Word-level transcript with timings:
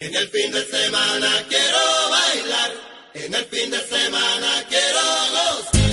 En 0.00 0.14
el 0.14 0.28
fin 0.28 0.52
de 0.52 0.64
semana 0.64 1.28
quiero 1.48 1.76
bailar, 2.08 2.70
en 3.14 3.34
el 3.34 3.44
fin 3.46 3.68
de 3.68 3.80
semana 3.80 4.64
quiero 4.68 5.00
gozar. 5.34 5.90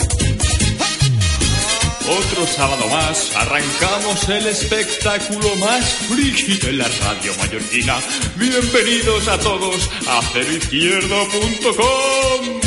Otro 2.16 2.46
sábado 2.56 2.86
más 2.90 3.36
arrancamos 3.36 4.30
el 4.30 4.46
espectáculo 4.46 5.56
más 5.56 5.84
friki 6.08 6.58
de 6.58 6.74
la 6.74 6.88
radio 6.88 7.34
mallorquina. 7.40 8.00
Bienvenidos 8.36 9.28
a 9.28 9.40
todos 9.40 9.90
a 10.08 10.22
ceroizquierdo.com. 10.22 12.62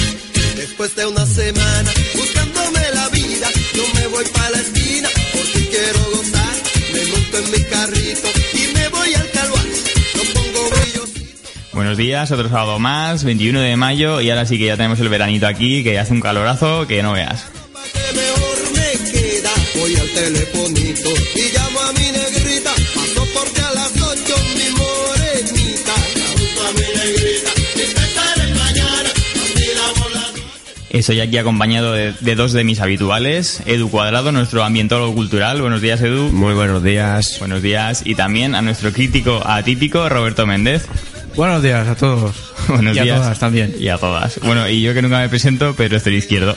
Después 0.56 0.96
de 0.96 1.06
una 1.06 1.24
semana 1.24 1.92
buscándome 2.16 2.80
la 2.94 3.08
vida, 3.10 3.48
yo 3.74 3.84
me 3.94 4.08
voy 4.08 4.24
para 4.24 4.50
la 4.50 4.58
esquina 4.58 5.08
porque 5.32 5.68
quiero 5.68 6.00
gozar. 6.16 6.56
Me 6.92 7.06
monto 7.06 7.38
en 7.38 7.50
mi 7.52 7.62
carrito 7.62 8.28
Buenos 11.78 11.96
días, 11.96 12.28
otro 12.32 12.48
sábado 12.48 12.80
más, 12.80 13.22
21 13.22 13.60
de 13.60 13.76
mayo, 13.76 14.20
y 14.20 14.28
ahora 14.30 14.44
sí 14.44 14.58
que 14.58 14.66
ya 14.66 14.76
tenemos 14.76 14.98
el 14.98 15.08
veranito 15.08 15.46
aquí, 15.46 15.84
que 15.84 15.96
hace 15.96 16.12
un 16.12 16.20
calorazo 16.20 16.88
que 16.88 17.04
no 17.04 17.12
veas. 17.12 17.46
Pa' 17.72 17.80
que 17.92 18.18
mejor 18.18 18.58
me 18.74 19.12
queda. 19.12 19.50
Voy 19.76 19.94
al 19.94 20.08
telefonito 20.08 21.08
y 21.36 21.52
llamo 21.52 21.80
a 21.80 21.92
mi 21.92 22.10
negrita. 22.10 22.72
Paso 22.74 23.28
porque 23.32 23.60
a 23.60 23.70
las 23.74 23.92
ocho 23.92 24.34
mi 24.56 24.70
morenita. 24.76 25.94
Junto 26.36 26.66
a 26.66 26.72
mi 26.72 26.80
negrita, 26.80 27.50
y 27.76 27.80
estaré 27.80 28.54
mañana. 28.54 29.10
Vacilamos 29.36 30.14
la 30.14 30.98
Estoy 30.98 31.20
aquí 31.20 31.38
acompañado 31.38 31.92
de, 31.92 32.12
de 32.12 32.34
dos 32.34 32.52
de 32.54 32.64
mis 32.64 32.80
habituales, 32.80 33.62
Edu 33.66 33.88
Cuadrado, 33.88 34.32
nuestro 34.32 34.64
ambientólogo 34.64 35.14
cultural. 35.14 35.62
Buenos 35.62 35.80
días, 35.80 36.00
Edu. 36.00 36.32
Muy 36.32 36.54
buenos 36.54 36.82
días. 36.82 37.36
Buenos 37.38 37.62
días. 37.62 38.02
Y 38.04 38.16
también 38.16 38.56
a 38.56 38.62
nuestro 38.62 38.92
crítico 38.92 39.40
atípico, 39.46 40.08
Roberto 40.08 40.44
Méndez. 40.44 40.88
Buenos 41.38 41.62
días 41.62 41.86
a 41.86 41.94
todos. 41.94 42.34
Buenos 42.66 42.96
y 42.96 43.00
días. 43.00 43.16
a 43.16 43.22
todas 43.22 43.38
también. 43.38 43.72
Y 43.78 43.86
a 43.86 43.96
todas. 43.96 44.40
Bueno, 44.40 44.68
y 44.68 44.82
yo 44.82 44.92
que 44.92 45.02
nunca 45.02 45.20
me 45.20 45.28
presento, 45.28 45.72
pero 45.76 45.96
estoy 45.96 46.16
izquierdo. 46.16 46.52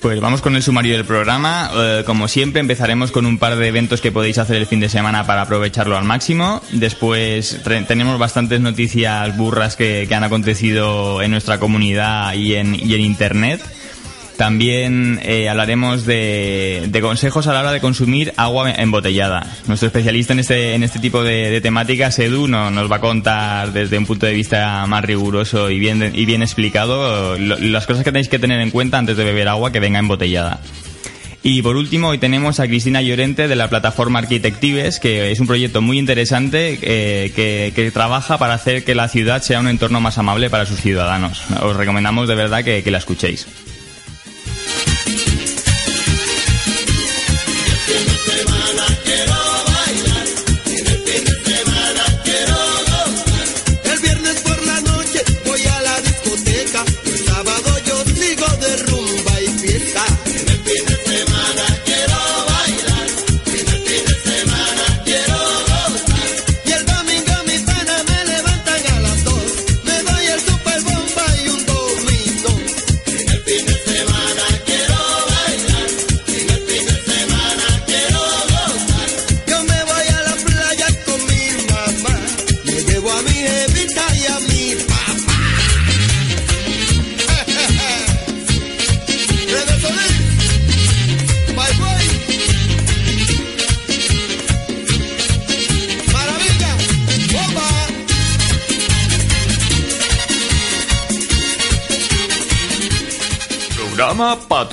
Pues 0.00 0.20
vamos 0.20 0.40
con 0.40 0.56
el 0.56 0.62
sumario 0.62 0.94
del 0.94 1.04
programa. 1.04 1.70
Eh, 1.74 2.02
como 2.06 2.26
siempre, 2.26 2.60
empezaremos 2.60 3.10
con 3.10 3.26
un 3.26 3.36
par 3.36 3.56
de 3.56 3.68
eventos 3.68 4.00
que 4.00 4.10
podéis 4.10 4.38
hacer 4.38 4.56
el 4.56 4.66
fin 4.66 4.80
de 4.80 4.88
semana 4.88 5.26
para 5.26 5.42
aprovecharlo 5.42 5.98
al 5.98 6.04
máximo. 6.04 6.62
Después 6.72 7.60
tenemos 7.86 8.18
bastantes 8.18 8.60
noticias 8.60 9.36
burras 9.36 9.76
que, 9.76 10.06
que 10.08 10.14
han 10.14 10.24
acontecido 10.24 11.20
en 11.20 11.30
nuestra 11.30 11.58
comunidad 11.58 12.32
y 12.32 12.54
en, 12.54 12.74
y 12.74 12.94
en 12.94 13.00
internet. 13.02 13.60
También 14.36 15.20
eh, 15.22 15.48
hablaremos 15.48 16.04
de, 16.06 16.88
consejos 17.00 17.46
a 17.46 17.52
la 17.52 17.60
hora 17.60 17.72
de 17.72 17.80
consumir 17.80 18.32
agua 18.36 18.70
embotellada. 18.72 19.46
Nuestro 19.66 19.86
especialista 19.86 20.32
en 20.32 20.40
este, 20.40 20.74
en 20.74 20.82
este 20.82 20.98
tipo 20.98 21.22
de, 21.22 21.60
temáticas, 21.60 22.18
Edu, 22.18 22.48
no- 22.48 22.70
nos 22.70 22.90
va 22.90 22.96
a 22.96 23.00
contar 23.00 23.72
desde 23.72 23.96
un 23.96 24.06
punto 24.06 24.26
de 24.26 24.34
vista 24.34 24.84
más 24.86 25.04
riguroso 25.04 25.70
y 25.70 25.78
bien, 25.78 26.10
y 26.14 26.24
bien 26.24 26.42
explicado 26.42 27.38
las 27.38 27.86
cosas 27.86 28.02
que 28.02 28.10
tenéis 28.10 28.28
que 28.28 28.40
tener 28.40 28.60
en 28.60 28.70
cuenta 28.70 28.98
antes 28.98 29.16
de 29.16 29.24
beber 29.24 29.48
agua 29.48 29.70
que 29.70 29.80
venga 29.80 30.00
embotellada. 30.00 30.60
Y 31.44 31.60
por 31.60 31.76
último, 31.76 32.08
hoy 32.08 32.18
tenemos 32.18 32.58
a 32.58 32.66
Cristina 32.66 33.02
Llorente 33.02 33.48
de 33.48 33.54
la 33.54 33.68
plataforma 33.68 34.18
Arquitectives, 34.18 34.98
que 34.98 35.30
es 35.30 35.38
un 35.40 35.46
proyecto 35.46 35.82
muy 35.82 35.98
interesante 35.98 36.78
eh, 36.80 37.32
que, 37.34 37.90
trabaja 37.92 38.38
para 38.38 38.54
hacer 38.54 38.82
que 38.82 38.94
la 38.94 39.08
ciudad 39.08 39.42
sea 39.42 39.60
un 39.60 39.68
entorno 39.68 40.00
más 40.00 40.16
amable 40.16 40.48
para 40.48 40.64
sus 40.64 40.80
ciudadanos. 40.80 41.42
Os 41.60 41.76
recomendamos 41.76 42.28
de 42.28 42.34
verdad 42.34 42.64
que 42.64 42.90
la 42.90 42.98
escuchéis. 42.98 43.46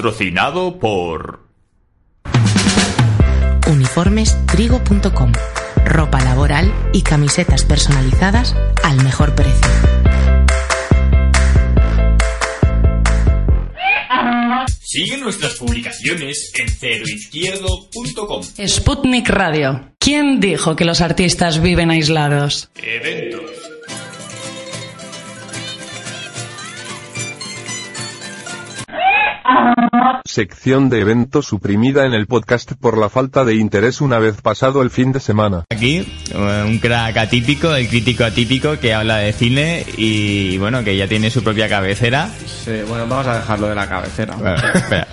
Patrocinado 0.02 0.80
por... 0.80 1.42
Uniformestrigo.com. 3.70 5.32
Ropa 5.86 6.20
laboral 6.22 6.74
y 6.92 7.04
camisetas 7.04 7.66
personalizadas 7.66 8.56
al 8.84 9.04
mejor 9.04 9.36
precio. 9.36 9.68
Sigue 14.82 15.18
nuestras 15.18 15.54
publicaciones 15.54 16.52
en 16.58 16.68
ceroizquierdo.com. 16.68 18.42
Sputnik 18.68 19.30
Radio. 19.30 19.92
¿Quién 20.00 20.40
dijo 20.40 20.76
que 20.76 20.86
los 20.86 21.02
artistas 21.02 21.62
viven 21.62 21.92
aislados? 21.92 22.72
Eventos. 22.76 23.52
Sección 30.26 30.90
de 30.90 31.00
eventos 31.00 31.48
suprimida 31.48 32.06
en 32.06 32.14
el 32.14 32.28
podcast 32.28 32.72
por 32.74 32.98
la 32.98 33.10
falta 33.10 33.44
de 33.46 33.56
interés 33.56 34.02
una 34.02 34.20
vez 34.20 34.42
pasado 34.42 34.82
el 34.82 34.90
fin 34.90 35.12
de 35.12 35.20
semana. 35.20 35.66
Aquí, 35.70 36.08
eh, 36.34 36.64
un 36.66 36.80
crack 36.80 37.18
atípico, 37.18 37.76
el 37.76 37.88
crítico 37.88 38.24
atípico 38.24 38.80
que 38.80 38.94
habla 38.94 39.18
de 39.18 39.34
cine 39.34 39.86
y 39.98 40.58
bueno, 40.58 40.84
que 40.84 40.96
ya 40.98 41.08
tiene 41.08 41.30
su 41.30 41.44
propia 41.44 41.68
cabecera. 41.68 42.30
Sí, 42.46 42.82
bueno, 42.88 43.08
vamos 43.08 43.28
a 43.28 43.40
dejarlo 43.40 43.68
de 43.68 43.76
la 43.76 43.88
cabecera. 43.88 44.36
Bueno, 44.36 44.56
espera. 44.74 45.08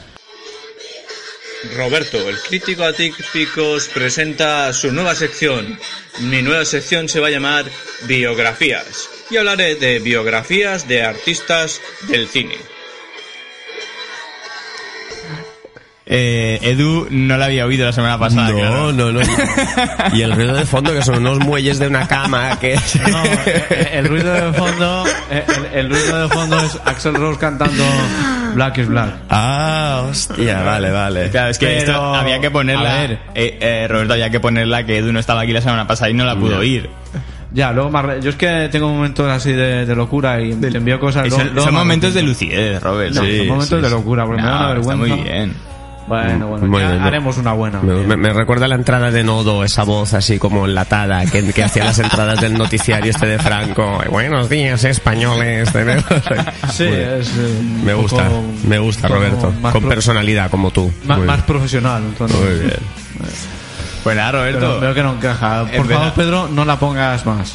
Roberto, 1.76 2.16
el 2.28 2.38
crítico 2.38 2.84
atípicos, 2.84 3.88
presenta 3.88 4.72
su 4.72 4.92
nueva 4.92 5.14
sección. 5.14 5.78
Mi 6.20 6.40
nueva 6.40 6.64
sección 6.64 7.08
se 7.08 7.20
va 7.20 7.26
a 7.26 7.30
llamar 7.30 7.64
Biografías. 8.06 9.08
Y 9.30 9.36
hablaré 9.36 9.74
de 9.74 9.98
biografías 9.98 10.86
de 10.86 11.02
artistas 11.02 11.80
del 12.08 12.28
cine. 12.28 12.56
Eh, 16.10 16.58
Edu 16.62 17.06
no 17.10 17.36
la 17.36 17.44
había 17.44 17.66
oído 17.66 17.84
la 17.84 17.92
semana 17.92 18.18
pasada. 18.18 18.48
No, 18.50 18.56
claro. 18.56 18.92
no, 18.94 19.12
no. 19.12 19.20
Y 20.14 20.22
el 20.22 20.32
ruido 20.32 20.54
de 20.54 20.64
fondo, 20.64 20.92
que 20.94 21.02
son 21.02 21.16
unos 21.18 21.38
muelles 21.40 21.78
de 21.78 21.86
una 21.86 22.08
cama 22.08 22.58
que... 22.58 22.76
No, 23.10 23.22
eh, 23.44 23.90
el 23.92 24.06
ruido 24.06 24.32
de 24.32 24.52
fondo, 24.54 25.04
eh, 25.30 25.44
el, 25.74 25.78
el 25.80 25.90
ruido 25.90 26.22
de 26.22 26.28
fondo 26.34 26.58
es 26.60 26.78
Axel 26.86 27.14
Rose 27.14 27.38
cantando 27.38 27.84
Black 28.54 28.78
is 28.78 28.88
Black. 28.88 29.10
Ah, 29.28 30.04
hostia, 30.08 30.62
vale, 30.62 30.90
vale. 30.90 31.28
Claro, 31.28 31.50
es 31.50 31.58
que 31.58 31.66
Pero, 31.66 31.78
esto 31.80 32.14
había 32.14 32.40
que 32.40 32.50
ponerla. 32.50 32.90
a 32.94 33.00
ver. 33.02 33.18
Eh, 33.34 33.58
eh, 33.60 33.86
Roberto, 33.88 34.14
había 34.14 34.30
que 34.30 34.40
ponerla 34.40 34.86
que 34.86 34.96
Edu 34.96 35.12
no 35.12 35.20
estaba 35.20 35.42
aquí 35.42 35.52
la 35.52 35.60
semana 35.60 35.86
pasada 35.86 36.10
y 36.10 36.14
no 36.14 36.24
la 36.24 36.34
pudo 36.36 36.58
oír. 36.58 36.88
Ya, 37.52 37.72
luego 37.72 37.90
más 37.90 38.04
yo 38.22 38.30
es 38.30 38.36
que 38.36 38.68
tengo 38.72 38.88
momentos 38.88 39.30
así 39.30 39.52
de, 39.52 39.84
de 39.84 39.94
locura 39.94 40.40
y 40.40 40.54
te 40.54 40.68
envío 40.68 40.98
cosas. 40.98 41.28
Luego- 41.28 41.36
son, 41.36 41.46
luego 41.54 41.64
son 41.66 41.74
más 41.74 41.84
momentos 41.84 42.14
de 42.14 42.22
lucidez, 42.22 42.82
Robert. 42.82 43.14
No, 43.14 43.22
sí, 43.22 43.38
son 43.38 43.46
momentos 43.48 43.68
sí, 43.78 43.84
de 43.84 43.90
locura, 43.90 44.24
porque 44.24 44.40
me 44.42 44.48
da 44.48 44.54
una 44.56 44.62
está 44.68 44.74
vergüenza. 44.74 45.14
muy 45.16 45.22
bien. 45.22 45.54
Bueno, 46.08 46.46
bueno, 46.48 46.66
Muy 46.66 46.80
ya 46.80 47.04
haremos 47.04 47.36
una 47.36 47.52
buena. 47.52 47.80
Me, 47.80 47.94
me- 48.06 48.16
me 48.16 48.32
recuerda 48.32 48.66
la 48.66 48.74
entrada 48.76 49.10
de 49.10 49.22
Nodo, 49.22 49.62
esa 49.62 49.84
voz 49.84 50.14
así 50.14 50.38
como 50.38 50.64
enlatada 50.66 51.24
que, 51.26 51.52
que 51.52 51.62
hacía 51.62 51.84
las 51.84 51.98
entradas 51.98 52.40
del 52.40 52.56
noticiario 52.56 53.10
este 53.10 53.26
de 53.26 53.38
Franco. 53.38 54.00
Buenos 54.10 54.48
días, 54.48 54.82
españoles. 54.84 55.68
Sí, 56.72 56.84
Muy- 56.84 56.92
es. 56.94 57.28
eh, 57.36 57.62
Me 57.84 57.94
gusta, 57.94 58.24
poco- 58.24 58.42
me 58.66 58.78
gusta, 58.78 59.08
Roberto. 59.08 59.52
Con 59.72 59.88
personalidad 59.88 60.50
como 60.50 60.70
tú. 60.70 60.90
Más, 61.04 61.42
profesional. 61.42 62.02
entonces. 62.04 62.38
Muy 62.38 62.58
bien. 62.66 62.78
Nada, 64.16 64.32
Roberto. 64.32 64.60
Pero 64.60 64.80
veo 64.80 64.94
que 64.94 65.02
no 65.02 65.12
encaja. 65.12 65.60
Por 65.64 65.70
favor, 65.70 65.86
verdad. 65.88 66.14
Pedro, 66.14 66.48
no 66.48 66.64
la 66.64 66.78
pongas 66.78 67.26
más. 67.26 67.54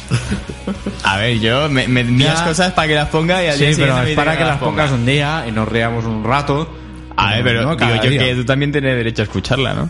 A 1.02 1.16
ver, 1.16 1.40
yo 1.40 1.68
me, 1.68 1.88
me 1.88 2.04
cosas 2.44 2.72
para 2.72 2.86
que 2.86 2.94
las 2.94 3.08
ponga 3.08 3.42
y 3.42 3.48
al 3.48 3.56
Sí, 3.56 3.64
día 3.66 3.74
pero 3.76 4.02
es 4.02 4.14
para 4.14 4.38
que 4.38 4.44
las 4.44 4.58
ponga. 4.58 4.70
pongas 4.84 4.90
un 4.92 5.04
día 5.04 5.44
y 5.48 5.50
nos 5.50 5.68
riamos 5.68 6.04
un 6.04 6.22
rato. 6.22 6.72
A 7.16 7.30
ver, 7.34 7.44
pero 7.44 7.62
No, 7.62 7.76
digo 7.76 7.94
yo 8.02 8.10
día. 8.10 8.20
que 8.20 8.34
tú 8.34 8.44
también 8.44 8.72
tienes 8.72 8.96
derecho 8.96 9.22
a 9.22 9.24
escucharla, 9.24 9.74
¿no? 9.74 9.88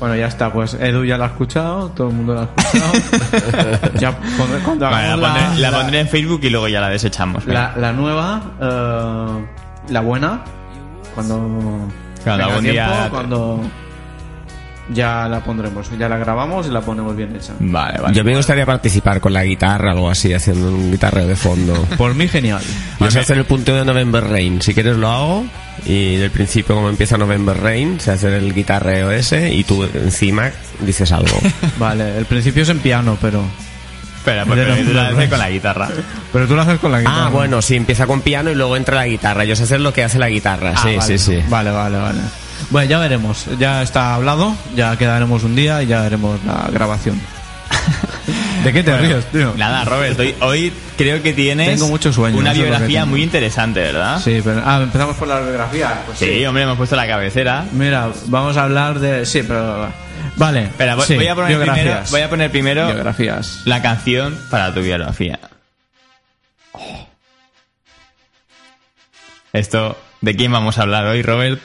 Bueno, 0.00 0.16
ya 0.16 0.26
está, 0.26 0.52
pues 0.52 0.74
Edu 0.74 1.04
ya 1.04 1.16
la 1.16 1.26
ha 1.26 1.28
escuchado, 1.28 1.88
todo 1.90 2.08
el 2.08 2.14
mundo 2.14 2.34
la 2.34 2.42
ha 2.42 2.44
escuchado. 2.44 3.90
ya 4.00 4.10
pondré- 4.36 4.62
cuando 4.64 4.90
Vale, 4.90 5.08
la, 5.08 5.28
pondré, 5.28 5.60
la 5.60 5.70
la- 5.70 5.78
pondré 5.78 6.00
en 6.00 6.08
Facebook 6.08 6.40
y 6.42 6.50
luego 6.50 6.66
ya 6.68 6.80
la 6.80 6.88
desechamos. 6.88 7.46
La, 7.46 7.74
la 7.76 7.92
nueva, 7.92 8.42
eh, 8.60 9.46
la 9.92 10.00
buena, 10.00 10.40
cuando. 11.14 11.88
Algún 12.26 12.64
día- 12.64 13.08
Cuando. 13.10 13.60
Ya 14.88 15.28
la 15.28 15.40
pondremos, 15.40 15.88
ya 15.96 16.08
la 16.08 16.16
grabamos 16.16 16.66
y 16.66 16.70
la 16.70 16.80
ponemos 16.80 17.14
bien 17.16 17.34
hecha. 17.36 17.52
Vale, 17.60 17.98
vale. 18.00 18.14
Yo 18.14 18.24
me 18.24 18.36
gustaría 18.36 18.66
participar 18.66 19.20
con 19.20 19.32
la 19.32 19.44
guitarra 19.44 19.90
o 19.90 19.92
algo 19.92 20.10
así, 20.10 20.32
haciendo 20.34 20.68
un 20.68 20.90
guitarreo 20.90 21.26
de 21.26 21.36
fondo. 21.36 21.74
Por 21.96 22.14
mí, 22.14 22.28
genial. 22.28 22.60
Yo 22.98 23.10
sé 23.10 23.20
hacer 23.20 23.38
el 23.38 23.44
punteo 23.44 23.76
de 23.76 23.84
November 23.84 24.24
Rain. 24.24 24.60
Si 24.60 24.74
quieres 24.74 24.96
lo 24.96 25.08
hago. 25.08 25.44
Y 25.86 26.16
del 26.16 26.30
principio, 26.30 26.74
como 26.74 26.90
empieza 26.90 27.16
November 27.16 27.56
Rain, 27.58 27.98
se 27.98 28.10
hace 28.12 28.36
el 28.36 28.52
guitarreo 28.52 29.10
ese 29.10 29.52
y 29.54 29.64
tú 29.64 29.82
encima 29.84 30.50
dices 30.80 31.10
algo. 31.12 31.38
Vale, 31.78 32.18
el 32.18 32.26
principio 32.26 32.62
es 32.62 32.68
en 32.68 32.78
piano, 32.80 33.16
pero. 33.20 33.42
Espera, 34.18 34.44
pues 34.44 34.58
De 34.58 34.64
pero 34.66 34.76
tú 34.76 34.82
November 34.92 35.14
haces 35.16 35.28
con 35.30 35.38
la 35.38 35.50
guitarra. 35.50 35.88
Pero 36.32 36.46
tú 36.46 36.54
lo 36.54 36.60
haces 36.62 36.78
con 36.78 36.92
la 36.92 36.98
guitarra. 37.00 37.26
ah, 37.26 37.30
bueno, 37.30 37.62
sí, 37.62 37.74
empieza 37.74 38.06
con 38.06 38.20
piano 38.20 38.50
y 38.50 38.54
luego 38.54 38.76
entra 38.76 38.96
la 38.96 39.06
guitarra. 39.06 39.44
Yo 39.44 39.56
sé 39.56 39.62
hacer 39.64 39.80
lo 39.80 39.92
que 39.92 40.04
hace 40.04 40.18
la 40.18 40.28
guitarra. 40.28 40.74
Ah, 40.76 40.82
sí, 40.82 40.96
vale. 40.96 41.18
sí, 41.18 41.18
sí. 41.18 41.42
Vale, 41.48 41.70
vale, 41.70 41.98
vale. 41.98 42.20
Bueno, 42.72 42.88
ya 42.88 42.98
veremos. 42.98 43.46
Ya 43.58 43.82
está 43.82 44.14
hablado. 44.14 44.56
Ya 44.74 44.96
quedaremos 44.96 45.44
un 45.44 45.54
día 45.54 45.82
y 45.82 45.86
ya 45.88 46.04
haremos 46.04 46.42
la 46.44 46.68
grabación. 46.72 47.20
¿De 48.64 48.72
qué 48.72 48.82
te 48.82 48.96
ríes, 48.96 49.26
tío? 49.26 49.52
Nada, 49.58 49.84
Robert, 49.84 50.18
hoy, 50.18 50.34
hoy 50.40 50.72
creo 50.96 51.22
que 51.22 51.32
tienes 51.34 51.68
Tengo 51.68 51.88
mucho 51.88 52.12
sueño, 52.12 52.38
una 52.38 52.52
biografía 52.54 53.04
muy 53.04 53.22
interesante, 53.22 53.80
¿verdad? 53.80 54.20
Sí, 54.22 54.40
pero. 54.42 54.62
Ah, 54.64 54.80
empezamos 54.82 55.16
por 55.16 55.28
la 55.28 55.40
biografía. 55.40 56.00
Pues 56.06 56.18
Sí, 56.18 56.44
hombre, 56.46 56.62
hemos 56.62 56.78
puesto 56.78 56.96
la 56.96 57.06
cabecera. 57.06 57.66
Mira, 57.72 58.08
vamos 58.26 58.56
a 58.56 58.64
hablar 58.64 59.00
de. 59.00 59.26
Sí, 59.26 59.42
pero. 59.46 59.88
Vale. 60.36 60.62
Espera, 60.64 60.94
voy, 60.94 61.04
sí, 61.06 61.16
voy 61.16 61.26
a 61.26 61.34
poner 61.34 61.60
primero, 61.60 62.00
voy 62.10 62.20
a 62.22 62.30
poner 62.30 62.50
primero 62.50 62.86
Biografías. 62.86 63.60
la 63.66 63.82
canción 63.82 64.38
para 64.50 64.72
tu 64.72 64.80
biografía. 64.80 65.38
Esto, 69.52 69.98
¿de 70.22 70.34
quién 70.36 70.50
vamos 70.52 70.78
a 70.78 70.82
hablar 70.82 71.04
hoy, 71.04 71.20
Robert? 71.22 71.60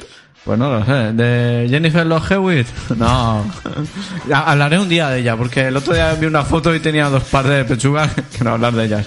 Pues 0.47 0.57
no 0.57 0.69
lo 0.79 0.85
sé. 0.85 1.11
¿De 1.13 1.67
Jennifer 1.69 2.05
Love 2.07 2.31
Hewitt? 2.31 2.67
No. 2.97 3.45
Hablaré 4.33 4.79
un 4.79 4.87
día 4.89 5.09
de 5.09 5.19
ella, 5.19 5.35
porque 5.35 5.67
el 5.67 5.75
otro 5.77 5.93
día 5.93 6.13
vi 6.13 6.25
una 6.25 6.43
foto 6.43 6.73
y 6.73 6.79
tenía 6.79 7.09
dos 7.09 7.23
pares 7.23 7.51
de 7.51 7.65
pechugas 7.65 8.09
que 8.37 8.43
no 8.45 8.51
hablar 8.53 8.73
de 8.73 8.85
ellas. 8.85 9.05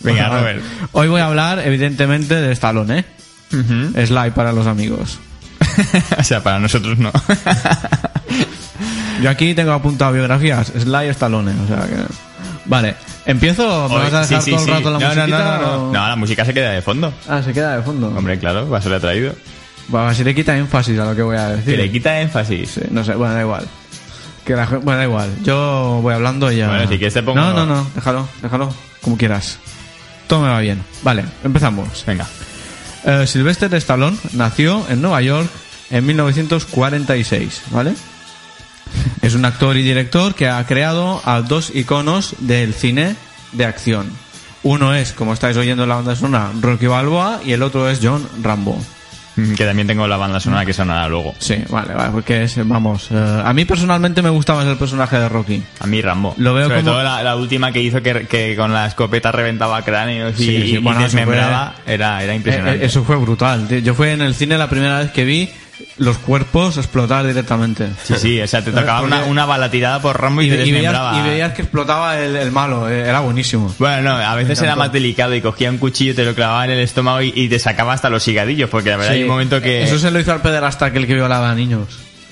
Venga, 0.00 0.28
Bueno, 0.28 0.40
Robert. 0.40 0.62
Hoy 0.92 1.08
voy 1.08 1.20
a 1.20 1.26
hablar, 1.26 1.58
evidentemente, 1.64 2.34
de 2.36 2.52
Stallone, 2.52 3.00
¿eh? 3.00 4.06
Sly 4.06 4.30
para 4.34 4.52
los 4.52 4.66
amigos. 4.66 5.18
o 6.18 6.24
sea, 6.24 6.42
para 6.42 6.58
nosotros 6.58 6.96
no. 6.98 7.12
Yo 9.22 9.30
aquí 9.30 9.54
tengo 9.54 9.72
apuntado 9.72 10.12
biografías, 10.12 10.68
Sly 10.68 11.08
Stallone, 11.08 11.52
o 11.64 11.66
sea 11.68 11.86
que... 11.86 11.96
Vale, 12.66 12.96
¿empiezo? 13.24 13.88
¿Me 13.88 13.94
Hoy- 13.96 14.02
vas 14.04 14.14
a 14.14 14.20
dejar 14.22 14.42
sí, 14.42 14.44
sí, 14.44 14.50
todo 14.52 14.60
el 14.60 14.66
sí. 14.66 14.70
rato 14.72 14.90
la 14.90 14.98
no, 14.98 15.00
no, 15.00 15.14
musiquita? 15.14 15.38
no, 15.38 15.60
no, 15.60 15.76
no. 15.86 15.92
No, 15.92 16.08
la 16.08 16.16
música 16.16 16.44
se 16.44 16.52
queda 16.54 16.70
de 16.72 16.82
fondo. 16.82 17.12
Ah, 17.28 17.42
se 17.42 17.52
queda 17.52 17.76
de 17.76 17.82
fondo. 17.82 18.08
Hombre, 18.08 18.38
claro, 18.38 18.68
va 18.68 18.78
a 18.78 18.82
ser 18.82 18.92
lo 18.92 19.00
traído. 19.00 19.34
Bueno, 19.88 20.08
así 20.08 20.24
le 20.24 20.34
quita 20.34 20.56
énfasis 20.56 20.98
a 20.98 21.04
lo 21.04 21.14
que 21.14 21.22
voy 21.22 21.36
a 21.36 21.48
decir. 21.50 21.76
Que 21.76 21.82
le 21.82 21.90
quita 21.92 22.20
énfasis. 22.20 22.70
Sí, 22.70 22.80
no 22.90 23.04
sé, 23.04 23.14
bueno, 23.14 23.34
da 23.34 23.40
igual. 23.42 23.68
Que 24.44 24.54
la 24.54 24.66
gen- 24.66 24.80
bueno, 24.84 24.98
da 24.98 25.04
igual. 25.04 25.30
Yo 25.42 26.00
voy 26.02 26.14
hablando 26.14 26.50
y 26.50 26.56
ya. 26.56 26.68
Bueno, 26.68 26.82
si 26.88 26.98
quieres 26.98 27.14
te 27.14 27.22
pongo- 27.22 27.40
No, 27.40 27.52
no, 27.52 27.66
no, 27.66 27.86
déjalo, 27.94 28.28
déjalo, 28.42 28.74
como 29.00 29.16
quieras. 29.16 29.58
Todo 30.26 30.42
me 30.42 30.48
va 30.48 30.60
bien. 30.60 30.82
Vale, 31.02 31.24
empezamos. 31.44 32.04
Venga. 32.06 32.26
Eh, 33.04 33.26
Sylvester 33.28 33.72
Stallone 33.74 34.16
nació 34.32 34.84
en 34.88 35.00
Nueva 35.02 35.22
York 35.22 35.48
en 35.90 36.04
1946, 36.06 37.62
¿vale? 37.70 37.94
Es 39.22 39.34
un 39.34 39.44
actor 39.44 39.76
y 39.76 39.82
director 39.82 40.34
que 40.34 40.48
ha 40.48 40.64
creado 40.66 41.20
a 41.24 41.40
dos 41.42 41.70
iconos 41.74 42.34
del 42.40 42.74
cine 42.74 43.16
de 43.52 43.64
acción. 43.64 44.10
Uno 44.62 44.94
es, 44.94 45.12
como 45.12 45.32
estáis 45.32 45.56
oyendo 45.56 45.84
en 45.84 45.88
la 45.88 45.96
banda 45.96 46.16
sonora, 46.16 46.50
Rocky 46.60 46.86
Balboa 46.86 47.40
y 47.44 47.52
el 47.52 47.62
otro 47.62 47.88
es 47.88 48.00
John 48.02 48.28
Rambo. 48.42 48.80
Que 49.56 49.66
también 49.66 49.86
tengo 49.86 50.06
la 50.08 50.16
banda 50.16 50.40
sonora 50.40 50.64
que 50.64 50.72
sonará 50.72 51.08
luego. 51.08 51.34
Sí, 51.38 51.56
vale, 51.68 51.92
vale, 51.92 52.10
porque 52.10 52.44
es, 52.44 52.56
vamos, 52.66 53.08
eh, 53.10 53.42
a 53.44 53.52
mí 53.52 53.66
personalmente 53.66 54.22
me 54.22 54.30
gusta 54.30 54.54
más 54.54 54.66
el 54.66 54.78
personaje 54.78 55.18
de 55.18 55.28
Rocky. 55.28 55.62
A 55.80 55.86
mí 55.86 56.00
Rambo. 56.00 56.34
Lo 56.38 56.54
veo 56.54 56.64
Sobre 56.68 56.76
como- 56.80 56.92
todo 56.92 57.02
la, 57.02 57.22
la 57.22 57.36
última 57.36 57.70
que 57.70 57.82
hizo 57.82 58.00
que, 58.02 58.26
que 58.26 58.56
con 58.56 58.72
la 58.72 58.86
escopeta 58.86 59.30
reventaba 59.32 59.82
cráneos 59.82 60.40
y, 60.40 60.44
Sí, 60.46 60.62
sí, 60.62 60.74
y 60.74 60.78
bueno, 60.78 61.02
desmembraba. 61.02 61.74
Era, 61.86 62.22
era 62.22 62.34
impresionante. 62.34 62.82
Eh, 62.82 62.86
eso 62.86 63.04
fue 63.04 63.16
brutal. 63.16 63.68
tío. 63.68 63.78
Yo 63.78 63.94
fue 63.94 64.12
en 64.12 64.22
el 64.22 64.34
cine 64.34 64.56
la 64.56 64.70
primera 64.70 65.00
vez 65.00 65.10
que 65.10 65.24
vi 65.24 65.50
los 65.98 66.18
cuerpos 66.18 66.76
explotar 66.78 67.26
directamente. 67.26 67.88
Sí, 68.02 68.14
sí, 68.16 68.40
o 68.40 68.46
sea, 68.46 68.62
te 68.62 68.72
tocaba 68.72 69.02
una, 69.02 69.24
una 69.24 69.44
bala 69.46 69.70
tirada 69.70 70.00
por 70.00 70.20
Rambo 70.20 70.42
y, 70.42 70.46
Y, 70.46 70.48
te 70.50 70.54
y 70.54 70.58
veías, 70.72 70.72
desmembraba. 70.92 71.18
y 71.18 71.22
veías 71.30 71.52
que 71.52 71.62
explotaba 71.62 72.18
el, 72.18 72.36
el 72.36 72.50
malo, 72.52 72.88
eh, 72.88 73.00
era 73.08 73.20
buenísimo. 73.20 73.74
Bueno, 73.78 74.02
no, 74.02 74.16
a 74.16 74.34
veces 74.34 74.60
era 74.62 74.76
más 74.76 74.92
delicado 74.92 75.34
y 75.34 75.40
cogía 75.40 75.70
un 75.70 75.78
cuchillo, 75.78 76.14
te 76.14 76.24
lo 76.24 76.34
clavaba 76.34 76.64
en 76.64 76.70
el 76.72 76.80
estómago 76.80 77.22
y, 77.22 77.32
y 77.34 77.48
te 77.48 77.58
sacaba 77.58 77.92
hasta 77.92 78.08
los 78.10 78.26
higadillos, 78.28 78.70
porque 78.70 78.90
la 78.90 78.96
verdad 78.96 79.12
Sí. 79.12 79.16
hay 79.18 79.22
un 79.24 79.28
momento 79.30 79.60
que... 79.60 79.82
Eso 79.82 79.98
se 79.98 80.10
lo 80.10 80.18
hizo 80.20 80.32
al 80.32 80.40
pederasta 80.42 80.86
aquel 80.86 81.06
que 81.06 81.14
violaba 81.14 81.50
a 81.50 81.54
niños. 81.54 81.86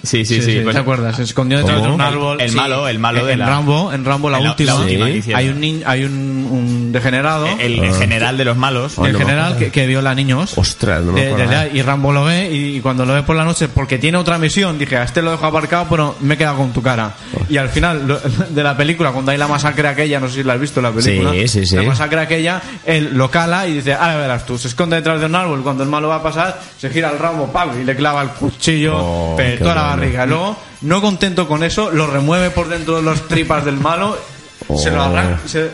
Sí, 0.04 0.24
sí, 0.24 0.40
sí. 0.42 0.60
pues- 0.62 0.74
¿Te 0.74 0.80
acuerdas? 0.80 1.16
Se 1.16 1.22
escondió 1.24 1.58
detrás 1.58 1.82
de 1.82 1.88
un 1.88 2.00
El- 2.00 2.06
árbol. 2.06 2.40
el 2.40 2.50
sí. 2.50 2.56
malo, 2.56 2.86
el 2.88 2.98
malo 2.98 3.20
en, 3.20 3.26
de 3.26 3.32
en 3.32 3.38
la- 3.40 3.46
Rambo, 3.46 3.92
en 3.92 4.04
Rambo 4.04 4.30
la 4.30 4.38
en 4.38 4.44
la- 4.44 4.50
última. 4.50 4.72
la 4.74 4.78
última 4.80 5.06
Sí. 5.06 5.12
que 5.12 5.18
hicieron. 5.18 5.38
hay 5.40 5.48
un 5.48 5.60
ni- 5.60 5.82
hay 5.84 6.04
un, 6.04 6.48
un 6.50 6.92
degenerado. 6.92 7.46
el, 7.58 7.78
el 7.82 7.94
general 7.94 8.36
de 8.36 8.44
los 8.44 8.56
malos. 8.56 8.98
el 8.98 9.16
general 9.16 9.56
que, 9.58 9.70
que 9.70 9.86
viola 9.86 10.10
a 10.10 10.14
niños. 10.14 10.56
Ostras, 10.56 11.02
no 11.02 11.12
me 11.12 11.20
De- 11.20 11.26
de- 11.34 11.42
acuerdo. 11.42 11.60
de- 11.60 11.70
y 11.78 11.82
Rambo 11.82 12.12
lo 12.12 12.24
ve 12.24 12.50
y, 12.52 12.76
y 12.76 12.80
cuando 12.80 13.04
lo 13.06 13.14
ve 13.14 13.22
por 13.22 13.36
la 13.36 13.44
noche, 13.44 13.68
porque 13.68 13.98
tiene 13.98 14.18
otra 14.18 14.38
misión, 14.38 14.78
dije, 14.78 14.96
a 14.96 15.04
este 15.04 15.22
lo 15.22 15.30
dejo 15.32 15.46
aparcado, 15.46 15.86
pero 15.88 16.16
me 16.20 16.34
he 16.34 16.36
quedado 16.36 16.56
con 16.58 16.72
tu 16.72 16.82
cara. 16.82 17.14
Y 17.48 17.56
al 17.56 17.68
final 17.70 18.06
lo- 18.06 18.20
de 18.50 18.62
la 18.62 18.76
película, 18.76 19.10
cuando 19.12 19.30
hay 19.32 19.38
la 19.38 19.48
masacre 19.48 19.88
aquella, 19.88 20.20
no 20.20 20.28
sé 20.28 20.34
si 20.36 20.42
la 20.44 20.54
has 20.54 20.60
visto 20.60 20.80
la 20.80 20.92
película, 20.92 21.32
Sí, 21.32 21.48
sí, 21.48 21.66
sí. 21.66 21.76
la 21.76 21.82
masacre 21.82 22.20
aquella, 22.20 22.60
él 22.84 23.10
lo 23.14 23.30
cala 23.30 23.66
y 23.66 23.74
dice, 23.74 23.94
ahora 23.94 24.16
verás 24.16 24.44
tú, 24.46 24.58
se 24.58 24.68
esconde 24.68 24.96
detrás 24.96 25.20
de 25.20 25.26
un 25.26 25.34
árbol, 25.34 25.62
cuando 25.62 25.82
el 25.82 25.88
malo 25.88 26.08
va 26.08 26.16
a 26.16 26.22
pasar, 26.22 26.60
se 26.78 26.90
gira 26.90 27.10
el 27.10 27.18
Rambo, 27.18 27.46
¡pam! 27.52 27.80
y 27.80 27.84
le 27.84 27.96
clava 27.96 28.22
el 28.22 28.28
cuchillo, 28.30 28.94
Oh, 28.96 29.34
pe- 29.36 29.52
qué 29.52 29.58
toda 29.58 29.74
la 29.74 29.93
bueno. 29.96 30.02
barriga. 30.02 30.26
Luego, 30.26 30.56
no 30.82 31.00
contento 31.00 31.46
con 31.48 31.62
eso, 31.64 31.90
lo 31.90 32.06
remueve 32.06 32.50
por 32.50 32.68
dentro 32.68 32.96
de 32.96 33.02
las 33.02 33.22
tripas 33.22 33.64
del 33.64 33.76
malo, 33.76 34.16
se 34.76 34.90
lo 34.90 34.98
Oh. 35.00 35.04
arranca, 35.06 35.40
se, 35.46 35.70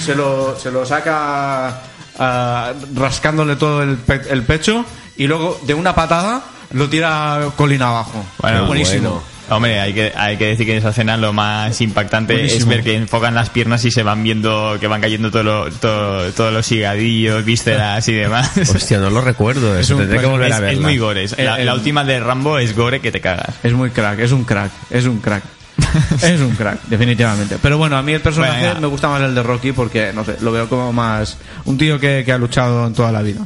se 0.00 0.14
lo, 0.14 0.56
se 0.58 0.70
lo 0.70 0.84
saca 0.86 1.80
ah, 2.18 2.72
rascándole 2.94 3.56
todo 3.56 3.82
el, 3.82 3.96
pe- 3.96 4.22
el 4.30 4.42
pecho 4.44 4.84
y 5.16 5.26
luego 5.26 5.58
de 5.62 5.74
una 5.74 5.94
patada 5.94 6.42
lo 6.72 6.88
tira 6.88 7.40
colina 7.56 7.88
abajo. 7.88 8.24
Bueno, 8.40 8.66
buenísimo. 8.66 9.10
bueno. 9.10 9.37
Hombre, 9.50 9.80
hay 9.80 9.94
que, 9.94 10.12
hay 10.14 10.36
que 10.36 10.46
decir 10.48 10.66
que 10.66 10.72
en 10.72 10.78
esa 10.78 10.90
escena 10.90 11.16
lo 11.16 11.32
más 11.32 11.80
impactante 11.80 12.44
es 12.44 12.66
ver 12.66 12.82
que 12.82 12.94
enfocan 12.96 13.34
las 13.34 13.50
piernas 13.50 13.84
y 13.84 13.90
se 13.90 14.02
van 14.02 14.22
viendo 14.22 14.76
que 14.80 14.86
van 14.86 15.00
cayendo 15.00 15.30
todo 15.30 15.42
lo- 15.42 15.70
todo- 15.70 16.30
todos 16.32 16.52
los 16.52 16.70
higadillos, 16.70 17.44
vísceras 17.44 18.06
y 18.08 18.12
demás. 18.12 18.50
Hostia, 18.74 18.98
no 18.98 19.10
lo 19.10 19.20
recuerdo. 19.20 19.78
Eso 19.78 19.94
un- 19.94 20.00
tendré 20.02 20.20
que 20.20 20.26
volver 20.26 20.48
es, 20.48 20.54
a 20.54 20.56
es 20.58 20.62
verla. 20.62 20.82
muy 20.82 20.98
gore. 20.98 21.24
Es- 21.24 21.38
La, 21.38 21.58
El- 21.58 21.66
la 21.66 21.74
última 21.74 22.04
de 22.04 22.20
Rambo 22.20 22.58
es 22.58 22.74
gore 22.76 23.00
que 23.00 23.10
te 23.12 23.20
cagas. 23.20 23.54
Es 23.62 23.72
muy 23.72 23.90
crack, 23.90 24.18
es 24.20 24.32
un 24.32 24.44
crack, 24.44 24.70
es 24.90 25.04
un 25.06 25.18
crack. 25.20 25.42
es 26.22 26.40
un 26.40 26.56
crack, 26.56 26.80
definitivamente. 26.88 27.56
Pero 27.62 27.78
bueno, 27.78 27.96
a 27.96 28.02
mí 28.02 28.12
el 28.12 28.20
personaje 28.20 28.74
me 28.80 28.88
gusta 28.88 29.08
más 29.08 29.22
el 29.22 29.34
de 29.34 29.42
Rocky 29.44 29.70
porque, 29.72 30.12
no 30.12 30.24
sé, 30.24 30.36
lo 30.40 30.50
veo 30.50 30.68
como 30.68 30.92
más 30.92 31.38
un 31.66 31.78
tío 31.78 32.00
que, 32.00 32.22
que 32.26 32.32
ha 32.32 32.38
luchado 32.38 32.86
en 32.88 32.94
toda 32.94 33.12
la 33.12 33.22
vida. 33.22 33.40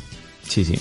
Sí, 0.53 0.65
sí. 0.65 0.79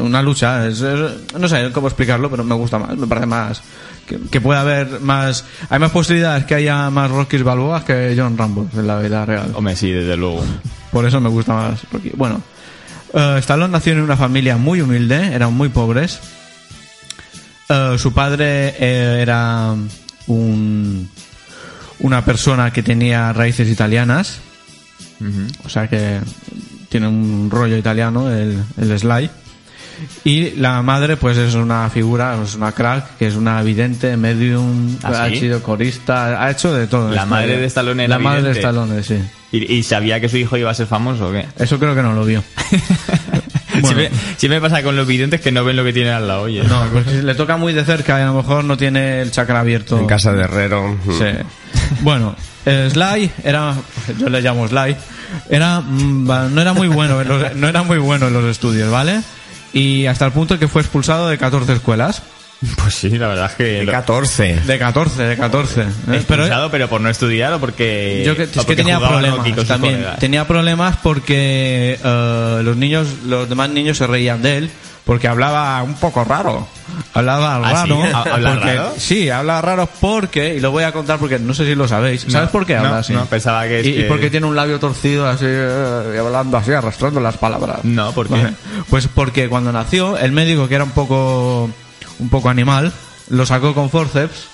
Una 0.00 0.20
lucha, 0.22 0.66
es- 0.66 0.80
es- 0.82 1.32
no 1.38 1.48
sé 1.48 1.70
cómo 1.72 1.86
explicarlo, 1.88 2.30
pero 2.30 2.44
me 2.44 2.54
gusta 2.54 2.78
más, 2.78 2.94
me 2.96 3.06
parece 3.06 3.26
más 3.26 3.62
que, 4.06 4.18
que 4.30 4.40
pueda 4.40 4.60
haber 4.60 5.00
más, 5.00 5.44
hay 5.70 5.78
más 5.78 5.90
posibilidades 5.92 6.44
que 6.44 6.54
haya 6.54 6.90
más 6.90 7.10
Rocky 7.10 7.38
Balboas 7.38 7.84
que 7.84 8.14
John 8.16 8.36
Rambo 8.36 8.68
en 8.76 8.86
la 8.86 8.98
vida 8.98 9.24
real. 9.24 9.50
Hombre, 9.54 9.76
sí, 9.76 9.90
desde 9.90 10.16
luego. 10.16 10.44
Por 10.92 11.06
eso 11.06 11.20
me 11.22 11.30
gusta 11.30 11.54
más 11.54 11.80
Rocky. 11.90 12.10
Bueno, 12.14 12.42
eh, 13.14 13.36
Stallone 13.38 13.72
nació 13.72 13.94
en 13.94 14.00
una 14.00 14.16
familia 14.18 14.58
muy 14.58 14.82
humilde, 14.82 15.32
eran 15.34 15.54
muy 15.54 15.70
pobres. 15.70 16.20
Eh, 17.70 17.96
su 17.98 18.12
padre 18.12 18.74
eh, 18.78 19.20
era 19.22 19.74
un, 20.26 21.08
una 22.00 22.24
persona 22.26 22.70
que 22.74 22.82
tenía 22.82 23.32
raíces 23.32 23.68
italianas, 23.68 24.38
o 25.64 25.68
sea 25.70 25.88
que 25.88 26.20
tiene 26.94 27.08
un 27.08 27.48
rollo 27.50 27.76
italiano, 27.76 28.30
el, 28.30 28.56
el 28.80 28.98
Sly. 29.00 29.28
Y 30.22 30.50
la 30.52 30.80
madre, 30.82 31.16
pues 31.16 31.36
es 31.36 31.54
una 31.54 31.90
figura, 31.90 32.38
es 32.40 32.54
una 32.54 32.70
crack, 32.70 33.16
que 33.18 33.26
es 33.26 33.34
una 33.34 33.60
vidente, 33.62 34.16
medium, 34.16 34.96
¿Ah, 35.02 35.24
ha 35.24 35.30
sido 35.30 35.60
corista, 35.60 36.40
ha 36.40 36.52
hecho 36.52 36.72
de 36.72 36.86
todo. 36.86 37.10
La 37.10 37.26
madre 37.26 37.56
de 37.56 37.66
Stallone 37.66 38.04
era 38.04 38.16
La 38.16 38.22
madre 38.22 38.42
de. 38.42 38.52
Stallone, 38.52 39.02
sí. 39.02 39.18
¿Y, 39.50 39.74
y 39.74 39.82
sabía 39.82 40.20
que 40.20 40.28
su 40.28 40.36
hijo 40.36 40.56
iba 40.56 40.70
a 40.70 40.74
ser 40.74 40.86
famoso 40.86 41.30
o 41.30 41.32
qué? 41.32 41.46
Eso 41.58 41.80
creo 41.80 41.96
que 41.96 42.02
no 42.02 42.12
lo 42.12 42.24
vio. 42.24 42.44
siempre, 43.82 44.12
siempre 44.36 44.60
pasa 44.60 44.84
con 44.84 44.94
los 44.94 45.08
videntes 45.08 45.40
que 45.40 45.50
no 45.50 45.64
ven 45.64 45.74
lo 45.74 45.82
que 45.82 45.92
tienen 45.92 46.12
al 46.12 46.28
lado, 46.28 46.42
oye. 46.42 46.62
No, 46.62 46.86
porque 46.92 47.24
le 47.24 47.34
toca 47.34 47.56
muy 47.56 47.72
de 47.72 47.84
cerca 47.84 48.20
y 48.20 48.22
a 48.22 48.26
lo 48.26 48.34
mejor 48.34 48.62
no 48.64 48.76
tiene 48.76 49.20
el 49.20 49.32
chakra 49.32 49.58
abierto. 49.58 49.98
En 49.98 50.06
casa 50.06 50.32
de 50.32 50.44
Herrero. 50.44 50.96
Sí. 51.18 51.26
Bueno, 52.02 52.36
Sly 52.64 53.32
era, 53.42 53.74
yo 54.16 54.28
le 54.28 54.40
llamo 54.40 54.68
Sly, 54.68 54.96
era, 55.50 55.80
mm, 55.80 56.26
no 56.54 56.60
era 56.60 56.72
muy 56.72 56.88
bueno, 56.88 57.20
en 57.20 57.28
los, 57.28 57.54
no 57.56 57.68
era 57.68 57.82
muy 57.82 57.98
bueno 57.98 58.28
en 58.28 58.32
los 58.32 58.44
estudios, 58.44 58.90
¿vale? 58.90 59.20
Y 59.72 60.06
hasta 60.06 60.26
el 60.26 60.32
punto 60.32 60.58
que 60.58 60.68
fue 60.68 60.82
expulsado 60.82 61.28
de 61.28 61.38
14 61.38 61.72
escuelas. 61.72 62.22
Pues 62.76 62.94
sí, 62.94 63.10
la 63.10 63.28
verdad 63.28 63.46
es 63.50 63.56
que... 63.56 63.64
De 63.64 63.84
lo- 63.84 63.92
14. 63.92 64.60
De 64.60 64.78
14, 64.78 65.22
de 65.24 65.36
14. 65.36 65.82
¿eh? 65.82 65.84
Pero 66.06 66.14
Expulsado, 66.16 66.70
pero 66.70 66.88
por 66.88 67.00
no 67.00 67.10
estudiar 67.10 67.52
o 67.52 67.60
porque... 67.60 68.22
yo 68.24 68.36
que, 68.36 68.44
es 68.44 68.50
que 68.50 68.56
porque 68.56 68.76
tenía 68.76 68.96
jugaba 68.96 69.18
problemas 69.20 69.66
también. 69.66 70.06
Tenía 70.18 70.46
problemas 70.46 70.96
porque 71.02 71.98
eh, 72.02 72.60
los 72.62 72.76
niños, 72.76 73.08
los 73.26 73.48
demás 73.48 73.68
niños 73.70 73.98
se 73.98 74.06
reían 74.06 74.40
de 74.40 74.56
él 74.58 74.70
porque 75.04 75.28
hablaba 75.28 75.82
un 75.82 75.94
poco 75.94 76.24
raro. 76.24 76.66
Hablaba 77.12 77.56
¿Ah, 77.56 77.84
sí? 77.84 77.90
raro. 77.92 78.02
¿Ha- 78.16 78.34
habla 78.34 78.54
porque- 78.54 78.74
raro? 78.74 78.92
Sí, 78.96 79.30
habla 79.30 79.60
raro 79.62 79.88
porque, 80.00 80.54
y 80.56 80.60
lo 80.60 80.70
voy 80.70 80.84
a 80.84 80.92
contar 80.92 81.18
porque 81.18 81.38
no 81.38 81.52
sé 81.54 81.64
si 81.66 81.74
lo 81.74 81.86
sabéis. 81.88 82.22
¿Sabes 82.28 82.48
No, 82.48 82.50
por 82.52 82.66
qué 82.66 82.76
habla 82.76 82.90
no, 82.90 82.96
así? 82.96 83.12
no, 83.12 83.24
pensaba 83.26 83.64
que 83.64 83.80
es 83.80 83.86
y, 83.86 83.90
y 83.90 83.94
que- 83.96 84.04
porque 84.04 84.30
tiene 84.30 84.46
un 84.46 84.56
labio 84.56 84.78
torcido 84.80 85.26
así, 85.28 85.44
eh, 85.46 86.12
y 86.14 86.18
hablando 86.18 86.56
así, 86.56 86.72
arrastrando 86.72 87.20
las 87.20 87.36
palabras. 87.36 87.80
No, 87.84 88.12
¿por 88.12 88.28
qué? 88.28 88.34
Vale. 88.34 88.54
Pues 88.88 89.08
porque 89.12 89.48
cuando 89.48 89.72
nació, 89.72 90.16
el 90.18 90.32
médico, 90.32 90.68
que 90.68 90.74
era 90.76 90.84
un 90.84 90.90
poco, 90.92 91.68
un 92.18 92.28
poco 92.30 92.48
animal, 92.48 92.92
lo 93.28 93.44
sacó 93.46 93.74
con 93.74 93.90
forceps. 93.90 94.48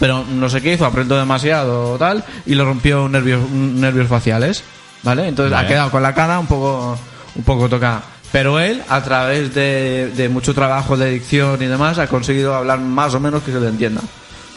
Pero 0.00 0.24
no 0.28 0.48
sé 0.48 0.60
qué 0.60 0.72
hizo, 0.72 0.84
apretó 0.84 1.16
demasiado 1.16 1.92
o 1.92 1.96
tal 1.98 2.24
y 2.46 2.56
le 2.56 2.64
rompió 2.64 3.08
nervios, 3.08 3.48
nervios 3.48 4.08
faciales, 4.08 4.64
¿vale? 5.04 5.28
Entonces 5.28 5.52
Vale. 5.52 5.64
ha 5.64 5.68
quedado 5.68 5.90
con 5.92 6.02
la 6.02 6.12
cara 6.14 6.40
un 6.40 6.48
poco, 6.48 6.98
un 7.36 7.42
poco 7.44 7.68
tocada. 7.68 8.02
Pero 8.32 8.58
él, 8.58 8.82
a 8.88 9.02
través 9.02 9.54
de, 9.54 10.10
de 10.16 10.28
mucho 10.30 10.54
trabajo 10.54 10.96
de 10.96 11.10
dicción 11.10 11.62
y 11.62 11.66
demás, 11.66 11.98
ha 11.98 12.06
conseguido 12.06 12.54
hablar 12.54 12.78
más 12.80 13.14
o 13.14 13.20
menos 13.20 13.42
que 13.42 13.52
se 13.52 13.60
le 13.60 13.68
entienda. 13.68 14.00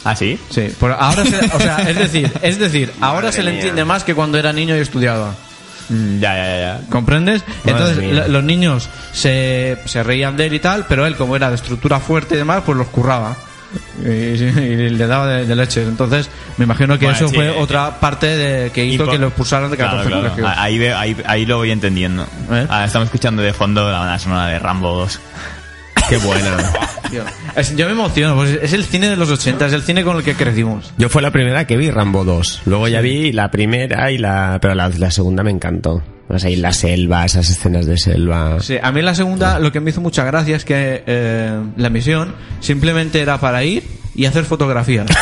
¿Ah, 0.04 0.16
sí? 0.16 0.38
Sí, 0.50 0.68
por 0.80 0.92
ahora 0.92 1.24
se- 1.24 1.50
o 1.54 1.60
sea, 1.60 1.78
es 1.88 1.96
decir, 1.98 2.32
es 2.40 2.58
decir, 2.58 2.92
ahora 3.00 3.30
se 3.32 3.42
le 3.42 3.50
mía. 3.50 3.60
entiende 3.60 3.84
más 3.84 4.02
que 4.04 4.14
cuando 4.14 4.38
era 4.38 4.52
niño 4.52 4.76
y 4.76 4.80
estudiaba. 4.80 5.34
Mm, 5.88 6.18
Ya, 6.20 6.34
ya, 6.34 6.58
ya. 6.58 6.80
¿Comprendes? 6.90 7.44
Entonces 7.64 7.98
mía. 7.98 8.12
lo- 8.22 8.28
los 8.28 8.44
niños 8.44 8.88
se, 9.12 9.78
se 9.84 10.02
reían 10.02 10.36
de 10.36 10.46
él 10.46 10.54
y 10.54 10.60
tal, 10.60 10.86
pero 10.88 11.04
él 11.06 11.16
como 11.16 11.36
era 11.36 11.48
de 11.50 11.56
estructura 11.56 12.00
fuerte 12.00 12.34
y 12.34 12.38
demás, 12.38 12.62
pues 12.64 12.78
los 12.78 12.86
curraba. 12.88 13.36
Y, 14.04 14.06
y 14.08 14.88
le 14.90 15.06
daba 15.06 15.26
de, 15.26 15.46
de 15.46 15.56
leche. 15.56 15.82
Entonces 15.82 16.28
me 16.56 16.64
imagino 16.64 16.98
que 16.98 17.06
Bueno, 17.06 17.16
eso 17.18 17.28
sí, 17.28 17.34
fue 17.34 17.46
eh, 17.48 17.54
otra 17.58 17.98
parte 18.00 18.26
de 18.26 18.70
que 18.70 18.84
hizo 18.84 19.04
por- 19.04 19.12
que 19.12 19.18
lo 19.18 19.28
expulsaran 19.28 19.70
de 19.70 19.76
14 19.76 20.08
Claro, 20.08 20.32
claro. 20.34 20.48
Ah, 20.48 20.62
Ahí, 20.62 20.82
ahí, 20.86 21.16
ahí 21.26 21.46
lo 21.46 21.56
voy 21.58 21.70
entendiendo. 21.70 22.24
¿Eh? 22.50 22.66
Ah, 22.68 22.84
estamos 22.84 23.06
escuchando 23.06 23.42
de 23.42 23.52
fondo 23.52 23.90
la 23.90 23.98
banda 24.00 24.18
sonora 24.18 24.46
de 24.48 24.58
Rambo 24.58 24.96
2. 24.98 25.20
Qué 26.08 26.16
buena. 26.18 26.56
Tío, 27.10 27.22
es- 27.56 27.76
yo 27.76 27.86
me 27.86 27.92
emociono, 27.92 28.34
pues 28.36 28.58
es 28.62 28.72
el 28.72 28.84
cine 28.84 29.08
de 29.08 29.16
los 29.16 29.30
80, 29.30 29.66
es 29.66 29.72
el 29.72 29.82
cine 29.82 30.02
con 30.04 30.16
el 30.16 30.22
que 30.24 30.34
crecimos. 30.34 30.92
Yo 30.98 31.08
fue 31.08 31.22
la 31.22 31.30
primera 31.30 31.66
que 31.66 31.76
vi, 31.76 31.90
Rambo 31.90 32.24
2. 32.24 32.62
Luego 32.66 32.88
ya 32.88 33.00
vi 33.00 33.32
la 33.32 33.50
primera 33.50 34.10
y 34.10 34.18
la... 34.18 34.58
Pero 34.60 34.74
la, 34.74 34.88
la 34.88 35.10
segunda 35.10 35.42
me 35.42 35.50
encantó. 35.50 36.02
O 36.28 36.38
sea, 36.40 36.50
y 36.50 36.56
la 36.56 36.72
selva, 36.72 37.24
esas 37.24 37.48
escenas 37.48 37.86
de 37.86 37.96
selva. 37.98 38.58
Sí, 38.60 38.76
a 38.82 38.90
mí 38.90 39.00
la 39.02 39.14
segunda 39.14 39.60
lo 39.60 39.70
que 39.70 39.78
me 39.78 39.90
hizo 39.90 40.00
mucha 40.00 40.24
gracia 40.24 40.56
es 40.56 40.64
que 40.64 41.04
eh, 41.06 41.60
la 41.76 41.88
misión 41.88 42.34
simplemente 42.58 43.20
era 43.20 43.38
para 43.38 43.62
ir 43.62 43.84
y 44.16 44.24
hacer 44.26 44.44
fotografías. 44.44 45.06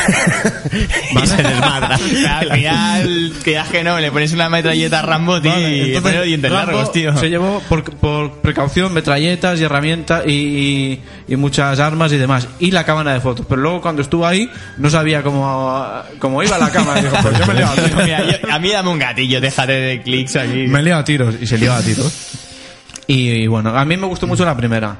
Y 1.23 1.27
se 1.27 1.37
desmadra. 1.37 1.95
Al 2.39 2.51
final, 2.53 3.33
que 3.45 3.59
ajeno, 3.59 3.99
le 4.01 4.11
pones 4.11 4.33
una 4.33 4.49
metralleta 4.49 5.01
a 5.01 5.03
Rambo, 5.03 5.41
tío, 5.41 5.51
Vale, 5.53 5.77
y 5.77 5.81
entonces, 5.95 6.15
los 6.17 6.25
dientes 6.25 6.51
Rambo 6.51 6.73
largos, 6.73 6.93
tío. 6.93 7.17
Se 7.17 7.29
llevó 7.31 7.61
por, 7.69 7.85
por 7.97 8.33
precaución 8.41 8.93
metralletas 8.93 9.61
y 9.61 9.65
herramientas 9.65 10.25
y, 10.27 10.31
y- 10.33 11.01
y 11.29 11.37
muchas 11.37 11.79
armas 11.81 12.13
y 12.13 12.17
demás. 12.17 12.49
Y 12.61 12.71
la 12.71 12.85
cámara 12.85 13.13
de 13.15 13.21
fotos. 13.21 13.47
Pero 13.49 13.61
luego 13.61 13.81
cuando 13.81 14.03
estuvo 14.03 14.27
ahí, 14.27 14.51
no 14.79 14.91
sabía 14.91 15.23
cómo, 15.23 15.85
cómo 16.19 16.43
iba 16.43 16.59
la 16.59 16.71
cámara. 16.71 17.01
Dijo, 17.01 17.17
pues 17.23 17.39
yo 17.39 17.47
me 17.47 17.55
lío 17.55 17.67
a 17.69 17.75
tiros. 17.75 18.05
Mira, 18.05 18.25
yo- 18.25 18.53
a 18.53 18.59
mí 18.59 18.71
dame 18.71 18.89
un 18.91 18.99
gatillo, 18.99 19.41
déjate 19.41 19.73
de 19.73 20.03
clics 20.03 20.37
aquí. 20.37 20.67
Me 20.67 20.83
lío 20.83 20.97
a 20.97 21.05
tiros. 21.05 21.35
Y 21.41 21.47
se 21.47 21.59
lió 21.59 21.73
a 21.73 21.81
tiros. 21.83 22.13
Y, 23.07 23.29
y 23.31 23.47
bueno, 23.47 23.77
a 23.77 23.85
mí 23.85 23.97
me 23.97 24.07
gustó 24.07 24.27
mucho 24.27 24.45
la 24.45 24.57
primera. 24.57 24.97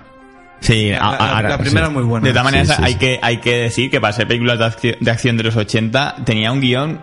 Sí, 0.61 0.91
La, 0.91 0.97
a- 0.99 1.11
la- 1.13 1.37
ahora- 1.37 1.49
la 1.51 1.59
primera 1.59 1.87
sí. 1.87 1.91
es 1.91 1.95
muy 1.95 2.05
buena. 2.05 2.27
De 2.27 2.33
todas 2.33 2.45
maneras, 2.45 2.69
Sí, 2.69 2.75
sí, 2.77 2.83
hay. 2.85 2.95
Que, 2.97 3.19
hay 3.23 3.37
que 3.39 3.57
decir 3.57 3.91
que 3.91 4.01
para 4.01 4.13
ser 4.13 4.27
películas 4.27 4.59
de 4.59 4.65
acción, 4.65 4.97
de 5.01 5.11
acción 5.11 5.37
de 5.37 5.43
los 5.45 5.57
80 5.57 6.17
tenía 6.25 6.51
un 6.53 6.61
guion 6.61 7.01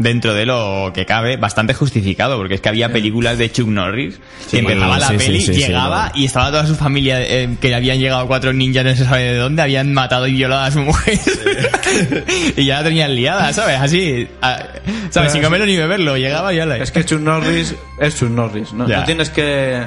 dentro 0.00 0.32
de 0.32 0.46
lo 0.46 0.92
que 0.94 1.04
cabe 1.06 1.36
bastante 1.38 1.74
justificado, 1.74 2.36
porque 2.36 2.54
es 2.54 2.60
que 2.60 2.68
había 2.68 2.92
películas 2.92 3.36
de 3.36 3.50
Chuck 3.50 3.66
Norris 3.66 4.14
que 4.48 4.50
Sí, 4.50 4.58
empezaba 4.58 4.96
la 4.96 5.08
sí, 5.08 5.16
peli, 5.16 5.40
sí, 5.40 5.52
llegaba 5.54 6.12
y 6.14 6.24
estaba 6.24 6.50
toda 6.52 6.66
su 6.66 6.76
familia, 6.76 7.20
eh, 7.20 7.56
que 7.60 7.74
habían 7.74 7.98
llegado 7.98 8.24
cuatro 8.28 8.52
ninjas 8.52 8.84
no 8.84 8.94
se 8.94 9.04
sabe 9.04 9.22
de 9.32 9.36
dónde, 9.38 9.60
habían 9.60 9.92
matado 9.92 10.28
y 10.28 10.34
violado 10.34 10.62
a 10.62 10.70
su 10.70 10.78
mujer 10.82 11.18
y 12.56 12.64
ya 12.64 12.78
la 12.78 12.84
tenían 12.84 13.14
liada, 13.14 13.52
¿sabes? 13.52 13.76
Así, 13.80 14.28
a- 14.40 14.62
¿sabes? 15.10 15.32
Sin 15.32 15.42
comerlo 15.42 15.66
ni 15.66 15.76
beberlo, 15.76 16.16
llegaba 16.16 16.52
y 16.52 16.58
ya 16.58 16.66
la... 16.66 16.76
Es 16.76 16.92
que 16.92 17.04
Chuck 17.04 17.20
Norris 17.20 17.74
es 18.00 18.16
Chuck 18.16 18.30
Norris. 18.30 18.72
No, 18.72 18.86
no 18.86 19.04
tienes 19.04 19.30
que, 19.30 19.82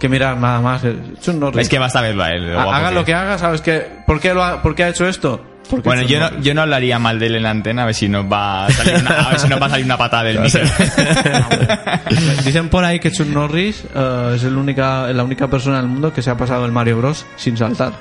que 0.00 0.08
mirar 0.08 0.36
nada 0.36 0.60
más. 0.60 0.82
Es 0.82 1.28
Norris. 1.32 1.62
Es 1.62 1.68
que 1.68 1.78
basta 1.78 2.00
verlo 2.00 2.24
a 2.24 2.30
él. 2.30 2.56
haga 2.58 2.88
que 2.88 2.94
lo 2.96 3.04
que 3.04 3.14
haga, 3.14 3.38
¿sabes 3.38 3.60
qué? 3.60 3.86
¿Por 4.06 4.18
qué, 4.18 4.34
lo 4.34 4.42
ha, 4.42 4.60
¿Por 4.62 4.74
qué 4.74 4.82
ha 4.84 4.88
hecho 4.88 5.06
esto? 5.06 5.46
Porque 5.70 5.88
Bueno, 5.88 6.02
yo 6.02 6.18
no, 6.18 6.40
yo 6.40 6.52
no 6.52 6.62
hablaría 6.62 6.98
mal 6.98 7.20
de 7.20 7.26
él 7.26 7.36
en 7.36 7.44
la 7.44 7.50
antena, 7.50 7.82
a 7.84 7.86
ver 7.86 7.94
si 7.94 8.08
nos 8.08 8.24
va 8.24 8.66
a 8.66 8.70
salir 8.72 8.96
una, 8.96 9.10
a 9.20 9.30
ver 9.30 9.38
si 9.38 9.46
nos 9.48 9.62
va 9.62 9.66
a 9.66 9.70
salir 9.70 9.84
una 9.84 9.96
patada 9.96 10.24
del 10.24 10.40
micro. 10.42 10.62
Dicen 12.44 12.68
por 12.70 12.84
ahí 12.84 12.98
que 12.98 13.12
Chuck 13.12 13.28
Norris 13.28 13.84
eh, 13.94 14.32
es 14.34 14.42
el 14.42 14.56
única, 14.56 15.06
la 15.12 15.22
única 15.22 15.46
persona 15.48 15.76
del 15.76 15.86
mundo 15.86 16.12
que 16.12 16.22
se 16.22 16.30
ha 16.30 16.36
pasado 16.36 16.64
el 16.66 16.72
Mario 16.72 16.98
Bros 16.98 17.24
sin 17.36 17.56
saltar. 17.56 17.92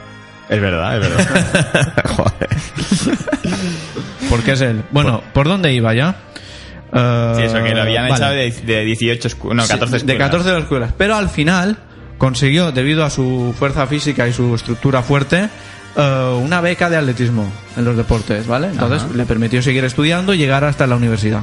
es 0.50 0.60
verdad, 0.60 0.96
es 0.98 1.10
verdad. 1.10 2.04
Joder. 2.16 2.50
Porque 4.30 4.52
es 4.54 4.62
él. 4.62 4.84
Bueno, 4.92 5.22
¿por 5.34 5.48
dónde 5.48 5.72
iba 5.74 5.94
ya? 5.94 6.16
Eh, 6.92 7.34
Sí, 7.38 7.44
eso, 7.44 7.64
que 7.64 7.76
lo 7.76 7.82
habían 7.84 8.10
vale. 8.10 8.16
echado 8.16 8.34
de, 8.34 8.52
de 8.52 8.86
18, 8.86 9.30
escu- 9.30 9.54
no, 9.54 9.68
14 9.68 10.00
Sí, 10.00 10.06
de 10.08 10.14
escuelas. 10.14 10.30
14 10.32 10.50
de 10.52 10.60
escuelas. 10.60 10.94
Pero 10.98 11.16
al 11.16 11.30
final 11.30 11.78
consiguió, 12.20 12.72
debido 12.72 13.04
a 13.04 13.10
su 13.10 13.56
fuerza 13.58 13.88
física 13.88 14.28
y 14.28 14.34
su 14.34 14.54
estructura 14.54 15.02
fuerte, 15.02 15.50
eh, 15.98 16.40
una 16.44 16.62
beca 16.62 16.88
de 16.92 16.98
atletismo 16.98 17.52
en 17.76 17.86
los 17.86 17.98
deportes, 17.98 18.46
¿vale? 18.46 18.68
Entonces 18.68 19.02
le 19.16 19.26
permitió 19.26 19.64
seguir 19.64 19.84
estudiando 19.86 20.36
y 20.36 20.38
llegar 20.38 20.64
hasta 20.64 20.86
la 20.86 20.96
universidad. 20.96 21.42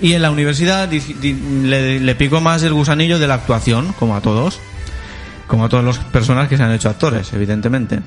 Y 0.00 0.14
en 0.14 0.22
la 0.22 0.30
universidad 0.30 0.88
di- 0.88 0.98
di- 1.00 1.34
le, 1.64 2.00
le 2.00 2.14
picó 2.14 2.40
más 2.40 2.62
el 2.62 2.72
gusanillo 2.72 3.18
de 3.18 3.26
la 3.28 3.34
actuación, 3.34 3.92
como 3.98 4.16
a 4.16 4.20
todos. 4.22 4.58
Como 5.46 5.66
a 5.66 5.68
todas 5.68 5.84
las 5.84 5.98
personas 5.98 6.48
que 6.48 6.56
se 6.56 6.62
han 6.62 6.72
hecho 6.72 6.88
actores, 6.88 7.30
evidentemente. 7.34 8.00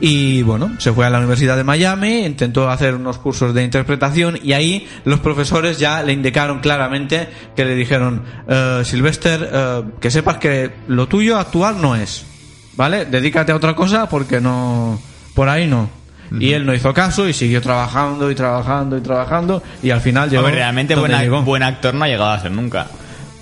Y 0.00 0.42
bueno, 0.42 0.72
se 0.78 0.92
fue 0.92 1.06
a 1.06 1.10
la 1.10 1.18
Universidad 1.18 1.56
de 1.56 1.64
Miami, 1.64 2.24
intentó 2.26 2.68
hacer 2.68 2.94
unos 2.94 3.18
cursos 3.18 3.54
de 3.54 3.62
interpretación 3.62 4.38
y 4.42 4.52
ahí 4.52 4.88
los 5.04 5.20
profesores 5.20 5.78
ya 5.78 6.02
le 6.02 6.12
indicaron 6.12 6.60
claramente 6.60 7.28
que 7.54 7.64
le 7.64 7.74
dijeron, 7.74 8.22
eh, 8.48 8.82
Sylvester, 8.84 9.48
eh, 9.52 9.82
que 10.00 10.10
sepas 10.10 10.38
que 10.38 10.72
lo 10.88 11.06
tuyo 11.06 11.38
actuar 11.38 11.76
no 11.76 11.94
es, 11.94 12.26
¿vale? 12.76 13.04
Dedícate 13.04 13.52
a 13.52 13.56
otra 13.56 13.74
cosa 13.74 14.08
porque 14.08 14.40
no, 14.40 15.00
por 15.34 15.48
ahí 15.48 15.66
no. 15.66 15.88
Y 16.40 16.52
él 16.52 16.66
no 16.66 16.74
hizo 16.74 16.92
caso 16.92 17.28
y 17.28 17.32
siguió 17.32 17.60
trabajando 17.60 18.30
y 18.30 18.34
trabajando 18.34 18.96
y 18.96 19.00
trabajando 19.00 19.62
y 19.82 19.90
al 19.90 20.00
final 20.00 20.28
llegó. 20.28 20.42
Hombre, 20.42 20.56
realmente 20.56 20.96
buen, 20.96 21.12
llegó. 21.12 21.42
buen 21.42 21.62
actor 21.62 21.94
no 21.94 22.04
ha 22.04 22.08
llegado 22.08 22.30
a 22.30 22.40
ser 22.40 22.50
nunca. 22.50 22.88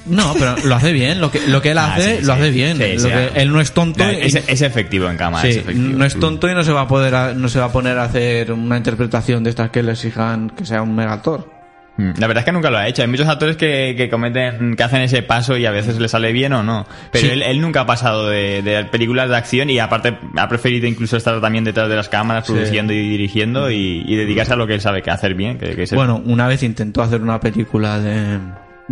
No, 0.07 0.35
pero 0.39 0.57
lo 0.65 0.75
hace 0.75 0.93
bien. 0.93 1.21
Lo 1.21 1.31
que, 1.31 1.41
lo 1.49 1.63
que 1.63 1.71
él 1.73 1.79
Ah, 1.79 1.95
hace, 1.95 2.19
sí, 2.21 2.25
lo 2.25 2.33
hace 2.33 2.51
bien. 2.51 2.77
Sí, 2.77 2.93
Lo 2.95 3.01
sí, 3.01 3.09
que- 3.09 3.15
ah. 3.15 3.29
él 3.35 3.53
no 3.53 3.61
es 3.61 3.73
tonto. 3.73 4.05
y- 4.11 4.17
Es, 4.23 4.35
es 4.35 4.63
efectivo 4.63 5.09
en 5.09 5.17
cámara, 5.17 5.47
es 5.49 5.55
Sí, 5.55 5.61
efectivo. 5.61 5.99
no 5.99 6.05
es 6.05 6.19
tonto 6.19 6.51
y 6.51 6.55
no 6.55 6.63
se 6.65 6.73
va 6.73 6.83
a 6.83 6.89
poder 6.89 7.15
a- 7.15 7.35
no 7.35 7.49
se 7.49 7.59
va 7.61 7.67
a 7.67 7.73
poner 7.73 7.99
a 7.99 8.05
hacer 8.05 8.53
una 8.53 8.77
interpretación 8.77 9.45
de 9.45 9.51
estas 9.51 9.71
que 9.71 9.83
le 9.83 9.93
exijan 9.93 10.51
que 10.51 10.65
sea 10.67 10.83
un 10.83 10.95
mega 10.95 11.13
actor. 11.13 11.51
Mm, 11.99 12.13
La 12.19 12.27
verdad 12.27 12.41
es 12.41 12.45
que 12.47 12.53
nunca 12.53 12.71
lo 12.71 12.79
ha 12.79 12.89
hecho. 12.89 13.03
Hay 13.03 13.09
muchos 13.09 13.29
actores 13.29 13.57
que, 13.59 13.93
que 13.99 14.09
cometen, 14.09 14.77
que 14.77 14.83
hacen 14.83 15.03
ese 15.03 15.23
paso 15.23 15.59
y 15.59 15.67
a 15.67 15.71
veces 15.71 15.99
le 15.99 16.09
sale 16.09 16.33
bien 16.33 16.55
o 16.55 16.63
no. 16.63 16.87
Pero 17.11 17.27
Sí. 17.27 17.31
él, 17.33 17.43
él 17.43 17.61
nunca 17.61 17.83
ha 17.83 17.87
pasado 17.87 18.31
de, 18.31 18.63
de 18.63 18.83
películas 18.87 19.29
de 19.29 19.37
acción 19.37 19.69
y 19.69 19.79
aparte 19.79 20.17
ha 20.39 20.49
preferido 20.49 20.87
incluso 20.87 21.19
estar 21.19 21.39
también 21.43 21.65
detrás 21.65 21.91
de 21.91 21.97
las 21.97 22.09
cámaras, 22.09 22.47
Sí. 22.47 22.55
produciendo 22.55 22.95
y 22.95 23.09
dirigiendo 23.11 23.71
y, 23.71 24.05
y 24.07 24.17
dedicarse 24.17 24.55
a 24.55 24.57
lo 24.57 24.67
que 24.67 24.73
él 24.73 24.81
sabe 24.81 25.03
que 25.03 25.11
hacer 25.11 25.35
bien. 25.35 25.59
Que, 25.59 25.77
que 25.77 25.83
es 25.83 25.93
el- 25.93 25.97
Bueno, 25.97 26.23
una 26.25 26.49
vez 26.49 26.63
intentó 26.63 27.03
hacer 27.03 27.21
una 27.21 27.39
película 27.41 28.01
de, 28.01 28.39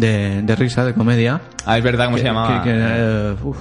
de, 0.00 0.42
de 0.42 0.57
risa, 0.57 0.85
de 0.85 0.95
comedia. 0.95 1.40
Ah, 1.66 1.78
es 1.78 1.85
verdad, 1.85 2.07
¿cómo 2.07 2.19
se 2.19 2.25
llamaba? 2.25 2.62
que- 2.62 2.71
que, 2.71 2.76
eh, 2.78 3.35
uf. 3.42 3.57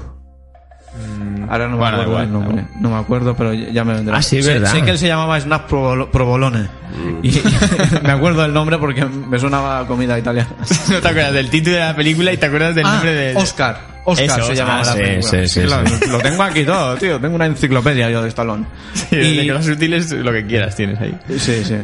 Ahora 1.50 1.66
no 1.66 1.72
me 1.74 1.78
Bueno, 1.78 1.98
acuerdo 2.02 2.04
igual, 2.12 2.24
el 2.26 2.32
nombre. 2.34 2.66
No 2.80 2.90
me 2.90 2.96
acuerdo, 2.98 3.36
pero 3.36 3.54
ya 3.54 3.84
me 3.84 3.94
vendrá. 3.94 4.18
Ah, 4.18 4.22
sí, 4.22 4.42
sé, 4.42 4.54
verdad. 4.54 4.72
sé 4.72 4.82
que 4.82 4.92
él 4.92 4.98
se 4.98 5.08
llamaba 5.08 5.40
Snap 5.40 5.70
Provolo- 5.70 6.10
Provolone. 6.10 6.62
Mm. 6.62 7.20
Y 7.26 7.42
me 8.04 8.12
acuerdo 8.12 8.42
del 8.42 8.54
nombre 8.54 8.78
porque 8.80 9.06
me 9.06 9.40
sonaba 9.40 9.86
comida 9.88 10.18
italiana. 10.18 10.50
no 10.92 11.00
te 11.00 11.08
acuerdas 11.08 11.34
del 11.34 11.50
título 11.50 11.76
de 11.76 11.82
la 11.84 11.96
película 11.96 12.34
y 12.34 12.38
te 12.38 12.46
acuerdas 12.48 12.76
del 12.76 12.86
Ah, 12.86 12.94
nombre 12.94 13.14
de... 13.14 13.36
Oscar. 13.36 13.78
Oscar 14.06 14.26
Eso, 14.26 14.36
se 14.36 14.42
Oscar, 14.42 14.56
llamaba 14.58 14.80
la 14.84 14.92
sí, 14.94 14.98
película. 15.00 15.30
sí, 15.30 15.48
sí, 15.48 15.62
claro, 15.62 15.88
sí. 15.88 16.10
Lo 16.10 16.18
tengo 16.20 16.44
aquí 16.44 16.64
todo, 16.64 16.96
tío. 16.96 17.20
Tengo 17.20 17.36
una 17.36 17.46
enciclopedia 17.46 18.10
yo 18.10 18.22
de 18.24 18.30
Stallone. 18.30 18.66
Sí, 18.94 19.16
de 19.38 19.46
que 19.46 19.54
los 19.54 19.68
útiles 19.68 20.12
lo 20.12 20.32
que 20.32 20.46
quieras 20.46 20.76
tienes 20.76 21.00
ahí. 21.00 21.16
Sí, 21.38 21.64
sí. 21.64 21.76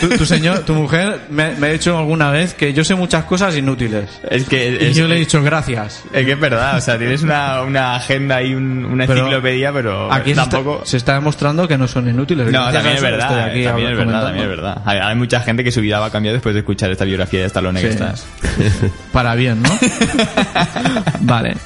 Tu, 0.00 0.08
tu 0.18 0.26
señor, 0.26 0.60
tu 0.60 0.74
mujer 0.74 1.20
me, 1.30 1.54
me 1.56 1.68
ha 1.68 1.70
dicho 1.72 1.96
alguna 1.98 2.30
vez 2.30 2.54
que 2.54 2.72
yo 2.72 2.84
sé 2.84 2.94
muchas 2.94 3.24
cosas 3.24 3.56
inútiles. 3.56 4.08
Es 4.30 4.44
que 4.48 4.88
Y 4.90 4.94
yo 4.94 5.06
le 5.08 5.16
he 5.16 5.18
dicho 5.18 5.42
gracias. 5.42 6.02
es 6.12 6.24
que 6.24 6.32
es 6.32 6.40
verdad, 6.40 6.76
o 6.76 6.80
sea, 6.80 6.98
tienes 6.98 7.22
una, 7.22 7.62
una 7.62 7.96
agenda 7.96 8.42
y 8.42 8.54
un- 8.54 8.84
una 8.84 9.06
Pero 9.06 9.20
enciclopedia, 9.20 9.72
pero 9.72 10.12
Aquí 10.12 10.34
se 10.34 10.40
está- 10.40 10.48
tampoco... 10.48 10.84
se, 10.86 10.96
está, 10.96 11.14
demostrando 11.14 11.66
que 11.68 11.76
no 11.78 11.88
son 11.88 12.08
inútiles. 12.08 12.50
No, 12.52 12.70
también 12.72 12.96
es 12.96 13.02
verdad, 13.02 13.40
aquí 13.44 13.64
también 13.64 13.90
es 13.92 13.96
verdad, 13.98 14.20
comentando. 14.22 14.26
también 14.26 14.44
es 14.44 14.50
verdad. 14.50 14.82
Hay, 14.84 14.98
hay 14.98 15.14
mucha 15.16 15.40
gente 15.40 15.64
que 15.64 15.72
su 15.72 15.80
vida 15.80 15.98
va 16.00 16.06
a 16.06 16.10
cambiar 16.10 16.34
después 16.34 16.54
de 16.54 16.60
escuchar 16.60 16.90
esta 16.90 17.04
biografía 17.04 17.40
de 17.40 17.46
Stallone 17.46 17.80
que 17.80 17.86
Sí. 17.88 17.92
estás. 17.94 18.26
Para 19.12 19.34
bien, 19.34 19.62
¿no? 19.62 19.70
vale. 21.20 21.56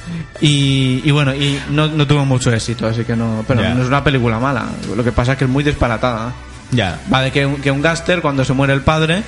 Y, 0.41 1.01
y 1.03 1.11
bueno, 1.11 1.33
y 1.35 1.59
no, 1.69 1.87
no 1.87 2.07
tuvo 2.07 2.25
mucho 2.25 2.51
éxito, 2.53 2.87
así 2.87 3.03
que 3.03 3.15
no. 3.15 3.43
Pero 3.47 3.61
no 3.61 3.81
es 3.81 3.87
una 3.87 4.03
película 4.03 4.39
mala. 4.39 4.65
Lo 4.95 5.03
que 5.03 5.11
pasa 5.11 5.33
es 5.33 5.37
que 5.37 5.45
es 5.45 5.49
muy 5.49 5.63
disparatada. 5.63 6.31
Ya. 6.71 6.99
Va 7.11 7.21
de 7.21 7.31
que, 7.31 7.45
un- 7.45 7.61
que 7.61 7.71
un 7.71 7.81
gángster, 7.81 8.21
cuando 8.21 8.43
se 8.45 8.53
muere 8.53 8.73
el 8.73 8.81
padre, 8.81 9.23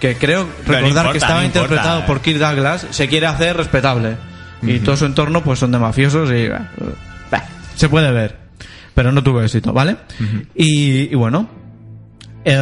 que 0.00 0.16
creo 0.16 0.44
no 0.44 0.50
recordar 0.66 0.88
importa, 0.88 1.12
que 1.12 1.18
estaba 1.18 1.40
no 1.40 1.46
importa, 1.46 1.60
interpretado 1.64 2.06
por 2.06 2.20
Kirk 2.20 2.38
Douglas, 2.38 2.86
se 2.90 3.08
quiere 3.08 3.26
hacer 3.26 3.56
respetable. 3.56 4.16
Y 4.62 4.78
todo 4.78 4.96
su 4.96 5.06
entorno, 5.06 5.42
pues 5.42 5.58
son 5.58 5.72
de 5.72 5.78
mafiosos 5.78 6.30
y. 6.30 6.48
bah, 6.48 6.68
bah, 7.30 7.44
se 7.74 7.88
puede 7.88 8.10
ver. 8.12 8.36
Pero 8.94 9.10
no 9.10 9.22
tuvo 9.22 9.42
éxito, 9.42 9.72
¿vale? 9.72 9.96
y, 10.54 11.10
y 11.10 11.14
bueno. 11.14 11.48
eh, 12.44 12.54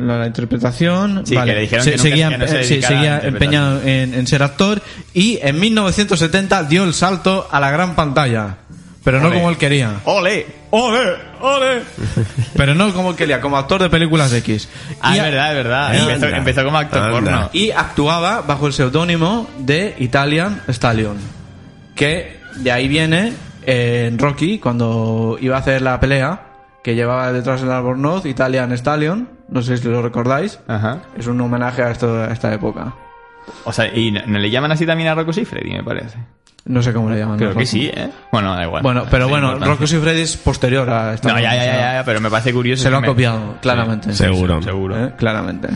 la, 0.00 0.18
la 0.18 0.26
interpretación. 0.26 1.22
Sí, 1.26 1.34
vale. 1.34 1.52
que 1.52 1.54
le 1.56 1.60
dijeron 1.62 1.84
que 1.84 1.90
nunca- 1.92 2.02
seguía, 2.02 2.28
que 2.28 2.38
no 2.38 2.48
se 2.48 2.60
eh, 2.60 2.64
sí, 2.64 2.70
dedicara 2.74 2.94
a 2.94 2.98
seguía 2.98 3.28
empeñado 3.28 3.80
en, 3.82 4.14
en 4.14 4.26
ser 4.26 4.42
actor. 4.42 4.82
Y 5.14 5.38
en 5.42 5.58
1970 5.60 6.64
dio 6.64 6.84
el 6.84 6.94
salto 6.94 7.48
a 7.50 7.60
la 7.60 7.70
gran 7.70 7.94
pantalla. 7.94 8.56
Pero 9.04 9.20
no 9.20 9.32
como 9.32 9.50
él 9.50 9.56
quería. 9.56 10.00
¡Ole! 10.04 10.46
¡Ole! 10.70 11.14
¡Ole! 11.40 11.82
Pero 12.56 12.74
no 12.74 12.92
como 12.92 13.10
él 13.10 13.16
quería, 13.16 13.40
como 13.40 13.56
actor 13.56 13.82
de 13.82 13.90
películas 13.90 14.32
X. 14.32 14.68
Ah, 15.00 15.16
Y 15.16 15.18
es 15.18 15.24
verdad, 15.24 15.50
es 15.50 15.56
verdad. 15.64 15.94
Empezó, 15.94 16.26
empezó 16.36 16.64
como 16.64 16.78
actor 16.78 17.02
Anda. 17.02 17.12
porno. 17.12 17.50
Y 17.52 17.70
actuaba 17.72 18.42
bajo 18.42 18.66
el 18.68 18.72
seudónimo 18.72 19.48
de 19.58 19.96
Italian 19.98 20.62
Stallion. 20.68 21.16
Que 21.96 22.38
de 22.56 22.70
ahí 22.70 22.86
viene 22.88 23.32
eh, 23.66 24.06
en 24.08 24.18
Rocky, 24.18 24.58
cuando 24.58 25.36
iba 25.40 25.56
a 25.56 25.60
hacer 25.60 25.82
la 25.82 25.98
pelea, 25.98 26.42
que 26.84 26.94
llevaba 26.94 27.32
detrás 27.32 27.62
el 27.62 27.70
albornoz 27.70 28.24
Italian 28.26 28.72
Stallion. 28.76 29.28
No 29.48 29.62
sé 29.62 29.76
si 29.78 29.88
lo 29.88 30.00
recordáis. 30.00 30.60
Ajá. 30.68 31.00
Es 31.18 31.26
un 31.26 31.40
homenaje 31.40 31.82
a, 31.82 31.90
esto, 31.90 32.22
a 32.22 32.32
esta 32.32 32.54
época. 32.54 32.94
O 33.64 33.72
sea, 33.72 33.92
¿y 33.94 34.12
no, 34.12 34.20
no 34.26 34.38
le 34.38 34.50
llaman 34.50 34.72
así 34.72 34.86
también 34.86 35.08
a 35.08 35.14
Rocco 35.14 35.32
Siffredi, 35.32 35.72
me 35.72 35.82
parece? 35.82 36.16
No 36.64 36.80
sé 36.82 36.92
cómo 36.92 37.10
le 37.10 37.18
llaman. 37.18 37.38
Creo 37.38 37.50
que 37.50 37.54
Rocco. 37.54 37.66
sí, 37.66 37.90
¿eh? 37.92 38.08
Bueno, 38.30 38.54
da 38.54 38.62
igual. 38.64 38.82
Bueno, 38.82 39.04
pero 39.10 39.24
Sí, 39.26 39.30
bueno. 39.30 39.58
Rocco 39.58 39.86
Siffredi 39.86 40.20
es 40.22 40.36
posterior 40.36 40.88
a 40.90 41.14
esta 41.14 41.28
No, 41.32 41.40
ya, 41.40 41.54
ya, 41.56 41.64
ya, 41.64 41.92
ya, 41.94 42.02
pero 42.04 42.20
me 42.20 42.30
parece 42.30 42.52
curioso. 42.52 42.84
Se 42.84 42.90
lo 42.90 42.96
que 42.96 42.98
ha 42.98 43.00
me- 43.00 43.06
copiado, 43.08 43.56
claramente. 43.60 44.12
Seguro. 44.12 44.62
Seguro. 44.62 45.04
¿eh? 45.06 45.12
claramente. 45.18 45.68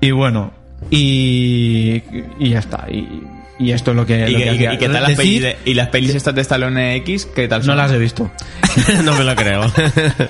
Y 0.00 0.10
bueno, 0.10 0.52
y, 0.90 2.02
y 2.38 2.48
ya 2.50 2.60
está. 2.60 2.86
Y, 2.90 3.22
y 3.58 3.70
esto 3.72 3.92
es 3.92 3.96
lo 3.96 4.04
que. 4.06 4.28
¿Y, 4.28 4.32
lo 4.32 4.38
que 4.38 4.44
y 4.44 4.44
qué- 4.44 4.50
hacía. 4.50 4.74
y 4.74 4.78
qué 4.78 4.88
tal 4.88 5.02
las 5.02 5.12
pelis 5.14 5.42
de- 5.42 5.56
y 5.64 5.74
las 5.74 5.88
pelis 5.88 6.14
estas 6.14 6.34
de 6.34 6.40
Stallone 6.40 6.96
X? 6.96 7.26
¿Qué 7.34 7.46
tal 7.48 7.60
No 7.60 7.66
son? 7.66 7.76
las 7.76 7.92
he 7.92 7.98
visto. 7.98 8.30
no 9.04 9.14
me 9.16 9.24
lo 9.24 9.34
creo. 9.36 9.62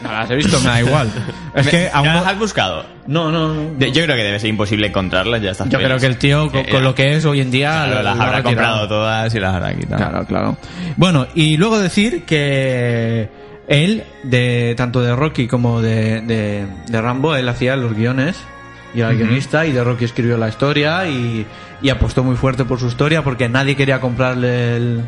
No 0.03 0.13
las 0.13 0.31
he 0.31 0.35
visto, 0.37 0.59
me 0.61 0.67
da 0.67 0.81
igual. 0.81 1.11
Es 1.55 1.67
que 1.69 1.89
aún 1.93 2.05
¿Ya 2.07 2.13
no- 2.15 2.21
las 2.21 2.33
has 2.33 2.39
buscado? 2.39 2.87
No, 3.07 3.31
no, 3.31 3.55
no. 3.55 3.75
De- 3.79 3.93
Yo 3.93 4.05
creo 4.05 4.17
que 4.17 4.25
debe 4.25 4.39
ser 4.41 4.51
imposible 4.51 4.87
encontrarlas 4.89 5.41
ya 5.43 5.51
estas 5.53 5.69
Yo 5.69 5.79
creo 5.79 5.99
que 5.99 6.07
el 6.07 6.17
tío, 6.19 6.51
con, 6.51 6.61
Eh, 6.61 6.69
con 6.71 6.83
lo 6.85 6.95
que 6.95 7.15
es 7.17 7.25
hoy 7.25 7.41
en 7.41 7.51
día, 7.51 7.71
claro, 7.71 7.95
lo- 7.97 8.03
las 8.03 8.17
lo 8.17 8.23
habrá 8.23 8.37
retirado. 8.39 8.45
comprado 8.75 8.89
todas 8.89 9.35
y 9.35 9.41
las 9.41 9.55
habrá 9.55 9.75
quitado. 9.75 9.97
Claro, 10.11 10.27
claro. 10.27 10.57
Bueno, 10.97 11.27
y 11.35 11.57
luego 11.57 11.79
decir 11.79 12.25
que 12.25 13.29
él, 13.69 14.05
de 14.25 14.75
tanto 14.77 15.01
de 15.01 15.15
Rocky 15.17 15.47
como 15.47 15.81
de, 15.81 16.21
de, 16.21 16.67
de 16.89 17.01
Rambo, 17.01 17.35
él 17.37 17.49
hacía 17.49 17.77
los 17.77 17.95
guiones 17.95 18.37
y 18.95 19.01
era 19.01 19.13
guionista 19.13 19.67
y 19.67 19.73
de 19.73 19.83
Rocky 19.83 20.05
escribió 20.05 20.37
la 20.37 20.49
historia 20.49 21.09
y, 21.09 21.47
y 21.83 21.89
apostó 21.91 22.23
muy 22.25 22.37
fuerte 22.37 22.65
por 22.65 22.79
su 22.79 22.87
historia 22.89 23.23
porque 23.23 23.49
nadie 23.49 23.75
quería 23.77 24.01
comprarle 24.01 24.77
el, 24.77 25.01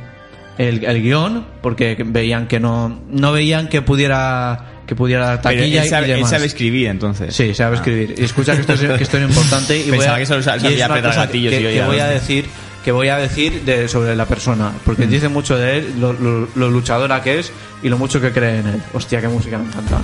el, 0.59 0.85
el 0.85 1.03
guion 1.03 1.47
porque 1.63 1.97
veían 2.07 2.47
que 2.49 2.59
no, 2.61 3.01
no 3.11 3.33
veían 3.33 3.69
que 3.69 3.83
pudiera 3.83 4.73
que 4.87 4.95
pudiera 4.95 5.27
dar 5.27 5.43
taquilla 5.43 5.83
él, 5.83 5.89
sabe, 5.89 6.07
y 6.07 6.11
él 6.13 6.17
demás. 6.19 6.31
sabe 6.31 6.47
escribir, 6.47 6.87
entonces. 6.87 7.35
Sí, 7.35 7.55
sabe 7.55 7.75
escribir. 7.75 8.15
Y 8.17 8.23
escucha 8.23 8.55
que 8.55 8.61
esto 8.61 8.75
es, 8.75 8.81
que 8.81 9.03
esto 9.03 9.17
es 9.19 9.23
importante. 9.29 9.77
Y 9.77 9.89
voy 9.89 9.99
Pensaba 9.99 10.15
a, 10.17 10.19
que 10.21 10.27
solo 10.27 10.43
sa- 10.45 10.57
y 10.57 10.61
sabía 10.61 10.85
es 10.85 10.91
una 10.91 11.03
cosa 11.03 11.29
que, 11.29 11.39
y 11.39 11.49
que 11.49 11.83
a 11.83 11.87
voy 11.89 11.99
a 11.99 12.07
decir 12.07 12.45
que 12.87 12.93
voy 12.93 13.09
a 13.09 13.17
decir 13.17 13.63
de, 13.65 13.89
sobre 13.89 14.15
la 14.15 14.27
persona, 14.27 14.71
porque 14.85 15.09
dice 15.09 15.29
mucho 15.29 15.59
de 15.59 15.79
él, 15.79 15.95
lo, 16.01 16.13
lo- 16.13 16.47
lo 16.55 16.71
luchadora 16.71 17.21
que 17.21 17.41
es 17.41 17.53
y 17.83 17.89
lo 17.89 17.99
mucho 17.99 18.21
que 18.21 18.31
cree 18.31 18.61
en 18.61 18.67
él. 18.69 18.83
Hostia, 18.95 19.21
qué 19.21 19.27
música 19.27 19.59
me 19.59 19.65
encanta. 19.67 19.99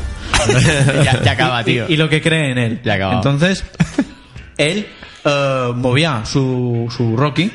ya, 1.05 1.23
ya 1.23 1.31
acaba, 1.33 1.63
tío. 1.63 1.87
Y, 1.89 1.93
y 1.95 1.97
lo 1.97 2.09
que 2.09 2.21
cree 2.21 2.51
en 2.51 2.59
él. 2.59 2.81
Ya 2.85 2.95
acaba. 2.95 3.15
Entonces, 3.15 3.65
él 4.57 4.87
eh, 5.25 5.73
movía 5.77 6.23
su, 6.25 6.93
su 6.95 7.17
Rocky, 7.17 7.53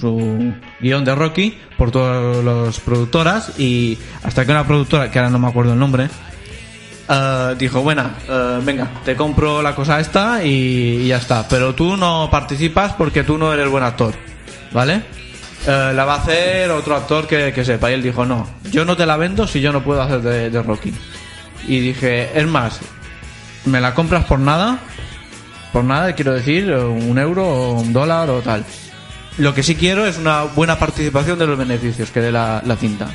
su 0.00 0.52
guion 0.80 1.04
de 1.04 1.14
Rocky, 1.16 1.58
por 1.76 1.90
todas 1.90 2.44
las 2.44 2.78
productoras 2.78 3.58
y 3.58 3.98
hasta 4.22 4.44
que 4.46 4.52
una 4.52 4.64
productora, 4.64 5.10
que 5.10 5.18
ahora 5.18 5.30
no 5.30 5.40
me 5.40 5.48
acuerdo 5.48 5.72
el 5.72 5.78
nombre, 5.80 6.08
eh, 7.08 7.54
dijo, 7.58 7.80
bueno, 7.82 8.08
eh, 8.28 8.60
venga, 8.62 8.88
te 9.04 9.16
compro 9.16 9.60
la 9.60 9.74
cosa 9.74 9.98
esta 9.98 10.44
y, 10.44 11.00
y 11.02 11.06
ya 11.08 11.16
está. 11.16 11.48
Pero 11.48 11.74
tú 11.74 11.96
no 11.96 12.28
participas 12.30 12.92
porque 12.92 13.24
tú 13.24 13.36
no 13.38 13.52
eres 13.52 13.68
buen 13.68 13.82
actor, 13.82 14.14
¿vale? 14.72 15.02
Eh, 15.66 15.92
la 15.94 16.04
va 16.04 16.14
a 16.14 16.18
hacer 16.18 16.70
otro 16.70 16.96
actor 16.96 17.26
que, 17.26 17.52
que 17.52 17.64
sepa. 17.64 17.90
Y 17.90 17.94
él 17.94 18.02
dijo, 18.02 18.24
no, 18.24 18.48
yo 18.70 18.84
no 18.84 18.96
te 18.96 19.06
la 19.06 19.16
vendo 19.16 19.46
si 19.46 19.60
yo 19.60 19.72
no 19.72 19.82
puedo 19.82 20.00
hacer 20.02 20.20
de, 20.20 20.50
de 20.50 20.62
Rocky. 20.62 20.92
Y 21.66 21.80
dije, 21.80 22.30
es 22.38 22.46
más, 22.46 22.80
me 23.64 23.80
la 23.80 23.94
compras 23.94 24.24
por 24.24 24.38
nada, 24.38 24.78
por 25.72 25.84
nada, 25.84 26.14
quiero 26.14 26.32
decir, 26.34 26.72
un 26.72 27.18
euro 27.18 27.46
o 27.46 27.72
un 27.80 27.92
dólar 27.92 28.30
o 28.30 28.40
tal. 28.40 28.64
Lo 29.36 29.54
que 29.54 29.62
sí 29.62 29.76
quiero 29.76 30.06
es 30.06 30.18
una 30.18 30.44
buena 30.44 30.78
participación 30.78 31.38
de 31.38 31.46
los 31.46 31.58
beneficios 31.58 32.10
que 32.10 32.20
dé 32.20 32.32
la, 32.32 32.62
la 32.64 32.76
cinta. 32.76 33.08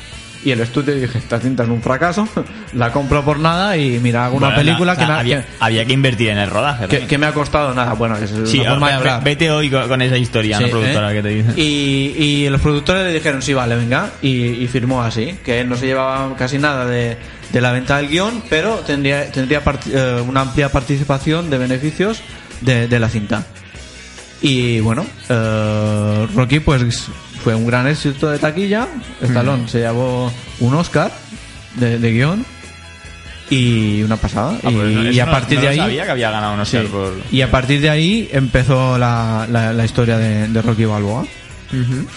Y 0.44 0.50
el 0.50 0.60
estudio 0.60 0.94
dije, 0.94 1.16
esta 1.18 1.40
cinta 1.40 1.62
es 1.62 1.68
un 1.70 1.80
fracaso, 1.80 2.28
la 2.74 2.92
compro 2.92 3.24
por 3.24 3.38
nada 3.38 3.76
y 3.78 3.98
mira, 3.98 4.26
hago 4.26 4.36
una 4.36 4.48
Bueno, 4.48 4.60
película 4.62 4.94
que, 4.94 5.02
na- 5.02 5.06
me 5.08 5.14
ha- 5.14 5.18
había, 5.20 5.44
había 5.58 5.84
que 5.86 5.92
invertir 5.94 6.28
en 6.28 6.38
el 6.38 6.50
rodaje. 6.50 6.86
que, 6.86 7.00
¿no? 7.00 7.06
que 7.06 7.16
me 7.18 7.26
ha 7.26 7.32
costado 7.32 7.72
nada. 7.72 7.94
Bueno, 7.94 8.16
es 8.18 8.30
Sí, 8.50 8.60
una 8.60 8.70
forma 8.72 8.98
ve- 8.98 9.20
vete 9.24 9.50
hoy 9.50 9.70
con, 9.70 9.88
con 9.88 10.02
esa 10.02 10.18
historia, 10.18 10.58
Sí, 10.58 10.64
la 10.64 10.70
productora 10.70 11.12
¿eh? 11.12 11.14
que 11.16 11.22
te 11.22 11.28
dice. 11.30 11.52
Y, 11.60 12.14
y 12.18 12.48
los 12.50 12.60
productores 12.60 13.04
le 13.06 13.12
dijeron, 13.14 13.40
sí, 13.40 13.54
vale, 13.54 13.74
venga, 13.76 14.10
y, 14.20 14.30
y 14.62 14.68
firmó 14.68 15.02
así, 15.02 15.34
que 15.44 15.60
él 15.60 15.68
no 15.68 15.76
se 15.76 15.86
llevaba 15.86 16.36
casi 16.36 16.58
nada 16.58 16.84
de, 16.84 17.16
de 17.50 17.60
la 17.62 17.72
venta 17.72 17.96
del 17.96 18.08
guion, 18.08 18.42
pero 18.50 18.74
tendría, 18.86 19.32
tendría 19.32 19.62
eh, 19.92 20.22
una 20.28 20.42
amplia 20.42 20.68
participación 20.68 21.48
de 21.48 21.56
beneficios 21.56 22.20
de, 22.60 22.86
de 22.86 22.98
la 23.00 23.08
cinta. 23.08 23.46
Y 24.42 24.80
bueno, 24.80 25.06
eh, 25.30 26.26
Rocky 26.34 26.60
pues 26.60 27.06
fue 27.44 27.54
un 27.54 27.66
gran 27.66 27.86
éxito 27.86 28.30
de 28.30 28.38
taquilla, 28.38 28.88
Stallone 29.22 29.68
se 29.68 29.80
llevó 29.80 30.32
un 30.60 30.74
Oscar 30.74 31.12
de, 31.76 31.98
de 31.98 32.10
guion 32.12 32.44
y 33.50 34.02
una 34.02 34.16
pasada. 34.16 34.58
Ah, 34.64 34.70
y, 34.70 34.74
pues 34.74 34.94
no- 34.94 35.10
y 35.10 35.20
a 35.20 35.26
no- 35.26 35.32
partir 35.32 35.56
no 35.58 35.62
de 35.62 35.68
ahí... 35.68 35.76
sabía 35.76 36.04
que 36.06 36.10
había 36.12 36.30
ganado 36.30 36.54
un 36.54 36.60
Oscar 36.60 36.82
Sí. 36.82 36.88
por... 36.90 37.12
Y 37.30 37.42
a 37.42 37.50
partir 37.50 37.80
de 37.82 37.90
ahí 37.90 38.28
empezó 38.32 38.96
la, 38.96 39.46
la, 39.50 39.72
la 39.74 39.84
historia 39.84 40.16
de, 40.16 40.48
de 40.48 40.62
Rocky 40.62 40.86
Balboa. 40.86 41.26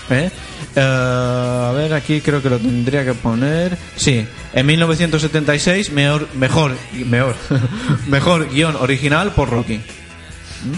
¿Eh? 0.10 0.30
Eh, 0.76 0.80
a 0.80 1.72
ver, 1.76 1.94
aquí 1.94 2.22
creo 2.22 2.42
que 2.44 2.50
lo 2.50 2.60
tendría 2.60 3.04
que 3.04 3.14
poner. 3.14 3.76
Sí, 3.96 4.26
en 4.54 4.66
1976, 4.66 5.92
mejor, 5.92 6.28
mejor, 6.36 6.78
mejor, 7.06 7.36
mejor 8.08 8.50
guion 8.54 8.76
original 8.76 9.32
por 9.32 9.50
Rocky. 9.50 9.82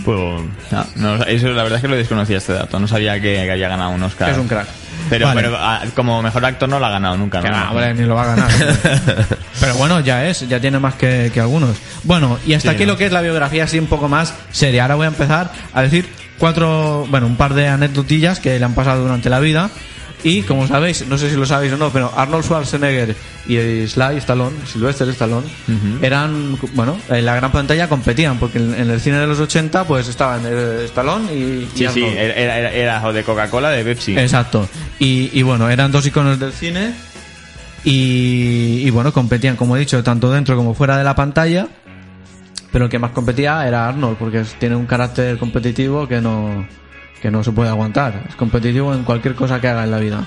Pues, 0.04 0.20
no, 0.72 0.86
no, 0.96 1.24
eso 1.24 1.48
la 1.50 1.64
verdad 1.64 1.78
es 1.78 1.82
que 1.82 1.88
lo 1.88 1.96
desconocía 1.96 2.38
este 2.38 2.54
dato. 2.54 2.80
No 2.80 2.88
sabía 2.88 3.16
que, 3.16 3.34
que 3.34 3.52
había 3.52 3.70
ganado 3.70 3.92
un 3.92 4.04
Oscar. 4.04 4.30
Es 4.30 4.38
un 4.38 4.48
crack. 4.48 4.68
Pero, 5.10 5.28
Vale. 5.28 5.42
pero 5.42 5.56
ah, 5.58 5.82
como 5.96 6.22
mejor 6.22 6.46
actor 6.46 6.68
no 6.70 6.78
lo 6.80 6.86
ha 6.86 6.90
ganado 6.90 7.18
nunca, 7.18 7.42
Que 7.42 7.50
¿no? 7.50 7.70
hombre, 7.72 7.94
ni 7.94 8.04
lo 8.04 8.16
va 8.16 8.24
a 8.24 8.36
ganar. 8.36 8.52
Pero 9.60 9.74
bueno, 9.76 10.00
ya 10.02 10.28
es, 10.28 10.48
ya 10.48 10.60
tiene 10.60 10.78
más 10.80 10.94
que, 10.96 11.32
que 11.34 11.40
algunos. 11.40 11.78
Bueno, 12.04 12.38
y 12.46 12.54
hasta 12.54 12.70
Sí, 12.70 12.76
aquí 12.76 12.86
¿no? 12.86 12.94
lo 12.94 12.98
que 12.98 13.06
es 13.08 13.12
la 13.12 13.22
biografía 13.22 13.64
así 13.64 13.80
un 13.80 13.88
poco 13.88 14.08
más 14.08 14.34
seria. 14.52 14.84
Ahora 14.84 14.96
voy 14.96 15.06
a 15.06 15.10
empezar 15.10 15.52
a 15.74 15.82
decir 15.82 16.08
cuatro, 16.38 17.08
bueno, 17.10 17.26
un 17.28 17.36
par 17.38 17.54
de 17.56 17.68
anécdotillas 17.68 18.40
que 18.40 18.58
le 18.60 18.64
han 18.66 18.74
pasado 18.74 19.02
durante 19.04 19.30
la 19.30 19.40
vida. 19.40 19.70
Y 20.24 20.42
como 20.42 20.68
sabéis, 20.68 21.08
no 21.08 21.18
sé 21.18 21.30
si 21.30 21.36
lo 21.38 21.46
sabéis 21.46 21.72
o 21.74 21.78
no, 21.78 21.92
pero 21.92 22.12
Arnold 22.14 22.44
Schwarzenegger 22.44 23.16
y 23.48 23.88
Sly 23.88 24.18
Stallone, 24.18 24.58
Sylvester 24.66 25.08
Stallone, 25.10 25.48
eran, 26.02 26.58
bueno, 26.74 26.98
en 27.08 27.26
la 27.26 27.36
gran 27.36 27.52
pantalla 27.52 27.88
competían, 27.88 28.38
porque 28.38 28.58
en, 28.58 28.74
en 28.74 28.90
el 28.90 29.00
cine 29.00 29.18
de 29.18 29.28
los 29.28 29.40
80 29.40 29.86
pues 29.86 30.10
estaban 30.10 30.42
eh, 30.46 30.84
Stallone 30.86 31.34
y, 31.34 31.38
y 31.38 31.70
Sí, 31.74 31.88
sí, 31.94 32.04
era, 32.04 32.72
era, 32.72 33.14
de 33.14 33.24
Coca-Cola 33.24 33.70
de 33.70 33.84
Pepsi. 33.86 34.18
Exacto. 34.18 34.68
Y, 35.00 35.30
y 35.34 35.42
bueno, 35.42 35.70
eran 35.70 35.92
dos 35.92 36.06
iconos 36.06 36.38
del 36.38 36.52
cine 36.52 36.92
y, 37.84 38.82
y 38.86 38.90
bueno, 38.90 39.14
competían, 39.14 39.56
como 39.56 39.78
he 39.78 39.80
dicho, 39.80 40.04
tanto 40.04 40.32
dentro 40.32 40.56
como 40.56 40.74
fuera 40.74 40.98
de 40.98 41.04
la 41.04 41.16
pantalla. 41.16 41.68
Pero 42.72 42.86
el 42.86 42.92
que 42.92 43.00
más 43.00 43.12
competía 43.12 43.68
era 43.68 43.88
Arnold, 43.88 44.18
porque 44.18 44.44
tiene 44.60 44.76
un 44.76 44.86
carácter 44.86 45.38
competitivo 45.40 46.08
que 46.08 46.22
no, 46.22 46.68
que 47.22 47.32
no 47.32 47.44
se 47.44 47.52
puede 47.52 47.70
aguantar. 47.70 48.24
Es 48.30 48.36
competitivo 48.36 48.94
en 48.94 49.04
cualquier 49.04 49.36
cosa 49.36 49.60
que 49.62 49.68
haga 49.68 49.84
en 49.84 49.92
la 49.92 50.00
vida. 50.00 50.26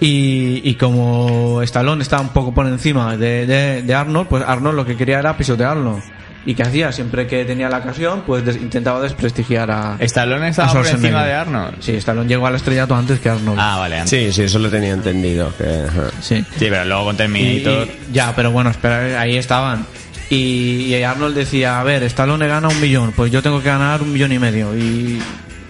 y, 0.00 0.60
y 0.68 0.74
como 0.74 1.62
Stallone 1.62 2.02
estaba 2.02 2.22
un 2.22 2.28
poco 2.30 2.52
por 2.52 2.66
encima 2.66 3.16
de, 3.16 3.46
de- 3.46 3.82
de 3.82 3.94
Arnold, 3.94 4.28
pues 4.28 4.44
Arnold 4.46 4.76
lo 4.76 4.84
que 4.84 4.96
quería 4.96 5.18
era 5.18 5.36
pisotearlo. 5.36 6.00
¿Y 6.44 6.54
qué 6.54 6.62
hacía? 6.62 6.92
Siempre 6.92 7.26
que 7.26 7.44
tenía 7.44 7.68
la 7.68 7.78
ocasión, 7.78 8.22
pues 8.24 8.44
des- 8.44 8.56
intentaba 8.56 9.00
desprestigiar 9.00 9.68
a. 9.70 9.96
Stallone 9.98 10.48
estaba 10.48 10.70
a 10.70 10.74
por 10.74 10.86
encima 10.86 11.24
de 11.24 11.32
Arnold. 11.34 11.74
Sí, 11.80 11.92
Stallone 11.96 12.28
llegó 12.28 12.46
al 12.46 12.54
estrellato 12.54 12.94
antes 12.94 13.18
que 13.18 13.30
Arnold. 13.30 13.58
Ah, 13.60 13.78
vale, 13.78 13.96
antes. 13.98 14.10
Sí, 14.10 14.32
sí, 14.32 14.42
eso 14.42 14.58
lo 14.60 14.70
tenía 14.70 14.92
entendido. 14.92 15.52
Que. 15.56 15.86
Sí. 16.20 16.44
Sí, 16.56 16.66
pero 16.70 16.84
luego 16.84 17.06
con 17.06 17.14
Y- 17.14 17.18
Terminator. 17.18 17.88
y- 17.88 18.12
ya, 18.12 18.32
pero 18.36 18.52
bueno, 18.52 18.70
espera, 18.70 19.20
ahí 19.20 19.36
estaban. 19.36 19.86
Y, 20.30 20.84
y 20.94 21.02
Arnold 21.02 21.34
decía, 21.36 21.80
a 21.80 21.84
ver, 21.84 22.02
Stallone 22.04 22.46
gana 22.46 22.68
un 22.68 22.80
millón, 22.80 23.12
pues 23.12 23.32
yo 23.32 23.42
tengo 23.42 23.60
que 23.60 23.68
ganar 23.68 24.02
un 24.02 24.12
millón 24.12 24.30
y 24.32 24.38
medio. 24.38 24.76
Y, 24.76 25.20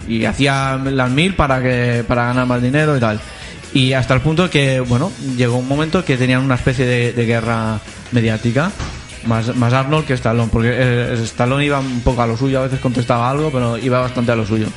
y 0.07 0.25
hacía 0.25 0.77
las 0.77 1.11
mil 1.11 1.35
para 1.35 1.61
que 1.61 2.03
para 2.07 2.25
ganar 2.25 2.45
más 2.45 2.61
dinero 2.61 2.95
y 2.97 2.99
tal. 2.99 3.19
Y 3.73 3.93
hasta 3.93 4.13
el 4.13 4.21
punto 4.21 4.49
que, 4.49 4.79
bueno, 4.79 5.11
llegó 5.35 5.57
un 5.57 5.67
momento 5.67 6.03
que 6.03 6.17
tenían 6.17 6.41
una 6.41 6.55
especie 6.55 6.85
de, 6.85 7.13
de 7.13 7.25
guerra 7.25 7.79
mediática. 8.11 8.71
Más, 9.25 9.53
más 9.57 9.73
Arnold 9.73 10.05
que 10.05 10.13
Stallone, 10.13 10.49
porque 10.49 10.69
eh, 10.71 11.19
Stallone 11.23 11.65
iba 11.65 11.79
un 11.79 11.99
poco 11.99 12.21
a 12.21 12.27
lo 12.27 12.37
suyo, 12.37 12.59
a 12.59 12.63
veces 12.63 12.79
contestaba 12.79 13.29
algo, 13.29 13.51
pero 13.51 13.77
iba 13.77 13.99
bastante 13.99 14.31
a 14.31 14.35
lo 14.37 14.45
suyo. 14.45 14.67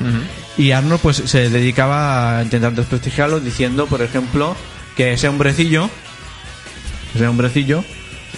Y 0.57 0.71
Arnold 0.71 0.99
pues 0.99 1.17
se 1.17 1.49
dedicaba 1.49 2.39
a 2.39 2.43
intentar 2.43 2.73
desprestigiarlo 2.73 3.39
diciendo, 3.39 3.87
por 3.87 4.01
ejemplo, 4.01 4.57
que 4.97 5.13
ese 5.13 5.29
hombrecillo 5.29 5.89
ese 7.13 7.27
hombrecillo, 7.27 7.83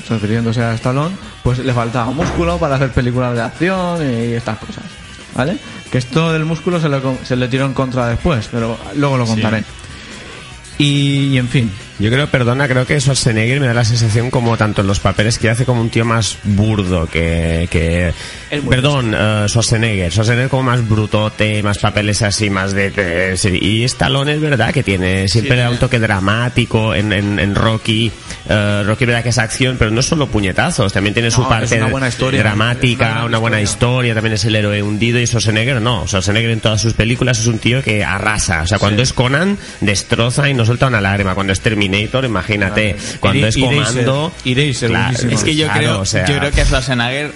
refiriéndose 0.10 0.62
a 0.64 0.74
Stallone, 0.74 1.16
pues 1.44 1.60
le 1.60 1.74
faltaba 1.74 2.12
músculo 2.12 2.58
para 2.58 2.76
hacer 2.76 2.92
películas 2.92 3.36
de 3.36 3.42
acción 3.42 4.02
y 4.02 4.34
estas 4.34 4.58
cosas. 4.58 4.84
¿Vale? 5.36 5.58
Que 5.91 5.98
esto 5.98 6.32
del 6.32 6.46
músculo 6.46 6.80
se 6.80 6.89
le, 6.89 7.00
se 7.24 7.36
le 7.36 7.48
tiró 7.48 7.65
en 7.65 7.74
contra 7.74 8.08
después, 8.08 8.48
pero 8.52 8.78
luego 8.96 9.17
lo 9.17 9.26
contaré. 9.26 9.63
Y, 10.78 11.28
y 11.28 11.38
en 11.38 11.48
fin, 11.50 11.72
Yo 12.00 12.10
creo, 12.10 12.28
perdona, 12.28 12.68
creo 12.68 12.86
que 12.88 13.00
Schwarzenegger 13.00 13.60
me 13.60 13.68
da 13.68 13.74
la 13.76 13.86
sensación 13.86 14.32
como 14.32 14.58
tanto 14.58 14.82
en 14.82 14.88
los 14.88 15.00
papeles 15.00 15.38
que 15.38 15.50
hace 15.50 15.64
como 15.64 15.80
un 15.80 15.90
tío 15.90 16.06
más 16.06 16.38
burdo 16.44 17.08
que... 17.08 17.68
que 17.72 18.12
perdón, 18.68 19.14
eh, 19.16 19.46
Schwarzenegger. 19.48 20.12
Schwarzenegger 20.12 20.50
como 20.50 20.64
más 20.64 20.88
brutote, 20.88 21.62
más 21.62 21.78
papeles 21.78 22.22
así, 22.24 22.50
más 22.50 22.74
de... 22.74 22.90
de- 22.92 23.38
y 23.62 23.84
Stallone 23.84 24.34
es 24.34 24.42
verdad 24.42 24.74
que 24.74 24.82
tiene 24.84 25.28
siempre 25.28 25.56
Sí. 25.56 25.60
da 25.62 25.70
un 25.70 25.78
toque 25.78 26.00
dramático 26.00 26.96
en, 26.96 27.14
en, 27.14 27.40
en 27.40 27.54
Rocky. 27.56 28.12
Eh, 28.50 28.84
Rocky 28.86 29.06
verdad 29.06 29.22
que 29.24 29.30
es 29.30 29.38
acción, 29.38 29.76
pero 29.78 29.92
no 29.92 30.02
solo 30.02 30.28
puñetazos, 30.28 30.92
también 30.94 31.14
tiene 31.14 31.30
su 31.30 31.42
No, 31.44 31.50
parte 31.50 31.78
una 31.78 31.88
buena 31.88 32.08
historia. 32.08 32.42
dramática, 32.42 33.24
una 33.26 33.38
buena 33.38 33.62
historia. 33.62 33.74
historia, 33.74 34.14
también 34.16 34.34
es 34.34 34.46
el 34.46 34.56
héroe 34.56 34.82
hundido 34.82 35.20
y 35.20 35.28
Schwarzenegger 35.28 35.80
no. 35.82 36.08
Schwarzenegger 36.08 36.50
en 36.52 36.60
todas 36.60 36.82
sus 36.82 36.94
películas 36.94 37.40
es 37.40 37.48
un 37.48 37.60
tío 37.60 37.82
que 37.84 38.04
arrasa. 38.04 38.62
O 38.64 38.68
sea, 38.68 38.80
cuando 38.80 39.04
es 39.04 39.14
Conan, 39.14 39.58
destroza 39.82 40.50
y 40.50 40.54
no 40.54 40.66
suelta 40.66 40.88
una 40.88 41.02
lágrima. 41.02 41.36
Cuando 41.36 41.54
es 41.54 41.60
Terminator, 41.62 41.83
imagínate. 42.26 42.96
Cuando 43.19 43.48
es. 43.48 43.58
Comando... 43.58 44.32
Eraser, 44.46 44.89
Claro. 44.89 45.17
Es 45.30 45.43
que 45.43 45.56
yo 45.56 45.65
claro, 45.65 45.80
creo, 45.80 46.00
o 46.02 46.06
sea- 46.06 46.26
yo 46.26 46.38
creo 46.38 46.52
que 46.52 46.65
Schwarzenegger 46.65 47.32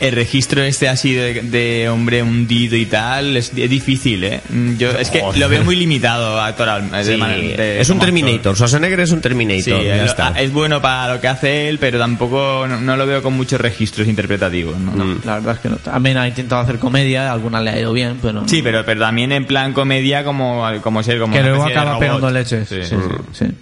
el 0.00 0.12
registro 0.12 0.62
este 0.62 0.88
así 0.88 1.12
de, 1.12 1.42
de 1.42 1.88
hombre 1.90 2.22
hundido 2.22 2.74
y 2.74 2.86
tal 2.86 3.36
es, 3.36 3.52
es 3.54 3.68
difícil, 3.70 4.24
¿eh? 4.24 4.40
Yo 4.78 4.90
es 4.92 5.10
que 5.10 5.20
Joder. 5.20 5.38
lo 5.38 5.48
veo 5.50 5.62
muy 5.62 5.76
limitado 5.76 6.40
actoral. 6.40 6.90
Sí, 7.04 7.20
es 7.58 7.90
un. 7.90 7.98
Terminator. 7.98 8.54
Schwarzenegger 8.56 9.00
es 9.00 9.10
un 9.12 9.20
Terminator. 9.20 9.62
Sí, 9.62 9.70
ya 9.86 9.96
lo- 9.96 10.04
está. 10.04 10.28
es 10.40 10.52
bueno 10.52 10.80
para 10.80 11.12
lo 11.14 11.20
que 11.20 11.28
hace 11.28 11.68
él, 11.68 11.78
pero 11.78 11.98
tampoco 11.98 12.66
no, 12.66 12.80
no 12.80 12.96
lo 12.96 13.06
veo 13.06 13.22
con 13.22 13.34
muchos 13.34 13.60
registros 13.60 14.08
interpretativos. 14.08 14.78
¿no? 14.78 14.92
Mm. 15.04 15.20
la 15.24 15.34
verdad 15.34 15.54
es 15.56 15.60
que 15.60 15.68
no. 15.68 15.76
También 15.76 16.16
ha 16.16 16.26
intentado 16.26 16.62
hacer 16.62 16.78
comedia, 16.78 17.30
alguna 17.30 17.60
le 17.60 17.70
ha 17.70 17.78
ido 17.78 17.92
bien, 17.92 18.18
pero. 18.22 18.48
Sí, 18.48 18.62
pero, 18.62 18.84
pero 18.84 19.00
también 19.02 19.32
en 19.32 19.44
plan 19.44 19.72
comedia 19.74 20.24
como, 20.24 20.64
como 20.82 21.02
ser 21.02 21.18
como 21.20 21.34
que 21.34 21.42
luego 21.42 21.64
acaba 21.64 21.98
pegando 21.98 22.30
leches. 22.30 22.68
Sí. 22.68 22.76
Sí, 22.82 22.96
sí, 22.96 23.44
sí. 23.44 23.54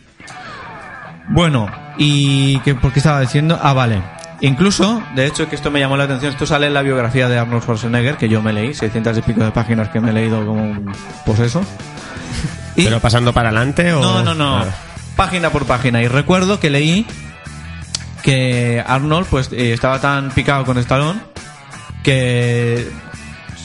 Bueno, 1.30 1.68
y 1.98 2.58
que, 2.60 2.74
¿por 2.74 2.92
qué 2.92 3.00
estaba 3.00 3.20
diciendo? 3.20 3.58
Ah, 3.60 3.72
vale. 3.72 4.00
Incluso, 4.40 5.02
de 5.16 5.26
hecho, 5.26 5.48
que 5.48 5.56
esto 5.56 5.70
me 5.70 5.80
llamó 5.80 5.96
la 5.96 6.04
atención, 6.04 6.30
esto 6.32 6.46
sale 6.46 6.68
en 6.68 6.74
la 6.74 6.82
biografía 6.82 7.28
de 7.28 7.38
Arnold 7.38 7.62
Schwarzenegger, 7.62 8.16
que 8.16 8.28
yo 8.28 8.40
me 8.40 8.52
leí, 8.52 8.72
600 8.72 9.18
y 9.18 9.22
pico 9.22 9.42
de 9.42 9.50
páginas 9.50 9.88
que 9.88 10.00
me 10.00 10.10
he 10.10 10.12
leído 10.12 10.44
como 10.46 10.62
un 10.62 10.92
poseso. 11.26 11.62
Y- 12.76 12.84
¿Pero 12.84 13.00
pasando 13.00 13.32
para 13.32 13.48
adelante 13.48 13.92
o...? 13.92 14.00
no, 14.00 14.22
no, 14.22 14.34
no. 14.34 14.58
Ah. 14.58 14.66
Página 15.16 15.50
por 15.50 15.64
página. 15.66 16.00
Y 16.02 16.06
recuerdo 16.06 16.60
que 16.60 16.70
leí 16.70 17.04
que 18.22 18.82
Arnold 18.86 19.26
pues 19.28 19.50
eh, 19.52 19.72
estaba 19.72 20.00
tan 20.00 20.30
picado 20.30 20.64
con 20.64 20.78
Stallone 20.78 21.20
que 22.04 22.88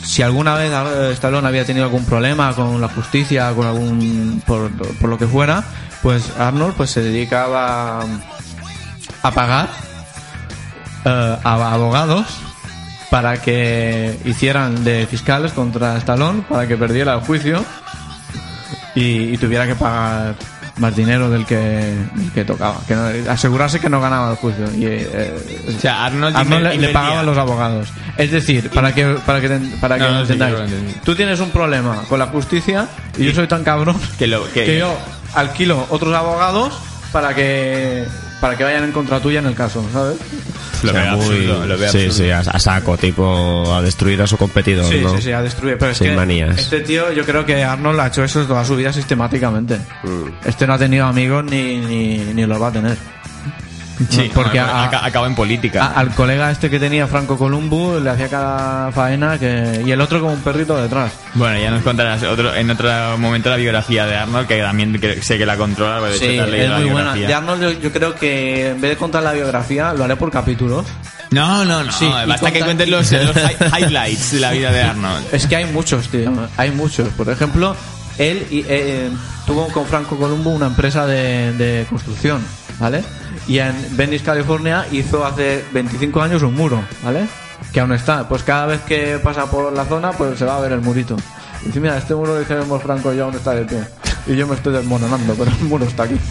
si 0.04 0.24
alguna 0.24 0.56
vez 0.56 0.72
eh, 0.74 1.10
Stallone 1.14 1.48
había 1.48 1.66
tenido 1.66 1.86
algún 1.86 2.06
problema 2.06 2.54
con 2.56 2.82
la 2.82 2.88
justicia, 2.88 3.52
con 3.54 3.68
algún 3.68 4.42
por, 4.48 4.72
por 4.72 5.10
lo 5.10 5.18
que 5.20 5.28
fuera, 5.28 5.64
pues 6.02 6.32
Arnold 6.40 6.74
pues 6.76 6.90
se 6.90 7.02
dedicaba 7.04 8.00
a 9.22 9.32
pagar 9.32 9.70
eh, 11.06 11.38
a 11.44 11.74
abogados 11.74 12.26
para 13.10 13.42
que 13.42 14.18
hicieran 14.26 14.84
de 14.84 15.06
fiscales 15.08 15.52
contra 15.54 15.98
Stallone 15.98 16.44
para 16.50 16.68
que 16.68 16.76
perdiera 16.78 17.14
el 17.14 17.20
juicio 17.22 17.64
y, 18.96 19.34
y 19.34 19.38
tuviera 19.38 19.68
que 19.68 19.76
pagar 19.76 20.36
más 20.78 20.96
dinero 20.96 21.30
del 21.30 21.46
que, 21.46 21.56
del 21.56 22.32
que 22.34 22.46
tocaba. 22.46 22.78
Que 22.88 22.96
no- 22.96 23.32
asegurarse 23.32 23.80
que 23.80 23.90
no 23.90 24.02
ganaba 24.02 24.32
el 24.32 24.38
juicio. 24.38 24.66
Y, 24.76 24.86
eh, 24.86 25.64
O 25.78 25.80
sea, 25.80 26.06
Arnold, 26.06 26.36
Arnold 26.36 26.64
le, 26.64 26.78
le 26.78 26.90
pagaba 26.90 27.20
a 27.20 27.24
los 27.24 27.38
abogados. 27.38 27.90
Es 28.18 28.32
decir, 28.32 28.70
para 28.72 28.94
que 28.94 29.06
para 29.26 29.40
que 29.42 29.50
para 29.80 29.96
que 29.98 30.04
No, 30.04 30.12
no, 30.22 30.26
sí, 30.26 30.34
tú 31.04 31.14
tienes 31.16 31.40
un 31.40 31.50
problema 31.52 32.02
con 32.10 32.18
la 32.20 32.26
justicia 32.28 32.88
y 33.18 33.26
yo 33.26 33.34
soy 33.34 33.48
tan 33.48 33.64
cabrón 33.64 33.96
Que 34.18 34.26
lo- 34.28 34.46
que- 34.52 34.66
que 34.66 34.80
yo 34.80 34.96
alquilo 35.36 35.86
otros 35.90 36.16
abogados 36.16 36.74
para 37.12 37.36
que 37.36 38.06
para 38.44 38.58
que 38.58 38.64
vayan 38.66 38.84
en 38.84 38.92
contra 38.92 39.22
tuya 39.22 39.40
en 39.40 39.46
el 39.46 39.56
caso, 39.56 39.82
¿sabes? 39.94 40.18
Lo 40.84 40.90
O 40.90 40.94
sea, 40.94 41.02
veo 41.04 41.16
muy- 41.16 41.26
absurdo, 41.48 41.66
lo 41.66 41.78
veo 41.78 41.90
sí, 41.90 41.98
absurdo. 42.08 42.26
sí, 42.26 42.30
a, 42.30 42.40
a 42.40 42.60
saco, 42.60 42.98
tipo 42.98 43.74
a 43.74 43.82
destruir 43.82 44.22
a 44.22 44.28
su 44.28 44.36
competidor, 44.36 44.84
Sí, 44.86 45.00
¿no? 45.02 45.16
sí, 45.16 45.22
sí, 45.22 45.32
a 45.32 45.42
destruir. 45.42 45.78
Pero 45.80 45.92
es 45.92 45.98
Sin 45.98 46.08
que 46.10 46.16
manías. 46.18 46.58
este 46.60 46.82
tío, 46.82 47.10
yo 47.14 47.24
creo 47.26 47.46
que 47.46 47.64
Arnold 47.64 48.02
ha 48.02 48.08
hecho 48.08 48.22
eso 48.22 48.44
toda 48.46 48.66
su 48.66 48.76
vida 48.76 48.92
sistemáticamente. 48.92 49.78
Mm. 50.04 50.28
Este 50.46 50.68
no 50.68 50.74
ha 50.74 50.78
tenido 50.78 51.06
amigos 51.06 51.46
ni, 51.46 51.78
ni, 51.78 52.18
ni 52.18 52.46
los 52.46 52.62
va 52.62 52.68
a 52.68 52.72
tener. 52.74 52.98
Sí, 54.10 54.32
porque 54.34 54.60
a- 54.60 55.06
acaba 55.06 55.28
en 55.28 55.36
política. 55.36 55.86
A- 55.86 56.00
al 56.00 56.10
colega 56.16 56.50
este 56.52 56.70
que 56.70 56.80
tenía 56.80 57.06
Franco 57.08 57.38
Columbu 57.38 58.00
le 58.00 58.10
hacía 58.10 58.28
cada 58.28 58.92
faena 58.92 59.38
que 59.38 59.84
y 59.86 59.92
el 59.92 60.02
otro 60.02 60.20
como 60.20 60.34
un 60.34 60.42
perrito 60.42 60.76
detrás. 60.82 61.12
Bueno, 61.36 61.60
ya 61.60 61.70
nos 61.70 61.84
contarás 61.84 62.24
otro, 62.24 62.54
en 62.56 62.70
otro 62.72 62.90
momento 63.20 63.50
la 63.52 63.56
biografía 63.58 64.06
de 64.06 64.16
Arnold, 64.18 64.48
que 64.48 64.60
también 64.62 65.00
que- 65.00 65.22
sé 65.22 65.38
que 65.38 65.46
la 65.46 65.58
controla, 65.58 66.02
de 66.08 66.18
Sí, 66.18 66.26
hecho 66.26 66.34
te 66.34 66.42
has 66.42 66.50
leído 66.50 66.64
es 66.66 66.70
la 66.72 66.78
muy 66.80 66.90
buena. 66.90 67.14
De 67.14 67.34
Arnold 67.34 67.62
yo, 67.62 67.72
yo 67.72 67.92
creo 67.92 68.16
que 68.16 68.70
en 68.70 68.82
vez 68.82 68.92
de 68.92 68.98
contar 68.98 69.22
la 69.24 69.34
biografía 69.34 69.94
lo 69.94 70.04
haré 70.04 70.16
por 70.16 70.32
capítulos. 70.32 70.86
No, 71.32 71.64
no, 71.66 71.84
no, 71.84 71.92
Sí, 71.92 72.08
basta 72.28 72.52
que 72.52 72.62
cuentes 72.62 72.88
los, 72.90 73.12
los 73.12 73.36
hi- 73.36 73.80
highlights 73.84 74.32
de 74.34 74.40
la 74.40 74.52
vida 74.52 74.72
de 74.72 74.82
Arnold. 74.84 75.26
Es 75.32 75.46
que 75.48 75.56
hay 75.56 75.66
muchos, 75.66 76.08
tío. 76.10 76.32
Hay 76.58 76.72
muchos. 76.72 77.10
Por 77.10 77.30
ejemplo, 77.30 77.76
él 78.18 78.46
y- 78.52 78.66
eh, 78.68 79.10
tuvo 79.46 79.68
con 79.68 79.86
Franco 79.86 80.18
Columbu 80.18 80.50
una 80.52 80.68
empresa 80.68 81.06
de, 81.08 81.54
de 81.54 81.86
construcción, 81.90 82.44
¿vale? 82.84 83.02
Y 83.48 83.60
en 83.60 83.74
Venice, 83.92 84.26
California, 84.26 84.86
hizo 84.92 85.26
hace 85.26 85.64
25 85.72 86.22
años 86.22 86.44
un 86.44 86.54
muro, 86.54 86.84
¿vale? 87.02 87.28
Que 87.72 87.80
aún 87.80 87.94
está. 87.94 88.28
Pues 88.28 88.44
cada 88.44 88.66
vez 88.66 88.82
que 88.82 89.20
pasa 89.24 89.50
por 89.50 89.72
la 89.74 89.86
zona, 89.86 90.12
pues 90.12 90.38
se 90.38 90.46
va 90.46 90.58
a 90.58 90.60
ver 90.60 90.74
el 90.74 90.82
murito. 90.82 91.16
Y 91.64 91.68
dice, 91.68 91.80
mira, 91.80 91.98
este 91.98 92.14
muro, 92.14 92.38
dice 92.38 92.56
Franco, 92.84 93.14
ya 93.14 93.24
aún 93.24 93.36
está 93.36 93.52
de 93.52 93.64
pie. 93.64 93.84
Y 94.28 94.36
yo 94.36 94.48
me 94.48 94.56
estoy 94.56 94.74
desmoronando, 94.74 95.34
pero 95.34 95.50
el 95.50 95.64
muro 95.66 95.86
está 95.86 96.04
aquí. 96.04 96.16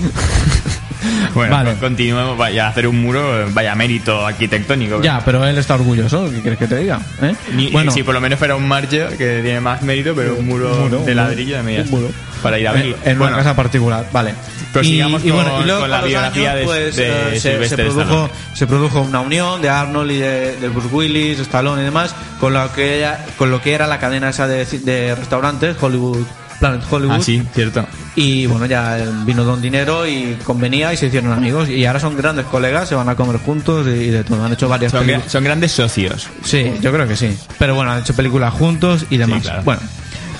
Bueno, 1.34 1.52
Vale. 1.56 1.70
pues 1.70 1.80
continuemos, 1.80 2.38
vaya 2.38 2.66
a 2.66 2.68
hacer 2.68 2.86
un 2.86 3.02
muro, 3.02 3.46
vaya 3.52 3.74
mérito 3.74 4.24
arquitectónico. 4.24 5.02
Ya, 5.02 5.20
pero 5.24 5.44
él 5.44 5.58
está 5.58 5.74
orgulloso, 5.74 6.30
¿qué 6.30 6.40
quieres 6.42 6.58
que 6.60 6.68
te 6.68 6.76
diga? 6.76 7.00
¿Eh? 7.20 7.34
Ni, 7.54 7.70
bueno, 7.70 7.90
si 7.90 8.04
por 8.04 8.14
lo 8.14 8.20
menos 8.20 8.38
fuera 8.38 8.54
un 8.54 8.68
marcho 8.68 9.08
que 9.18 9.40
tiene 9.42 9.60
más 9.60 9.82
mérito, 9.82 10.14
pero 10.14 10.36
un 10.36 10.46
muro, 10.46 10.72
Un 10.72 10.82
muro, 10.82 11.04
de 11.04 11.14
ladrillo 11.14 11.56
de 11.56 11.62
medias 11.64 11.86
Un 11.86 12.02
muro. 12.02 12.08
Para 12.42 12.58
ir 12.58 12.68
a 12.68 12.72
verlo. 12.72 12.96
En, 13.04 13.12
en 13.12 13.18
Bueno, 13.18 13.34
una 13.34 13.42
casa 13.42 13.56
particular, 13.56 14.06
vale. 14.12 14.34
Prosigamos 14.72 15.22
con- 15.22 15.30
con 15.30 15.44
la 15.44 15.78
con 15.80 15.90
los 15.90 16.04
biografía 16.04 16.54
de- 16.54 16.64
pues, 16.64 16.96
de 16.96 17.36
eh, 17.36 17.40
se, 17.40 17.76
produjo, 17.76 18.30
se 18.54 18.66
produjo 18.66 19.00
una 19.02 19.20
unión 19.20 19.60
de 19.62 19.68
Arnold 19.68 20.10
y 20.10 20.18
de, 20.18 20.56
de 20.56 20.68
Bruce 20.68 20.88
Willis, 20.88 21.38
Stallone 21.40 21.82
y 21.82 21.84
demás, 21.84 22.14
con 22.40 22.52
lo 22.54 22.72
que 22.72 22.98
era, 22.98 23.24
con 23.38 23.50
lo 23.50 23.60
que 23.62 23.74
era 23.74 23.86
la 23.86 23.98
cadena 23.98 24.30
esa 24.30 24.46
de, 24.48 24.64
de 24.64 25.14
restaurantes, 25.14 25.76
Hollywood, 25.80 26.24
Planet 26.58 26.80
Hollywood. 26.90 27.16
Ah, 27.16 27.22
sí, 27.22 27.42
cierto. 27.54 27.84
Y 28.14 28.46
bueno, 28.46 28.66
ya 28.66 28.96
vino 29.26 29.42
don 29.44 29.60
dinero 29.60 30.06
y 30.06 30.38
convenía 30.44 30.92
y 30.92 30.96
se 30.96 31.06
hicieron 31.06 31.32
amigos. 31.32 31.68
Y 31.68 31.84
ahora 31.86 31.98
son 32.00 32.16
grandes 32.16 32.46
colegas, 32.46 32.88
se 32.88 32.94
van 32.94 33.08
a 33.08 33.14
comer 33.16 33.38
juntos 33.38 33.86
y, 33.86 33.90
y 33.90 34.10
de 34.10 34.22
todo. 34.24 34.44
Han 34.44 34.52
hecho 34.52 34.68
varias 34.68 34.92
Son, 34.92 35.00
películas. 35.04 35.30
son 35.32 35.44
grandes 35.44 35.72
socios. 35.72 36.28
Sí, 36.44 36.72
yo 36.80 36.92
creo 36.92 37.06
que 37.08 37.16
sí. 37.16 37.36
Pero 37.58 37.74
bueno, 37.74 37.90
han 37.92 38.00
hecho 38.00 38.14
películas 38.14 38.54
juntos 38.54 39.06
y 39.10 39.16
demás. 39.16 39.38
Sí, 39.40 39.48
claro. 39.48 39.62
Bueno, 39.64 39.80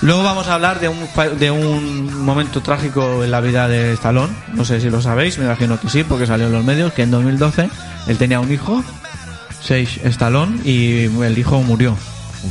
luego 0.03 0.23
vamos 0.23 0.47
a 0.49 0.55
hablar 0.55 0.81
de 0.81 0.89
un, 0.89 1.07
fa- 1.09 1.29
de 1.31 1.51
un 1.51 2.23
momento 2.25 2.61
trágico 2.61 3.25
en 3.25 3.31
la 3.31 3.41
vida 3.41 3.69
de 3.69 3.93
Stallone. 3.95 4.33
No 4.55 4.65
sé 4.65 4.81
si 4.81 4.91
lo 4.91 5.01
sabéis, 5.01 5.39
me 5.39 5.45
imagino 5.47 5.81
que 5.81 5.89
sí, 5.89 6.05
porque 6.05 6.27
salió 6.27 6.47
en 6.47 6.53
los 6.53 6.65
medios, 6.65 6.93
que 6.93 7.03
en 7.03 7.11
2012 7.11 7.69
él 8.09 8.19
tenía 8.19 8.41
un 8.41 8.53
hijo, 8.53 8.83
Sage 9.63 10.01
Stallone, 10.09 10.61
y 10.65 11.05
el 11.23 11.39
hijo 11.39 11.63
murió. 11.63 11.97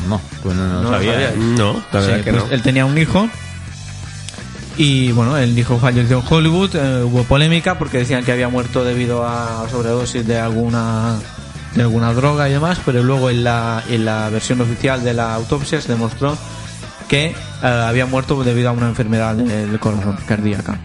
No, 0.08 0.22
pues 0.42 0.56
no, 0.56 0.68
no, 0.68 0.74
No 0.76 0.82
lo 0.84 0.90
sabía. 0.92 1.14
sabía. 1.14 1.32
No, 1.36 1.74
la 1.92 2.00
verdad 2.00 2.18
Sí, 2.18 2.24
que 2.24 2.32
pues 2.32 2.46
no. 2.46 2.52
Él 2.52 2.62
tenía 2.62 2.86
un 2.86 2.98
hijo 2.98 3.28
Y 4.78 5.12
bueno, 5.12 5.36
el 5.38 5.58
hijo 5.60 5.78
falleció 5.80 6.20
en 6.20 6.24
Hollywood, 6.28 6.76
eh, 6.76 7.04
hubo 7.04 7.24
polémica 7.24 7.78
porque 7.78 7.98
decían 8.00 8.24
que 8.24 8.32
había 8.32 8.48
muerto 8.48 8.86
debido 8.86 9.28
a 9.28 9.68
sobredosis 9.70 10.26
de 10.26 10.40
alguna 10.40 11.16
de 11.76 11.82
alguna 11.84 12.14
droga 12.14 12.50
y 12.50 12.54
demás, 12.54 12.80
pero 12.86 13.02
luego 13.04 13.30
en 13.30 13.44
la, 13.46 13.82
en 13.90 14.04
la 14.06 14.30
versión 14.30 14.60
oficial 14.62 15.04
de 15.06 15.14
la 15.14 15.34
autopsia 15.36 15.80
se 15.82 15.90
demostró 15.90 16.38
que 17.12 17.26
eh, 17.28 17.36
había 17.68 18.06
muerto 18.06 18.42
debido 18.42 18.70
a 18.70 18.72
una 18.72 18.88
enfermedad 18.88 19.36
de- 19.36 19.68
del 19.68 19.80
corazón 19.80 20.18
cardíaca. 20.26 20.80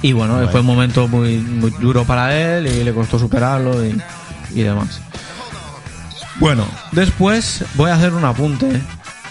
Y 0.00 0.12
bueno, 0.12 0.48
fue 0.50 0.60
un 0.60 0.66
momento 0.66 1.08
muy, 1.08 1.36
muy 1.38 1.70
duro 1.72 2.04
para 2.04 2.34
él 2.34 2.66
y 2.66 2.82
le 2.82 2.92
costó 2.94 3.18
superarlo 3.18 3.84
y, 3.84 4.00
y 4.54 4.62
demás. 4.62 5.00
Bueno, 6.40 6.66
después 6.92 7.64
voy 7.74 7.90
a 7.90 7.94
hacer 7.94 8.12
un 8.14 8.24
apunte 8.24 8.80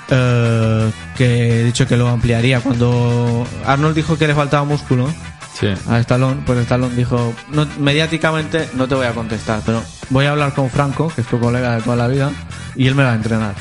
eh, 0.09 0.91
que 1.17 1.61
he 1.61 1.63
dicho 1.63 1.87
que 1.87 1.97
lo 1.97 2.07
ampliaría. 2.09 2.59
Cuando 2.61 3.45
Arnold 3.65 3.95
dijo 3.95 4.17
que 4.17 4.27
le 4.27 4.35
faltaba 4.35 4.63
músculo 4.63 5.07
Sí. 5.59 5.67
a 5.89 5.99
Stallone, 5.99 6.41
pues 6.45 6.59
Stallone 6.59 6.93
dijo, 6.95 7.33
no, 7.49 7.65
mediáticamente 7.79 8.67
no 8.73 8.87
te 8.89 8.95
voy 8.95 9.05
a 9.07 9.13
contestar, 9.13 9.61
pero 9.65 9.81
voy 10.09 10.25
a 10.25 10.31
hablar 10.31 10.53
con 10.53 10.69
Franco, 10.69 11.07
que 11.15 11.21
es 11.21 11.27
tu 11.27 11.39
colega 11.39 11.75
de 11.77 11.81
toda 11.81 11.95
la 11.95 12.07
vida, 12.09 12.29
y 12.75 12.87
él 12.87 12.93
me 12.95 13.03
va 13.05 13.13
a 13.13 13.15
entrenar. 13.15 13.55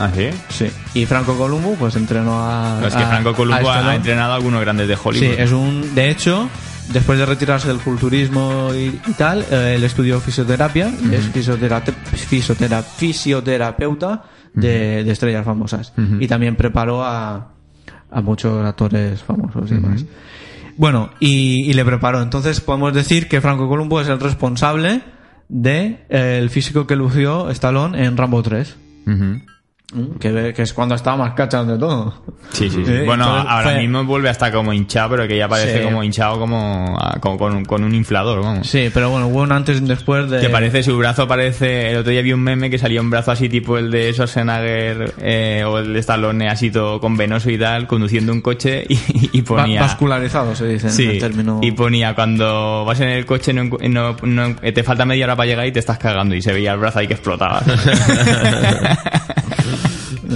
¿Ah, 0.00 0.10
sí? 0.14 0.30
Sí. 0.48 0.66
Y 0.94 1.04
Franco 1.06 1.36
Columbu 1.36 1.76
pues 1.76 1.94
entrenó 1.94 2.40
a... 2.42 2.80
Es 2.86 2.94
que 2.94 3.02
a- 3.02 3.06
Franco 3.08 3.34
Columbo 3.34 3.70
ha 3.70 3.94
entrenado 3.94 4.32
a 4.32 4.36
algunos 4.36 4.60
grandes 4.62 4.88
de 4.88 4.94
Sí, 4.96 5.00
Hollywood. 5.04 5.38
es 5.38 5.52
un. 5.52 5.94
De 5.94 6.08
hecho, 6.10 6.48
después 6.92 7.18
de 7.18 7.26
retirarse 7.26 7.68
del 7.68 7.78
culturismo 7.78 8.70
y, 8.74 8.98
y 9.06 9.12
tal, 9.16 9.44
eh, 9.50 9.74
él 9.76 9.84
estudió 9.84 10.18
fisioterapia 10.20 10.88
es 11.12 11.30
fisioterape- 11.32 11.94
fisiotera- 12.28 12.82
fisioterapeuta 12.82 14.24
de, 14.54 15.04
de 15.04 15.12
estrellas 15.12 15.44
famosas. 15.44 15.92
Y 16.18 16.26
también 16.26 16.56
preparó 16.56 17.04
a, 17.04 17.52
a 18.10 18.20
muchos 18.22 18.64
actores 18.66 19.22
famosos 19.22 19.70
y 19.70 19.74
demás. 19.74 20.04
Bueno, 20.76 21.10
y, 21.20 21.68
y 21.70 21.74
le 21.74 21.84
preparó. 21.84 22.22
Entonces 22.22 22.60
podemos 22.60 22.94
decir 22.94 23.28
que 23.28 23.40
Franco 23.42 23.68
Columbo 23.68 24.00
es 24.00 24.08
el 24.08 24.18
responsable 24.18 25.02
de 25.50 26.04
eh, 26.08 26.38
el 26.40 26.48
físico 26.48 26.86
que 26.86 26.96
lució 26.96 27.50
Stallone 27.50 28.04
en 28.06 28.16
Rambo 28.16 28.42
3. 28.42 28.76
Ujú. 29.92 30.18
Que, 30.20 30.54
es 30.56 30.72
cuando 30.72 30.94
estaba 30.94 31.16
más 31.16 31.34
cachado 31.34 31.64
de 31.66 31.76
todo. 31.78 32.14
Sí, 32.52 32.70
sí, 32.70 32.84
sí. 32.84 32.84
Sí, 32.84 32.92
Bueno, 33.04 33.24
entonces 33.24 33.50
ahora 33.50 33.70
fue- 33.70 33.78
mismo 33.80 34.04
vuelve 34.04 34.28
a 34.28 34.32
estar 34.32 34.52
como 34.52 34.72
hinchado, 34.72 35.10
pero 35.10 35.26
que 35.28 35.36
ya 35.36 35.48
parece 35.48 35.78
Sí. 35.78 35.84
como 35.84 36.04
hinchado 36.04 36.38
como, 36.38 36.96
como 37.20 37.36
con, 37.38 37.54
un- 37.56 37.64
con 37.64 37.82
un 37.82 37.94
inflador, 37.94 38.40
vamos. 38.42 38.68
Sí, 38.68 38.88
pero 38.94 39.10
bueno, 39.10 39.26
hubo 39.28 39.42
un 39.42 39.50
antes 39.52 39.80
y 39.80 39.84
después 39.84 40.30
de... 40.30 40.40
Que 40.40 40.48
parece, 40.48 40.82
su 40.84 40.96
brazo 40.96 41.26
parece... 41.26 41.90
El 41.90 41.96
otro 41.98 42.12
día 42.12 42.22
vi 42.22 42.32
un 42.32 42.40
meme 42.40 42.70
que 42.70 42.78
salía 42.78 43.00
un 43.00 43.10
brazo 43.10 43.32
así 43.32 43.48
tipo 43.48 43.78
el 43.78 43.90
de 43.90 44.12
Schwarzenegger 44.12 45.14
eh, 45.20 45.64
o 45.66 45.78
el 45.78 45.92
de 45.92 45.98
Stallone 46.00 46.48
así 46.48 46.70
todo 46.70 47.00
con 47.00 47.16
venoso 47.16 47.50
y 47.50 47.58
tal, 47.58 47.86
conduciendo 47.88 48.32
un 48.32 48.40
coche 48.42 48.84
y, 48.88 48.96
y 49.32 49.40
Va- 49.40 49.62
ponía... 49.62 49.80
vascularizado 49.80 50.54
se 50.54 50.66
dice 50.68 50.86
en 50.86 50.92
Sí, 50.92 51.06
el 51.08 51.18
término. 51.18 51.58
y 51.62 51.72
ponía 51.72 52.14
cuando 52.14 52.84
vas 52.84 53.00
en 53.00 53.08
el 53.08 53.26
coche 53.26 53.52
no, 53.52 53.64
no- 53.88 54.16
no- 54.22 54.56
eh, 54.62 54.70
te 54.72 54.82
falta 54.84 55.04
media 55.04 55.24
hora 55.24 55.34
para 55.36 55.46
llegar 55.48 55.66
y 55.66 55.72
te 55.72 55.80
estás 55.80 55.98
cagando 55.98 56.34
y 56.36 56.42
se 56.42 56.52
veía 56.52 56.72
el 56.74 56.78
brazo 56.78 57.00
ahí 57.00 57.06
que 57.08 57.14
explotaba. 57.14 57.60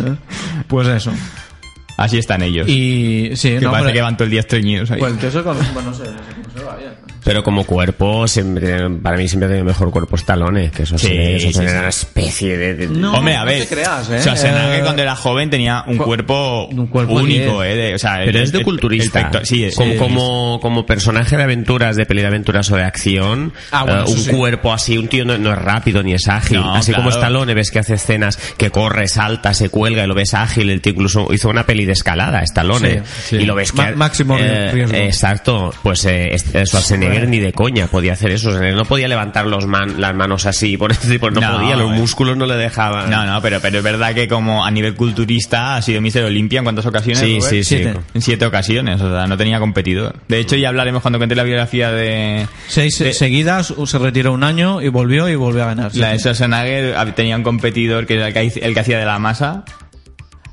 Pues 0.68 0.88
eso. 0.88 1.12
Así 1.96 2.18
están 2.18 2.42
ellos. 2.42 2.68
Y 2.68 3.30
sí, 3.36 3.50
que 3.50 3.60
no, 3.60 3.70
parece 3.70 3.86
pero- 3.90 3.94
que 3.94 4.02
van 4.02 4.16
todo 4.16 4.24
el 4.24 4.30
día 4.30 4.40
estreñidos 4.40 4.90
ahí. 4.90 4.98
Pues 4.98 5.22
eso 5.22 5.44
con, 5.44 5.56
bueno, 5.74 5.90
no 5.90 5.96
sé. 5.96 6.04
Pero 7.24 7.42
como 7.42 7.64
cuerpo, 7.64 8.28
siempre, 8.28 8.90
para 9.02 9.16
mí 9.16 9.26
siempre 9.28 9.46
ha 9.46 9.48
tenido 9.48 9.64
mejor 9.64 9.90
cuerpo 9.90 10.16
Stallone, 10.16 10.70
que 10.70 10.82
eso 10.82 10.98
Sí, 10.98 11.08
sí, 11.08 11.48
eso 11.48 11.60
sí, 11.60 11.66
era 11.66 11.78
una 11.80 11.88
especie 11.88 12.56
de... 12.58 12.74
de- 12.74 12.86
No, 12.88 13.14
Hombre, 13.14 13.34
a 13.36 13.40
no 13.40 13.46
ver, 13.46 13.60
te 13.66 13.74
creas, 13.74 14.10
¿eh? 14.10 14.20
Schwarzenegger 14.20 14.80
Eh, 14.80 14.82
cuando 14.82 15.02
era 15.02 15.16
joven 15.16 15.48
tenía 15.50 15.84
un 15.86 15.96
cu- 15.96 16.04
cuerpo, 16.04 16.66
un 16.66 16.86
cuerpo 16.88 17.14
único, 17.14 17.64
eh, 17.64 17.74
de- 17.74 17.94
o 17.94 17.98
sea, 17.98 18.18
Pero 18.24 18.38
el- 18.38 18.44
es 18.44 18.52
de 18.52 18.58
el- 18.58 18.64
culturista. 18.64 19.20
el 19.20 19.24
pector- 19.26 19.44
sí, 19.46 19.68
como, 19.74 19.92
sí. 19.92 19.98
como, 19.98 20.58
como 20.60 20.86
personaje 20.86 21.36
de 21.36 21.42
aventuras, 21.42 21.96
de 21.96 22.04
peli 22.06 22.20
de 22.20 22.26
aventuras 22.28 22.70
o 22.70 22.76
de 22.76 22.84
acción, 22.84 23.52
Ah, 23.70 23.84
bueno, 23.84 24.00
eh, 24.06 24.10
un 24.10 24.18
sí. 24.18 24.30
cuerpo 24.30 24.72
así, 24.72 24.98
un 24.98 25.08
tío 25.08 25.24
no, 25.24 25.38
no 25.38 25.52
es 25.52 25.58
rápido 25.58 26.02
ni 26.02 26.12
es 26.12 26.28
ágil. 26.28 26.58
No, 26.60 26.74
así 26.74 26.92
como. 26.92 27.08
Stallone 27.10 27.54
ves 27.54 27.70
que 27.70 27.78
hace 27.78 27.94
escenas 27.94 28.36
que 28.58 28.70
corre, 28.70 29.08
salta, 29.08 29.54
se 29.54 29.68
cuelga 29.70 30.04
y 30.04 30.06
lo 30.06 30.14
ves 30.14 30.34
ágil. 30.34 30.68
El 30.68 30.80
tío 30.82 30.92
incluso 30.92 31.32
hizo 31.32 31.48
una 31.48 31.64
peli 31.64 31.84
de 31.86 31.92
escalada, 31.92 32.42
Stallone. 32.42 32.98
Sí, 33.24 33.26
sí. 33.30 33.36
Y 33.36 33.44
lo 33.46 33.54
ves 33.54 33.72
que... 33.72 33.78
Ma- 33.82 33.92
máximo 33.92 34.36
eh, 34.38 34.70
riesgo. 34.72 34.96
exacto. 34.96 35.72
Pues 35.82 36.04
eh, 36.04 36.28
este- 36.34 36.66
Schwarzenegger 37.14 37.28
ni 37.28 37.38
de 37.40 37.52
coña 37.52 37.86
podía 37.86 38.12
hacer 38.14 38.30
eso. 38.30 38.48
Schwarzenegger 38.50 38.76
no 38.76 38.84
podía 38.84 39.08
levantar 39.08 39.46
los 39.46 39.66
man- 39.66 40.00
las 40.00 40.14
manos 40.14 40.46
así, 40.46 40.76
por 40.76 40.92
ese 40.92 41.08
tipo, 41.08 41.30
no, 41.30 41.40
No, 41.40 41.58
podía, 41.58 41.76
los 41.76 41.90
eh. 41.92 41.94
músculos 41.94 42.36
no 42.36 42.46
le 42.46 42.56
dejaban. 42.56 43.10
No, 43.10 43.24
no, 43.26 43.40
pero, 43.42 43.60
pero 43.60 43.78
es 43.78 43.84
verdad 43.84 44.14
que 44.14 44.28
como 44.28 44.64
a 44.64 44.70
nivel 44.70 44.94
culturista 44.94 45.76
ha 45.76 45.82
sido 45.82 46.00
Mister 46.00 46.24
Olimpia 46.24 46.58
en 46.58 46.64
cuántas 46.64 46.86
ocasiones. 46.86 47.20
Sí, 47.20 47.36
Robert? 47.38 47.50
sí, 47.50 47.64
sí. 47.64 47.76
Siete. 47.76 48.00
En 48.14 48.22
siete 48.22 48.46
ocasiones, 48.46 49.00
o 49.00 49.10
sea, 49.10 49.26
no 49.26 49.36
tenía 49.36 49.58
competidor. 49.60 50.16
De 50.28 50.38
hecho, 50.38 50.56
ya 50.56 50.68
hablaremos 50.68 51.02
cuando 51.02 51.18
cuente 51.18 51.34
la 51.34 51.42
biografía 51.44 51.90
de... 51.92 52.46
Seis 52.68 52.98
de- 52.98 53.12
seguidas, 53.12 53.74
se 53.86 53.98
retiró 53.98 54.32
un 54.32 54.44
año 54.44 54.80
y 54.82 54.88
volvió 54.88 55.28
y 55.28 55.34
volvió 55.36 55.62
a 55.64 55.66
ganar. 55.66 55.94
La 55.94 56.10
de. 56.10 56.18
Schwarzenegger 56.18 56.94
hab- 56.96 57.14
tenía 57.14 57.36
un 57.36 57.42
competidor 57.42 58.06
que 58.06 58.14
era 58.14 58.28
el 58.28 58.32
que, 58.34 58.60
el 58.60 58.74
que 58.74 58.80
hacía 58.80 58.98
de 58.98 59.04
la 59.06 59.18
masa. 59.18 59.64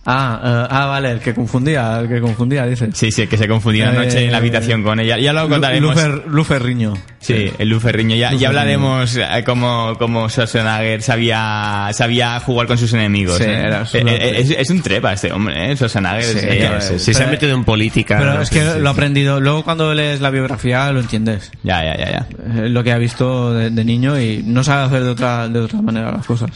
Ah, 0.04 0.42
eh, 0.44 0.68
ah, 0.72 0.86
vale, 0.88 1.12
el 1.12 1.20
que 1.20 1.34
confundía, 1.34 2.00
el 2.00 2.08
que 2.08 2.20
confundía, 2.22 2.66
dice. 2.66 2.90
Sí, 2.94 3.12
sí, 3.12 3.22
el 3.24 3.30
que 3.30 3.38
se 3.38 3.48
confundía 3.48 3.92
Eh, 3.92 3.94
noche 3.94 4.26
en 4.26 4.32
la 4.32 4.38
habitación 4.40 4.82
con 4.82 5.00
ella. 5.00 5.20
Ya 5.20 5.32
lo 5.32 5.48
contaremos. 5.48 5.96
Lufer- 5.96 6.26
Luferriño. 6.26 6.94
Sí, 7.20 7.52
el 7.60 7.70
Luferriño. 7.70 8.16
Ya, 8.16 8.32
Luferriño. 8.32 8.42
ya 8.42 8.48
hablaremos 8.48 9.16
eh, 9.16 9.28
cómo, 9.46 9.94
cómo 10.00 10.28
Schwarzenegger 10.28 11.04
sabía, 11.04 11.90
sabía 11.94 12.40
jugar 12.40 12.66
con 12.66 12.80
sus 12.80 12.92
enemigos. 12.94 13.38
Sí, 13.38 13.44
¿eh? 13.44 13.54
era 13.60 13.84
Eh, 13.84 13.88
eh, 13.94 14.34
es, 14.40 14.50
es 14.50 14.70
un 14.72 14.82
trepa 14.82 15.14
este 15.14 15.32
hombre, 15.32 15.72
¿eh? 15.72 15.76
Schwarzenegger. 15.76 16.24
Sí, 16.24 16.38
es- 16.40 16.44
eh, 16.46 16.78
es- 16.96 17.02
Si 17.04 17.14
se 17.14 17.20
ha 17.22 17.26
Pero- 17.26 17.32
metido 17.34 17.56
en 17.56 17.64
política... 17.64 18.18
Pero 18.18 18.42
es 18.42 18.50
que 18.50 18.62
sí, 18.62 18.66
sí, 18.74 18.80
lo 18.80 18.90
ha 18.90 18.94
sí. 18.94 18.98
aprendido. 18.98 19.40
Luego 19.40 19.64
cuando 19.64 19.94
lees 19.94 20.20
la 20.20 20.32
biografía 20.32 20.92
lo 20.92 21.00
entiendes. 21.02 21.52
Ya, 21.62 21.84
ya, 21.84 21.96
ya, 21.96 22.10
ya. 22.12 22.64
Es 22.64 22.72
lo 22.72 22.84
que 22.84 22.92
ha 22.92 22.98
visto 22.98 23.54
de, 23.54 23.70
de 23.70 23.86
niño 23.86 24.20
y 24.20 24.42
no 24.44 24.64
sabe 24.64 24.86
hacer 24.86 25.04
de 25.04 25.10
otra, 25.12 25.48
de 25.48 25.60
otra 25.60 25.80
manera 25.84 26.12
las 26.12 26.26
cosas. 26.26 26.50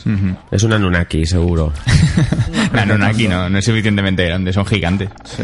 Es 0.52 0.64
una 0.64 0.80
Nunaki, 0.80 1.28
seguro. 1.28 1.72
No, 2.74 2.86
no, 2.86 2.98
no, 2.98 3.06
no, 3.36 3.50
no 3.50 3.58
es 3.58 3.66
suficientemente 3.66 4.26
grande, 4.26 4.54
son 4.54 4.66
gigantes. 4.66 5.10
Sí. 5.24 5.44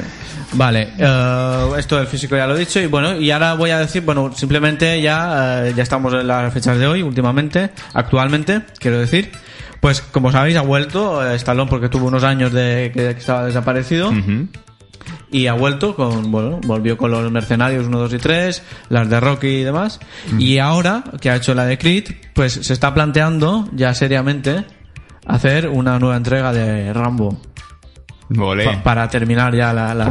Vale, 0.53 0.89
eh, 0.97 1.69
esto 1.77 1.97
del 1.97 2.07
físico 2.07 2.35
ya 2.35 2.47
lo 2.47 2.55
he 2.55 2.59
dicho 2.59 2.79
y 2.79 2.87
bueno, 2.87 3.15
y 3.15 3.31
ahora 3.31 3.53
voy 3.53 3.69
a 3.69 3.79
decir, 3.79 4.03
bueno, 4.03 4.31
simplemente 4.35 5.01
ya, 5.01 5.67
eh, 5.67 5.73
ya 5.75 5.83
estamos 5.83 6.13
en 6.13 6.27
las 6.27 6.53
fechas 6.53 6.77
de 6.77 6.87
hoy, 6.87 7.01
últimamente, 7.01 7.71
actualmente, 7.93 8.61
quiero 8.79 8.99
decir. 8.99 9.31
Pues 9.79 10.01
como 10.01 10.31
sabéis 10.31 10.57
ha 10.57 10.61
vuelto 10.61 11.25
eh, 11.25 11.35
Stallone 11.35 11.69
porque 11.69 11.89
tuvo 11.89 12.05
unos 12.07 12.23
años 12.23 12.53
de 12.53 12.91
que, 12.93 13.15
que 13.15 13.19
estaba 13.19 13.45
desaparecido 13.45 14.11
y 15.31 15.47
ha 15.47 15.53
vuelto 15.53 15.95
con, 15.95 16.31
bueno, 16.31 16.59
volvió 16.63 16.97
con 16.97 17.09
los 17.09 17.31
mercenarios 17.31 17.87
1, 17.87 17.99
2 17.99 18.13
y 18.13 18.17
3, 18.17 18.63
las 18.89 19.09
de 19.09 19.19
Rocky 19.19 19.47
y 19.47 19.63
demás. 19.63 19.99
Y 20.37 20.59
ahora 20.59 21.03
que 21.19 21.29
ha 21.29 21.35
hecho 21.35 21.55
la 21.55 21.65
de 21.65 21.77
Creed, 21.77 22.11
pues 22.33 22.53
se 22.53 22.73
está 22.73 22.93
planteando 22.93 23.67
ya 23.73 23.93
seriamente 23.95 24.65
hacer 25.25 25.69
una 25.69 25.97
nueva 25.99 26.17
entrega 26.17 26.51
de 26.53 26.93
Rambo. 26.93 27.41
Pa- 28.65 28.83
para 28.83 29.09
terminar 29.09 29.53
ya 29.55 29.73
la, 29.73 29.93
la. 29.93 30.05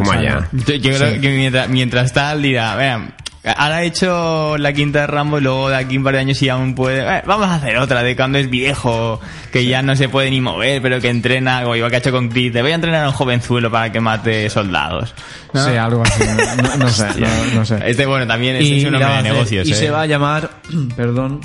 Yo, 0.53 0.75
yo 0.75 0.97
creo 0.97 1.21
que 1.21 1.31
mientras, 1.31 1.69
mientras 1.69 2.13
tal 2.13 2.43
dirá, 2.43 2.75
vean, 2.77 3.15
ahora 3.57 3.83
he 3.83 3.87
hecho 3.87 4.59
la 4.59 4.73
quinta 4.73 5.01
de 5.03 5.07
Rambo 5.07 5.39
y 5.39 5.43
luego 5.43 5.69
de 5.71 5.77
aquí 5.77 5.97
un 5.97 6.05
par 6.05 6.15
de 6.15 6.21
años 6.21 6.37
si 6.39 6.49
aún 6.49 6.75
puede, 6.75 7.01
eh, 7.01 7.23
vamos 7.27 7.49
a 7.49 7.55
hacer 7.55 7.79
otra 7.79 8.03
de 8.03 8.15
cuando 8.15 8.39
es 8.39 8.51
viejo, 8.51 9.21
que 9.53 9.65
ya 9.65 9.83
no 9.83 9.97
se 9.97 10.09
puede 10.09 10.31
ni 10.31 10.41
mover, 10.41 10.83
pero 10.83 11.01
que 11.01 11.09
entrena, 11.09 11.63
como 11.63 11.77
igual 11.77 11.91
que 11.91 11.97
ha 11.97 12.01
hecho 12.01 12.13
con 12.13 12.29
Creed, 12.29 12.53
te 12.53 12.63
voy 12.63 12.73
a 12.73 12.75
entrenar 12.75 13.05
a 13.05 13.09
un 13.09 13.15
jovenzuelo 13.15 13.71
para 13.71 13.91
que 13.91 14.01
mate 14.01 14.51
soldados. 14.51 15.15
¿no? 15.55 15.65
Sí, 15.65 15.77
algo 15.77 16.03
así. 16.05 16.23
No, 16.63 16.77
no 16.77 16.89
sé, 16.91 17.07
no, 17.19 17.29
no 17.55 17.65
sé. 17.65 17.79
Este, 17.87 18.07
bueno, 18.07 18.27
también 18.27 18.57
es, 18.57 18.67
es 18.71 18.85
un 18.85 18.95
hombre 18.95 19.17
de 19.17 19.23
negocios. 19.23 19.67
y 19.67 19.73
eh. 19.73 19.75
se 19.75 19.91
va 19.91 20.03
a 20.03 20.07
llamar, 20.07 20.51
perdón, 20.97 21.41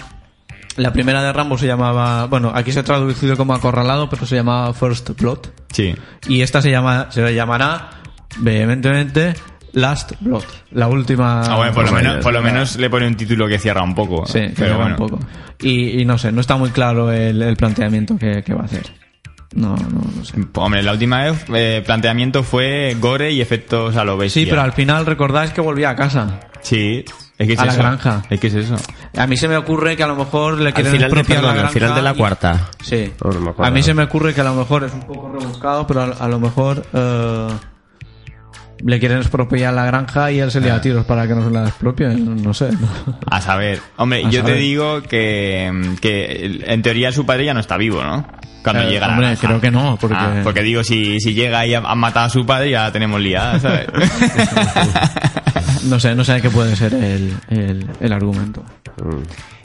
la 0.77 0.91
primera 0.91 1.23
de 1.23 1.31
Rambo 1.31 1.57
se 1.57 1.67
llamaba, 1.67 2.25
bueno, 2.25 2.51
aquí 2.53 2.71
se 2.71 2.79
ha 2.79 2.83
traducido 2.83 3.37
como 3.37 3.53
acorralado, 3.53 4.09
pero 4.09 4.25
se 4.25 4.35
llamaba 4.35 4.73
First 4.73 5.11
Blood. 5.19 5.39
Sí. 5.71 5.95
Y 6.27 6.41
esta 6.41 6.61
se 6.61 6.71
llama, 6.71 7.07
se 7.09 7.33
llamará 7.33 7.89
vehementemente 8.37 9.33
Last 9.73 10.13
Blood, 10.19 10.43
la 10.71 10.87
última. 10.87 11.41
Ah, 11.41 11.57
bueno, 11.57 11.73
por 11.73 11.85
lo, 11.85 11.91
menos, 11.91 12.23
por 12.23 12.33
lo 12.33 12.41
menos 12.41 12.77
le 12.77 12.89
pone 12.89 13.07
un 13.07 13.15
título 13.15 13.47
que 13.47 13.59
cierra 13.59 13.83
un 13.83 13.95
poco. 13.95 14.25
Sí, 14.25 14.39
que 14.39 14.53
pero 14.55 14.71
lleva 14.71 14.77
bueno. 14.77 14.95
un 14.99 15.09
poco. 15.09 15.19
Y, 15.61 16.01
y 16.01 16.05
no 16.05 16.17
sé, 16.17 16.31
no 16.31 16.41
está 16.41 16.55
muy 16.57 16.69
claro 16.69 17.11
el, 17.11 17.41
el 17.41 17.55
planteamiento 17.55 18.17
que, 18.17 18.43
que 18.43 18.53
va 18.53 18.61
a 18.61 18.65
hacer. 18.65 18.91
No, 19.53 19.75
no, 19.75 20.01
no 20.15 20.25
sé. 20.25 20.35
Hombre, 20.55 20.83
la 20.83 20.91
última 20.91 21.23
vez 21.23 21.45
eh, 21.53 21.81
planteamiento 21.85 22.43
fue 22.43 22.95
gore 22.99 23.31
y 23.31 23.39
efectos 23.39 23.95
a 23.95 24.03
lo 24.03 24.17
bestia. 24.17 24.43
Sí, 24.43 24.49
pero 24.49 24.61
al 24.61 24.73
final 24.73 25.05
recordáis 25.05 25.51
que 25.51 25.61
volvía 25.61 25.91
a 25.91 25.95
casa. 25.95 26.41
Sí, 26.65 27.05
es 27.37 27.47
que 27.47 27.53
es 27.53 27.59
A 27.59 27.65
la 27.65 27.71
eso. 27.73 27.81
granja. 27.81 28.23
Es 28.29 28.39
que 28.39 28.47
es 28.47 28.55
eso. 28.55 28.75
A 29.15 29.27
mí 29.27 29.37
se 29.37 29.47
me 29.47 29.55
ocurre 29.55 29.95
que 29.95 30.03
a 30.03 30.07
lo 30.07 30.15
mejor 30.15 30.57
le 30.57 30.69
Al 30.69 30.73
quieren 30.73 30.93
final, 30.93 31.11
de, 31.11 31.23
perdón, 31.23 31.55
la 31.57 31.61
al 31.63 31.69
final 31.69 31.93
de 31.95 32.01
la 32.01 32.11
y- 32.11 32.15
cuarta. 32.17 32.69
Sí. 32.81 33.13
Oh, 33.21 33.29
no 33.31 33.55
a 33.59 33.69
mí 33.69 33.83
se 33.83 33.93
me 33.93 34.03
ocurre 34.03 34.33
que 34.33 34.41
a 34.41 34.45
lo 34.45 34.55
mejor 34.55 34.83
es 34.83 34.93
un 34.93 35.01
poco 35.03 35.31
rebuscado, 35.31 35.85
pero 35.85 36.01
a, 36.01 36.05
a 36.05 36.27
lo 36.27 36.39
mejor 36.39 36.83
eh, 36.91 37.47
le 38.83 38.99
quieren 38.99 39.19
expropiar 39.19 39.73
la 39.75 39.85
granja 39.85 40.31
y 40.31 40.39
él 40.39 40.49
se 40.49 40.59
le 40.59 40.71
Ah. 40.71 40.75
da 40.75 40.81
tiros 40.81 41.05
para 41.05 41.27
que 41.27 41.35
no 41.35 41.43
se 41.45 41.51
la 41.51 41.67
expropien. 41.67 42.41
No 42.41 42.53
sé. 42.53 42.69
A 43.29 43.39
saber. 43.41 43.79
Hombre, 43.97 44.23
A 44.25 44.29
yo 44.31 44.39
saber. 44.41 44.55
te 44.55 44.59
digo 44.59 45.01
que, 45.03 45.93
que 46.01 46.63
en 46.65 46.81
teoría 46.81 47.11
su 47.11 47.25
padre 47.27 47.45
ya 47.45 47.53
no 47.53 47.59
está 47.59 47.77
vivo, 47.77 48.01
¿no? 48.03 48.25
Cuando 48.63 48.81
Eh, 48.81 48.89
llega 48.89 49.05
la 49.05 49.13
hombre, 49.13 49.27
granja. 49.27 49.47
creo 49.47 49.61
que 49.61 49.69
no, 49.69 49.95
porque- 50.01 50.17
Ah, 50.17 50.41
porque 50.43 50.63
digo, 50.63 50.83
si, 50.83 51.19
si 51.19 51.35
llega 51.35 51.63
y 51.67 51.75
ha, 51.75 51.79
ha 51.85 51.93
matado 51.93 52.25
a 52.25 52.29
su 52.31 52.43
padre, 52.47 52.71
ya 52.71 52.83
la 52.85 52.91
tenemos 52.91 53.21
liada, 53.21 53.59
¿sabes? 53.59 53.85
No 55.85 55.99
sé, 55.99 56.15
no 56.15 56.23
sé 56.23 56.41
qué 56.41 56.49
puede 56.49 56.75
ser 56.75 56.93
el, 56.93 57.33
el, 57.49 57.85
el 57.99 58.13
argumento. 58.13 58.63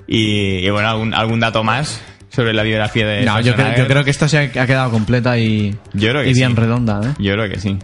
y, 0.07 0.59
y 0.67 0.71
bueno, 0.71 0.89
¿algún, 0.89 1.15
algún 1.15 1.41
dato 1.41 1.63
más 1.65 2.01
sobre 2.31 2.53
la 2.53 2.63
biografía 2.63 3.07
de 3.07 3.25
No, 3.25 3.41
yo, 3.41 3.55
creo, 3.55 3.77
yo 3.77 3.87
creo 3.87 4.05
que 4.05 4.11
esta 4.11 4.29
se 4.29 4.39
ha, 4.39 4.63
ha 4.63 4.67
quedado 4.67 4.91
completa 4.91 5.37
y, 5.39 5.77
Yo 5.95 6.11
creo 6.11 6.23
que 6.23 6.31
y 6.31 6.35
bien 6.35 6.51
sí. 6.51 6.57
redonda. 6.57 7.01
¿eh? 7.05 7.15
Yo 7.19 7.33
creo 7.35 7.49
que 7.51 7.59
sí. 7.61 7.77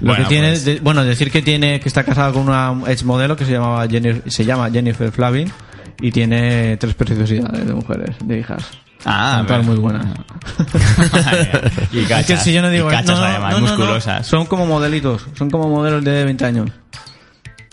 Lo 0.00 0.08
Bueno, 0.08 0.24
que 0.24 0.28
tiene, 0.28 0.48
pues- 0.48 0.64
de- 0.64 0.80
bueno, 0.80 1.04
decir 1.04 1.30
que 1.30 1.40
tiene 1.42 1.80
que 1.80 1.88
está 1.88 2.04
casado 2.04 2.32
con 2.34 2.48
una 2.48 2.90
ex 2.90 3.04
modelo 3.04 3.36
que 3.36 3.44
se 3.44 3.52
llamaba 3.52 3.86
Jennifer, 3.88 4.22
se 4.30 4.44
llama 4.44 4.70
Jennifer 4.70 5.10
Flavin 5.12 5.50
y 6.00 6.10
tiene 6.10 6.76
tres 6.78 6.94
preciosidades 6.94 7.66
de 7.66 7.72
mujeres, 7.74 8.16
de 8.24 8.38
hijas. 8.40 8.64
Ah, 9.06 9.44
pero- 9.46 9.62
muy 9.62 9.76
buenas. 9.76 10.06
y 11.92 12.00
Es 12.00 12.08
cachas, 12.08 12.26
que 12.26 12.36
si 12.38 12.52
yo 12.52 12.62
no 12.62 12.70
digo 12.70 12.88
y 12.88 12.90
cachas 12.90 13.18
no, 13.18 13.24
además, 13.24 13.52
no, 13.52 13.60
no, 13.60 13.66
no. 13.66 13.76
musculosas. 13.76 14.26
son 14.26 14.46
como 14.46 14.66
modelitos, 14.66 15.26
son 15.36 15.50
como 15.50 15.68
modelos 15.68 16.02
de 16.04 16.24
20 16.24 16.44
años. 16.44 16.70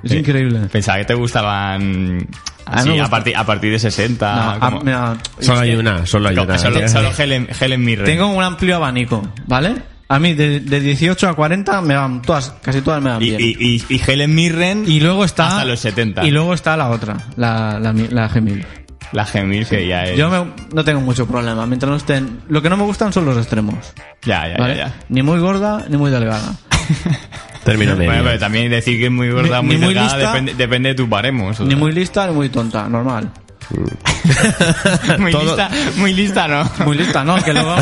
Es 0.03 0.11
Sí. 0.11 0.17
increíble. 0.17 0.59
Pensaba 0.71 0.97
que 0.99 1.05
te 1.05 1.13
gustaban 1.13 2.27
así, 2.65 2.89
me 2.89 3.01
a, 3.01 3.07
partir, 3.07 3.35
a 3.37 3.45
partir 3.45 3.71
de 3.71 3.79
60. 3.79 4.35
No, 4.35 4.41
a- 4.51 4.59
como- 4.59 4.81
mira, 4.81 5.17
Solo 5.39 5.59
hay 5.59 5.75
una, 5.75 6.05
solo 6.05 6.29
hay 6.29 6.37
una. 6.37 6.57
solo, 6.57 6.87
solo 6.87 7.11
Helen, 7.17 7.47
Helen 7.59 7.83
Mirren. 7.83 8.05
tengo 8.05 8.27
un 8.27 8.43
amplio 8.43 8.75
abanico, 8.77 9.21
¿vale? 9.47 9.75
A 10.09 10.19
mí 10.19 10.33
de, 10.33 10.59
de 10.59 10.79
18 10.81 11.29
a 11.29 11.35
40 11.35 11.79
me 11.81 11.95
van 11.95 12.21
todas, 12.21 12.53
casi 12.61 12.81
todas 12.81 13.01
me 13.01 13.11
van 13.11 13.21
y, 13.21 13.29
bien. 13.29 13.41
y, 13.41 13.55
y, 13.59 13.85
y 13.87 14.01
Helen 14.05 14.35
Mirren 14.35 14.83
Y 14.85 14.99
luego 14.99 15.23
está 15.23 15.47
hasta 15.47 15.63
los 15.65 15.79
70. 15.79 16.25
Y 16.25 16.31
luego 16.31 16.53
está 16.53 16.75
la 16.75 16.89
otra, 16.89 17.15
la 17.37 17.79
la, 17.79 17.93
la 17.93 18.27
Gemil. 18.27 18.65
la 19.13 19.23
Gemil 19.25 19.65
que 19.65 19.87
ya 19.87 20.03
es... 20.03 20.17
Yo 20.17 20.29
me- 20.29 20.51
no 20.73 20.83
tengo 20.83 20.99
mucho 20.99 21.25
problema, 21.27 21.65
mientras 21.65 21.89
no 21.89 21.95
estén. 21.95 22.41
Lo 22.49 22.61
que 22.61 22.69
no 22.69 22.75
me 22.75 22.83
gustan 22.83 23.13
son 23.13 23.23
los 23.25 23.37
extremos. 23.37 23.93
Ya, 24.23 24.49
ya, 24.49 24.57
¿vale? 24.57 24.75
ya, 24.75 24.87
ya. 24.87 24.95
Ni 25.07 25.21
muy 25.21 25.39
gorda 25.39 25.85
ni 25.87 25.95
muy 25.95 26.11
delgada. 26.11 26.55
Término 27.63 27.95
medio. 27.95 28.09
Bueno, 28.11 28.23
pero 28.25 28.39
también 28.39 28.69
decir 28.71 28.97
que 28.99 29.05
es 29.05 29.11
muy 29.11 29.29
gorda, 29.29 29.61
Ni- 29.61 29.67
muy 29.67 29.75
ni 29.77 29.85
muy 29.85 29.93
delgada, 29.93 30.17
lista, 30.17 30.31
depende, 30.33 30.53
depende 30.55 30.89
de 30.89 30.95
tu 30.95 31.07
baremos. 31.07 31.59
o 31.59 31.63
Ni 31.63 31.69
sea. 31.71 31.77
muy 31.79 31.91
lista 31.91 32.27
ni 32.27 32.33
muy 32.33 32.49
tonta, 32.49 32.87
normal. 32.89 33.29
muy 35.19 35.31
Todo- 35.31 35.43
lista, 35.43 35.69
muy 35.97 36.13
lista, 36.13 36.47
¿no? 36.47 36.69
Muy 36.85 36.97
lista, 36.97 37.23
no, 37.23 37.41
que 37.43 37.53
luego, 37.53 37.75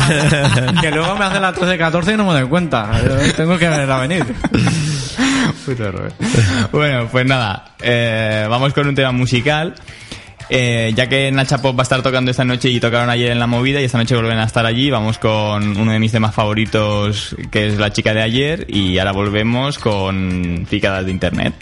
que 0.80 0.90
luego 0.90 1.16
me 1.16 1.24
hace 1.24 1.40
la 1.40 1.52
13-14 1.54 2.14
y 2.14 2.16
no 2.16 2.26
me 2.26 2.40
doy 2.40 2.48
cuenta. 2.48 2.90
Yo 3.04 3.32
tengo 3.34 3.58
que 3.58 3.68
verla 3.68 3.98
venir. 3.98 4.24
Puto 5.66 5.90
Robert. 5.92 6.14
bueno, 6.72 7.08
pues 7.10 7.26
nada, 7.26 7.64
eh, 7.80 8.46
vamos 8.48 8.72
con 8.72 8.86
un 8.88 8.94
tema 8.94 9.12
musical. 9.12 9.74
Eh, 10.52 10.92
ya 10.96 11.08
que 11.08 11.30
Nacha 11.30 11.62
Pop 11.62 11.78
va 11.78 11.82
a 11.82 11.84
estar 11.84 12.02
tocando 12.02 12.32
esta 12.32 12.44
noche 12.44 12.68
y 12.70 12.80
tocaron 12.80 13.08
ayer 13.08 13.30
en 13.30 13.38
la 13.38 13.46
movida 13.46 13.80
y 13.80 13.84
esta 13.84 13.98
noche 13.98 14.16
vuelven 14.16 14.38
a 14.38 14.44
estar 14.44 14.66
allí, 14.66 14.90
vamos 14.90 15.18
con 15.18 15.76
uno 15.76 15.92
de 15.92 16.00
mis 16.00 16.10
temas 16.10 16.34
favoritos 16.34 17.36
que 17.52 17.68
es 17.68 17.78
La 17.78 17.92
chica 17.92 18.12
de 18.14 18.22
ayer 18.22 18.66
y 18.68 18.98
ahora 18.98 19.12
volvemos 19.12 19.78
con 19.78 20.66
Picadas 20.68 21.06
de 21.06 21.12
Internet. 21.12 21.54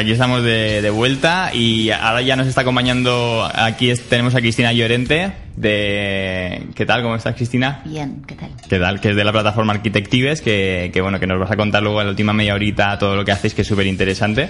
Aquí 0.00 0.12
estamos 0.12 0.42
de, 0.42 0.82
de 0.82 0.90
vuelta 0.90 1.50
y 1.54 1.90
ahora 1.90 2.22
ya 2.22 2.36
nos 2.36 2.46
está 2.46 2.62
acompañando, 2.62 3.48
aquí 3.54 3.90
es- 3.90 4.02
tenemos 4.08 4.34
a 4.34 4.40
Cristina 4.40 4.72
Llorente 4.72 5.32
de... 5.56 6.66
¿Qué 6.74 6.86
tal? 6.86 7.02
¿Cómo 7.02 7.16
estás 7.16 7.34
Cristina? 7.36 7.82
Bien, 7.84 8.22
¿qué 8.26 8.34
tal? 8.34 8.50
¿Qué 8.68 8.78
tal? 8.78 9.00
Que 9.00 9.10
es 9.10 9.16
de 9.16 9.24
la 9.24 9.32
plataforma 9.32 9.72
Arquitectives, 9.74 10.40
que, 10.42 10.90
que 10.92 11.00
bueno, 11.00 11.20
que 11.20 11.26
nos 11.26 11.38
vas 11.38 11.50
a 11.50 11.56
contar 11.56 11.82
luego 11.82 12.00
en 12.00 12.06
la 12.06 12.10
última 12.10 12.32
media 12.32 12.54
horita 12.54 12.98
todo 12.98 13.14
lo 13.16 13.24
que 13.24 13.32
hacéis, 13.32 13.54
que 13.54 13.62
es 13.62 13.68
súper 13.68 13.86
interesante. 13.86 14.48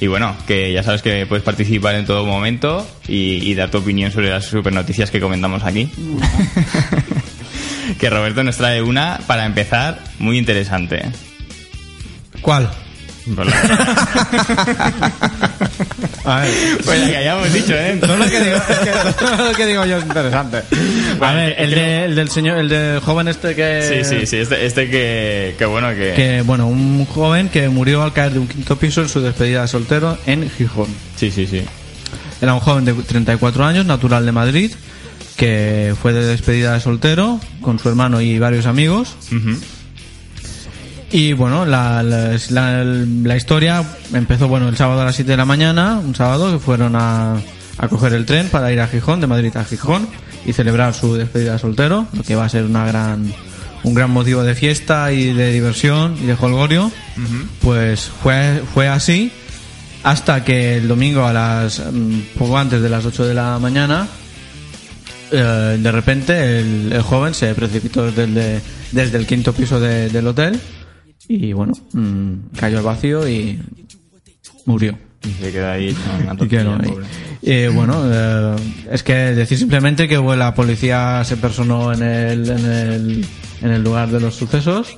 Y 0.00 0.08
bueno, 0.08 0.34
que 0.48 0.72
ya 0.72 0.82
sabes 0.82 1.00
que 1.00 1.26
puedes 1.26 1.44
participar 1.44 1.94
en 1.94 2.04
todo 2.04 2.26
momento 2.26 2.84
y, 3.06 3.48
y 3.48 3.54
dar 3.54 3.70
tu 3.70 3.78
opinión 3.78 4.10
sobre 4.10 4.30
las 4.30 4.44
super 4.44 4.72
noticias 4.72 5.12
que 5.12 5.20
comentamos 5.20 5.62
aquí. 5.62 5.88
que 8.00 8.10
Roberto 8.10 8.42
nos 8.42 8.56
trae 8.56 8.82
una, 8.82 9.20
para 9.28 9.46
empezar, 9.46 10.00
muy 10.18 10.38
interesante. 10.38 11.02
¿Cuál? 12.40 12.68
Pues 13.24 13.48
A 16.24 16.40
ver. 16.40 16.50
Pues 16.84 17.00
la 17.00 17.06
que 17.10 17.16
hayamos 17.16 17.52
dicho, 17.52 17.74
¿eh? 17.74 17.98
Es 18.00 18.08
lo 18.08 18.24
que 18.24 18.40
digo, 18.40 18.56
es 18.56 18.62
que, 18.78 18.90
no 19.24 19.32
es 19.32 19.38
lo 19.50 19.52
que 19.56 19.66
digo 19.66 19.84
yo 19.84 19.96
es 19.98 20.04
interesante. 20.04 20.62
A 21.20 21.32
ver, 21.32 21.54
el, 21.58 21.70
de- 21.70 22.04
el 22.04 22.14
del 22.14 22.30
señor, 22.30 22.58
el 22.58 22.68
del 22.68 23.00
joven 23.00 23.28
este 23.28 23.54
que... 23.54 24.04
Sí, 24.04 24.08
sí, 24.08 24.26
sí, 24.26 24.36
este, 24.38 24.66
este 24.66 24.88
que, 24.90 25.54
que 25.58 25.64
bueno, 25.64 25.88
que... 25.90 26.12
Que, 26.14 26.42
bueno, 26.42 26.66
un 26.68 27.04
joven 27.06 27.48
que 27.48 27.68
murió 27.68 28.02
al 28.02 28.12
caer 28.12 28.32
de 28.32 28.38
un 28.38 28.46
quinto 28.48 28.76
piso 28.76 29.02
en 29.02 29.08
su 29.08 29.20
despedida 29.20 29.62
de 29.62 29.68
soltero 29.68 30.16
en 30.26 30.48
Gijón. 30.50 30.88
Sí, 31.16 31.30
sí, 31.30 31.46
sí. 31.46 31.62
Era 32.40 32.54
un 32.54 32.60
joven 32.60 32.84
de 32.84 32.92
34 32.94 33.64
años, 33.64 33.86
natural 33.86 34.24
de 34.26 34.32
Madrid, 34.32 34.72
que 35.36 35.94
fue 36.00 36.12
de 36.12 36.24
despedida 36.26 36.74
de 36.74 36.80
soltero 36.80 37.40
con 37.60 37.78
su 37.78 37.88
hermano 37.88 38.20
y 38.20 38.38
varios 38.38 38.66
amigos. 38.66 39.16
Ujú. 39.28 39.56
Y 41.12 41.34
bueno, 41.34 41.66
la, 41.66 42.02
la, 42.02 42.36
la- 42.50 42.84
la 42.84 43.36
historia 43.36 43.84
empezó 44.14 44.48
bueno 44.48 44.68
el 44.68 44.76
sábado 44.76 45.02
a 45.02 45.04
las 45.04 45.14
7 45.14 45.30
de 45.32 45.36
la 45.36 45.44
mañana, 45.44 45.98
un 45.98 46.14
sábado 46.14 46.50
que 46.52 46.58
fueron 46.58 46.96
a, 46.96 47.34
a 47.78 47.88
coger 47.88 48.14
el 48.14 48.24
tren 48.24 48.48
para 48.48 48.72
ir 48.72 48.80
a 48.80 48.86
Gijón, 48.88 49.20
de 49.20 49.26
Madrid 49.26 49.54
a 49.56 49.64
Gijón, 49.64 50.08
y 50.46 50.54
celebrar 50.54 50.94
su 50.94 51.14
despedida 51.14 51.52
de 51.52 51.58
soltero, 51.58 52.06
lo 52.14 52.22
que 52.22 52.34
va 52.34 52.46
a 52.46 52.48
ser 52.48 52.64
una 52.64 52.86
gran, 52.86 53.30
un 53.84 53.94
gran 53.94 54.10
motivo 54.10 54.42
de 54.42 54.54
fiesta 54.54 55.12
y 55.12 55.34
de 55.34 55.52
diversión 55.52 56.16
y 56.20 56.24
de 56.26 56.32
holgorio. 56.40 56.90
Pues 57.60 58.10
fue, 58.22 58.62
fue 58.72 58.88
así 58.88 59.30
hasta 60.04 60.42
que 60.44 60.78
el 60.78 60.88
domingo 60.88 61.26
a 61.26 61.32
las 61.34 61.78
mm, 61.92 62.20
poco 62.38 62.56
antes 62.58 62.80
de 62.80 62.88
las 62.88 63.04
8 63.04 63.24
de 63.26 63.34
la 63.34 63.58
mañana 63.60 64.08
eh, 65.30 65.78
de 65.80 65.92
repente 65.92 66.58
el, 66.60 66.92
el 66.92 67.02
joven 67.02 67.34
se 67.34 67.54
precipitó 67.54 68.10
desde 68.10 68.60
desde 68.90 69.16
el 69.18 69.26
quinto 69.28 69.52
piso 69.52 69.78
de- 69.78 70.08
del 70.08 70.26
hotel 70.26 70.60
y 71.28 71.52
bueno 71.52 71.72
mm, 71.92 72.56
cayó 72.56 72.78
al 72.78 72.84
vacío 72.84 73.28
y 73.28 73.58
murió 74.66 74.96
Y 75.24 75.30
se 75.42 75.52
queda 75.52 75.72
ahí 75.72 75.96
y 76.40 76.46
quedó 76.48 76.74
ahí. 76.74 76.92
Eh, 77.42 77.70
bueno 77.72 78.02
eh, 78.06 78.56
es 78.90 79.02
que 79.02 79.14
decir 79.14 79.58
simplemente 79.58 80.06
que 80.08 80.16
la 80.36 80.54
policía 80.54 81.22
se 81.24 81.36
personó 81.36 81.92
en 81.92 82.02
el, 82.02 82.48
en 82.50 82.66
el, 82.66 83.26
en 83.62 83.70
el 83.70 83.82
lugar 83.82 84.08
de 84.10 84.20
los 84.20 84.34
sucesos 84.36 84.96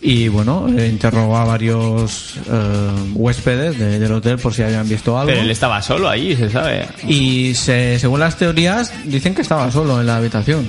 y 0.00 0.28
bueno 0.28 0.68
eh, 0.76 0.88
interrogó 0.88 1.36
a 1.36 1.44
varios 1.44 2.36
eh, 2.48 2.90
huéspedes 3.14 3.78
de- 3.78 3.98
del 3.98 4.12
hotel 4.12 4.38
por 4.38 4.54
si 4.54 4.62
habían 4.62 4.88
visto 4.88 5.18
algo 5.18 5.30
Pero 5.30 5.42
él 5.42 5.50
estaba 5.50 5.82
solo 5.82 6.08
ahí, 6.08 6.36
se 6.36 6.48
sabe. 6.50 6.86
y 7.06 7.52
se, 7.54 7.98
según 7.98 8.20
las 8.20 8.36
teorías 8.36 8.92
dicen 9.06 9.34
que 9.34 9.42
estaba 9.42 9.70
solo 9.72 10.00
en 10.00 10.06
la 10.06 10.16
habitación. 10.18 10.68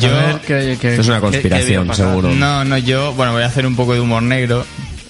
Yo- 0.00 0.40
qué- 0.46 0.76
qué- 0.80 0.88
Esto 0.90 1.02
es 1.02 1.08
una 1.08 1.20
conspiración, 1.20 1.94
seguro. 1.94 2.30
No, 2.30 2.64
no, 2.64 2.76
yo, 2.78 3.12
bueno, 3.14 3.32
voy 3.32 3.42
a 3.42 3.46
hacer 3.46 3.66
un 3.66 3.76
poco 3.76 3.94
de 3.94 4.00
humor 4.00 4.22
negro. 4.22 4.64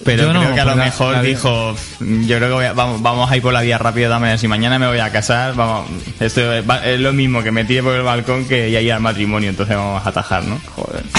Pero 0.04 0.22
Yo 0.24 0.32
no, 0.32 0.40
creo 0.40 0.54
que 0.54 0.60
a 0.60 0.64
lo 0.66 0.72
pues 0.74 0.84
mejor 0.84 1.20
dijo, 1.22 1.74
yo 2.00 2.36
creo 2.36 2.48
que 2.48 2.54
voy 2.54 2.64
a- 2.66 2.72
vamos, 2.74 3.02
vamos 3.02 3.28
a 3.28 3.36
ir 3.36 3.42
por 3.42 3.52
la 3.52 3.62
vía 3.62 3.76
rápida 3.76 4.08
también, 4.08 4.38
si 4.38 4.46
mañana 4.46 4.78
me 4.78 4.86
voy 4.86 5.00
a 5.00 5.10
casar, 5.10 5.54
vamos, 5.56 5.90
esto 6.20 6.52
es, 6.52 7.00
lo 7.00 7.12
mismo 7.12 7.42
que 7.42 7.50
me 7.50 7.64
tire 7.64 7.82
por 7.82 7.92
el 7.94 8.02
balcón 8.02 8.44
que 8.44 8.70
ya 8.70 8.80
ir 8.80 8.92
al 8.92 9.00
matrimonio, 9.00 9.50
entonces 9.50 9.74
vamos 9.76 10.06
a 10.06 10.08
atajar, 10.08 10.44
¿no? 10.44 10.60
Joder. 10.76 11.02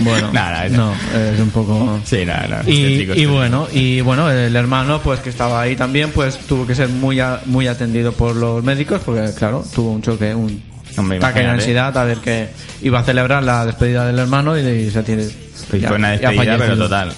Bueno, 0.00 0.30
Nada, 0.32 0.68
no, 0.68 0.92
es 1.32 1.38
un 1.40 1.50
poco... 1.50 2.00
Sí, 2.04 2.24
nada, 2.26 2.46
nada. 2.48 2.64
Y, 2.70 3.08
y 3.14 3.26
bueno, 3.26 3.68
y 3.72 4.00
bueno, 4.00 4.28
el 4.30 4.54
hermano 4.54 5.00
pues 5.00 5.20
que 5.20 5.30
estaba 5.30 5.60
ahí 5.62 5.76
también 5.76 6.10
pues 6.10 6.36
tuvo 6.46 6.66
que 6.66 6.74
ser 6.74 6.88
muy 6.88 7.20
a- 7.20 7.40
muy 7.46 7.68
atendido 7.68 8.12
por 8.12 8.34
los 8.36 8.62
médicos 8.62 9.00
porque 9.04 9.32
claro, 9.38 9.64
tuvo 9.74 9.92
un 9.92 10.02
choque, 10.02 10.34
un 10.34 10.60
Hombre, 10.96 11.18
ataque 11.18 11.40
de 11.40 11.46
ansiedad 11.46 11.96
a 11.96 12.04
ver 12.04 12.18
que 12.18 12.48
iba 12.82 13.00
a 13.00 13.02
celebrar 13.04 13.42
la 13.42 13.66
despedida 13.66 14.06
del 14.06 14.18
hermano 14.18 14.56
y, 14.58 14.62
de- 14.62 14.82
y 14.82 14.90
se 14.90 15.02
tiene 15.02 15.26
Pues 15.70 15.82
ya- 15.82 15.88
fue 15.88 15.96
una 15.98 16.10
despedida, 16.10 16.56
pero 16.58 16.76
total. 16.76 17.12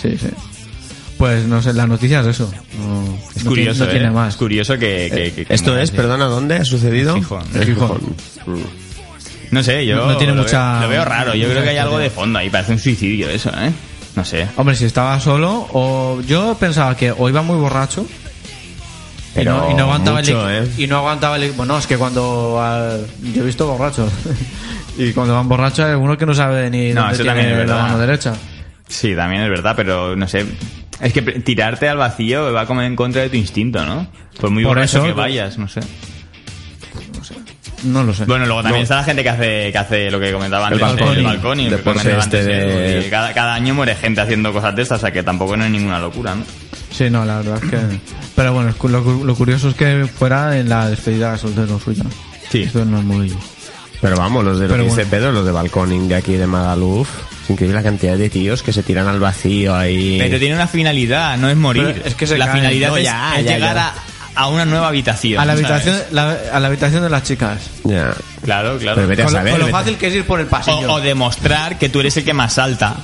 Sí, 0.00 0.16
sí. 0.18 0.28
Pues 1.18 1.44
no 1.46 1.62
sé, 1.62 1.72
la 1.72 1.86
noticia 1.86 2.20
es 2.20 2.26
eso. 2.26 2.52
No, 2.78 3.18
Es 3.36 3.44
no 3.44 3.50
curioso, 3.50 3.84
tiene, 3.84 3.86
no 3.86 3.90
tiene 3.92 4.06
¿eh? 4.08 4.10
más. 4.10 4.28
Es 4.30 4.36
curioso 4.36 4.72
que... 4.74 5.08
que- 5.14 5.32
que- 5.32 5.44
que 5.46 5.54
Esto 5.54 5.76
es, 5.78 5.88
así. 5.90 5.96
perdona, 5.96 6.24
¿dónde 6.26 6.56
ha 6.56 6.64
sucedido? 6.64 7.14
Gijón. 7.14 7.44
En 7.54 7.62
Gijón. 7.64 8.00
No 9.50 9.62
sé, 9.62 9.84
yo 9.86 10.06
No 10.06 10.16
tiene 10.16 10.34
lo, 10.34 10.42
mucha- 10.42 10.72
veo, 10.74 10.82
lo 10.82 10.88
veo 10.88 11.04
raro. 11.04 11.34
Yo 11.34 11.48
creo 11.48 11.62
que 11.62 11.68
hay 11.70 11.76
algo 11.78 11.98
de 11.98 12.10
fondo 12.10 12.38
ahí. 12.38 12.48
Parece 12.50 12.72
un 12.72 12.78
suicidio 12.78 13.28
eso, 13.28 13.50
¿eh? 13.50 13.70
No 14.16 14.24
sé. 14.24 14.46
Hombre, 14.56 14.74
si 14.76 14.84
estaba 14.86 15.18
solo, 15.20 15.68
o 15.72 16.20
yo 16.26 16.56
pensaba 16.58 16.96
que 16.96 17.12
o 17.12 17.28
iba 17.28 17.42
muy 17.42 17.56
borracho 17.56 18.06
y, 19.36 19.44
no, 19.44 19.70
y 19.70 19.74
no 19.74 19.82
aguantaba 19.84 20.18
mucho, 20.20 20.48
el 20.50 20.64
¿eh? 20.64 20.70
y 20.78 20.86
no 20.86 20.98
aguantaba 20.98 21.36
el 21.36 21.52
bueno 21.52 21.78
es 21.78 21.86
que 21.86 21.96
cuando 21.96 23.04
yo 23.34 23.42
he 23.42 23.46
visto 23.46 23.66
borrachos 23.66 24.10
y 24.98 25.12
cuando 25.12 25.34
van 25.34 25.48
borrachos 25.48 25.86
hay 25.86 25.94
uno 25.94 26.16
que 26.18 26.26
no 26.26 26.34
sabe 26.34 26.68
ni 26.70 26.92
No, 26.92 27.00
dónde 27.02 27.14
eso 27.14 27.22
tiene 27.22 27.40
también 27.40 27.60
es 27.60 27.68
la 27.68 27.74
verdad. 27.74 27.82
mano 27.88 27.98
derecha 27.98 28.34
Sí, 28.88 29.14
también 29.16 29.42
es 29.42 29.48
verdad, 29.48 29.72
pero 29.74 30.14
no 30.16 30.28
sé. 30.28 30.44
Es 31.00 31.14
que 31.14 31.22
tirarte 31.22 31.88
al 31.88 31.96
vacío 31.96 32.52
va 32.52 32.66
como 32.66 32.82
en 32.82 32.94
contra 32.94 33.22
de 33.22 33.30
tu 33.30 33.36
instinto, 33.36 33.86
¿no? 33.86 34.06
Por 34.38 34.50
muy 34.50 34.64
Por 34.64 34.74
borracho 34.74 34.98
eso, 34.98 35.06
que 35.06 35.12
vayas, 35.14 35.56
no 35.56 35.66
sé. 35.66 35.80
no 37.84 38.04
lo 38.04 38.12
sé 38.12 38.26
Bueno, 38.26 38.44
luego 38.44 38.60
también 38.62 38.80
No. 38.80 38.82
está 38.82 38.96
la 38.96 39.04
gente 39.04 39.22
que 39.22 39.28
hace, 39.30 39.72
que 39.72 39.78
hace 39.78 40.10
lo 40.10 40.20
que 40.20 40.30
comentaba 40.32 40.68
El 40.68 40.74
antes, 40.74 40.88
balcón. 40.98 41.16
el 41.16 41.24
balcón 41.24 41.60
y 41.60 41.64
lo 41.64 41.70
que 41.70 41.76
Deporte 41.76 42.00
comentaba 42.00 42.22
este 42.24 42.38
antes, 42.38 42.46
de-. 42.46 43.06
Y 43.06 43.10
cada, 43.10 43.32
cada 43.32 43.54
año 43.54 43.72
muere 43.74 43.94
gente 43.94 44.20
haciendo 44.20 44.52
cosas 44.52 44.76
de 44.76 44.82
estas, 44.82 44.98
o 44.98 45.00
sea 45.00 45.10
que 45.10 45.22
tampoco 45.22 45.56
no 45.56 45.64
es 45.64 45.70
ninguna 45.70 45.98
locura, 45.98 46.34
¿no? 46.34 46.44
Sí 46.92 47.10
no 47.10 47.24
la 47.24 47.38
verdad 47.38 47.58
es 47.62 47.70
que 47.70 47.78
pero 48.36 48.52
bueno 48.52 48.74
lo, 48.82 49.02
cu- 49.04 49.24
lo 49.24 49.34
curioso 49.34 49.68
es 49.70 49.74
que 49.74 50.06
fuera 50.06 50.56
en 50.58 50.68
la 50.68 50.88
despedida 50.88 51.32
de 51.32 51.38
soltero 51.38 51.78
suya 51.80 52.04
Sí. 52.50 52.62
esto 52.62 52.84
no 52.84 52.98
es 52.98 53.04
muy 53.04 53.34
Pero 54.02 54.16
vamos, 54.16 54.44
los 54.44 54.58
de 54.58 54.66
lo 54.66 54.74
Pero 54.74 54.82
que 54.84 54.90
dice 54.90 55.02
bueno. 55.04 55.10
Pedro, 55.10 55.32
los 55.32 55.46
de 55.46 55.52
Balconing 55.52 56.08
de 56.08 56.16
aquí 56.16 56.34
de 56.34 56.46
Magaluf, 56.46 57.08
es 57.44 57.50
increíble 57.50 57.76
la 57.76 57.82
cantidad 57.84 58.16
de 58.18 58.28
tíos 58.28 58.62
que 58.62 58.72
se 58.72 58.82
tiran 58.82 59.06
al 59.08 59.20
vacío 59.20 59.74
ahí. 59.76 60.18
Pero 60.20 60.38
tiene 60.40 60.54
una 60.56 60.66
finalidad, 60.66 61.38
no 61.38 61.48
es 61.48 61.56
morir. 61.56 61.84
Pero 61.94 62.06
es 62.08 62.14
que 62.16 62.26
se 62.26 62.36
la 62.36 62.46
caen. 62.46 62.58
finalidad 62.58 62.88
No, 62.88 62.96
es, 62.98 63.04
ya, 63.04 63.38
es 63.38 63.44
ya, 63.46 63.54
llegar 63.54 63.76
ya. 63.76 63.94
A, 64.34 64.40
a 64.42 64.48
una 64.48 64.64
nueva 64.66 64.88
habitación. 64.88 65.40
a 65.40 65.44
la 65.46 65.52
habitación 65.52 65.96
la- 66.10 66.36
a 66.52 66.58
la 66.60 66.66
habitación 66.68 67.02
de 67.04 67.10
las 67.10 67.22
chicas 67.22 67.58
Ya. 67.84 68.12
Claro, 68.42 68.76
claro. 68.78 68.96
Pero 68.96 69.08
vete 69.08 69.22
a 69.22 69.24
con 69.26 69.32
lo, 69.34 69.38
saber. 69.38 69.52
con 69.52 69.60
lo 69.60 69.66
vete- 69.68 69.72
fácil 69.72 69.96
que 69.96 70.06
es 70.08 70.14
ir 70.16 70.24
por 70.26 70.40
el 70.40 70.46
pasillo 70.46 70.90
O, 70.92 70.94
o 70.94 71.00
demostrar 71.00 71.78
que 71.78 71.88
tú 71.88 72.00
eres 72.00 72.16
el 72.16 72.24
que 72.24 72.34
más 72.34 72.54
salta. 72.54 72.96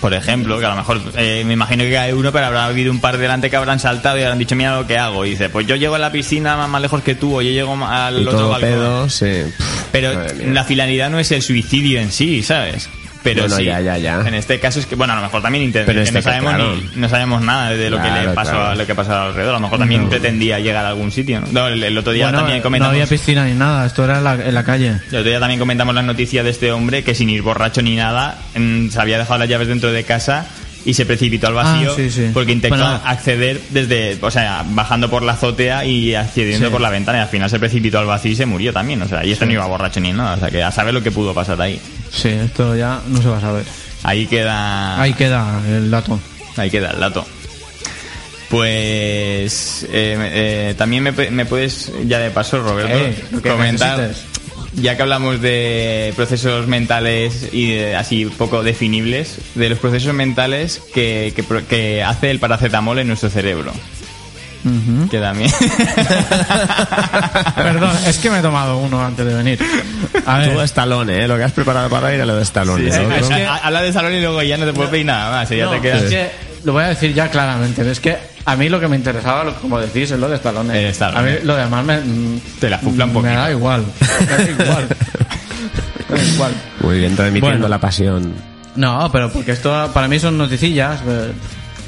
Por 0.00 0.14
ejemplo, 0.14 0.58
que 0.58 0.64
a 0.64 0.70
lo 0.70 0.76
mejor 0.76 1.00
eh, 1.16 1.42
me 1.44 1.52
imagino 1.52 1.84
que 1.84 1.98
hay 1.98 2.12
uno, 2.12 2.32
pero 2.32 2.46
habrá 2.46 2.64
habido 2.64 2.90
un 2.90 3.00
par 3.00 3.18
delante 3.18 3.50
que 3.50 3.56
habrán 3.56 3.78
saltado 3.78 4.18
y 4.18 4.22
habrán 4.22 4.38
dicho, 4.38 4.56
mira 4.56 4.74
lo 4.74 4.86
que 4.86 4.96
hago. 4.96 5.26
Y 5.26 5.30
dice, 5.30 5.50
pues 5.50 5.66
yo 5.66 5.76
llego 5.76 5.94
a 5.94 5.98
la 5.98 6.10
piscina 6.10 6.56
más, 6.56 6.68
más 6.68 6.80
lejos 6.80 7.02
que 7.02 7.14
tú, 7.14 7.36
o 7.36 7.42
yo 7.42 7.50
llego 7.50 7.72
al 7.84 8.18
y 8.18 8.22
otro 8.22 8.38
todo 8.38 8.48
balcón. 8.48 8.70
pedo, 8.70 9.08
sí. 9.10 9.42
Pero 9.92 10.12
la 10.46 10.64
finalidad 10.64 11.10
no 11.10 11.18
es 11.18 11.30
el 11.32 11.42
suicidio 11.42 12.00
en 12.00 12.10
sí, 12.12 12.42
¿sabes? 12.42 12.88
Pero 13.22 13.42
Bueno, 13.42 13.56
sí, 13.56 13.64
ya, 13.64 13.80
ya, 13.82 13.98
ya. 13.98 14.20
en 14.26 14.32
este 14.34 14.58
caso 14.58 14.80
es 14.80 14.86
que, 14.86 14.94
bueno, 14.94 15.12
a 15.12 15.16
lo 15.16 15.22
mejor 15.22 15.42
también 15.42 15.64
intent- 15.70 15.84
Pero 15.84 15.98
que 16.00 16.02
este 16.04 16.14
no, 16.14 16.22
sabemos 16.22 16.54
claro. 16.54 16.74
ni- 16.76 17.00
no 17.00 17.08
sabemos 17.10 17.42
nada 17.42 17.70
de 17.70 17.90
lo 17.90 18.00
que 18.00 18.10
le 18.10 18.28
pasó, 18.30 18.52
claro. 18.52 18.74
lo 18.76 18.86
que 18.86 18.94
pasó 18.94 19.14
alrededor. 19.14 19.50
A 19.50 19.58
lo 19.58 19.60
mejor 19.60 19.78
también 19.78 20.08
pretendía 20.08 20.58
llegar 20.58 20.86
a 20.86 20.88
algún 20.88 21.10
sitio. 21.12 21.40
¿no? 21.42 21.46
No, 21.52 21.68
el, 21.68 21.82
el 21.84 21.98
otro 21.98 22.12
día 22.12 22.24
Bueno, 22.26 22.38
también 22.38 22.58
no 22.58 22.62
comentamos. 22.62 22.92
había 22.94 23.06
piscina 23.06 23.44
ni 23.44 23.52
nada 23.52 23.84
esto 23.86 24.04
era 24.04 24.18
en 24.18 24.24
la, 24.24 24.34
en 24.34 24.54
la 24.54 24.64
calle 24.64 24.88
El 25.10 25.16
otro 25.18 25.22
día 25.30 25.38
también 25.38 25.60
comentamos 25.60 25.94
la 25.94 26.02
noticia 26.02 26.42
de 26.42 26.48
este 26.50 26.72
hombre 26.72 27.04
que 27.04 27.14
sin 27.14 27.28
ir 27.28 27.42
borracho 27.42 27.82
ni 27.82 27.94
nada 27.96 28.38
se 28.54 29.00
había 29.00 29.18
dejado 29.18 29.38
las 29.38 29.48
llaves 29.50 29.68
dentro 29.68 29.92
de 29.92 30.02
casa 30.04 30.46
y 30.86 30.94
se 30.94 31.04
precipitó 31.04 31.46
al 31.48 31.52
vacío 31.52 31.90
Ah, 31.92 31.94
sí, 31.94 32.10
sí. 32.10 32.30
porque 32.32 32.52
intentó 32.52 32.78
Bueno. 32.78 33.00
acceder 33.04 33.60
desde, 33.68 34.16
o 34.18 34.30
sea, 34.30 34.64
bajando 34.66 35.10
por 35.10 35.22
la 35.22 35.32
azotea 35.32 35.84
y 35.84 36.14
accediendo 36.14 36.68
Sí. 36.68 36.72
por 36.72 36.80
la 36.80 36.88
ventana 36.88 37.18
y 37.18 37.20
al 37.20 37.28
final 37.28 37.50
se 37.50 37.58
precipitó 37.58 37.98
al 37.98 38.06
vacío 38.06 38.32
y 38.32 38.36
se 38.36 38.46
murió 38.46 38.72
también, 38.72 39.02
o 39.02 39.06
sea, 39.06 39.22
y 39.26 39.32
este 39.32 39.44
no 39.44 39.52
iba 39.52 39.66
borracho 39.66 40.00
ni 40.00 40.10
nada, 40.14 40.36
o 40.36 40.40
sea, 40.40 40.50
que 40.50 40.62
a 40.62 40.70
saber 40.72 40.94
lo 40.94 41.02
que 41.02 41.10
pudo 41.10 41.34
pasar 41.34 41.60
ahí. 41.60 41.78
Sí 42.12 42.28
esto 42.28 42.74
ya 42.76 43.00
no 43.08 43.20
se 43.22 43.28
va 43.28 43.38
a 43.38 43.40
saber 43.40 43.64
Ahí 44.02 44.26
queda 44.26 45.00
ahí 45.00 45.12
queda 45.14 45.60
el 45.68 45.90
dato 45.90 46.18
ahí 46.56 46.70
queda 46.70 46.90
el 46.90 47.00
dato. 47.00 47.26
Pues 48.50 49.84
eh, 49.92 50.16
eh, 50.72 50.74
también 50.76 51.02
me, 51.04 51.12
me 51.12 51.46
puedes, 51.46 51.92
ya 52.06 52.18
de 52.18 52.30
paso, 52.30 52.60
Roberto, 52.60 52.92
Eh, 52.98 53.14
comentar, 53.48 53.98
necesites. 54.00 54.72
ya 54.82 54.96
que 54.96 55.02
hablamos 55.02 55.40
de 55.40 56.12
procesos 56.16 56.66
mentales 56.66 57.48
y 57.52 57.72
de- 57.74 57.94
así 57.96 58.24
poco 58.26 58.62
definibles, 58.64 59.38
de 59.54 59.68
los 59.68 59.78
procesos 59.78 60.12
mentales 60.14 60.82
que, 60.92 61.32
que, 61.36 61.44
que 61.64 62.02
hace 62.02 62.30
el 62.30 62.40
paracetamol 62.40 62.98
en 62.98 63.06
nuestro 63.08 63.30
cerebro. 63.30 63.72
Que 65.10 65.18
también. 65.18 65.50
Perdón, 67.56 67.96
es 68.06 68.18
que 68.18 68.30
me 68.30 68.38
he 68.38 68.42
tomado 68.42 68.78
uno 68.78 69.04
antes 69.04 69.24
de 69.26 69.34
venir. 69.34 69.58
A 70.26 70.38
ver, 70.38 70.52
Todo 70.52 70.62
Stallone, 70.64 71.24
¿eh? 71.24 71.28
Lo 71.28 71.36
que 71.36 71.44
has 71.44 71.52
preparado 71.52 71.88
para 71.88 72.14
ir 72.14 72.20
a 72.20 72.26
lo 72.26 72.36
de 72.36 72.42
Stallone. 72.42 72.90
Sí, 72.92 72.98
¿no? 73.00 73.28
que 73.28 73.46
habla 73.46 73.82
de 73.82 73.92
salón 73.92 74.12
y 74.14 74.20
luego 74.20 74.42
ya 74.42 74.56
no 74.56 74.66
te 74.66 74.72
puedes 74.72 74.90
pedir 74.90 75.06
nada 75.06 75.30
más. 75.30 75.50
y 75.50 75.56
ya 75.56 75.64
no, 75.66 75.72
te 75.72 75.80
quedas. 75.80 76.02
es 76.02 76.10
que 76.10 76.30
lo 76.64 76.72
voy 76.72 76.84
a 76.84 76.88
decir 76.88 77.14
ya 77.14 77.28
claramente. 77.30 77.88
Es 77.90 78.00
que 78.00 78.16
a 78.44 78.56
mí 78.56 78.68
lo 78.68 78.80
que 78.80 78.88
me 78.88 78.96
interesaba, 78.96 79.44
lo- 79.44 79.54
como 79.56 79.78
decís, 79.80 80.10
es 80.10 80.18
lo 80.18 80.28
de 80.28 80.36
Stallone. 80.36 80.88
Stallone. 80.90 81.18
A 81.18 81.22
mí 81.22 81.38
lo 81.44 81.56
demás 81.56 81.84
me, 81.84 81.98
mm, 82.00 82.40
Te 82.60 82.68
la 82.70 82.78
fufla 82.78 83.04
un 83.04 83.10
me 83.10 83.14
poquito. 83.20 83.34
da 83.40 83.50
igual. 83.50 83.84
Me 84.20 84.26
da 84.26 84.42
igual. 84.42 84.88
Me 86.08 86.16
da 86.18 86.24
igual. 86.24 86.52
Muy 86.80 86.98
bien, 86.98 87.16
transmitiendo 87.16 87.58
Bueno. 87.60 87.68
la 87.68 87.78
pasión. 87.80 88.34
No, 88.76 89.10
pero 89.10 89.30
porque 89.32 89.52
esto 89.52 89.90
para 89.92 90.06
mí 90.08 90.18
son 90.18 90.38
noticillas 90.38 91.00
eh, 91.06 91.32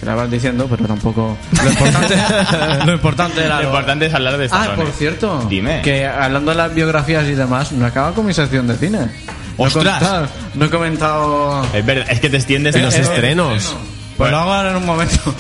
que 0.02 0.06
la 0.06 0.16
vas 0.16 0.28
diciendo, 0.28 0.66
pero 0.68 0.84
tampoco. 0.84 1.36
Lo 1.62 1.70
importante, 1.70 2.16
lo 2.86 2.92
importante 2.92 3.44
era. 3.44 3.60
Lo 3.60 3.68
importante 3.68 4.06
es 4.06 4.14
hablar 4.14 4.36
de 4.36 4.44
Ah, 4.46 4.46
Stallone. 4.64 4.76
por 4.82 4.92
cierto. 4.92 5.46
Dime. 5.48 5.80
Que 5.82 6.06
hablando 6.08 6.50
de 6.50 6.56
las 6.56 6.74
biografías 6.74 7.24
y 7.28 7.34
demás, 7.34 7.70
me 7.70 7.86
acaba 7.86 8.10
con 8.12 8.26
mi 8.26 8.34
sección 8.34 8.66
de 8.66 8.74
cine. 8.76 8.98
No 8.98 9.64
he 9.64 9.68
¡Ostras! 9.68 9.98
contado- 10.00 10.26
No 10.54 10.64
he 10.64 10.70
comentado. 10.70 11.64
Es 11.72 11.86
verdad, 11.86 12.06
es 12.10 12.18
que 12.18 12.28
te 12.30 12.36
extiendes 12.38 12.74
en 12.74 12.82
Los 12.82 12.94
eh, 12.96 13.02
estrenos. 13.02 13.76
Pues 14.16 14.30
lo 14.32 14.38
hago 14.38 14.52
ahora 14.52 14.70
en 14.70 14.76
un 14.78 14.86
momento. 14.86 15.34